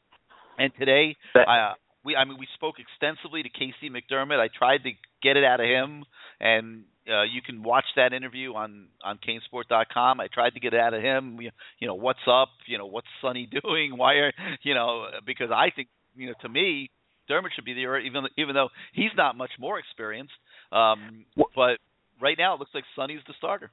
And 0.58 0.72
today, 0.80 1.16
I, 1.36 1.40
uh, 1.60 1.74
we 2.04 2.16
I 2.16 2.26
mean 2.26 2.38
we 2.40 2.48
spoke 2.56 2.76
extensively 2.80 3.44
to 3.44 3.50
KC 3.50 3.92
McDermott. 3.92 4.40
I 4.40 4.48
tried 4.48 4.84
to 4.84 4.92
get 5.22 5.38
it 5.38 5.44
out 5.44 5.60
of 5.60 5.68
him, 5.68 6.04
and 6.40 6.84
uh, 7.08 7.24
you 7.24 7.42
can 7.42 7.64
watch 7.64 7.86
that 7.96 8.14
interview 8.14 8.54
on 8.54 8.88
on 9.04 9.20
Canesport.com. 9.20 10.20
I 10.20 10.28
tried 10.34 10.52
to 10.52 10.60
get 10.60 10.74
it 10.74 10.80
out 10.80 10.94
of 10.94 11.02
him. 11.02 11.40
You, 11.40 11.52
you 11.80 11.88
know, 11.88 11.96
what's 11.96 12.26
up? 12.28 12.50
You 12.66 12.78
know, 12.78 12.88
what's 12.88 13.08
Sonny 13.22 13.48
doing? 13.64 13.98
Why 13.98 14.14
are 14.14 14.34
you 14.64 14.74
know? 14.74 15.08
Because 15.26 15.50
I 15.52 15.70
think 15.76 15.90
you 16.16 16.28
know, 16.28 16.34
to 16.42 16.50
me, 16.50 16.90
Dermott 17.28 17.52
should 17.56 17.66
be 17.66 17.74
there, 17.74 18.00
even 18.00 18.24
even 18.38 18.56
though 18.56 18.70
he's 18.94 19.12
not 19.16 19.38
much 19.38 19.52
more 19.60 19.80
experienced. 19.80 20.34
Um, 20.72 21.26
but 21.56 21.78
right 22.22 22.38
now, 22.38 22.56
it 22.56 22.60
looks 22.60 22.72
like 22.74 22.84
Sonny's 22.96 23.22
the 23.28 23.34
starter. 23.38 23.70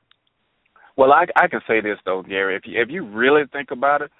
Well, 0.96 1.12
I 1.12 1.26
I 1.36 1.48
can 1.48 1.60
say 1.66 1.80
this 1.80 1.98
though, 2.04 2.22
Gary. 2.22 2.56
If 2.56 2.62
you 2.66 2.80
if 2.80 2.88
you 2.90 3.04
really 3.04 3.42
think 3.52 3.70
about 3.70 4.02
it, 4.02 4.10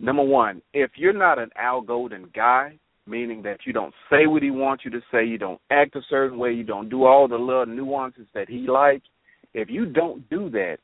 number 0.00 0.22
one, 0.22 0.62
if 0.72 0.92
you're 0.96 1.12
not 1.12 1.38
an 1.38 1.50
Al 1.56 1.80
Golden 1.80 2.30
guy, 2.34 2.78
meaning 3.06 3.42
that 3.42 3.58
you 3.64 3.72
don't 3.72 3.94
say 4.10 4.26
what 4.26 4.42
he 4.42 4.50
wants 4.50 4.84
you 4.84 4.90
to 4.90 5.00
say, 5.10 5.24
you 5.24 5.38
don't 5.38 5.60
act 5.70 5.96
a 5.96 6.00
certain 6.10 6.38
way, 6.38 6.52
you 6.52 6.64
don't 6.64 6.88
do 6.88 7.04
all 7.04 7.26
the 7.26 7.36
little 7.36 7.66
nuances 7.66 8.26
that 8.34 8.48
he 8.48 8.66
likes. 8.68 9.06
If 9.54 9.70
you 9.70 9.86
don't 9.86 10.28
do 10.28 10.50
that, 10.50 10.78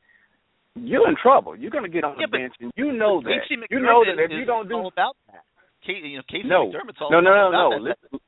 you're 0.75 1.07
in 1.07 1.15
trouble. 1.21 1.55
You're 1.55 1.71
going 1.71 1.83
to 1.83 1.89
get 1.89 2.03
on 2.03 2.15
yeah, 2.19 2.25
the 2.29 2.37
bench, 2.37 2.53
and 2.59 2.71
you 2.75 2.91
know 2.91 3.21
that. 3.21 3.29
KC 3.29 3.63
you 3.69 3.79
know 3.79 4.03
that 4.03 4.21
if 4.21 4.31
you 4.31 4.45
don't 4.45 4.67
do 4.67 4.75
all 4.75 4.87
about 4.87 5.15
that. 5.27 5.43
KC, 5.87 6.11
you 6.11 6.17
know, 6.17 6.23
KC 6.23 6.45
no, 6.45 6.67
McDermott's 6.67 6.97
all 6.99 7.11
no, 7.11 7.21
no, 7.21 7.29
no, 7.29 7.47
about 7.47 7.51
no. 7.51 7.69
that. 7.69 7.81
Listen, 7.81 8.19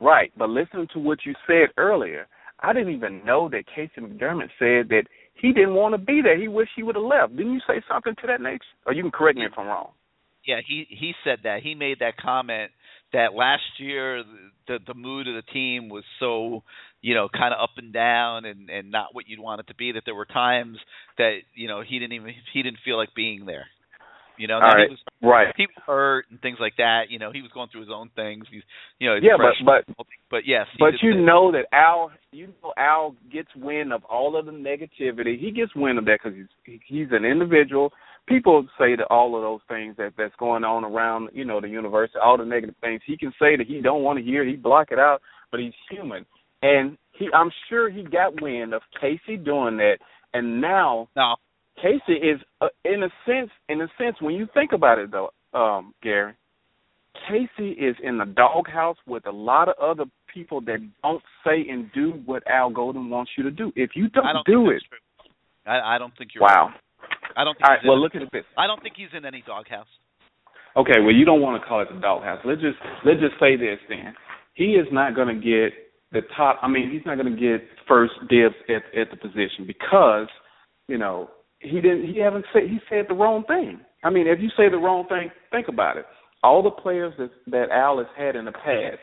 right, 0.00 0.30
but 0.38 0.50
listen 0.50 0.86
to 0.92 1.00
what 1.00 1.18
you 1.24 1.34
said 1.46 1.70
earlier. 1.76 2.26
I 2.60 2.72
didn't 2.72 2.94
even 2.94 3.24
know 3.24 3.48
that 3.50 3.64
KC 3.76 3.98
McDermott 3.98 4.50
said 4.58 4.88
that 4.90 5.04
he 5.34 5.52
didn't 5.52 5.74
want 5.74 5.94
to 5.94 5.98
be 5.98 6.20
there. 6.22 6.38
He 6.38 6.48
wished 6.48 6.70
he 6.76 6.82
would 6.82 6.94
have 6.94 7.04
left. 7.04 7.36
Didn't 7.36 7.52
you 7.52 7.60
say 7.66 7.82
something 7.88 8.14
to 8.20 8.26
that 8.28 8.40
nature? 8.40 8.62
Or 8.86 8.92
you 8.92 9.02
can 9.02 9.10
correct 9.10 9.38
me 9.38 9.44
if 9.44 9.52
I'm 9.58 9.66
wrong. 9.66 9.90
Yeah, 10.46 10.60
he 10.66 10.86
he 10.88 11.12
said 11.24 11.40
that. 11.44 11.62
He 11.62 11.74
made 11.74 12.00
that 12.00 12.16
comment 12.16 12.70
that 13.12 13.34
last 13.34 13.62
year 13.78 14.22
the 14.66 14.78
the 14.86 14.94
mood 14.94 15.28
of 15.28 15.34
the 15.34 15.52
team 15.52 15.88
was 15.88 16.04
so 16.20 16.62
you 17.00 17.14
know 17.14 17.28
kind 17.28 17.54
of 17.54 17.60
up 17.62 17.76
and 17.76 17.92
down 17.92 18.44
and 18.44 18.68
and 18.68 18.90
not 18.90 19.14
what 19.14 19.28
you'd 19.28 19.40
want 19.40 19.60
it 19.60 19.68
to 19.68 19.74
be. 19.74 19.92
That 19.92 20.02
there 20.04 20.14
were 20.14 20.26
times 20.26 20.78
that 21.18 21.38
you 21.54 21.68
know 21.68 21.82
he 21.86 21.98
didn't 21.98 22.12
even 22.12 22.32
he 22.52 22.62
didn't 22.62 22.78
feel 22.84 22.96
like 22.96 23.14
being 23.14 23.46
there. 23.46 23.66
You 24.36 24.48
know, 24.48 24.58
right. 24.58 24.88
he 24.88 24.90
was 24.90 24.98
right. 25.22 25.54
he 25.56 25.66
was 25.66 25.82
hurt 25.86 26.26
and 26.30 26.40
things 26.40 26.58
like 26.60 26.74
that. 26.78 27.02
You 27.08 27.20
know, 27.20 27.30
he 27.32 27.40
was 27.40 27.52
going 27.52 27.68
through 27.70 27.82
his 27.82 27.90
own 27.94 28.10
things. 28.16 28.46
He's 28.50 28.62
you 28.98 29.08
know 29.08 29.14
yeah, 29.14 29.36
but 29.36 29.84
but 29.86 30.06
but 30.30 30.40
yes, 30.44 30.66
but 30.78 30.94
you 31.02 31.12
say. 31.12 31.20
know 31.20 31.52
that 31.52 31.66
Al, 31.72 32.10
you 32.32 32.48
know 32.48 32.72
Al 32.76 33.14
gets 33.32 33.48
wind 33.54 33.92
of 33.92 34.04
all 34.04 34.36
of 34.36 34.46
the 34.46 34.52
negativity. 34.52 35.38
He 35.38 35.52
gets 35.52 35.74
wind 35.76 35.98
of 35.98 36.04
that 36.06 36.18
because 36.22 36.36
he's 36.36 36.80
he's 36.86 37.06
an 37.12 37.24
individual. 37.24 37.92
People 38.26 38.66
say 38.78 38.96
that 38.96 39.06
all 39.10 39.36
of 39.36 39.42
those 39.42 39.60
things 39.68 39.96
that 39.98 40.14
that's 40.16 40.34
going 40.38 40.64
on 40.64 40.84
around 40.84 41.28
you 41.32 41.44
know 41.44 41.60
the 41.60 41.68
university, 41.68 42.18
all 42.22 42.38
the 42.38 42.44
negative 42.44 42.74
things. 42.80 43.00
He 43.06 43.16
can 43.16 43.32
say 43.38 43.56
that 43.56 43.66
he 43.66 43.80
don't 43.80 44.02
want 44.02 44.18
to 44.18 44.24
hear. 44.24 44.44
He 44.44 44.56
block 44.56 44.88
it 44.90 44.98
out, 44.98 45.20
but 45.50 45.60
he's 45.60 45.74
human, 45.90 46.24
and 46.62 46.96
he 47.12 47.28
I'm 47.34 47.50
sure 47.68 47.90
he 47.90 48.02
got 48.02 48.40
wind 48.40 48.72
of 48.72 48.82
KC 49.02 49.44
doing 49.44 49.76
that, 49.76 49.98
and 50.32 50.60
now 50.60 51.08
no. 51.14 51.36
KC 51.82 52.34
is, 52.34 52.40
uh, 52.60 52.68
in 52.84 53.02
a 53.02 53.08
sense, 53.26 53.50
in 53.68 53.80
a 53.80 53.88
sense, 53.98 54.16
when 54.20 54.34
you 54.34 54.46
think 54.54 54.72
about 54.72 54.98
it, 54.98 55.10
though, 55.10 55.30
um, 55.58 55.92
Gary, 56.02 56.34
KC 57.28 57.72
is 57.72 57.96
in 58.02 58.18
the 58.18 58.24
doghouse 58.24 58.96
with 59.06 59.26
a 59.26 59.30
lot 59.32 59.68
of 59.68 59.74
other 59.80 60.04
people 60.32 60.60
that 60.62 60.78
don't 61.02 61.22
say 61.44 61.66
and 61.68 61.90
do 61.92 62.22
what 62.26 62.42
Al 62.48 62.70
Golden 62.70 63.08
wants 63.08 63.32
you 63.36 63.44
to 63.44 63.50
do. 63.50 63.72
If 63.76 63.90
you 63.94 64.08
don't, 64.08 64.24
don't 64.24 64.46
do 64.46 64.70
it, 64.70 64.82
I, 65.66 65.96
I 65.96 65.98
don't 65.98 66.12
think 66.16 66.30
you're. 66.34 66.42
Wow. 66.42 66.68
Right. 66.68 66.80
I 67.36 67.44
don't 67.44 67.54
think. 67.54 67.68
All 67.68 67.74
right. 67.74 67.84
Well, 67.84 68.00
look 68.00 68.14
at 68.14 68.22
this. 68.32 68.44
I 68.56 68.66
don't 68.66 68.82
think 68.82 68.94
he's 68.96 69.12
in 69.16 69.24
any 69.24 69.42
doghouse. 69.46 69.90
Okay. 70.76 71.00
Well, 71.00 71.14
you 71.14 71.24
don't 71.24 71.40
want 71.40 71.60
to 71.60 71.66
call 71.66 71.82
it 71.82 71.88
the 71.92 72.00
doghouse. 72.00 72.40
Let's 72.44 72.60
just 72.60 72.78
let's 73.04 73.20
just 73.20 73.34
say 73.40 73.56
this 73.56 73.78
then. 73.88 74.14
He 74.54 74.78
is 74.78 74.86
not 74.92 75.14
going 75.14 75.28
to 75.28 75.40
get 75.40 75.72
the 76.12 76.22
top. 76.36 76.58
I 76.62 76.68
mean, 76.68 76.90
he's 76.90 77.04
not 77.04 77.16
going 77.16 77.34
to 77.34 77.40
get 77.40 77.66
first 77.86 78.14
dibs 78.28 78.54
at 78.68 78.82
at 78.98 79.10
the 79.10 79.16
position 79.16 79.66
because 79.66 80.28
you 80.88 80.98
know 80.98 81.30
he 81.58 81.80
didn't 81.80 82.12
he 82.12 82.20
haven't 82.20 82.46
said 82.52 82.62
he 82.64 82.78
said 82.88 83.06
the 83.08 83.14
wrong 83.14 83.44
thing. 83.46 83.80
I 84.02 84.10
mean, 84.10 84.26
if 84.26 84.40
you 84.40 84.48
say 84.56 84.68
the 84.68 84.78
wrong 84.78 85.06
thing, 85.08 85.30
think 85.50 85.68
about 85.68 85.96
it. 85.96 86.06
All 86.42 86.62
the 86.62 86.70
players 86.70 87.14
that 87.18 87.30
that 87.48 87.70
Al 87.70 87.98
has 87.98 88.06
had 88.16 88.36
in 88.36 88.44
the 88.44 88.52
past 88.52 89.00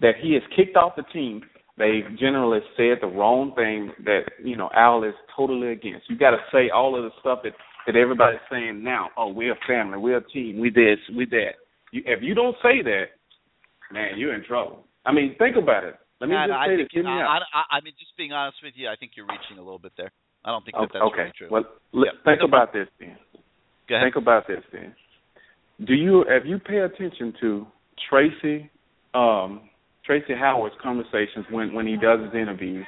that 0.00 0.14
he 0.20 0.34
has 0.34 0.42
kicked 0.56 0.76
off 0.76 0.96
the 0.96 1.04
team, 1.12 1.42
they 1.76 2.02
generally 2.18 2.60
said 2.76 2.98
the 3.00 3.06
wrong 3.08 3.52
thing 3.56 3.92
that, 4.04 4.22
you 4.42 4.56
know, 4.56 4.70
Al 4.74 5.02
is 5.04 5.14
totally 5.36 5.72
against. 5.72 6.08
You 6.08 6.16
gotta 6.16 6.38
say 6.52 6.70
all 6.70 6.96
of 6.96 7.02
the 7.04 7.10
stuff 7.20 7.40
that, 7.44 7.52
that 7.86 7.96
everybody's 7.96 8.40
saying 8.50 8.82
now. 8.82 9.10
Oh, 9.16 9.28
we're 9.28 9.52
a 9.52 9.58
family, 9.66 9.98
we're 9.98 10.18
a 10.18 10.28
team, 10.28 10.58
we 10.60 10.70
this, 10.70 10.98
we 11.16 11.24
that. 11.26 11.54
You, 11.92 12.02
if 12.06 12.22
you 12.22 12.34
don't 12.34 12.56
say 12.62 12.82
that, 12.82 13.06
man, 13.92 14.12
you're 14.16 14.34
in 14.34 14.44
trouble. 14.44 14.84
I 15.04 15.12
mean, 15.12 15.34
think 15.38 15.56
about 15.56 15.84
it. 15.84 15.96
Let 16.20 16.30
me 16.30 16.36
And 16.36 16.50
just 16.50 16.58
I 16.58 16.66
say 16.66 16.76
think, 16.76 16.88
this. 16.88 16.94
Hear 16.94 17.02
me 17.04 17.10
I. 17.10 17.38
I, 17.38 17.76
I 17.76 17.80
mean, 17.82 17.92
just 17.98 18.16
being 18.16 18.32
honest 18.32 18.58
with 18.62 18.74
you, 18.76 18.88
I 18.88 18.96
think 18.96 19.12
you're 19.16 19.26
reaching 19.26 19.58
a 19.58 19.62
little 19.62 19.78
bit 19.80 19.92
there. 19.96 20.12
I 20.44 20.50
don't 20.50 20.64
think 20.64 20.76
that 20.76 20.88
that's 20.92 21.02
okay. 21.12 21.18
really 21.18 21.32
true. 21.36 21.48
Well, 21.50 21.64
Yeah. 21.92 22.10
think 22.24 22.40
about 22.44 22.72
this 22.72 22.88
then. 23.00 23.16
Go 23.88 23.96
ahead. 23.96 24.06
Think 24.06 24.16
about 24.16 24.46
this 24.46 24.62
then. 24.72 24.94
Do 25.84 25.92
you 25.94 26.22
if 26.22 26.44
you 26.46 26.58
pay 26.58 26.78
attention 26.78 27.34
to 27.40 27.66
Tracy 28.08 28.70
um 29.12 29.68
Tracy 30.06 30.34
Howard's 30.38 30.74
conversations 30.82 31.46
when 31.50 31.72
when 31.72 31.86
he 31.86 31.96
does 31.96 32.20
his 32.20 32.34
interviews, 32.34 32.86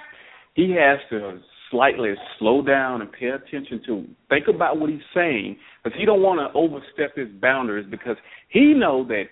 he 0.54 0.72
has 0.72 0.98
to 1.10 1.40
slightly 1.70 2.14
slow 2.38 2.62
down 2.62 3.02
and 3.02 3.10
pay 3.12 3.28
attention 3.28 3.80
to 3.86 4.04
think 4.28 4.46
about 4.48 4.78
what 4.78 4.90
he's 4.90 5.00
saying 5.14 5.56
because 5.82 5.98
he 5.98 6.04
don't 6.04 6.22
want 6.22 6.38
to 6.38 6.58
overstep 6.58 7.16
his 7.16 7.28
boundaries 7.40 7.86
because 7.90 8.16
he 8.48 8.72
know 8.74 9.04
that 9.06 9.24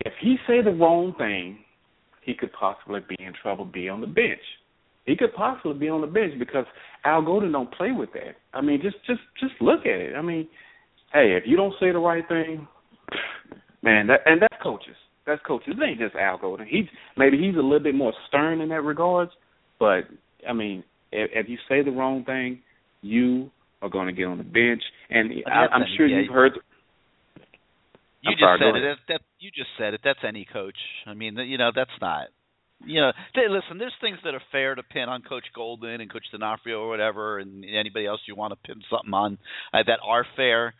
if 0.00 0.12
he 0.20 0.36
say 0.46 0.62
the 0.62 0.70
wrong 0.70 1.14
thing, 1.18 1.58
he 2.22 2.34
could 2.34 2.52
possibly 2.52 3.00
be 3.08 3.16
in 3.22 3.32
trouble, 3.40 3.64
be 3.64 3.88
on 3.88 4.00
the 4.00 4.06
bench. 4.06 4.40
He 5.06 5.16
could 5.16 5.34
possibly 5.34 5.78
be 5.78 5.88
on 5.88 6.00
the 6.00 6.06
bench 6.06 6.38
because 6.38 6.66
Al 7.04 7.22
Golden 7.22 7.52
don't 7.52 7.72
play 7.72 7.92
with 7.92 8.12
that. 8.12 8.36
I 8.52 8.60
mean, 8.60 8.80
just 8.82 8.96
just 9.06 9.20
just 9.40 9.54
look 9.60 9.80
at 9.80 10.00
it. 10.00 10.14
I 10.14 10.22
mean, 10.22 10.48
hey, 11.12 11.36
if 11.36 11.44
you 11.46 11.56
don't 11.56 11.74
say 11.80 11.90
the 11.90 11.98
right 11.98 12.26
thing, 12.28 12.66
man, 13.82 14.06
that 14.08 14.20
and 14.26 14.42
that's 14.42 14.62
coaches. 14.62 14.96
That's 15.30 15.42
coaches. 15.46 15.74
It 15.76 15.82
ain't 15.82 16.00
just 16.00 16.16
Al 16.16 16.38
Golden. 16.38 16.66
He's 16.66 16.86
maybe 17.16 17.38
he's 17.38 17.54
a 17.54 17.62
little 17.62 17.80
bit 17.80 17.94
more 17.94 18.12
stern 18.28 18.60
in 18.60 18.68
that 18.70 18.82
regards, 18.82 19.30
but 19.78 20.02
I 20.48 20.52
mean, 20.52 20.82
if, 21.12 21.30
if 21.32 21.48
you 21.48 21.56
say 21.68 21.82
the 21.82 21.90
wrong 21.90 22.24
thing, 22.24 22.60
you 23.02 23.50
are 23.82 23.88
going 23.88 24.06
to 24.06 24.12
get 24.12 24.26
on 24.26 24.38
the 24.38 24.44
bench. 24.44 24.82
And 25.08 25.30
I 25.30 25.34
mean, 25.34 25.42
I, 25.46 25.60
that's 25.62 25.72
I'm 25.72 25.82
sure 25.96 26.06
yeah, 26.06 26.20
you've 26.20 26.32
heard. 26.32 26.52
You 28.22 28.30
I'm 28.30 28.34
just 28.34 28.40
sorry, 28.40 28.58
said 28.60 28.76
it. 28.76 28.82
That, 28.82 29.12
that 29.14 29.20
you 29.38 29.50
just 29.50 29.70
said 29.78 29.94
it. 29.94 30.00
That's 30.04 30.18
any 30.26 30.46
coach. 30.52 30.76
I 31.06 31.14
mean, 31.14 31.36
you 31.36 31.58
know, 31.58 31.70
that's 31.74 31.90
not. 32.00 32.26
You 32.84 33.00
know, 33.02 33.12
hey, 33.34 33.48
listen. 33.48 33.78
There's 33.78 33.94
things 34.00 34.18
that 34.24 34.34
are 34.34 34.42
fair 34.50 34.74
to 34.74 34.82
pin 34.82 35.08
on 35.08 35.22
Coach 35.22 35.44
Golden 35.54 36.00
and 36.00 36.10
Coach 36.10 36.24
D'Onofrio 36.32 36.80
or 36.80 36.88
whatever, 36.88 37.38
and 37.38 37.64
anybody 37.64 38.06
else 38.06 38.20
you 38.26 38.34
want 38.34 38.52
to 38.52 38.66
pin 38.66 38.82
something 38.90 39.12
on 39.12 39.38
uh, 39.72 39.78
that 39.86 40.00
are 40.04 40.26
fair. 40.36 40.74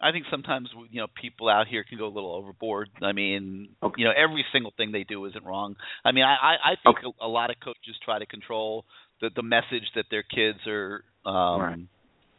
I 0.00 0.12
think 0.12 0.26
sometimes 0.30 0.68
you 0.90 1.00
know 1.00 1.06
people 1.20 1.48
out 1.48 1.66
here 1.68 1.84
can 1.84 1.98
go 1.98 2.06
a 2.06 2.14
little 2.14 2.34
overboard. 2.34 2.88
I 3.02 3.12
mean, 3.12 3.68
Okay. 3.82 4.00
you 4.00 4.04
know, 4.06 4.12
every 4.16 4.44
single 4.52 4.72
thing 4.76 4.92
they 4.92 5.04
do 5.04 5.24
isn't 5.26 5.44
wrong. 5.44 5.76
I 6.04 6.12
mean, 6.12 6.24
I 6.24 6.34
I, 6.34 6.54
I 6.72 6.74
think 6.82 6.98
Okay. 6.98 7.14
a, 7.20 7.26
a 7.26 7.28
lot 7.28 7.50
of 7.50 7.56
coaches 7.62 7.96
try 8.04 8.18
to 8.18 8.26
control 8.26 8.84
the 9.20 9.30
the 9.34 9.42
message 9.42 9.84
that 9.94 10.06
their 10.10 10.22
kids 10.22 10.58
are. 10.66 11.04
um 11.26 11.60
Right. 11.60 11.78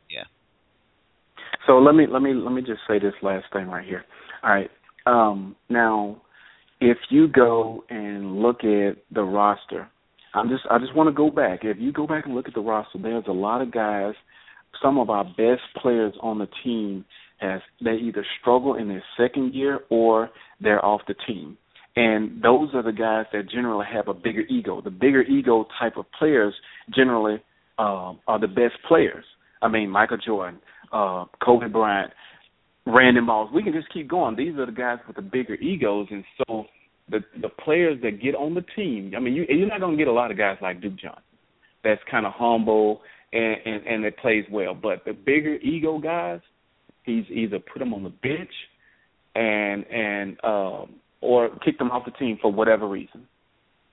Yeah. 0.09 0.23
So 1.67 1.77
let 1.79 1.95
me 1.95 2.07
let 2.07 2.21
me 2.21 2.33
let 2.33 2.51
me 2.53 2.61
just 2.61 2.81
say 2.87 2.99
this 2.99 3.13
last 3.21 3.45
thing 3.53 3.67
right 3.67 3.85
here. 3.85 4.03
All 4.43 4.49
right. 4.51 4.71
Um, 5.05 5.55
now, 5.69 6.21
if 6.79 6.97
you 7.09 7.27
go 7.27 7.83
and 7.89 8.37
look 8.41 8.63
at 8.63 8.97
the 9.11 9.23
roster, 9.23 9.87
I'm 10.33 10.49
just 10.49 10.63
I 10.69 10.79
just 10.79 10.95
want 10.95 11.07
to 11.09 11.13
go 11.13 11.29
back. 11.29 11.59
If 11.63 11.77
you 11.79 11.91
go 11.91 12.07
back 12.07 12.25
and 12.25 12.33
look 12.35 12.47
at 12.47 12.53
the 12.53 12.61
roster, 12.61 12.97
there's 12.99 13.25
a 13.27 13.31
lot 13.31 13.61
of 13.61 13.71
guys. 13.71 14.13
Some 14.81 14.97
of 14.97 15.09
our 15.09 15.23
best 15.25 15.61
players 15.81 16.13
on 16.21 16.39
the 16.39 16.47
team 16.63 17.05
has 17.41 17.61
they 17.83 17.95
either 17.95 18.25
struggle 18.39 18.75
in 18.75 18.87
their 18.87 19.03
second 19.17 19.53
year 19.53 19.81
or 19.89 20.29
they're 20.59 20.83
off 20.83 21.01
the 21.07 21.15
team. 21.27 21.57
And 21.95 22.41
those 22.41 22.69
are 22.73 22.83
the 22.83 22.93
guys 22.93 23.25
that 23.33 23.49
generally 23.49 23.85
have 23.91 24.07
a 24.07 24.13
bigger 24.13 24.41
ego. 24.41 24.81
The 24.81 24.91
bigger 24.91 25.23
ego 25.23 25.67
type 25.77 25.97
of 25.97 26.05
players 26.17 26.53
generally 26.95 27.41
um, 27.77 28.19
are 28.27 28.39
the 28.39 28.47
best 28.47 28.75
players. 28.87 29.25
I 29.61 29.67
mean, 29.67 29.89
Michael 29.89 30.17
Jordan, 30.25 30.59
uh, 30.93 31.25
Kobe 31.43 31.67
Bryant, 31.67 32.13
Randy 32.85 33.19
Moss. 33.21 33.51
We 33.53 33.63
can 33.63 33.73
just 33.73 33.91
keep 33.91 34.07
going. 34.07 34.35
These 34.35 34.55
are 34.57 34.65
the 34.65 34.71
guys 34.71 34.99
with 35.05 35.17
the 35.17 35.21
bigger 35.21 35.55
egos, 35.55 36.07
and 36.11 36.23
so 36.37 36.65
the 37.09 37.19
the 37.41 37.49
players 37.49 38.01
that 38.03 38.21
get 38.21 38.35
on 38.35 38.53
the 38.55 38.63
team. 38.75 39.13
I 39.15 39.19
mean, 39.19 39.33
you, 39.33 39.45
you're 39.49 39.67
not 39.67 39.81
going 39.81 39.97
to 39.97 40.01
get 40.01 40.07
a 40.07 40.13
lot 40.13 40.31
of 40.31 40.37
guys 40.37 40.57
like 40.61 40.81
Duke 40.81 40.95
Johnson. 40.95 41.23
That's 41.83 42.01
kind 42.09 42.25
of 42.25 42.33
humble 42.33 43.01
and, 43.33 43.57
and 43.65 43.87
and 43.87 44.05
that 44.05 44.17
plays 44.17 44.45
well. 44.51 44.73
But 44.73 45.03
the 45.05 45.13
bigger 45.13 45.55
ego 45.55 45.99
guys, 45.99 46.39
he's 47.03 47.25
either 47.29 47.59
put 47.59 47.79
them 47.79 47.93
on 47.93 48.03
the 48.03 48.09
bench 48.09 48.51
and 49.35 49.85
and 49.87 50.37
um 50.43 50.95
or 51.21 51.49
kicked 51.63 51.79
him 51.79 51.91
off 51.91 52.05
the 52.05 52.11
team 52.11 52.37
for 52.41 52.51
whatever 52.51 52.87
reason. 52.87 53.27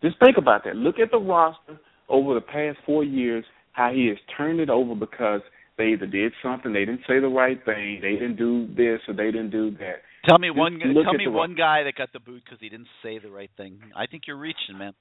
Just 0.03 0.19
think 0.21 0.37
about 0.39 0.65
that. 0.65 0.77
Look 0.77 0.99
at 0.99 1.11
the 1.11 1.19
roster 1.19 1.79
over 2.09 2.35
the 2.35 2.41
past 2.41 2.79
four 2.87 3.05
years, 3.05 3.45
how 3.73 3.93
he 3.93 4.07
has 4.07 4.17
turned 4.37 4.61
it 4.61 4.71
over 4.71 4.95
because 4.95 5.43
they 5.77 5.89
either 5.89 6.07
did 6.07 6.33
something, 6.43 6.73
they 6.73 6.85
didn't 6.85 7.03
say 7.07 7.21
the 7.21 7.29
right 7.29 7.63
thing, 7.65 8.01
they 8.03 8.13
didn't 8.13 8.37
do 8.37 8.67
this, 8.75 9.01
or 9.07 9.15
they 9.15 9.31
didn't 9.31 9.51
do 9.51 9.71
that. 9.73 10.03
Tell 10.29 10.39
me 10.39 10.51
one. 10.51 10.81
Just 10.81 10.95
look 10.95 11.05
Tell 11.05 11.15
me 11.15 11.29
one 11.29 11.55
guy 11.55 11.85
that 11.85 11.95
got 11.95 12.13
the 12.13 12.21
boot 12.21 12.43
because 12.45 12.59
he 12.61 12.69
didn't 12.69 12.89
say 13.03 13.19
the 13.19 13.31
right 13.31 13.51
thing. 13.57 13.79
I 13.97 14.07
think 14.07 14.25
you're 14.27 14.39
reaching, 14.39 14.77
man. 14.77 14.93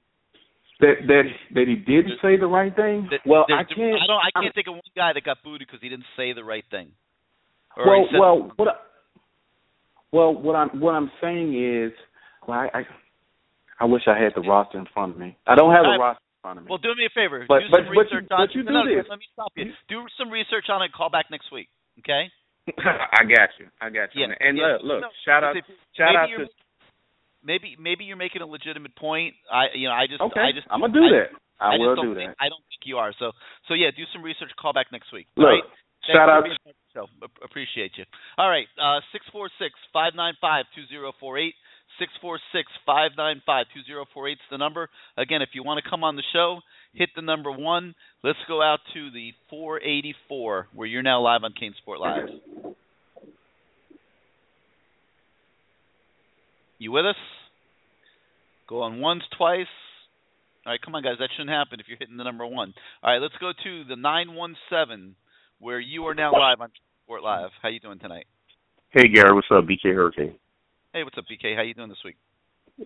That 0.79 0.93
that 1.07 1.23
that 1.55 1.65
he 1.67 1.75
didn't 1.75 2.21
say 2.21 2.37
the 2.37 2.45
right 2.45 2.73
thing. 2.75 3.07
That- 3.09 3.25
well, 3.25 3.45
I 3.49 3.63
can't. 3.63 3.97
I 3.97 4.05
don't. 4.05 4.21
I 4.21 4.29
I'm- 4.35 4.43
can't 4.43 4.55
think 4.55 4.67
of 4.67 4.75
one 4.75 4.93
guy 4.95 5.13
that 5.13 5.23
got 5.23 5.41
booted 5.43 5.67
because 5.67 5.81
he 5.81 5.89
didn't 5.89 6.05
say 6.15 6.33
the 6.33 6.43
right 6.43 6.65
thing. 6.69 6.91
Or 7.77 7.85
well, 7.85 8.07
said- 8.11 8.19
well, 8.19 8.51
what? 8.57 8.67
I, 8.67 8.71
well, 10.11 10.33
what 10.33 10.55
I'm 10.55 10.69
what 10.79 10.91
I'm 10.95 11.11
saying 11.21 11.53
is, 11.53 11.91
well, 12.47 12.57
I, 12.59 12.79
I 12.79 12.81
I 13.79 13.85
wish 13.85 14.03
I 14.07 14.17
had 14.17 14.33
the 14.35 14.41
roster 14.41 14.79
in 14.79 14.87
front 14.93 15.13
of 15.13 15.19
me. 15.19 15.37
I 15.45 15.55
don't 15.55 15.71
have 15.73 15.83
the 15.83 15.95
I- 15.95 15.97
roster 15.97 16.23
in 16.23 16.41
front 16.41 16.57
of 16.59 16.65
me. 16.65 16.69
Well, 16.69 16.79
do 16.79 16.89
me 16.95 17.05
a 17.05 17.13
favor. 17.13 17.45
But- 17.47 17.59
do 17.59 17.65
but- 17.69 17.77
some 17.77 17.85
but 17.93 18.01
research 18.01 18.25
you- 18.29 18.35
on. 18.35 18.39
but 18.47 18.55
you 18.55 18.63
do 18.63 18.71
no, 18.73 18.85
this. 18.87 19.05
Let 19.09 19.19
me 19.19 19.25
stop 19.33 19.51
you. 19.55 19.71
Do 19.89 20.05
some 20.17 20.29
research 20.31 20.65
on 20.69 20.81
it. 20.81 20.91
Call 20.93 21.09
back 21.09 21.27
next 21.29 21.51
week. 21.51 21.67
Okay. 21.99 22.31
I 22.77 23.23
got 23.23 23.49
you. 23.59 23.67
I 23.79 23.89
got 23.89 24.11
you. 24.15 24.27
Yeah, 24.27 24.35
and 24.39 24.57
yeah. 24.57 24.75
look, 24.83 24.83
look, 24.83 25.01
No, 25.01 25.09
shout 25.23 25.43
out, 25.43 25.55
if- 25.55 25.65
shout 25.95 26.15
maybe 26.15 26.43
out 26.43 26.47
to. 26.47 26.51
Maybe 27.43 27.75
maybe 27.79 28.03
you're 28.03 28.17
making 28.19 28.41
a 28.41 28.47
legitimate 28.47 28.95
point. 28.95 29.35
I 29.51 29.67
you 29.75 29.87
know 29.87 29.93
I 29.93 30.07
just 30.07 30.19
Okay, 30.19 30.41
I 30.41 30.51
just 30.51 30.67
I'm 30.71 30.81
gonna 30.81 30.93
do 30.93 31.03
I- 31.03 31.11
that. 31.19 31.29
I, 31.59 31.73
I 31.73 31.77
will 31.81 31.95
don't 31.95 32.13
think, 32.13 32.29
that. 32.29 32.35
I 32.39 32.49
don't 32.49 32.61
think 32.69 32.85
you 32.85 32.97
are. 32.97 33.13
So 33.19 33.31
so 33.67 33.73
yeah, 33.73 33.89
do 33.95 34.03
some 34.13 34.21
research. 34.23 34.51
Call 34.59 34.73
back 34.73 34.87
next 34.91 35.11
week. 35.13 35.27
Look, 35.37 35.47
right? 35.47 35.63
Shout 36.05 36.29
out. 36.29 36.43
A- 36.97 37.45
Appreciate 37.45 37.91
you. 37.97 38.05
All 38.37 38.49
right, 38.49 38.67
uh, 38.81 38.99
six 39.11 39.25
four 39.31 39.49
six 39.59 39.73
five 39.93 40.13
nine 40.15 40.33
five 40.41 40.65
two 40.75 40.85
zero 40.87 41.11
four 41.19 41.37
eight. 41.37 41.53
Six 41.99 42.11
four 42.21 42.39
six 42.51 42.67
five 42.85 43.11
nine 43.17 43.41
five 43.45 43.65
two 43.73 43.81
zero 43.87 44.05
four 44.13 44.27
eight 44.27 44.33
is 44.33 44.49
the 44.51 44.57
number. 44.57 44.89
Again, 45.17 45.41
if 45.41 45.49
you 45.53 45.63
want 45.63 45.83
to 45.83 45.89
come 45.89 46.03
on 46.03 46.15
the 46.15 46.23
show, 46.33 46.59
hit 46.93 47.09
the 47.15 47.21
number 47.21 47.51
one. 47.51 47.95
Let's 48.23 48.39
go 48.47 48.61
out 48.61 48.79
to 48.93 49.09
the 49.11 49.31
484, 49.49 50.67
where 50.73 50.87
you're 50.87 51.03
now 51.03 51.21
live 51.21 51.43
on 51.43 51.53
CaneSport 51.53 51.99
Live. 51.99 52.29
You 56.79 56.91
with 56.91 57.05
us? 57.05 57.15
Go 58.67 58.81
on 58.81 58.99
once, 58.99 59.23
twice. 59.37 59.65
All 60.65 60.73
right, 60.73 60.81
come 60.83 60.95
on, 60.95 61.03
guys. 61.03 61.15
That 61.19 61.29
shouldn't 61.35 61.49
happen 61.55 61.79
if 61.79 61.87
you're 61.87 61.97
hitting 61.97 62.17
the 62.17 62.23
number 62.23 62.45
one. 62.45 62.73
All 63.01 63.11
right, 63.11 63.21
let's 63.21 63.33
go 63.39 63.51
to 63.63 63.83
the 63.85 63.95
917, 63.95 65.15
where 65.59 65.79
you 65.79 66.05
are 66.07 66.13
now 66.13 66.31
live 66.33 66.59
on 66.59 66.69
Sport 67.07 67.23
Live. 67.23 67.51
How 67.61 67.69
you 67.69 67.79
doing 67.79 67.99
tonight? 67.99 68.25
Hey 68.89 69.07
Gary, 69.07 69.33
what's 69.33 69.47
up? 69.49 69.63
BK 69.63 69.95
Hurricane. 69.95 70.35
Hey, 70.91 71.05
what's 71.05 71.17
up, 71.17 71.23
BK? 71.23 71.55
How 71.55 71.61
you 71.61 71.73
doing 71.73 71.87
this 71.87 72.03
week? 72.03 72.17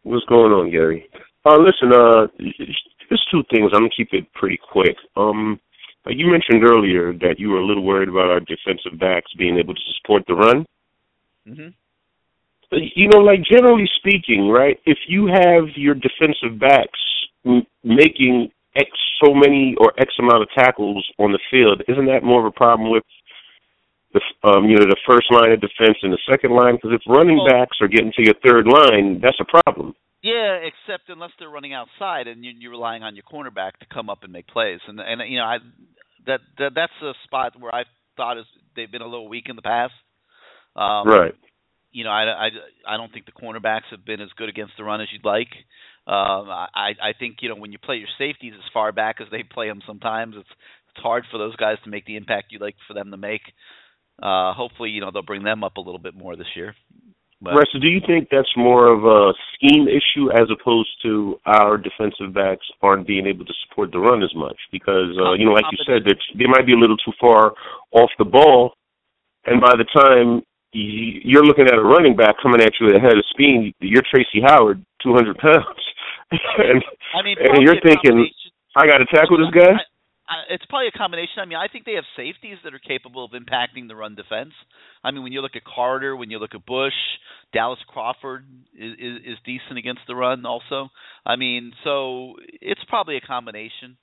What's 0.03 0.25
going 0.25 0.51
on, 0.51 0.69
Gary? 0.69 1.09
Uh 1.43 1.57
listen, 1.57 1.91
uh 1.91 2.27
there's 2.37 3.25
two 3.31 3.41
things. 3.49 3.71
I'm 3.73 3.81
gonna 3.81 3.89
keep 3.97 4.09
it 4.11 4.31
pretty 4.33 4.59
quick. 4.71 4.95
Um 5.15 5.59
like 6.05 6.17
you 6.19 6.27
mentioned 6.29 6.63
earlier 6.69 7.13
that 7.13 7.39
you 7.39 7.49
were 7.49 7.61
a 7.61 7.65
little 7.65 7.83
worried 7.83 8.09
about 8.09 8.29
our 8.29 8.41
defensive 8.41 8.99
backs 8.99 9.31
being 9.39 9.57
able 9.57 9.73
to 9.73 9.81
support 9.97 10.21
the 10.27 10.35
run. 10.35 10.67
hmm 11.47 11.69
You 12.71 13.07
know, 13.07 13.21
like 13.21 13.41
generally 13.43 13.89
speaking, 13.95 14.49
right? 14.49 14.77
If 14.85 14.99
you 15.07 15.25
have 15.33 15.63
your 15.75 15.95
defensive 15.95 16.59
backs 16.59 16.99
m- 17.43 17.65
making 17.83 18.51
X 18.75 18.87
so 19.25 19.33
many 19.33 19.75
or 19.79 19.93
X 19.99 20.13
amount 20.19 20.43
of 20.43 20.49
tackles 20.55 21.09
on 21.17 21.31
the 21.31 21.39
field, 21.49 21.81
isn't 21.87 22.05
that 22.05 22.23
more 22.23 22.39
of 22.39 22.45
a 22.45 22.51
problem 22.51 22.91
with 22.91 23.01
the 24.13 24.21
um, 24.43 24.65
you 24.65 24.77
know 24.77 24.85
the 24.85 24.99
first 25.07 25.31
line 25.31 25.51
of 25.51 25.61
defense 25.61 25.97
and 26.03 26.13
the 26.13 26.21
second 26.29 26.51
line? 26.51 26.75
Because 26.75 26.91
if 26.93 27.01
running 27.07 27.37
Well- 27.37 27.47
backs 27.47 27.77
are 27.81 27.87
getting 27.87 28.11
to 28.13 28.23
your 28.23 28.35
third 28.45 28.67
line, 28.67 29.19
that's 29.21 29.39
a 29.39 29.45
problem. 29.45 29.95
Yeah, 30.23 30.59
except 30.61 31.09
unless 31.09 31.31
they're 31.39 31.49
running 31.49 31.73
outside 31.73 32.27
and 32.27 32.45
you, 32.45 32.51
you're 32.55 32.71
relying 32.71 33.01
on 33.01 33.15
your 33.15 33.23
cornerback 33.23 33.73
to 33.79 33.87
come 33.91 34.07
up 34.07 34.23
and 34.23 34.31
make 34.31 34.47
plays, 34.47 34.79
and 34.87 34.99
and 34.99 35.21
you 35.27 35.37
know 35.37 35.45
I 35.45 35.57
that, 36.27 36.41
that 36.59 36.71
that's 36.75 36.93
a 37.01 37.13
spot 37.25 37.59
where 37.59 37.73
I 37.73 37.83
thought 38.17 38.37
is 38.37 38.45
they've 38.75 38.91
been 38.91 39.01
a 39.01 39.07
little 39.07 39.27
weak 39.27 39.45
in 39.49 39.55
the 39.55 39.61
past. 39.61 39.93
Um, 40.75 41.07
right. 41.07 41.33
you 41.91 42.03
know, 42.03 42.11
I, 42.11 42.23
I, 42.23 42.49
I 42.87 42.97
don't 42.97 43.11
think 43.11 43.25
the 43.25 43.31
cornerbacks 43.31 43.91
have 43.91 44.05
been 44.05 44.21
as 44.21 44.29
good 44.37 44.47
against 44.47 44.73
the 44.77 44.83
run 44.83 45.01
as 45.01 45.07
you'd 45.11 45.25
like. 45.25 45.49
Um, 46.07 46.47
I, 46.49 46.93
I 47.01 47.13
think 47.17 47.37
you 47.41 47.49
know 47.49 47.55
when 47.55 47.71
you 47.71 47.77
play 47.77 47.97
your 47.97 48.07
safeties 48.17 48.53
as 48.55 48.71
far 48.73 48.91
back 48.91 49.17
as 49.21 49.27
they 49.31 49.43
play 49.43 49.67
them, 49.67 49.81
sometimes 49.85 50.35
it's 50.37 50.49
it's 50.93 51.03
hard 51.03 51.25
for 51.31 51.37
those 51.37 51.55
guys 51.55 51.77
to 51.83 51.89
make 51.89 52.05
the 52.05 52.17
impact 52.17 52.51
you'd 52.51 52.61
like 52.61 52.75
for 52.87 52.93
them 52.93 53.11
to 53.11 53.17
make. 53.17 53.41
Uh, 54.21 54.53
hopefully, 54.53 54.89
you 54.89 55.01
know 55.01 55.11
they'll 55.11 55.21
bring 55.21 55.43
them 55.43 55.63
up 55.63 55.77
a 55.77 55.81
little 55.81 55.99
bit 55.99 56.15
more 56.15 56.35
this 56.35 56.47
year. 56.55 56.75
But. 57.41 57.53
So 57.73 57.79
do 57.79 57.87
you 57.87 57.99
think 58.05 58.29
that's 58.29 58.51
more 58.55 58.85
of 58.85 59.03
a 59.03 59.33
scheme 59.55 59.87
issue 59.87 60.29
as 60.31 60.45
opposed 60.53 60.89
to 61.01 61.39
our 61.47 61.75
defensive 61.75 62.35
backs 62.35 62.65
aren't 62.83 63.07
being 63.07 63.25
able 63.25 63.45
to 63.45 63.53
support 63.65 63.91
the 63.91 63.97
run 63.97 64.21
as 64.21 64.29
much? 64.35 64.57
Because 64.71 65.17
uh, 65.17 65.33
you 65.33 65.45
know, 65.45 65.53
like 65.53 65.65
you 65.71 65.81
said, 65.87 66.05
that 66.05 66.17
they 66.37 66.45
might 66.45 66.67
be 66.67 66.73
a 66.73 66.77
little 66.77 66.97
too 66.97 67.13
far 67.19 67.53
off 67.93 68.11
the 68.19 68.25
ball, 68.25 68.73
and 69.45 69.59
by 69.59 69.73
the 69.73 69.89
time 69.89 70.45
y- 70.73 71.17
you're 71.25 71.43
looking 71.43 71.65
at 71.65 71.73
a 71.73 71.81
running 71.81 72.15
back 72.15 72.35
coming 72.43 72.61
at 72.61 72.73
you 72.79 72.93
ahead 72.93 73.17
of 73.17 73.25
speed, 73.31 73.73
you're 73.79 74.05
Tracy 74.05 74.45
Howard, 74.45 74.85
200 75.01 75.37
pounds, 75.39 75.81
and, 76.31 76.83
I 77.17 77.23
mean, 77.25 77.37
and 77.41 77.65
you're 77.65 77.81
thinking, 77.81 78.29
I 78.77 78.85
got 78.85 78.99
to 78.99 79.05
tackle 79.09 79.41
this 79.41 79.49
guy. 79.49 79.81
It's 80.49 80.65
probably 80.65 80.87
a 80.87 80.97
combination. 80.97 81.39
I 81.39 81.45
mean, 81.45 81.57
I 81.57 81.67
think 81.67 81.85
they 81.85 81.95
have 81.95 82.05
safeties 82.15 82.57
that 82.63 82.73
are 82.73 82.79
capable 82.79 83.25
of 83.25 83.31
impacting 83.31 83.87
the 83.87 83.95
run 83.95 84.15
defense. 84.15 84.53
I 85.03 85.11
mean, 85.11 85.23
when 85.23 85.31
you 85.31 85.41
look 85.41 85.55
at 85.55 85.63
Carter, 85.63 86.15
when 86.15 86.29
you 86.29 86.39
look 86.39 86.55
at 86.55 86.65
Bush, 86.65 86.93
Dallas 87.53 87.79
Crawford 87.87 88.45
is, 88.77 88.93
is, 88.93 89.17
is 89.25 89.37
decent 89.45 89.77
against 89.77 90.01
the 90.07 90.15
run. 90.15 90.45
Also, 90.45 90.89
I 91.25 91.35
mean, 91.35 91.73
so 91.83 92.35
it's 92.61 92.83
probably 92.87 93.17
a 93.17 93.21
combination. 93.21 93.97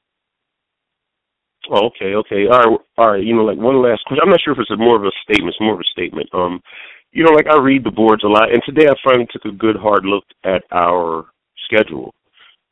Oh, 1.71 1.87
okay, 1.89 2.15
okay. 2.15 2.47
All 2.51 2.59
right, 2.59 2.81
all 2.97 3.11
right. 3.13 3.23
You 3.23 3.35
know, 3.35 3.45
like 3.45 3.59
one 3.59 3.83
last 3.83 4.05
question. 4.07 4.23
I'm 4.23 4.31
not 4.31 4.41
sure 4.43 4.55
if 4.55 4.59
it's 4.59 4.71
more 4.79 4.97
of 4.97 5.05
a 5.05 5.13
statement. 5.23 5.55
It's 5.55 5.61
more 5.61 5.75
of 5.75 5.81
a 5.81 5.91
statement. 5.93 6.29
Um, 6.33 6.61
you 7.13 7.25
know, 7.25 7.33
like 7.33 7.47
I 7.47 7.59
read 7.59 7.85
the 7.85 7.91
boards 7.91 8.25
a 8.25 8.29
lot, 8.29 8.53
and 8.53 8.63
today 8.65 8.87
I 8.89 8.95
finally 9.05 9.27
took 9.31 9.45
a 9.45 9.57
good 9.57 9.77
hard 9.77 10.05
look 10.05 10.25
at 10.45 10.63
our 10.73 11.27
schedule. 11.65 12.15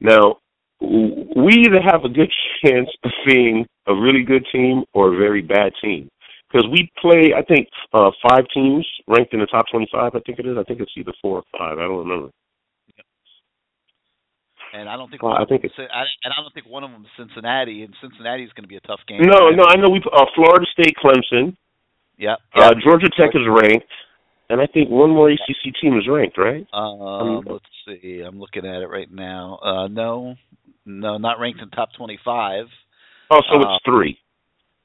Now, 0.00 0.38
we 0.80 1.64
either 1.66 1.80
have 1.80 2.04
a 2.04 2.08
good 2.08 2.30
chance 2.64 2.88
of 3.04 3.10
seeing 3.28 3.66
a 3.86 3.94
really 3.94 4.22
good 4.22 4.46
team 4.52 4.84
or 4.92 5.14
a 5.14 5.16
very 5.16 5.42
bad 5.42 5.72
team 5.82 6.08
because 6.50 6.68
we 6.70 6.90
play. 7.00 7.32
I 7.36 7.42
think 7.42 7.68
uh 7.92 8.10
five 8.28 8.44
teams 8.52 8.86
ranked 9.08 9.32
in 9.32 9.40
the 9.40 9.46
top 9.46 9.66
25. 9.70 10.14
I 10.14 10.20
think 10.20 10.38
it 10.38 10.46
is. 10.46 10.56
I 10.58 10.64
think 10.64 10.80
it's 10.80 10.92
either 10.96 11.12
four 11.22 11.38
or 11.38 11.44
five. 11.58 11.78
I 11.78 11.82
don't 11.82 11.98
remember. 11.98 12.30
And 14.72 14.88
I 14.90 14.96
don't 14.96 15.08
think 15.08 15.22
Well, 15.22 15.32
I 15.32 15.44
think 15.46 15.62
them, 15.62 15.70
I, 15.78 16.04
and 16.24 16.34
I 16.36 16.42
don't 16.42 16.52
think 16.52 16.66
one 16.66 16.84
of 16.84 16.90
them 16.90 17.02
is 17.02 17.10
Cincinnati, 17.16 17.82
and 17.82 17.94
Cincinnati 18.00 18.44
is 18.44 18.52
going 18.52 18.64
to 18.64 18.68
be 18.68 18.76
a 18.76 18.80
tough 18.80 19.00
game. 19.08 19.22
No, 19.22 19.48
no. 19.48 19.64
I 19.64 19.76
know 19.76 19.88
we 19.88 20.02
uh, 20.12 20.26
Florida 20.34 20.66
State, 20.72 20.96
Clemson. 21.02 21.56
Yeah. 22.18 22.36
Uh, 22.54 22.72
Georgia 22.84 23.08
Tech 23.16 23.30
is 23.34 23.42
ranked, 23.48 23.86
and 24.50 24.60
I 24.60 24.66
think 24.66 24.90
one 24.90 25.10
more 25.10 25.30
ACC 25.30 25.72
team 25.80 25.96
is 25.96 26.06
ranked, 26.08 26.36
right? 26.36 26.66
Um, 26.72 27.44
let's 27.46 27.64
see. 27.86 28.20
I'm 28.20 28.38
looking 28.38 28.66
at 28.66 28.82
it 28.82 28.88
right 28.88 29.10
now. 29.10 29.58
Uh, 29.62 29.88
no, 29.88 30.34
no, 30.86 31.18
not 31.18 31.38
ranked 31.40 31.60
in 31.60 31.68
top 31.70 31.90
25. 31.96 32.66
Oh, 33.30 33.40
so 33.50 33.56
Uh, 33.56 33.74
it's 33.74 33.84
three: 33.84 34.18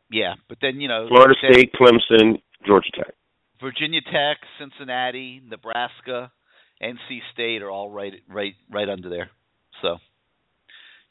Yeah, 0.09 0.33
but 0.49 0.57
then 0.61 0.81
you 0.81 0.87
know, 0.87 1.07
Florida 1.07 1.35
State, 1.39 1.71
Clemson, 1.73 2.41
Georgia 2.65 2.91
Tech. 2.91 3.13
Virginia 3.61 4.01
Tech, 4.01 4.37
Cincinnati, 4.59 5.39
Nebraska, 5.47 6.31
NC 6.81 7.21
State 7.31 7.61
are 7.61 7.69
all 7.69 7.91
right, 7.91 8.13
right, 8.27 8.55
right 8.71 8.89
under 8.89 9.07
there. 9.07 9.29
So, 9.83 9.97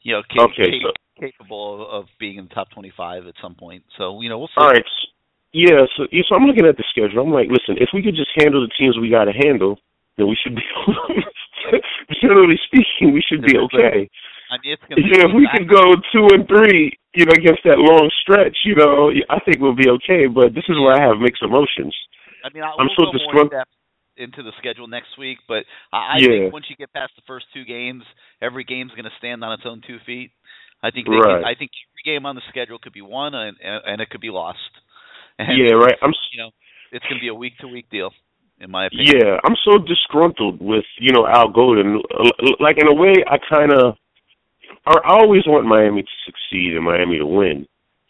you 0.01 0.11
know, 0.13 0.21
ca- 0.29 0.43
Okay, 0.43 0.79
ca- 0.81 0.87
so- 0.87 0.93
capable 1.19 1.87
of 1.89 2.07
being 2.19 2.37
in 2.37 2.45
the 2.49 2.53
top 2.53 2.69
25 2.71 3.25
at 3.27 3.35
some 3.41 3.55
point. 3.55 3.83
So, 3.97 4.19
you 4.21 4.27
know, 4.27 4.37
we'll 4.39 4.49
see. 4.49 4.53
All 4.57 4.67
right. 4.67 4.83
Yeah, 5.53 5.85
so 5.97 6.07
yeah, 6.11 6.23
so 6.27 6.35
I'm 6.35 6.45
looking 6.45 6.65
at 6.65 6.77
the 6.77 6.83
schedule. 6.89 7.23
I'm 7.23 7.31
like, 7.31 7.49
listen, 7.49 7.77
if 7.79 7.89
we 7.93 8.01
could 8.03 8.15
just 8.15 8.31
handle 8.35 8.61
the 8.61 8.71
teams 8.77 8.97
we 8.97 9.09
got 9.09 9.25
to 9.25 9.33
handle, 9.33 9.79
then 10.17 10.27
we 10.27 10.35
should 10.41 10.55
be. 10.55 10.61
generally 12.21 12.59
speaking, 12.65 13.13
we 13.13 13.21
should 13.21 13.41
be 13.41 13.57
okay. 13.57 14.09
I 14.51 14.59
mean, 14.59 14.75
it's 14.75 14.83
gonna 14.87 14.99
know, 14.99 15.31
if 15.31 15.35
we 15.35 15.47
could 15.55 15.69
go 15.71 15.95
two 16.11 16.27
and 16.35 16.43
three, 16.47 16.91
you 17.15 17.25
know, 17.25 17.31
against 17.31 17.63
that 17.63 17.79
long 17.79 18.11
stretch, 18.21 18.57
you 18.65 18.75
know, 18.75 19.09
I 19.29 19.39
think 19.39 19.59
we'll 19.59 19.75
be 19.75 19.89
okay. 19.89 20.27
But 20.27 20.53
this 20.53 20.67
is 20.67 20.75
where 20.77 20.93
I 20.93 21.01
have 21.01 21.17
mixed 21.17 21.41
emotions. 21.41 21.95
I 22.43 22.49
mean, 22.53 22.63
I, 22.63 22.75
I'm 22.77 22.89
we'll 22.97 23.11
so 23.11 23.17
disgruntled. 23.17 23.63
into 24.17 24.43
the 24.43 24.51
schedule 24.59 24.87
next 24.87 25.17
week, 25.17 25.39
but 25.47 25.63
I, 25.93 25.97
I 25.97 26.17
Yeah. 26.19 26.51
think 26.51 26.53
once 26.53 26.65
you 26.69 26.75
get 26.75 26.91
past 26.93 27.15
the 27.15 27.23
first 27.25 27.45
two 27.53 27.63
games, 27.63 28.03
every 28.41 28.63
game's 28.63 28.91
going 28.91 29.05
to 29.05 29.15
stand 29.17 29.43
on 29.43 29.53
its 29.53 29.63
own 29.65 29.81
two 29.87 29.97
feet. 30.05 30.31
I 30.83 30.91
think 30.91 31.07
they 31.07 31.15
Right. 31.15 31.41
can, 31.41 31.45
I 31.45 31.55
think 31.55 31.71
every 31.89 32.03
game 32.03 32.25
on 32.25 32.35
the 32.35 32.41
schedule 32.49 32.77
could 32.77 32.93
be 32.93 33.01
won 33.01 33.33
and 33.33 33.55
and, 33.63 33.81
and 33.85 34.01
it 34.01 34.09
could 34.09 34.21
be 34.21 34.29
lost. 34.29 34.59
And, 35.39 35.57
Yeah, 35.57 35.73
right. 35.75 35.95
I'm 36.01 36.11
You 36.33 36.43
know, 36.43 36.49
it's 36.91 37.05
going 37.05 37.15
to 37.15 37.21
be 37.21 37.29
a 37.29 37.33
week 37.33 37.57
to 37.61 37.67
week 37.67 37.89
deal, 37.89 38.11
in 38.59 38.69
my 38.69 38.87
opinion. 38.87 39.15
Yeah, 39.15 39.37
I'm 39.45 39.55
so 39.63 39.77
disgruntled 39.77 40.59
with 40.61 40.85
you 40.99 41.13
know 41.13 41.25
Al 41.25 41.49
Golden. 41.49 42.01
Like 42.59 42.77
in 42.77 42.87
a 42.87 42.93
way, 42.93 43.15
I 43.25 43.37
kind 43.49 43.71
of, 43.73 43.95
I 44.85 44.93
I 45.03 45.13
always 45.21 45.43
want 45.45 45.65
Miami 45.65 46.03
to 46.03 46.15
succeed 46.25 46.75
and 46.75 46.85
Miami 46.85 47.17
to 47.17 47.25
win, 47.25 47.67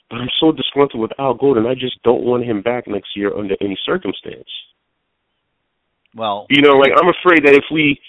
but 0.10 0.18
I'm 0.18 0.30
so 0.40 0.52
disgruntled 0.52 1.02
with 1.02 1.12
Al 1.20 1.34
Golden. 1.34 1.66
I 1.66 1.74
just 1.74 2.02
don't 2.04 2.24
want 2.24 2.46
him 2.46 2.62
back 2.62 2.88
next 2.88 3.16
year 3.16 3.36
under 3.36 3.56
any 3.62 3.78
circumstance. 3.86 4.50
Well, 6.16 6.48
You 6.50 6.62
know, 6.62 6.78
like 6.78 6.92
I'm 6.96 7.10
afraid 7.10 7.46
that 7.46 7.56
if 7.56 7.64
we, 7.72 8.00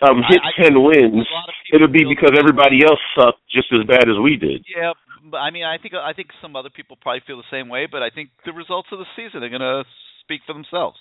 um 0.00 0.22
hit 0.28 0.40
I, 0.42 0.48
I, 0.48 0.62
ten 0.62 0.82
wins, 0.82 1.26
it'll 1.72 1.88
be 1.88 2.04
because 2.08 2.38
everybody 2.38 2.82
else 2.84 3.00
sucked 3.18 3.42
just 3.50 3.68
as 3.72 3.86
bad 3.86 4.08
as 4.08 4.18
we 4.22 4.36
did. 4.36 4.64
Yeah, 4.66 4.92
but 5.30 5.38
I 5.38 5.50
mean, 5.50 5.64
I 5.64 5.78
think 5.78 5.94
I 5.94 6.12
think 6.12 6.28
some 6.40 6.56
other 6.56 6.70
people 6.70 6.96
probably 7.00 7.22
feel 7.26 7.36
the 7.36 7.50
same 7.50 7.68
way, 7.68 7.86
but 7.90 8.02
I 8.02 8.10
think 8.10 8.30
the 8.44 8.52
results 8.52 8.88
of 8.92 8.98
the 8.98 9.06
season 9.16 9.42
are 9.42 9.48
going 9.48 9.60
to 9.60 9.84
speak 10.22 10.42
for 10.46 10.52
themselves. 10.54 10.98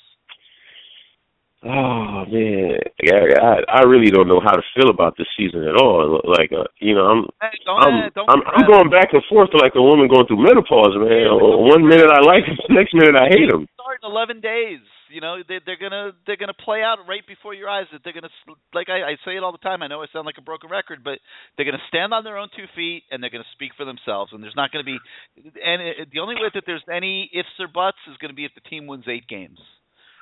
Oh 1.61 2.25
man, 2.25 2.81
yeah, 3.05 3.38
I 3.38 3.61
I 3.69 3.81
really 3.85 4.09
don't 4.09 4.27
know 4.27 4.41
how 4.41 4.57
to 4.57 4.65
feel 4.73 4.89
about 4.89 5.13
this 5.17 5.29
season 5.38 5.61
at 5.61 5.77
all. 5.77 6.17
Like, 6.25 6.49
uh, 6.49 6.65
you 6.81 6.95
know, 6.97 7.05
I'm 7.05 7.29
Hey, 7.38 7.53
I'm 7.69 8.09
uh, 8.09 8.21
I'm, 8.33 8.41
I'm 8.49 8.65
going 8.65 8.89
back 8.89 9.13
and 9.13 9.21
forth 9.29 9.53
like 9.53 9.77
a 9.77 9.81
woman 9.81 10.09
going 10.09 10.25
through 10.25 10.41
menopause, 10.41 10.97
man. 10.97 11.29
Yeah, 11.29 11.38
but 11.38 11.53
don't 11.53 11.69
One 11.69 11.85
minute 11.85 12.09
I 12.09 12.25
like 12.25 12.49
him, 12.49 12.57
the 12.65 12.73
next 12.73 12.97
minute 12.97 13.13
I 13.13 13.29
hate 13.29 13.45
him. 13.45 13.69
start 13.77 14.01
in 14.01 14.09
11 14.09 14.41
days. 14.41 14.81
You 15.13 15.21
know, 15.21 15.43
they, 15.45 15.61
they're 15.61 15.77
gonna 15.77 16.17
they're 16.25 16.41
gonna 16.41 16.57
play 16.57 16.81
out 16.81 17.05
right 17.05 17.21
before 17.27 17.53
your 17.53 17.69
eyes. 17.69 17.85
That 17.93 18.01
they're 18.03 18.17
gonna 18.17 18.33
like 18.73 18.89
I, 18.89 19.13
I 19.13 19.21
say 19.21 19.38
it 19.38 19.43
all 19.43 19.51
the 19.51 19.61
time. 19.61 19.83
I 19.83 19.88
know 19.88 20.01
I 20.01 20.07
sound 20.09 20.25
like 20.25 20.41
a 20.41 20.47
broken 20.47 20.69
record, 20.71 21.03
but 21.03 21.21
they're 21.57 21.69
gonna 21.69 21.83
stand 21.93 22.09
on 22.09 22.23
their 22.23 22.41
own 22.41 22.49
two 22.57 22.65
feet 22.73 23.03
and 23.11 23.21
they're 23.21 23.29
gonna 23.29 23.53
speak 23.53 23.77
for 23.77 23.85
themselves. 23.85 24.33
And 24.33 24.41
there's 24.41 24.57
not 24.57 24.71
gonna 24.71 24.88
be, 24.88 24.97
and 25.38 25.77
it, 25.77 26.09
the 26.09 26.25
only 26.25 26.41
way 26.41 26.49
that 26.53 26.63
there's 26.65 26.81
any 26.89 27.29
ifs 27.38 27.53
or 27.59 27.67
buts 27.67 28.01
is 28.09 28.17
gonna 28.17 28.33
be 28.33 28.45
if 28.45 28.55
the 28.57 28.65
team 28.65 28.88
wins 28.88 29.05
eight 29.05 29.27
games, 29.27 29.59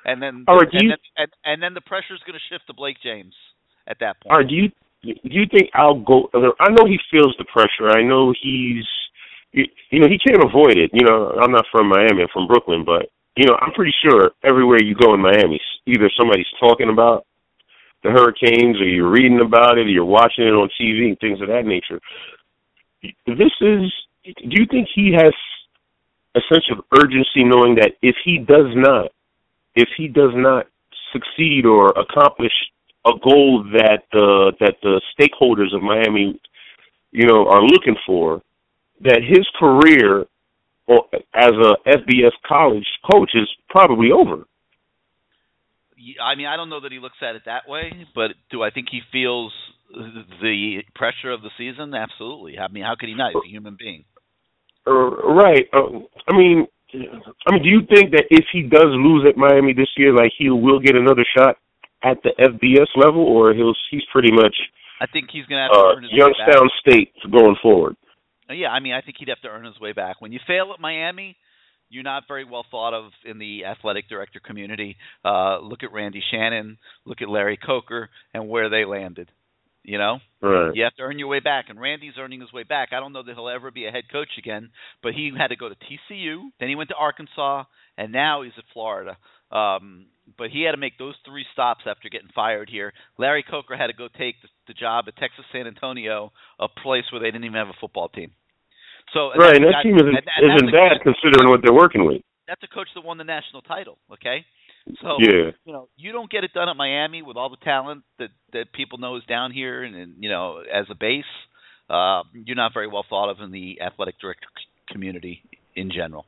and 0.04 0.22
then 0.22 0.44
right, 0.48 0.70
do 0.70 0.78
and, 0.78 0.82
you- 0.82 0.88
then 0.90 0.98
and, 1.16 1.30
and 1.44 1.62
then 1.62 1.74
the 1.74 1.80
pressure's 1.80 2.20
gonna 2.26 2.38
shift 2.50 2.66
to 2.66 2.74
Blake 2.74 2.96
James 3.02 3.34
at 3.86 3.98
that 4.00 4.20
point. 4.20 4.32
All 4.32 4.38
right, 4.38 4.48
do 4.48 4.54
you 4.54 4.68
do 5.02 5.12
you 5.32 5.46
think 5.50 5.70
I'll 5.74 5.98
go? 6.00 6.28
I 6.60 6.70
know 6.70 6.84
he 6.86 6.98
feels 7.10 7.34
the 7.38 7.44
pressure. 7.46 7.88
I 7.90 8.02
know 8.02 8.34
he's, 8.42 8.84
you, 9.52 9.64
you 9.90 9.98
know, 10.00 10.08
he 10.08 10.18
can't 10.18 10.44
avoid 10.44 10.76
it. 10.76 10.90
You 10.92 11.06
know, 11.06 11.38
I'm 11.40 11.52
not 11.52 11.64
from 11.72 11.88
Miami. 11.88 12.22
I'm 12.22 12.28
from 12.32 12.46
Brooklyn, 12.46 12.84
but 12.84 13.08
you 13.36 13.46
know, 13.46 13.56
I'm 13.60 13.72
pretty 13.72 13.94
sure 14.04 14.32
everywhere 14.44 14.82
you 14.82 14.94
go 14.94 15.14
in 15.14 15.20
Miami, 15.20 15.58
either 15.86 16.10
somebody's 16.18 16.46
talking 16.60 16.90
about 16.90 17.24
the 18.02 18.10
hurricanes, 18.10 18.80
or 18.80 18.84
you're 18.88 19.10
reading 19.10 19.40
about 19.40 19.78
it, 19.78 19.86
or 19.86 19.90
you're 19.90 20.04
watching 20.04 20.44
it 20.46 20.52
on 20.52 20.68
TV, 20.80 21.08
and 21.08 21.18
things 21.18 21.40
of 21.40 21.48
that 21.48 21.64
nature. 21.64 22.00
This 23.26 23.52
is. 23.60 23.92
Do 24.24 24.52
you 24.52 24.66
think 24.70 24.86
he 24.94 25.12
has 25.16 25.32
a 26.36 26.40
sense 26.52 26.64
of 26.70 26.84
urgency, 26.94 27.42
knowing 27.42 27.74
that 27.76 27.92
if 28.02 28.16
he 28.22 28.36
does 28.36 28.68
not, 28.74 29.12
if 29.80 29.88
he 29.96 30.08
does 30.08 30.32
not 30.34 30.66
succeed 31.12 31.64
or 31.66 31.88
accomplish 31.88 32.52
a 33.06 33.12
goal 33.24 33.64
that 33.72 34.02
the 34.12 34.52
that 34.60 34.76
the 34.82 35.00
stakeholders 35.18 35.74
of 35.74 35.82
Miami, 35.82 36.38
you 37.12 37.26
know, 37.26 37.46
are 37.46 37.62
looking 37.62 37.96
for, 38.06 38.42
that 39.00 39.20
his 39.26 39.46
career 39.58 40.26
or 40.86 41.06
as 41.34 41.52
a 41.52 41.88
FBS 41.88 42.32
college 42.46 42.86
coach 43.10 43.30
is 43.34 43.48
probably 43.68 44.10
over. 44.12 44.44
I 46.22 46.34
mean, 46.34 46.46
I 46.46 46.56
don't 46.56 46.70
know 46.70 46.80
that 46.80 46.92
he 46.92 46.98
looks 46.98 47.18
at 47.22 47.36
it 47.36 47.42
that 47.46 47.68
way, 47.68 47.92
but 48.14 48.30
do 48.50 48.62
I 48.62 48.70
think 48.70 48.88
he 48.90 49.00
feels 49.12 49.52
the 49.92 50.82
pressure 50.94 51.30
of 51.30 51.42
the 51.42 51.50
season? 51.58 51.94
Absolutely. 51.94 52.58
I 52.58 52.68
mean, 52.68 52.84
how 52.84 52.94
could 52.98 53.08
he 53.08 53.14
not? 53.14 53.32
He's 53.34 53.50
a 53.50 53.52
human 53.52 53.76
being. 53.78 54.04
Uh, 54.86 54.92
right. 54.92 55.66
Uh, 55.72 56.00
I 56.26 56.36
mean, 56.36 56.66
I 56.94 57.52
mean, 57.52 57.62
do 57.62 57.68
you 57.68 57.80
think 57.88 58.12
that 58.12 58.24
if 58.30 58.44
he 58.52 58.62
does 58.62 58.90
lose 58.90 59.24
at 59.28 59.36
Miami 59.36 59.72
this 59.72 59.88
year, 59.96 60.12
like 60.12 60.32
he 60.36 60.50
will 60.50 60.80
get 60.80 60.96
another 60.96 61.24
shot 61.36 61.56
at 62.02 62.18
the 62.22 62.30
FBS 62.38 62.88
level, 62.96 63.22
or 63.22 63.54
he'll 63.54 63.74
he's 63.90 64.02
pretty 64.12 64.32
much 64.32 64.54
I 65.00 65.06
think 65.06 65.30
he's 65.32 65.46
going 65.46 65.58
to 65.58 65.62
have 65.62 65.72
to 65.72 65.78
uh, 65.78 65.96
earn 65.96 66.02
his 66.02 66.12
way 66.12 66.18
Youngstown. 66.18 66.68
State 66.80 67.12
going 67.30 67.56
forward? 67.62 67.96
Uh, 68.48 68.54
Yeah, 68.54 68.68
I 68.68 68.80
mean, 68.80 68.92
I 68.92 69.00
think 69.00 69.16
he'd 69.18 69.28
have 69.28 69.40
to 69.40 69.48
earn 69.48 69.64
his 69.64 69.80
way 69.80 69.92
back. 69.92 70.20
When 70.20 70.32
you 70.32 70.40
fail 70.46 70.72
at 70.74 70.80
Miami, 70.80 71.36
you're 71.88 72.04
not 72.04 72.24
very 72.28 72.44
well 72.44 72.64
thought 72.70 72.94
of 72.94 73.10
in 73.24 73.38
the 73.38 73.64
athletic 73.64 74.08
director 74.08 74.40
community. 74.40 74.96
Uh, 75.24 75.58
look 75.60 75.82
at 75.82 75.92
Randy 75.92 76.22
Shannon, 76.30 76.78
look 77.04 77.22
at 77.22 77.28
Larry 77.28 77.58
Coker, 77.58 78.10
and 78.34 78.48
where 78.48 78.68
they 78.68 78.84
landed. 78.84 79.30
You 79.82 79.96
know, 79.96 80.20
Right. 80.42 80.74
you 80.74 80.84
have 80.84 80.94
to 80.96 81.02
earn 81.02 81.18
your 81.18 81.28
way 81.28 81.40
back, 81.40 81.66
and 81.70 81.80
Randy's 81.80 82.18
earning 82.18 82.40
his 82.40 82.52
way 82.52 82.64
back. 82.64 82.92
I 82.92 83.00
don't 83.00 83.12
know 83.14 83.22
that 83.22 83.34
he'll 83.34 83.48
ever 83.48 83.70
be 83.70 83.86
a 83.86 83.90
head 83.90 84.04
coach 84.12 84.36
again, 84.36 84.70
but 85.02 85.14
he 85.14 85.32
had 85.36 85.48
to 85.48 85.56
go 85.56 85.68
to 85.70 85.74
TCU, 85.74 86.50
then 86.60 86.68
he 86.68 86.74
went 86.74 86.90
to 86.90 86.96
Arkansas, 86.96 87.64
and 87.96 88.12
now 88.12 88.42
he's 88.42 88.52
at 88.58 88.64
Florida. 88.74 89.16
Um, 89.50 90.06
but 90.38 90.50
he 90.50 90.62
had 90.62 90.72
to 90.72 90.76
make 90.76 90.98
those 90.98 91.16
three 91.24 91.44
stops 91.52 91.84
after 91.86 92.08
getting 92.10 92.28
fired 92.34 92.68
here. 92.70 92.92
Larry 93.18 93.42
Coker 93.42 93.74
had 93.76 93.86
to 93.88 93.92
go 93.94 94.06
take 94.16 94.40
the, 94.42 94.48
the 94.68 94.74
job 94.74 95.06
at 95.08 95.16
Texas 95.16 95.44
San 95.50 95.66
Antonio, 95.66 96.30
a 96.60 96.68
place 96.68 97.04
where 97.10 97.20
they 97.20 97.30
didn't 97.32 97.44
even 97.44 97.56
have 97.58 97.68
a 97.68 97.80
football 97.80 98.08
team. 98.10 98.30
So 99.14 99.32
Right, 99.34 99.56
and 99.56 99.64
that 99.64 99.82
team 99.82 99.96
isn't 99.96 100.06
and- 100.08 100.28
and 100.36 100.54
isn't 100.56 100.70
bad 100.72 100.92
coach- 101.02 101.14
considering 101.16 101.48
what 101.50 101.62
they're 101.62 101.72
working 101.74 102.04
with. 102.04 102.22
That's 102.46 102.62
a 102.62 102.68
coach 102.68 102.88
that 102.94 103.00
won 103.04 103.16
the 103.18 103.24
national 103.24 103.62
title. 103.62 103.98
Okay, 104.12 104.44
so 105.00 105.16
Yeah. 105.20 105.50
you 105.64 105.72
know 105.72 105.88
you 105.96 106.12
don't 106.12 106.30
get 106.30 106.44
it 106.44 106.52
done 106.52 106.68
at 106.68 106.76
Miami 106.76 107.22
with 107.22 107.36
all 107.36 107.50
the 107.50 107.56
talent 107.64 108.02
that 108.18 108.30
that 108.52 108.72
people 108.72 108.98
know 108.98 109.16
is 109.16 109.24
down 109.24 109.52
here, 109.52 109.82
and, 109.82 109.94
and 109.94 110.14
you 110.18 110.28
know 110.28 110.62
as 110.72 110.86
a 110.90 110.94
base, 110.94 111.24
uh, 111.88 112.22
you're 112.32 112.56
not 112.56 112.72
very 112.74 112.86
well 112.86 113.04
thought 113.08 113.30
of 113.30 113.40
in 113.40 113.50
the 113.50 113.80
athletic 113.80 114.18
director 114.20 114.48
community 114.88 115.42
in 115.76 115.90
general. 115.90 116.26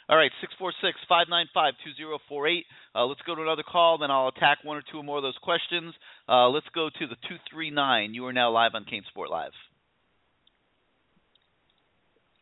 two 1.84 1.94
zero 1.96 2.18
four 2.28 2.48
eight. 2.48 2.66
Uh, 2.96 3.04
let's 3.04 3.20
go 3.22 3.36
to 3.36 3.42
another 3.42 3.62
call, 3.62 3.98
then 3.98 4.10
I'll 4.10 4.28
attack 4.28 4.58
one 4.64 4.76
or 4.76 4.82
two 4.90 5.04
more 5.04 5.18
of 5.18 5.22
those 5.22 5.38
questions. 5.40 5.94
Uh, 6.28 6.48
let's 6.48 6.66
go 6.74 6.88
to 6.88 7.06
the 7.06 7.14
239. 7.28 8.12
You 8.14 8.26
are 8.26 8.32
now 8.32 8.50
live 8.50 8.72
on 8.74 8.84
CaneSport 8.84 9.30
Live. 9.30 9.52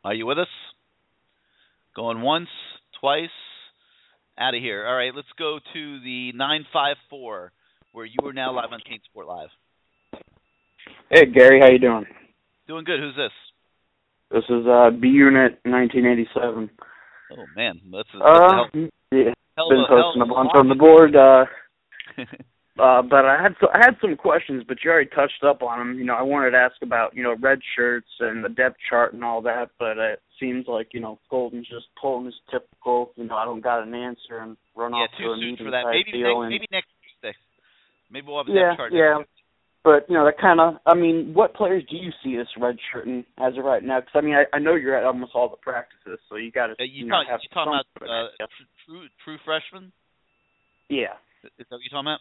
Are 0.03 0.15
you 0.15 0.24
with 0.24 0.39
us? 0.39 0.49
Going 1.95 2.23
once, 2.23 2.49
twice, 3.01 3.28
out 4.39 4.55
of 4.55 4.62
here. 4.62 4.86
All 4.86 4.95
right, 4.97 5.12
let's 5.15 5.28
go 5.39 5.59
to 5.74 6.01
the 6.01 6.32
954, 6.32 7.53
where 7.93 8.07
you 8.07 8.16
are 8.24 8.32
now 8.32 8.55
live 8.55 8.73
on 8.73 8.81
Kane 8.89 9.01
Sport 9.11 9.27
Live. 9.27 9.49
Hey 11.11 11.27
Gary, 11.27 11.61
how 11.61 11.69
you 11.70 11.78
doing? 11.78 12.07
Doing 12.66 12.85
good. 12.85 13.01
Who's 13.01 13.16
this? 13.16 13.32
This 14.31 14.45
is 14.49 14.66
uh 14.66 14.90
B 14.90 15.09
Unit 15.09 15.59
1987. 15.65 16.70
Oh 17.33 17.45
man, 17.57 17.81
that's 17.93 18.09
a, 18.15 18.19
that's 18.19 18.75
Uh, 18.75 18.89
yeah, 19.13 19.33
hell 19.57 19.69
been 19.69 19.85
posting 19.89 20.23
a 20.23 20.27
bunch 20.27 20.51
on 20.55 20.69
the 20.69 20.75
board. 20.75 21.15
Uh, 21.15 21.45
uh, 22.83 23.03
but 23.03 23.25
I 23.25 23.43
had 23.43 23.55
so, 23.61 23.69
I 23.73 23.79
had 23.79 23.97
some 24.01 24.17
questions, 24.17 24.65
but 24.67 24.79
you 24.83 24.91
already 24.91 25.11
touched 25.11 25.45
up 25.45 25.63
on 25.63 25.79
them. 25.79 25.99
You 25.99 26.05
know, 26.05 26.15
I 26.15 26.23
wanted 26.23 26.53
to 26.53 26.59
ask 26.59 26.77
about 26.83 27.15
you 27.15 27.23
know 27.23 27.37
red 27.41 27.59
shirts 27.77 28.09
and 28.21 28.45
the 28.45 28.49
depth 28.49 28.77
chart 28.89 29.13
and 29.13 29.25
all 29.25 29.43
that, 29.43 29.71
but 29.79 29.99
it 29.99 30.21
seems 30.41 30.67
like 30.67 30.89
you 30.93 31.01
know 31.01 31.19
Golden's 31.31 31.69
just 31.69 31.87
pulling 32.01 32.27
his 32.27 32.35
typical. 32.51 33.13
You 33.17 33.25
know, 33.25 33.37
I 33.37 33.45
don't 33.45 33.63
got 33.63 33.83
an 33.83 33.95
answer 33.95 34.39
and 34.41 34.57
run 34.77 34.93
yeah, 34.93 34.99
off 34.99 35.11
to 35.19 35.25
a 35.25 35.37
meeting 35.37 35.57
for 35.59 35.71
that. 35.71 35.85
Maybe 35.91 36.23
next, 36.23 36.49
maybe 36.49 36.67
next 36.73 36.89
Tuesday. 37.03 37.37
Maybe 38.11 38.27
we'll 38.27 38.39
have 38.39 38.49
a 38.49 38.53
yeah, 38.53 38.69
depth 38.71 38.79
chart. 38.79 38.93
yeah. 38.95 39.23
But 39.89 40.05
you 40.06 40.15
know 40.16 40.27
that 40.27 40.36
kind 40.39 40.60
of. 40.60 40.74
I 40.85 40.93
mean, 40.93 41.32
what 41.32 41.55
players 41.55 41.82
do 41.89 41.97
you 41.97 42.10
see 42.23 42.39
us 42.39 42.47
redshirting 42.60 43.24
as 43.39 43.56
of 43.56 43.65
right 43.65 43.82
now? 43.82 44.01
Because 44.01 44.12
I 44.16 44.20
mean, 44.20 44.35
I, 44.35 44.44
I 44.55 44.59
know 44.59 44.74
you're 44.74 44.94
at 44.94 45.05
almost 45.05 45.32
all 45.35 45.48
the 45.48 45.56
practices, 45.56 46.19
so 46.28 46.36
you 46.36 46.52
got 46.52 46.66
to 46.66 46.74
you, 46.85 47.05
you 47.05 47.06
know 47.06 47.15
talk, 47.16 47.27
have 47.31 47.40
you 47.43 47.48
talking 47.55 47.73
about 47.73 47.86
uh, 48.05 48.44
true 48.85 49.06
true 49.24 49.39
freshmen? 49.47 49.90
Yeah. 50.90 51.16
Is 51.43 51.51
that 51.59 51.66
what 51.70 51.81
you're 51.81 51.89
talking 51.89 52.12
about? 52.12 52.20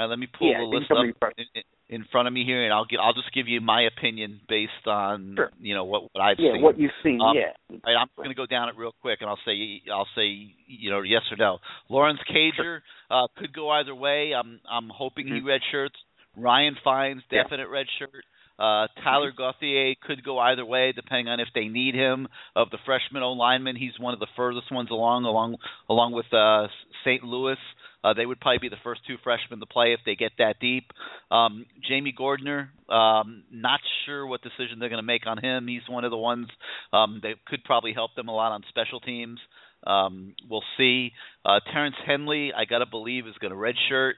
Uh, 0.00 0.06
let 0.06 0.20
me 0.20 0.28
pull 0.30 0.46
Yeah, 0.48 0.58
the 0.58 0.64
list 0.66 0.92
up 0.92 1.02
in, 1.36 1.62
in- 1.88 2.04
front 2.12 2.28
of 2.28 2.34
me 2.34 2.44
here, 2.44 2.62
and 2.62 2.72
I'll 2.72 2.84
get 2.84 3.00
I'll 3.00 3.14
just 3.14 3.34
give 3.34 3.48
you 3.48 3.60
my 3.60 3.82
opinion 3.82 4.38
based 4.48 4.86
on 4.86 5.34
Sure. 5.36 5.50
you 5.58 5.74
know 5.74 5.86
what 5.86 6.02
what 6.14 6.22
I've 6.22 6.36
Yeah, 6.38 6.52
seen. 6.52 6.62
what 6.62 6.78
you've 6.78 6.94
seen. 7.02 7.20
Um, 7.20 7.34
yeah. 7.34 7.50
Right, 7.84 7.96
I'm 7.98 8.06
going 8.16 8.28
to 8.28 8.34
go 8.36 8.46
down 8.46 8.68
it 8.68 8.76
real 8.78 8.94
quick, 9.00 9.18
and 9.22 9.28
I'll 9.28 9.40
say 9.44 9.82
I'll 9.92 10.06
say 10.14 10.54
you 10.68 10.90
know 10.90 11.02
yes 11.02 11.22
or 11.32 11.36
no. 11.36 11.58
Lawrence 11.90 12.20
Cager 12.30 12.78
uh, 13.10 13.26
could 13.36 13.52
go 13.52 13.70
either 13.70 13.94
way. 13.94 14.34
I'm 14.38 14.60
I'm 14.70 14.88
hoping 14.88 15.26
he 15.26 15.32
Mm-hmm. 15.32 15.48
red 15.48 15.60
shirts. 15.72 15.96
Ryan 16.38 16.76
Fines 16.84 17.22
Yeah. 17.30 17.42
definite 17.42 17.68
red 17.68 17.86
shirt. 17.98 18.24
Uh, 18.58 18.88
Tyler 19.04 19.30
Gauthier 19.30 19.94
could 20.02 20.24
go 20.24 20.38
either 20.40 20.64
way, 20.66 20.90
depending 20.90 21.28
on 21.28 21.38
if 21.38 21.46
they 21.54 21.68
need 21.68 21.94
him. 21.94 22.26
Of 22.56 22.70
the 22.70 22.78
freshman 22.84 23.22
O 23.22 23.32
linemen, 23.32 23.76
he's 23.76 23.96
one 24.00 24.14
of 24.14 24.20
the 24.20 24.26
furthest 24.34 24.72
ones 24.72 24.90
along, 24.90 25.24
along 25.26 25.56
along 25.88 26.12
with 26.12 26.26
uh, 26.34 26.66
St. 27.04 27.22
Louis. 27.22 27.56
Uh, 28.02 28.14
they 28.14 28.26
would 28.26 28.40
probably 28.40 28.58
be 28.58 28.68
the 28.68 28.80
first 28.82 29.00
two 29.06 29.16
freshmen 29.22 29.60
to 29.60 29.66
play 29.66 29.92
if 29.92 30.00
they 30.04 30.14
get 30.16 30.32
that 30.38 30.58
deep. 30.60 30.90
Um, 31.30 31.66
Jamie 31.88 32.12
Gordinier, 32.16 32.70
um, 32.88 33.42
not 33.52 33.80
sure 34.06 34.26
what 34.26 34.40
decision 34.42 34.78
they're 34.80 34.88
going 34.88 35.02
to 35.02 35.06
make 35.06 35.26
on 35.26 35.38
him. 35.38 35.66
He's 35.68 35.82
one 35.88 36.04
of 36.04 36.10
the 36.10 36.16
ones 36.16 36.48
um, 36.92 37.20
that 37.22 37.44
could 37.46 37.62
probably 37.64 37.92
help 37.92 38.14
them 38.16 38.28
a 38.28 38.34
lot 38.34 38.52
on 38.52 38.62
special 38.68 38.98
teams. 39.00 39.38
Um, 39.86 40.34
we'll 40.48 40.64
see. 40.76 41.12
Uh, 41.44 41.60
Terrence 41.72 41.96
Henley, 42.06 42.52
I 42.56 42.64
got 42.64 42.78
to 42.78 42.86
believe, 42.86 43.26
is 43.26 43.34
going 43.40 43.52
to 43.52 43.56
redshirt. 43.56 44.14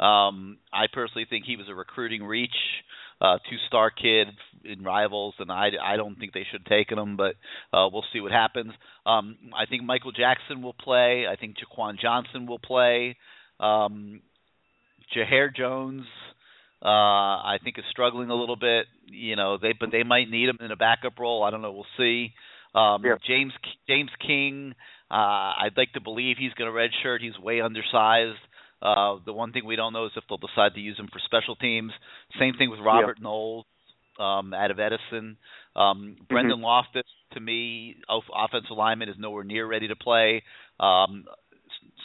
Um, 0.00 0.58
I 0.72 0.86
personally 0.92 1.26
think 1.28 1.44
he 1.44 1.56
was 1.56 1.66
a 1.68 1.74
recruiting 1.74 2.24
reach, 2.24 2.56
uh, 3.20 3.38
two-star 3.50 3.90
kid 3.90 4.28
in 4.64 4.82
rivals, 4.82 5.34
and 5.38 5.52
I, 5.52 5.68
I 5.82 5.96
don't 5.96 6.16
think 6.18 6.32
they 6.32 6.46
should 6.50 6.62
have 6.62 6.78
taken 6.78 6.98
him, 6.98 7.16
but 7.18 7.34
uh, 7.72 7.88
we'll 7.92 8.04
see 8.12 8.20
what 8.20 8.32
happens. 8.32 8.72
Um, 9.04 9.36
I 9.54 9.66
think 9.66 9.84
Michael 9.84 10.12
Jackson 10.12 10.62
will 10.62 10.74
play. 10.74 11.26
I 11.30 11.36
think 11.36 11.56
Jaquan 11.58 12.00
Johnson 12.00 12.46
will 12.46 12.58
play. 12.58 13.16
Um, 13.58 14.22
Jahair 15.14 15.54
Jones, 15.54 16.06
uh, 16.82 16.88
I 16.88 17.58
think 17.62 17.78
is 17.78 17.84
struggling 17.90 18.30
a 18.30 18.34
little 18.34 18.56
bit. 18.56 18.86
You 19.06 19.36
know, 19.36 19.58
they 19.58 19.74
but 19.78 19.90
they 19.90 20.02
might 20.02 20.30
need 20.30 20.48
him 20.48 20.58
in 20.60 20.70
a 20.70 20.76
backup 20.76 21.18
role. 21.18 21.42
I 21.42 21.50
don't 21.50 21.62
know. 21.62 21.72
We'll 21.72 21.84
see. 21.98 22.32
Um, 22.74 23.04
yeah. 23.04 23.16
James 23.26 23.52
James 23.88 24.10
King, 24.24 24.74
uh, 25.10 25.14
I'd 25.60 25.76
like 25.76 25.92
to 25.92 26.00
believe 26.00 26.36
he's 26.38 26.54
going 26.54 26.72
to 26.72 26.76
redshirt. 26.76 27.20
He's 27.20 27.38
way 27.38 27.60
undersized. 27.60 28.38
Uh, 28.82 29.16
the 29.26 29.32
one 29.32 29.52
thing 29.52 29.66
we 29.66 29.76
don't 29.76 29.92
know 29.92 30.06
is 30.06 30.12
if 30.16 30.24
they'll 30.28 30.38
decide 30.38 30.74
to 30.74 30.80
use 30.80 30.98
him 30.98 31.08
for 31.12 31.20
special 31.24 31.56
teams. 31.56 31.92
Same 32.38 32.54
thing 32.54 32.70
with 32.70 32.80
Robert 32.80 33.18
yeah. 33.18 33.24
Knowles 33.24 33.66
um, 34.18 34.54
out 34.54 34.70
of 34.70 34.78
Edison. 34.78 35.36
Um, 35.76 36.16
Brendan 36.28 36.56
mm-hmm. 36.56 36.64
Loftus, 36.64 37.04
to 37.32 37.40
me, 37.40 37.96
offensive 38.08 38.76
lineman, 38.76 39.08
is 39.08 39.16
nowhere 39.18 39.44
near 39.44 39.66
ready 39.66 39.88
to 39.88 39.96
play. 39.96 40.42
Um, 40.78 41.24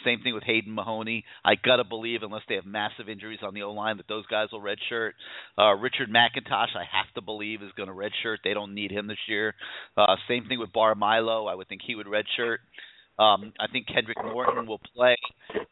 same 0.04 0.20
thing 0.22 0.34
with 0.34 0.44
Hayden 0.44 0.72
Mahoney. 0.74 1.24
I 1.44 1.54
gotta 1.56 1.84
believe, 1.84 2.22
unless 2.22 2.42
they 2.48 2.54
have 2.54 2.66
massive 2.66 3.08
injuries 3.08 3.40
on 3.42 3.54
the 3.54 3.62
O 3.62 3.72
line, 3.72 3.96
that 3.96 4.08
those 4.08 4.26
guys 4.26 4.48
will 4.52 4.60
redshirt. 4.60 5.12
Uh, 5.58 5.74
Richard 5.74 6.10
McIntosh, 6.10 6.76
I 6.76 6.84
have 6.92 7.12
to 7.14 7.20
believe, 7.20 7.62
is 7.62 7.72
going 7.76 7.88
to 7.88 7.94
redshirt. 7.94 8.38
They 8.44 8.54
don't 8.54 8.74
need 8.74 8.92
him 8.92 9.08
this 9.08 9.18
year. 9.28 9.54
Uh, 9.96 10.16
same 10.28 10.46
thing 10.46 10.60
with 10.60 10.72
Bar 10.72 10.94
Milo. 10.94 11.46
I 11.46 11.54
would 11.54 11.68
think 11.68 11.80
he 11.84 11.94
would 11.94 12.06
redshirt. 12.06 12.58
Um, 13.18 13.52
I 13.58 13.66
think 13.70 13.86
Kendrick 13.86 14.18
Norton 14.22 14.66
will 14.66 14.80
play. 14.94 15.16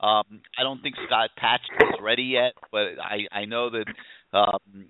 Um, 0.01 0.41
I 0.59 0.63
don't 0.63 0.81
think 0.83 0.95
Scott 1.07 1.31
Patchan 1.39 1.95
is 1.95 2.01
ready 2.01 2.25
yet, 2.25 2.53
but 2.73 2.99
I, 3.01 3.27
I 3.31 3.45
know 3.45 3.71
that 3.71 3.85
um, 4.33 4.87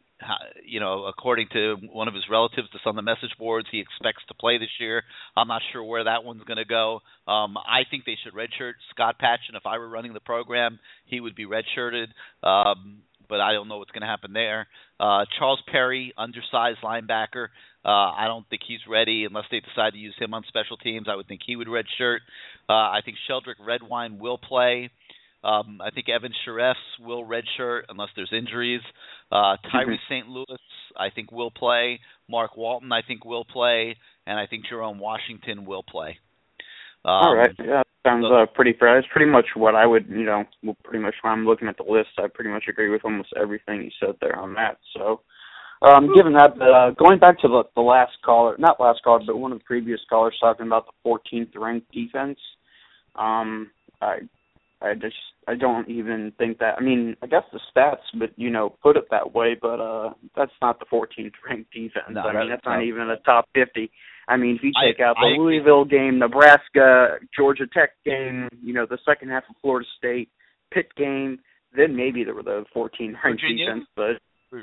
you 0.64 0.81
know, 0.81 1.05
according 1.05 1.48
to 1.52 1.76
one 1.93 2.09
of 2.09 2.14
his 2.14 2.24
relatives 2.31 2.68
that's 2.72 2.86
on 2.86 2.97
the 2.97 3.02
message 3.02 3.32
boards, 3.39 3.68
he 3.70 3.81
expects 3.81 4.22
to 4.28 4.35
play 4.35 4.59
this 4.59 4.70
year. 4.81 5.02
I'm 5.36 5.48
not 5.48 5.62
sure 5.72 5.82
where 5.85 6.05
that 6.05 6.24
one's 6.24 6.44
going 6.44 6.59
to 6.59 6.64
go. 6.64 7.01
Um, 7.26 7.56
I 7.56 7.82
think 7.90 8.05
they 8.05 8.16
should 8.22 8.32
redshirt 8.32 8.74
Scott 8.90 9.16
Patchan. 9.22 9.56
If 9.56 9.66
I 9.66 9.78
were 9.78 9.89
running 9.89 10.14
the 10.14 10.20
program, 10.20 10.78
he 11.06 11.20
would 11.20 11.35
be 11.35 11.47
redshirted. 11.47 12.06
Um, 12.43 13.02
but 13.28 13.40
I 13.40 13.52
don't 13.52 13.68
know 13.68 13.78
what's 13.78 13.90
going 13.90 14.02
to 14.02 14.06
happen 14.06 14.32
there. 14.32 14.66
Uh, 15.01 15.24
Charles 15.39 15.60
Perry, 15.70 16.12
undersized 16.16 16.78
linebacker. 16.82 17.48
Uh, 17.85 18.12
I 18.16 18.24
don't 18.27 18.48
think 18.48 18.62
he's 18.66 18.81
ready 18.89 19.24
unless 19.24 19.44
they 19.51 19.61
decide 19.61 19.93
to 19.93 19.98
use 19.98 20.15
him 20.19 20.32
on 20.32 20.43
special 20.48 20.77
teams. 20.77 21.06
I 21.11 21.16
would 21.16 21.28
think 21.28 21.43
he 21.47 21.56
would 21.56 21.69
redshirt. 21.69 22.19
Uh, 22.69 22.73
I 22.73 23.01
think 23.05 23.19
Sheldrick 23.28 23.65
Redwine 23.65 24.19
will 24.19 24.39
play. 24.39 24.90
Um, 25.44 25.81
I 25.85 25.90
think 25.90 26.09
Evan 26.09 26.32
Shirreffs 26.47 26.74
will 27.01 27.24
redshirt 27.24 27.82
unless 27.90 28.09
there's 28.16 28.32
injuries. 28.32 28.81
Uh, 29.31 29.56
Tyree 29.70 29.98
mm-hmm. 29.98 30.15
St. 30.15 30.28
Louis, 30.28 30.47
I 30.97 31.11
think, 31.11 31.31
will 31.31 31.51
play. 31.51 32.01
Mark 32.28 32.56
Walton, 32.56 32.90
I 32.93 33.02
think, 33.06 33.27
will 33.27 33.44
play. 33.44 33.97
And 34.27 34.39
I 34.39 34.47
think 34.47 34.65
Jerome 34.66 34.98
Washington 34.98 35.66
will 35.66 35.82
play. 35.82 36.19
Um, 37.05 37.12
All 37.12 37.36
right. 37.36 37.51
Yeah, 37.59 37.82
sounds 38.06 38.24
uh, 38.24 38.47
pretty 38.55 38.73
fair. 38.78 38.94
That's 38.94 39.12
pretty 39.12 39.31
much 39.31 39.47
what 39.55 39.74
I 39.74 39.85
would, 39.85 40.06
you 40.09 40.24
know, 40.24 40.44
pretty 40.82 41.01
much 41.01 41.15
when 41.20 41.35
I'm 41.35 41.44
looking 41.44 41.69
at 41.69 41.77
the 41.77 41.82
list, 41.82 42.11
I 42.16 42.28
pretty 42.32 42.48
much 42.48 42.65
agree 42.66 42.89
with 42.89 43.05
almost 43.05 43.35
everything 43.36 43.82
you 43.82 43.90
said 44.01 44.16
there 44.23 44.39
on 44.39 44.55
that. 44.55 44.78
So, 44.97 45.20
um, 45.83 46.15
given 46.15 46.33
that, 46.35 46.61
uh, 46.61 46.91
going 46.93 47.19
back 47.19 47.41
to 47.41 47.49
the, 47.49 47.65
the 47.75 47.83
last 47.83 48.13
caller, 48.25 48.57
not 48.59 48.81
last 48.81 49.03
caller, 49.03 49.21
but 49.27 49.37
one 49.39 49.53
of 49.53 49.59
the 49.59 49.65
previous 49.65 50.01
callers 50.09 50.37
talking 50.41 50.67
about 50.67 50.87
the 50.87 51.11
14th 51.11 51.57
ranked 51.57 51.91
defense, 51.93 52.39
um, 53.17 53.71
I 54.01 54.21
I 54.85 54.95
just 54.95 55.17
I 55.49 55.55
don't 55.55 55.89
even 55.89 56.33
think 56.39 56.59
that. 56.59 56.75
I 56.79 56.81
mean, 56.81 57.17
I 57.23 57.27
guess 57.27 57.43
the 57.53 57.61
stats, 57.75 58.03
but 58.19 58.31
you 58.37 58.51
know, 58.51 58.77
put 58.83 58.97
it 58.97 59.05
that 59.11 59.35
way. 59.35 59.57
But 59.61 59.81
uh, 59.81 60.11
that's 60.37 60.53
not 60.61 60.79
the 60.79 60.87
14th 60.87 61.33
ranked 61.49 61.73
defense. 61.73 62.07
No, 62.11 62.21
I 62.21 62.41
mean, 62.41 62.51
that's 62.51 62.65
no. 62.65 62.73
not 62.73 62.83
even 62.83 63.11
a 63.11 63.17
top 63.19 63.49
50. 63.55 63.91
I 64.29 64.37
mean, 64.37 64.57
if 64.57 64.63
you 64.63 64.73
take 64.83 65.01
I- 65.01 65.05
out 65.05 65.17
the 65.21 65.35
I- 65.35 65.39
Louisville 65.39 65.85
game, 65.85 66.19
Nebraska, 66.19 67.19
Georgia 67.37 67.67
Tech 67.67 67.91
game, 68.05 68.49
you 68.63 68.73
know, 68.73 68.87
the 68.87 68.99
second 69.07 69.31
half 69.31 69.45
of 69.49 69.57
Florida 69.63 69.87
State, 69.99 70.29
Pitt 70.73 70.95
game, 70.97 71.39
then 71.77 71.95
maybe 71.97 72.25
there 72.25 72.35
were 72.35 72.43
the 72.43 72.65
14th 72.75 73.15
ranked 73.23 73.43
Virginia? 73.43 73.67
defense. 73.67 73.87
But 73.97 74.21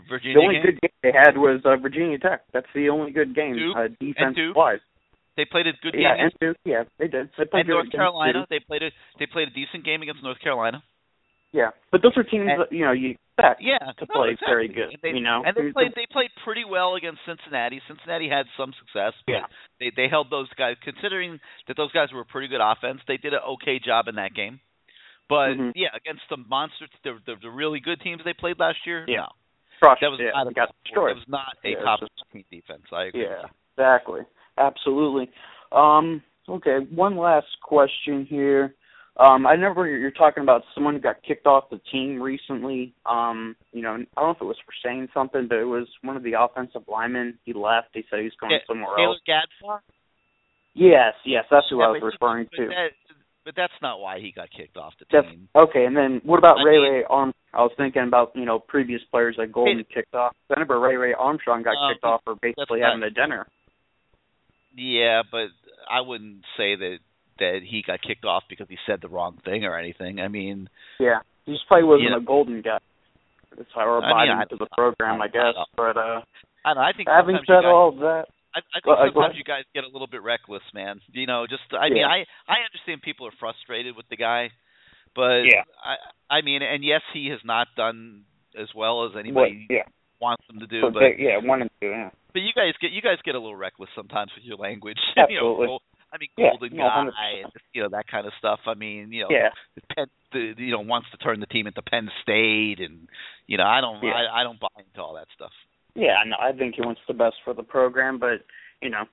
Virginia 0.10 0.36
the 0.36 0.42
only 0.42 0.56
game? 0.56 0.64
good 0.66 0.80
game 0.82 0.92
they 1.04 1.12
had 1.12 1.38
was 1.38 1.62
uh, 1.66 1.76
Virginia 1.78 2.18
Tech. 2.20 2.42
That's 2.54 2.68
the 2.74 2.90
only 2.90 3.12
good 3.12 3.36
game 3.36 3.56
Duke? 3.56 3.76
uh, 3.78 3.88
defense 4.00 4.38
wise. 4.56 4.80
They 5.38 5.46
played 5.46 5.68
a 5.68 5.74
good 5.82 5.96
Yeah, 5.96 6.16
game. 6.16 6.26
and 6.26 6.34
Duke. 6.40 6.58
Yeah, 6.66 6.84
they 7.00 7.08
did. 7.08 7.30
They 7.38 7.46
played 7.46 7.62
and 7.62 7.70
North 7.70 7.92
Carolina, 7.92 8.46
they 8.50 8.60
played 8.60 8.84
a 8.84 8.92
they 9.20 9.26
played 9.26 9.48
a 9.48 9.52
decent 9.52 9.84
game 9.86 10.02
against 10.02 10.24
North 10.24 10.40
Carolina. 10.40 10.84
Yeah, 11.54 11.72
but 11.92 12.02
those 12.02 12.14
are 12.16 12.24
teams 12.24 12.48
And- 12.50 12.62
that 12.62 12.72
you 12.72 12.86
know 12.86 12.92
you 12.94 13.16
expect 13.38 13.62
Yeah, 13.62 13.78
to 13.80 14.06
no, 14.08 14.16
play 14.16 14.30
exactly. 14.32 14.52
very 14.52 14.68
good. 14.70 14.96
They, 15.02 15.10
you 15.10 15.20
know, 15.22 15.44
and 15.46 15.56
they 15.56 15.72
played 15.72 15.92
they 15.96 16.06
played 16.12 16.30
pretty 16.44 16.64
well 16.64 16.96
against 16.96 17.20
Cincinnati. 17.26 17.82
Cincinnati 17.88 18.30
had 18.30 18.46
some 18.56 18.72
success, 18.80 19.14
but 19.26 19.34
Yeah. 19.34 19.46
they 19.80 19.90
they 19.96 20.08
held 20.08 20.30
those 20.30 20.48
guys. 20.56 20.78
Considering 20.84 21.40
that 21.68 21.76
those 21.76 21.92
guys 21.92 22.12
were 22.14 22.22
a 22.22 22.26
pretty 22.26 22.48
good 22.48 22.62
offense, 22.62 23.02
they 23.08 23.18
did 23.18 23.34
an 23.34 23.42
okay 23.60 23.80
job 23.80 24.08
in 24.08 24.16
that 24.16 24.34
game. 24.34 24.60
But 25.28 25.56
Mhm. 25.56 25.72
yeah, 25.76 25.90
against 25.96 26.24
the 26.30 26.38
monsters, 26.38 26.90
the, 27.04 27.20
the 27.26 27.36
the 27.42 27.50
really 27.50 27.80
good 27.80 28.00
teams 28.02 28.22
they 28.24 28.34
played 28.34 28.60
last 28.60 28.86
year, 28.86 29.06
Yeah. 29.08 29.22
no, 29.22 29.28
crushed. 29.82 30.02
that 30.02 30.12
was 30.12 30.20
yeah, 30.22 30.32
not 30.34 30.48
a 30.48 30.54
got 30.54 30.68
top, 30.68 30.76
destroyed. 30.84 31.10
that 31.12 31.16
was 31.16 31.28
not 31.28 31.58
a 31.66 31.70
Yeah, 31.70 31.84
top 31.84 32.00
just- 32.00 32.12
15 32.32 32.46
defense. 32.52 32.84
I 32.92 33.06
agree. 33.06 33.24
Yeah, 33.24 33.44
exactly. 33.78 34.22
Absolutely. 34.58 35.30
Um, 35.72 36.22
okay, 36.48 36.80
one 36.94 37.18
last 37.18 37.48
question 37.64 38.26
here. 38.26 38.76
Um, 39.18 39.46
I 39.46 39.52
remember 39.52 39.86
you're 39.88 40.10
talking 40.12 40.42
about 40.44 40.64
someone 40.74 40.94
who 40.96 41.00
got 41.02 41.22
kicked 41.24 41.46
off 41.46 41.70
the 41.70 41.80
team 41.92 42.22
recently. 42.22 42.94
Um, 43.06 43.56
you 43.74 43.82
know, 43.82 43.92
I 43.94 43.98
don't 43.98 44.08
know 44.18 44.32
if 44.32 44.42
it 44.42 44.46
was 44.46 44.58
for 44.66 44.74
saying 44.84 45.10
something, 45.14 45.48
but 45.50 45.58
it 45.58 45.66
was 45.66 45.88
one 46.02 46.16
of 46.16 46.24
the 46.24 46.34
offensive 46.40 46.84
linemen. 46.88 47.38
He 47.44 47.52
left. 47.54 47.90
He 47.94 48.04
said 48.10 48.20
he 48.20 48.26
was 48.26 48.34
going 48.40 48.54
Yeah, 48.54 48.60
somewhere 48.68 48.96
Taylor 48.96 49.10
else. 49.16 49.20
Gadbois. 49.28 49.80
Yes, 50.74 51.14
yes, 51.26 51.44
that's 51.52 51.68
who 51.70 51.80
Yeah, 51.80 51.86
I 51.86 51.90
was 51.90 52.02
referring 52.02 52.48
but 52.52 52.58
to. 52.64 52.68
That, 52.70 52.92
but 53.44 53.56
that's 53.56 53.74
not 53.82 54.00
why 54.00 54.20
he 54.20 54.32
got 54.32 54.50
kicked 54.56 54.78
off 54.78 54.94
the 55.00 55.06
That's 55.12 55.28
team. 55.28 55.50
okay. 55.56 55.86
And 55.86 55.96
then 55.96 56.22
what 56.24 56.38
about 56.40 56.60
I 56.60 56.64
Ray 56.64 56.78
mean- 56.80 56.92
Ray 56.94 57.04
Arm? 57.10 57.34
I 57.54 57.62
was 57.62 57.72
thinking 57.78 58.04
about 58.08 58.32
you 58.36 58.46
know 58.46 58.60
previous 58.60 59.02
players 59.12 59.36
like 59.38 59.52
Golden 59.52 59.84
kicked 59.94 60.16
off. 60.16 60.36
I 60.50 60.54
remember 60.54 60.80
Ray 60.80 60.96
Ray 60.96 61.14
Armstrong 61.14 61.64
got 61.64 61.76
Um, 61.76 61.94
kicked 61.94 62.04
off 62.04 62.22
for 62.24 62.36
basically 62.36 62.80
not- 62.80 62.92
having 62.94 63.04
a 63.04 63.10
dinner. 63.10 63.48
Yeah, 64.76 65.24
but 65.30 65.48
I 65.90 66.02
wouldn't 66.02 66.44
say 66.58 66.76
that 66.76 66.98
that 67.40 67.60
he 67.66 67.82
got 67.86 68.02
kicked 68.02 68.24
off 68.26 68.44
because 68.50 68.68
he 68.70 68.78
said 68.86 69.02
the 69.02 69.10
wrong 69.10 69.38
thing 69.44 69.66
or 69.66 69.78
anything. 69.78 70.22
I 70.22 70.28
mean, 70.28 70.70
Yeah, 71.00 71.20
he 71.46 71.54
just 71.54 71.68
probably 71.68 71.86
wasn't 71.86 72.12
Yeah. 72.12 72.18
a 72.18 72.22
golden 72.22 72.62
guy. 72.62 72.78
That's 73.58 73.70
how 73.74 73.86
we're 73.86 73.98
I 73.98 74.24
mean, 74.26 74.32
abiding 74.32 74.50
to 74.50 74.56
the 74.58 74.70
program, 74.78 75.22
I, 75.22 75.26
I- 75.26 75.28
guess. 75.28 75.56
I- 75.58 75.64
but 75.76 75.98
uh 75.98 76.22
I 76.64 76.74
don't 76.74 76.76
know. 76.78 76.88
I 76.88 76.94
think 76.94 77.10
having 77.10 77.38
said 77.48 77.64
guys, 77.64 77.66
all 77.66 77.90
of 77.90 77.98
that, 77.98 78.26
I, 78.54 78.60
I 78.60 78.80
think 78.80 78.86
uh, 78.88 79.06
sometimes 79.12 79.36
you 79.38 79.44
guys 79.44 79.64
get 79.74 79.84
a 79.84 79.88
little 79.90 80.08
bit 80.08 80.22
reckless, 80.22 80.62
man. 80.74 81.02
You 81.12 81.26
know, 81.26 81.48
just 81.48 81.64
I 81.74 81.90
mean, 81.90 82.06
I 82.06 82.24
I 82.48 82.62
understand 82.64 83.02
people 83.02 83.26
are 83.28 83.32
frustrated 83.40 83.96
with 83.98 84.08
the 84.10 84.16
guy, 84.18 84.52
but 85.16 85.44
Yeah. 85.46 85.64
I 85.84 86.38
I 86.38 86.42
mean, 86.42 86.62
and 86.62 86.84
yes, 86.84 87.02
he 87.14 87.28
has 87.30 87.40
not 87.44 87.68
done 87.76 88.24
as 88.60 88.68
well 88.76 89.06
as 89.06 89.12
anybody 89.18 89.68
yeah, 89.70 89.84
wants 90.20 90.44
him 90.50 90.60
to 90.60 90.68
do, 90.68 90.82
but 90.84 90.94
but 90.94 91.20
yeah, 91.20 91.38
one 91.44 91.62
and 91.62 91.70
two, 91.82 91.88
yeah. 91.88 92.10
but 92.34 92.40
you 92.42 92.52
guys 92.56 92.74
get 92.82 92.92
you 92.92 93.02
guys 93.02 93.18
get 93.26 93.36
a 93.36 93.40
little 93.40 93.56
reckless 93.56 93.90
sometimes 93.96 94.32
with 94.36 94.46
your 94.46 94.58
language. 94.58 95.00
you 95.30 95.40
know, 95.40 95.52
Absolutely. 95.54 95.78
I 96.14 96.18
mean, 96.20 96.30
Yeah, 96.38 96.50
golden 96.60 96.78
no, 96.78 96.84
guy 96.88 97.12
100%. 97.40 97.44
and 97.44 97.52
you 97.74 97.84
know 97.84 97.90
that 97.90 98.08
kind 98.08 98.28
of 98.28 98.34
stuff. 98.38 98.60
I 98.68 98.74
mean, 98.74 99.12
you 99.12 99.22
know, 99.24 99.28
Yeah. 99.30 99.50
Penn, 99.96 100.08
the, 100.34 100.54
you 100.58 100.72
know, 100.72 100.82
wants 100.82 101.10
to 101.12 101.18
turn 101.18 101.40
the 101.40 101.46
team 101.48 101.68
into 101.68 101.82
Penn 101.82 102.10
State, 102.22 102.80
and 102.80 103.08
you 103.48 103.58
know, 103.58 103.64
I 103.66 103.80
don't, 103.82 104.04
Yeah. 104.04 104.12
I, 104.12 104.42
I 104.42 104.44
don't 104.44 104.60
buy 104.60 104.68
into 104.78 105.02
all 105.02 105.16
that 105.16 105.28
stuff. 105.34 105.52
Yeah, 105.96 106.16
no, 106.26 106.36
I 106.40 106.52
think 106.54 106.76
he 106.76 106.82
wants 106.82 107.02
the 107.08 107.14
best 107.14 107.36
for 107.44 107.54
the 107.54 107.64
program, 107.64 108.18
but 108.20 108.44
you 108.82 108.90
know, 108.90 109.04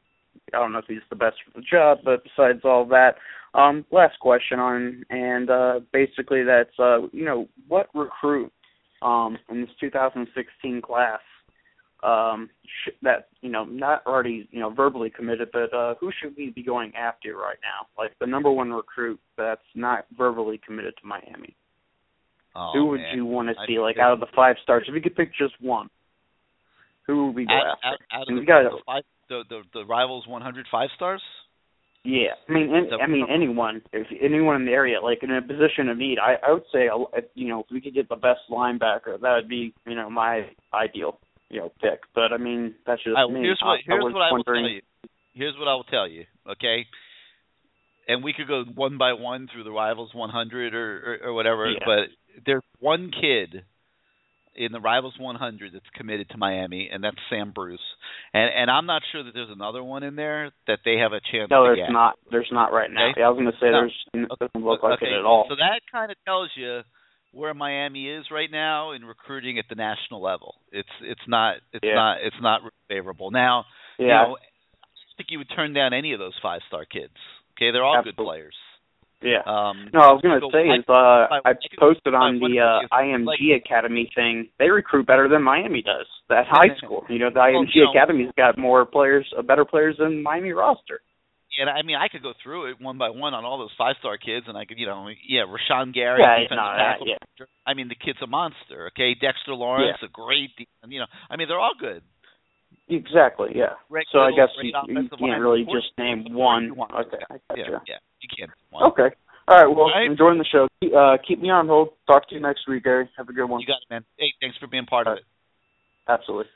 I 0.54 0.58
don't 0.58 0.72
know 0.72 0.78
if 0.78 0.86
he's 0.88 0.98
the 1.10 1.16
best 1.16 1.36
for 1.44 1.58
the 1.58 1.64
job. 1.70 1.98
But 2.04 2.22
besides 2.24 2.60
all 2.64 2.86
that, 2.86 3.16
um, 3.54 3.84
last 3.90 4.18
question 4.20 4.58
on, 4.58 5.04
and 5.10 5.50
uh, 5.50 5.80
basically 5.92 6.42
that's 6.44 6.78
uh, 6.78 7.08
you 7.12 7.24
know, 7.24 7.48
what 7.66 7.88
recruit 7.94 8.52
um 9.00 9.38
in 9.48 9.60
this 9.60 9.70
2016 9.78 10.82
class 10.82 11.20
um 12.02 12.50
sh- 12.64 12.90
that 13.00 13.28
you 13.42 13.48
know 13.48 13.64
not 13.64 14.04
already 14.06 14.48
you 14.50 14.60
know 14.60 14.70
verbally 14.70 15.10
committed, 15.10 15.48
but 15.52 15.72
uh, 15.74 15.94
who 16.00 16.10
should 16.20 16.34
we 16.36 16.50
be 16.50 16.62
going 16.62 16.92
after 16.94 17.36
right 17.36 17.58
now? 17.62 17.86
Like 17.96 18.12
the 18.20 18.26
number 18.26 18.50
one 18.50 18.72
recruit 18.72 19.20
that's 19.36 19.60
not 19.74 20.06
verbally 20.16 20.60
committed 20.64 20.94
to 21.00 21.06
Miami. 21.06 21.56
Oh, 22.56 22.70
who 22.72 22.86
would 22.86 23.00
man. 23.00 23.16
you 23.16 23.24
want 23.24 23.48
to 23.48 23.60
I- 23.60 23.66
see 23.66 23.78
like 23.78 23.98
out 23.98 24.12
of 24.12 24.20
the 24.20 24.26
five 24.34 24.56
stars? 24.62 24.84
If 24.88 24.94
you 24.94 25.00
could 25.00 25.16
pick 25.16 25.30
just 25.34 25.54
one, 25.60 25.88
who 27.06 27.26
would 27.26 27.34
we 27.36 27.46
go 27.46 27.52
out, 27.52 27.78
after? 27.84 28.04
out, 28.12 28.20
out 28.20 28.32
of 28.32 28.38
the, 28.40 28.44
gotta- 28.46 28.68
the, 28.70 28.82
five, 28.86 29.02
the, 29.28 29.42
the 29.48 29.62
the 29.74 29.84
rivals 29.84 30.26
100 30.26 30.66
five 30.70 30.88
stars? 30.96 31.22
Yeah, 32.04 32.28
I 32.48 32.52
mean, 32.52 32.70
any, 32.74 33.02
I 33.02 33.06
mean 33.06 33.26
anyone, 33.28 33.82
if 33.92 34.06
anyone 34.22 34.56
in 34.56 34.64
the 34.66 34.72
area, 34.72 35.00
like 35.00 35.22
in 35.22 35.30
a 35.30 35.42
position 35.42 35.88
of 35.88 35.98
need, 35.98 36.18
I 36.18 36.36
I 36.46 36.52
would 36.52 36.62
say, 36.72 36.88
you 37.34 37.48
know, 37.48 37.60
if 37.60 37.66
we 37.70 37.80
could 37.80 37.92
get 37.94 38.08
the 38.08 38.16
best 38.16 38.40
linebacker, 38.50 39.20
that 39.20 39.34
would 39.34 39.48
be, 39.48 39.74
you 39.86 39.94
know, 39.94 40.08
my 40.08 40.48
ideal, 40.72 41.18
you 41.50 41.60
know, 41.60 41.72
pick. 41.82 42.00
But 42.14 42.32
I 42.32 42.38
mean, 42.38 42.74
that's 42.86 43.02
just 43.02 43.16
I, 43.16 43.26
me. 43.26 43.40
here's 43.40 43.58
I- 43.62 43.66
what 43.66 43.72
I 43.74 43.78
here's 43.84 44.04
was 44.04 44.14
what 44.14 44.22
I 44.22 44.32
will 44.32 44.44
tell 44.44 44.56
you. 44.70 44.80
Here's 45.34 45.56
what 45.58 45.68
I 45.68 45.74
will 45.74 45.84
tell 45.84 46.08
you. 46.08 46.24
Okay. 46.50 46.86
And 48.06 48.24
we 48.24 48.32
could 48.32 48.48
go 48.48 48.64
one 48.74 48.96
by 48.96 49.12
one 49.12 49.48
through 49.52 49.64
the 49.64 49.70
rivals 49.70 50.14
100 50.14 50.74
or 50.74 51.18
or, 51.24 51.28
or 51.28 51.32
whatever, 51.34 51.68
Yeah. 51.68 51.78
but 51.84 52.08
there's 52.46 52.62
one 52.80 53.10
kid 53.10 53.64
in 54.58 54.72
the 54.72 54.80
rivals 54.80 55.14
100 55.18 55.72
that's 55.72 55.84
committed 55.94 56.28
to 56.30 56.36
Miami, 56.36 56.90
and 56.92 57.02
that's 57.02 57.16
Sam 57.30 57.52
Bruce. 57.54 57.78
And 58.34 58.50
and 58.54 58.70
I'm 58.70 58.86
not 58.86 59.02
sure 59.12 59.22
that 59.22 59.32
there's 59.32 59.50
another 59.54 59.82
one 59.82 60.02
in 60.02 60.16
there 60.16 60.50
that 60.66 60.80
they 60.84 60.96
have 60.98 61.12
a 61.12 61.20
chance 61.32 61.48
No, 61.50 61.62
there's 61.62 61.78
get. 61.78 61.92
not. 61.92 62.18
There's 62.30 62.50
not 62.50 62.72
right 62.72 62.90
now. 62.90 63.10
Okay. 63.10 63.20
Yeah, 63.20 63.26
I 63.26 63.30
was 63.30 63.38
going 63.38 63.52
to 63.52 63.58
say 63.58 63.70
No. 63.70 63.86
there's 63.86 63.96
it 64.12 64.38
doesn't 64.40 64.66
look 64.66 64.82
like 64.82 64.98
okay, 65.00 65.06
it 65.14 65.18
at 65.18 65.24
all. 65.24 65.46
So 65.48 65.54
that 65.56 65.80
kind 65.90 66.10
of 66.10 66.16
tells 66.26 66.50
you 66.56 66.80
where 67.32 67.54
Miami 67.54 68.08
is 68.10 68.24
right 68.32 68.50
now 68.50 68.92
in 68.92 69.04
recruiting 69.04 69.58
at 69.58 69.66
the 69.68 69.76
national 69.76 70.20
level. 70.20 70.56
It's 70.72 70.88
it's 71.02 71.26
not 71.28 71.56
it's 71.72 71.84
Yeah. 71.84 71.94
not 71.94 72.18
it's 72.22 72.40
not 72.42 72.60
favorable. 72.88 73.30
Now, 73.30 73.64
Yeah. 73.98 74.04
you 74.04 74.28
know, 74.28 74.36
I 74.36 75.12
think 75.16 75.30
you 75.30 75.38
would 75.38 75.50
turn 75.54 75.72
down 75.72 75.92
any 75.92 76.12
of 76.12 76.18
those 76.18 76.34
five 76.42 76.62
star 76.68 76.84
kids. 76.84 77.14
Okay, 77.56 77.70
they're 77.70 77.84
all 77.84 78.02
good 78.02 78.16
players. 78.16 78.54
Yeah. 79.20 79.42
Um, 79.46 79.90
No, 79.92 80.00
I 80.00 80.12
was 80.12 80.22
gonna 80.22 80.38
So 80.40 80.50
say 80.52 80.70
I- 80.70 80.76
is 80.78 80.84
uh 80.88 81.40
I- 81.44 81.54
posted 81.78 82.14
on 82.14 82.38
the 82.38 82.60
uh 82.60 82.86
IMG 82.94 83.56
Academy 83.56 84.10
thing. 84.14 84.48
They 84.58 84.70
recruit 84.70 85.06
better 85.06 85.28
than 85.28 85.42
Miami 85.42 85.82
does. 85.82 86.06
That 86.28 86.46
high 86.50 86.74
school. 86.76 87.04
You 87.08 87.18
know, 87.18 87.30
the 87.30 87.40
IMG 87.40 87.74
know- 87.82 87.90
Academy's 87.90 88.30
got 88.36 88.56
more 88.58 88.84
players, 88.86 89.26
uh, 89.36 89.42
better 89.42 89.64
players 89.64 89.96
than 89.98 90.22
Miami 90.22 90.52
roster. 90.52 91.00
and 91.58 91.68
I 91.68 91.82
mean, 91.82 91.96
I 91.96 92.06
could 92.06 92.22
go 92.22 92.34
through 92.42 92.70
it 92.70 92.80
one 92.80 92.98
by 92.98 93.10
one 93.10 93.34
on 93.34 93.44
all 93.44 93.58
those 93.58 93.74
five 93.76 93.96
star 93.98 94.16
kids, 94.18 94.46
and 94.46 94.56
I 94.56 94.64
could, 94.64 94.78
you 94.78 94.86
know, 94.86 95.08
yeah, 95.26 95.42
Rashan 95.42 95.92
Gary, 95.92 96.20
Yeah, 96.22 96.46
no, 96.54 96.56
that- 96.76 96.98
yeah. 97.04 97.46
I 97.66 97.74
mean, 97.74 97.88
the 97.88 97.96
kid's 97.96 98.22
a 98.22 98.26
monster. 98.28 98.86
Okay, 98.94 99.14
Dexter 99.14 99.54
Lawrence, 99.54 99.98
a 100.02 100.08
great, 100.08 100.50
you 100.86 101.00
know, 101.00 101.06
I 101.28 101.36
mean, 101.36 101.48
they're 101.48 101.58
all 101.58 101.74
good. 101.74 102.02
Exactly. 102.90 103.50
Yeah. 103.54 103.74
So 104.12 104.20
I 104.20 104.30
guess 104.30 104.48
you, 104.62 104.72
you 104.86 105.08
can't 105.18 105.40
really 105.42 105.64
just 105.64 105.88
name 105.98 106.24
one. 106.32 106.72
Okay, 106.72 107.18
I 107.30 107.34
Yeah, 107.56 107.64
gotcha. 107.64 107.82
yeah, 107.86 107.96
you 108.20 108.28
can't. 108.36 108.50
One. 108.70 108.90
Okay. 108.92 109.14
All 109.48 109.56
right. 109.56 109.66
Well, 109.66 109.86
All 109.86 109.90
right. 109.90 110.10
enjoying 110.10 110.38
the 110.38 110.44
show. 110.44 110.68
Keep- 110.80 110.94
Uh, 110.94 111.16
keep 111.26 111.40
me 111.40 111.50
on 111.50 111.66
hold. 111.68 111.90
Talk 112.06 112.28
to 112.28 112.34
you 112.34 112.40
next 112.40 112.66
week, 112.68 112.84
Gary. 112.84 113.08
Have 113.16 113.28
a 113.28 113.32
good 113.32 113.44
one. 113.46 113.60
You 113.60 113.66
got 113.66 113.82
it, 113.82 113.90
man. 113.90 114.04
Hey, 114.18 114.32
thanks 114.40 114.56
for 114.58 114.66
being 114.66 114.86
part 114.86 115.06
of 115.06 115.18
it. 115.18 115.24
Absolutely. 116.08 116.46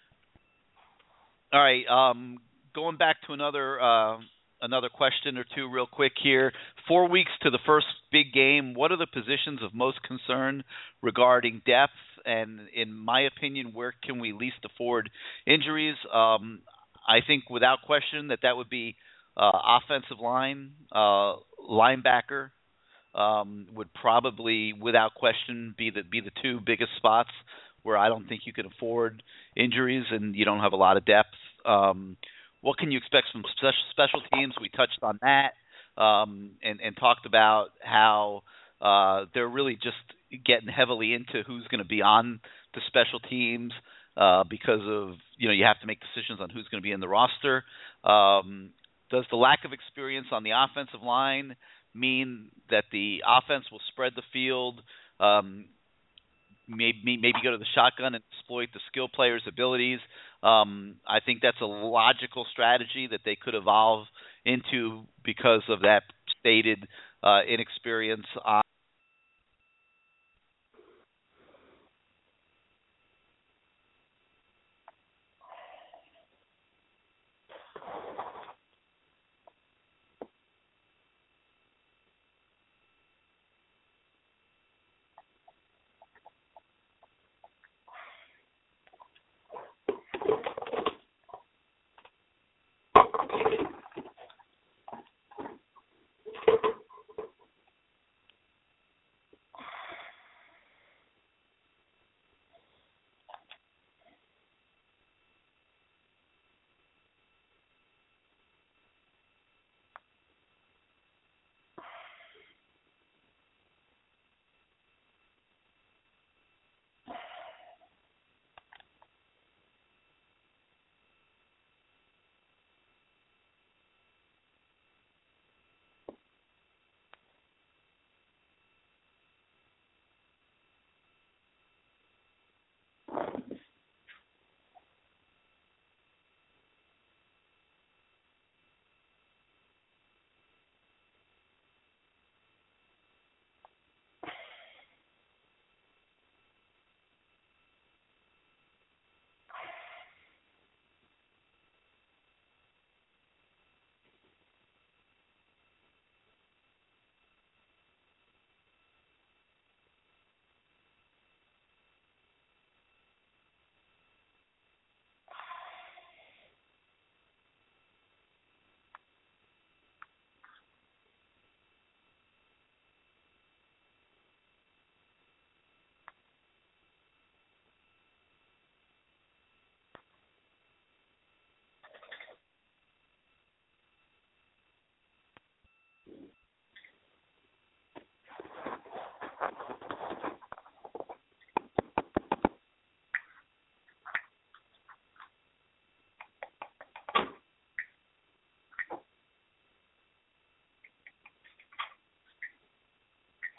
All 1.52 1.60
right. 1.62 1.86
Um, 1.86 2.38
going 2.74 2.96
back 2.96 3.16
to 3.26 3.32
another 3.34 3.80
uh, 3.80 4.18
another 4.62 4.88
question 4.88 5.36
or 5.36 5.44
two, 5.54 5.68
real 5.70 5.86
quick 5.86 6.12
here. 6.22 6.52
Four 6.88 7.08
weeks 7.08 7.30
to 7.42 7.50
the 7.50 7.58
first 7.66 7.86
big 8.10 8.32
game. 8.32 8.74
What 8.74 8.90
are 8.92 8.96
the 8.96 9.06
positions 9.06 9.60
of 9.62 9.74
most 9.74 10.02
concern 10.02 10.64
regarding 11.02 11.60
depth? 11.66 11.92
And 12.24 12.60
in 12.74 12.92
my 12.92 13.22
opinion, 13.22 13.72
where 13.74 13.94
can 14.04 14.20
we 14.20 14.32
least 14.32 14.64
afford 14.64 15.10
injuries? 15.46 15.96
Um, 16.12 16.60
I 17.06 17.18
think 17.26 17.50
without 17.50 17.82
question 17.82 18.28
that 18.28 18.40
that 18.42 18.56
would 18.56 18.70
be 18.70 18.96
uh, 19.36 19.50
offensive 19.80 20.18
line, 20.22 20.72
uh, 20.92 21.36
linebacker. 21.70 22.50
Um, 23.14 23.66
would 23.74 23.92
probably, 23.92 24.72
without 24.72 25.12
question, 25.12 25.74
be 25.76 25.90
the 25.90 26.02
be 26.02 26.20
the 26.22 26.30
two 26.42 26.60
biggest 26.64 26.92
spots 26.96 27.28
where 27.82 27.98
I 27.98 28.08
don't 28.08 28.26
think 28.26 28.42
you 28.46 28.54
can 28.54 28.64
afford 28.64 29.22
injuries 29.54 30.04
and 30.10 30.34
you 30.34 30.46
don't 30.46 30.60
have 30.60 30.72
a 30.72 30.76
lot 30.76 30.96
of 30.96 31.04
depth. 31.04 31.34
Um, 31.66 32.16
what 32.62 32.78
can 32.78 32.90
you 32.90 32.98
expect 32.98 33.26
from 33.32 33.44
special 33.90 34.22
teams? 34.32 34.54
We 34.60 34.70
touched 34.70 34.98
on 35.02 35.18
that 35.20 35.52
um, 36.00 36.52
and 36.62 36.80
and 36.80 36.96
talked 36.96 37.26
about 37.26 37.68
how 37.82 38.42
uh, 38.80 39.26
they're 39.34 39.48
really 39.48 39.74
just 39.74 39.96
getting 40.44 40.68
heavily 40.68 41.14
into 41.14 41.42
who's 41.46 41.66
going 41.68 41.82
to 41.82 41.88
be 41.88 42.02
on 42.02 42.40
the 42.74 42.80
special 42.86 43.20
teams 43.20 43.72
uh, 44.16 44.44
because 44.48 44.80
of 44.82 45.14
you 45.38 45.48
know 45.48 45.54
you 45.54 45.64
have 45.64 45.80
to 45.80 45.86
make 45.86 45.98
decisions 46.00 46.40
on 46.40 46.50
who's 46.50 46.68
going 46.68 46.82
to 46.82 46.86
be 46.86 46.92
in 46.92 47.00
the 47.00 47.08
roster. 47.08 47.64
Um, 48.04 48.70
does 49.10 49.24
the 49.30 49.36
lack 49.36 49.64
of 49.64 49.72
experience 49.72 50.28
on 50.32 50.42
the 50.42 50.52
offensive 50.52 51.02
line 51.02 51.56
mean 51.94 52.50
that 52.70 52.84
the 52.90 53.22
offense 53.26 53.64
will 53.70 53.80
spread 53.92 54.12
the 54.16 54.22
field? 54.32 54.80
Um, 55.20 55.66
maybe 56.68 57.18
maybe 57.20 57.38
go 57.42 57.50
to 57.50 57.58
the 57.58 57.66
shotgun 57.74 58.14
and 58.14 58.24
exploit 58.32 58.68
the 58.72 58.80
skill 58.90 59.08
players' 59.08 59.42
abilities. 59.46 60.00
Um, 60.42 60.96
I 61.06 61.20
think 61.24 61.40
that's 61.42 61.60
a 61.60 61.66
logical 61.66 62.46
strategy 62.50 63.08
that 63.10 63.20
they 63.24 63.36
could 63.36 63.54
evolve 63.54 64.06
into 64.44 65.04
because 65.24 65.62
of 65.68 65.82
that 65.82 66.02
stated 66.40 66.88
uh, 67.22 67.40
inexperience 67.48 68.26
on 68.44 68.62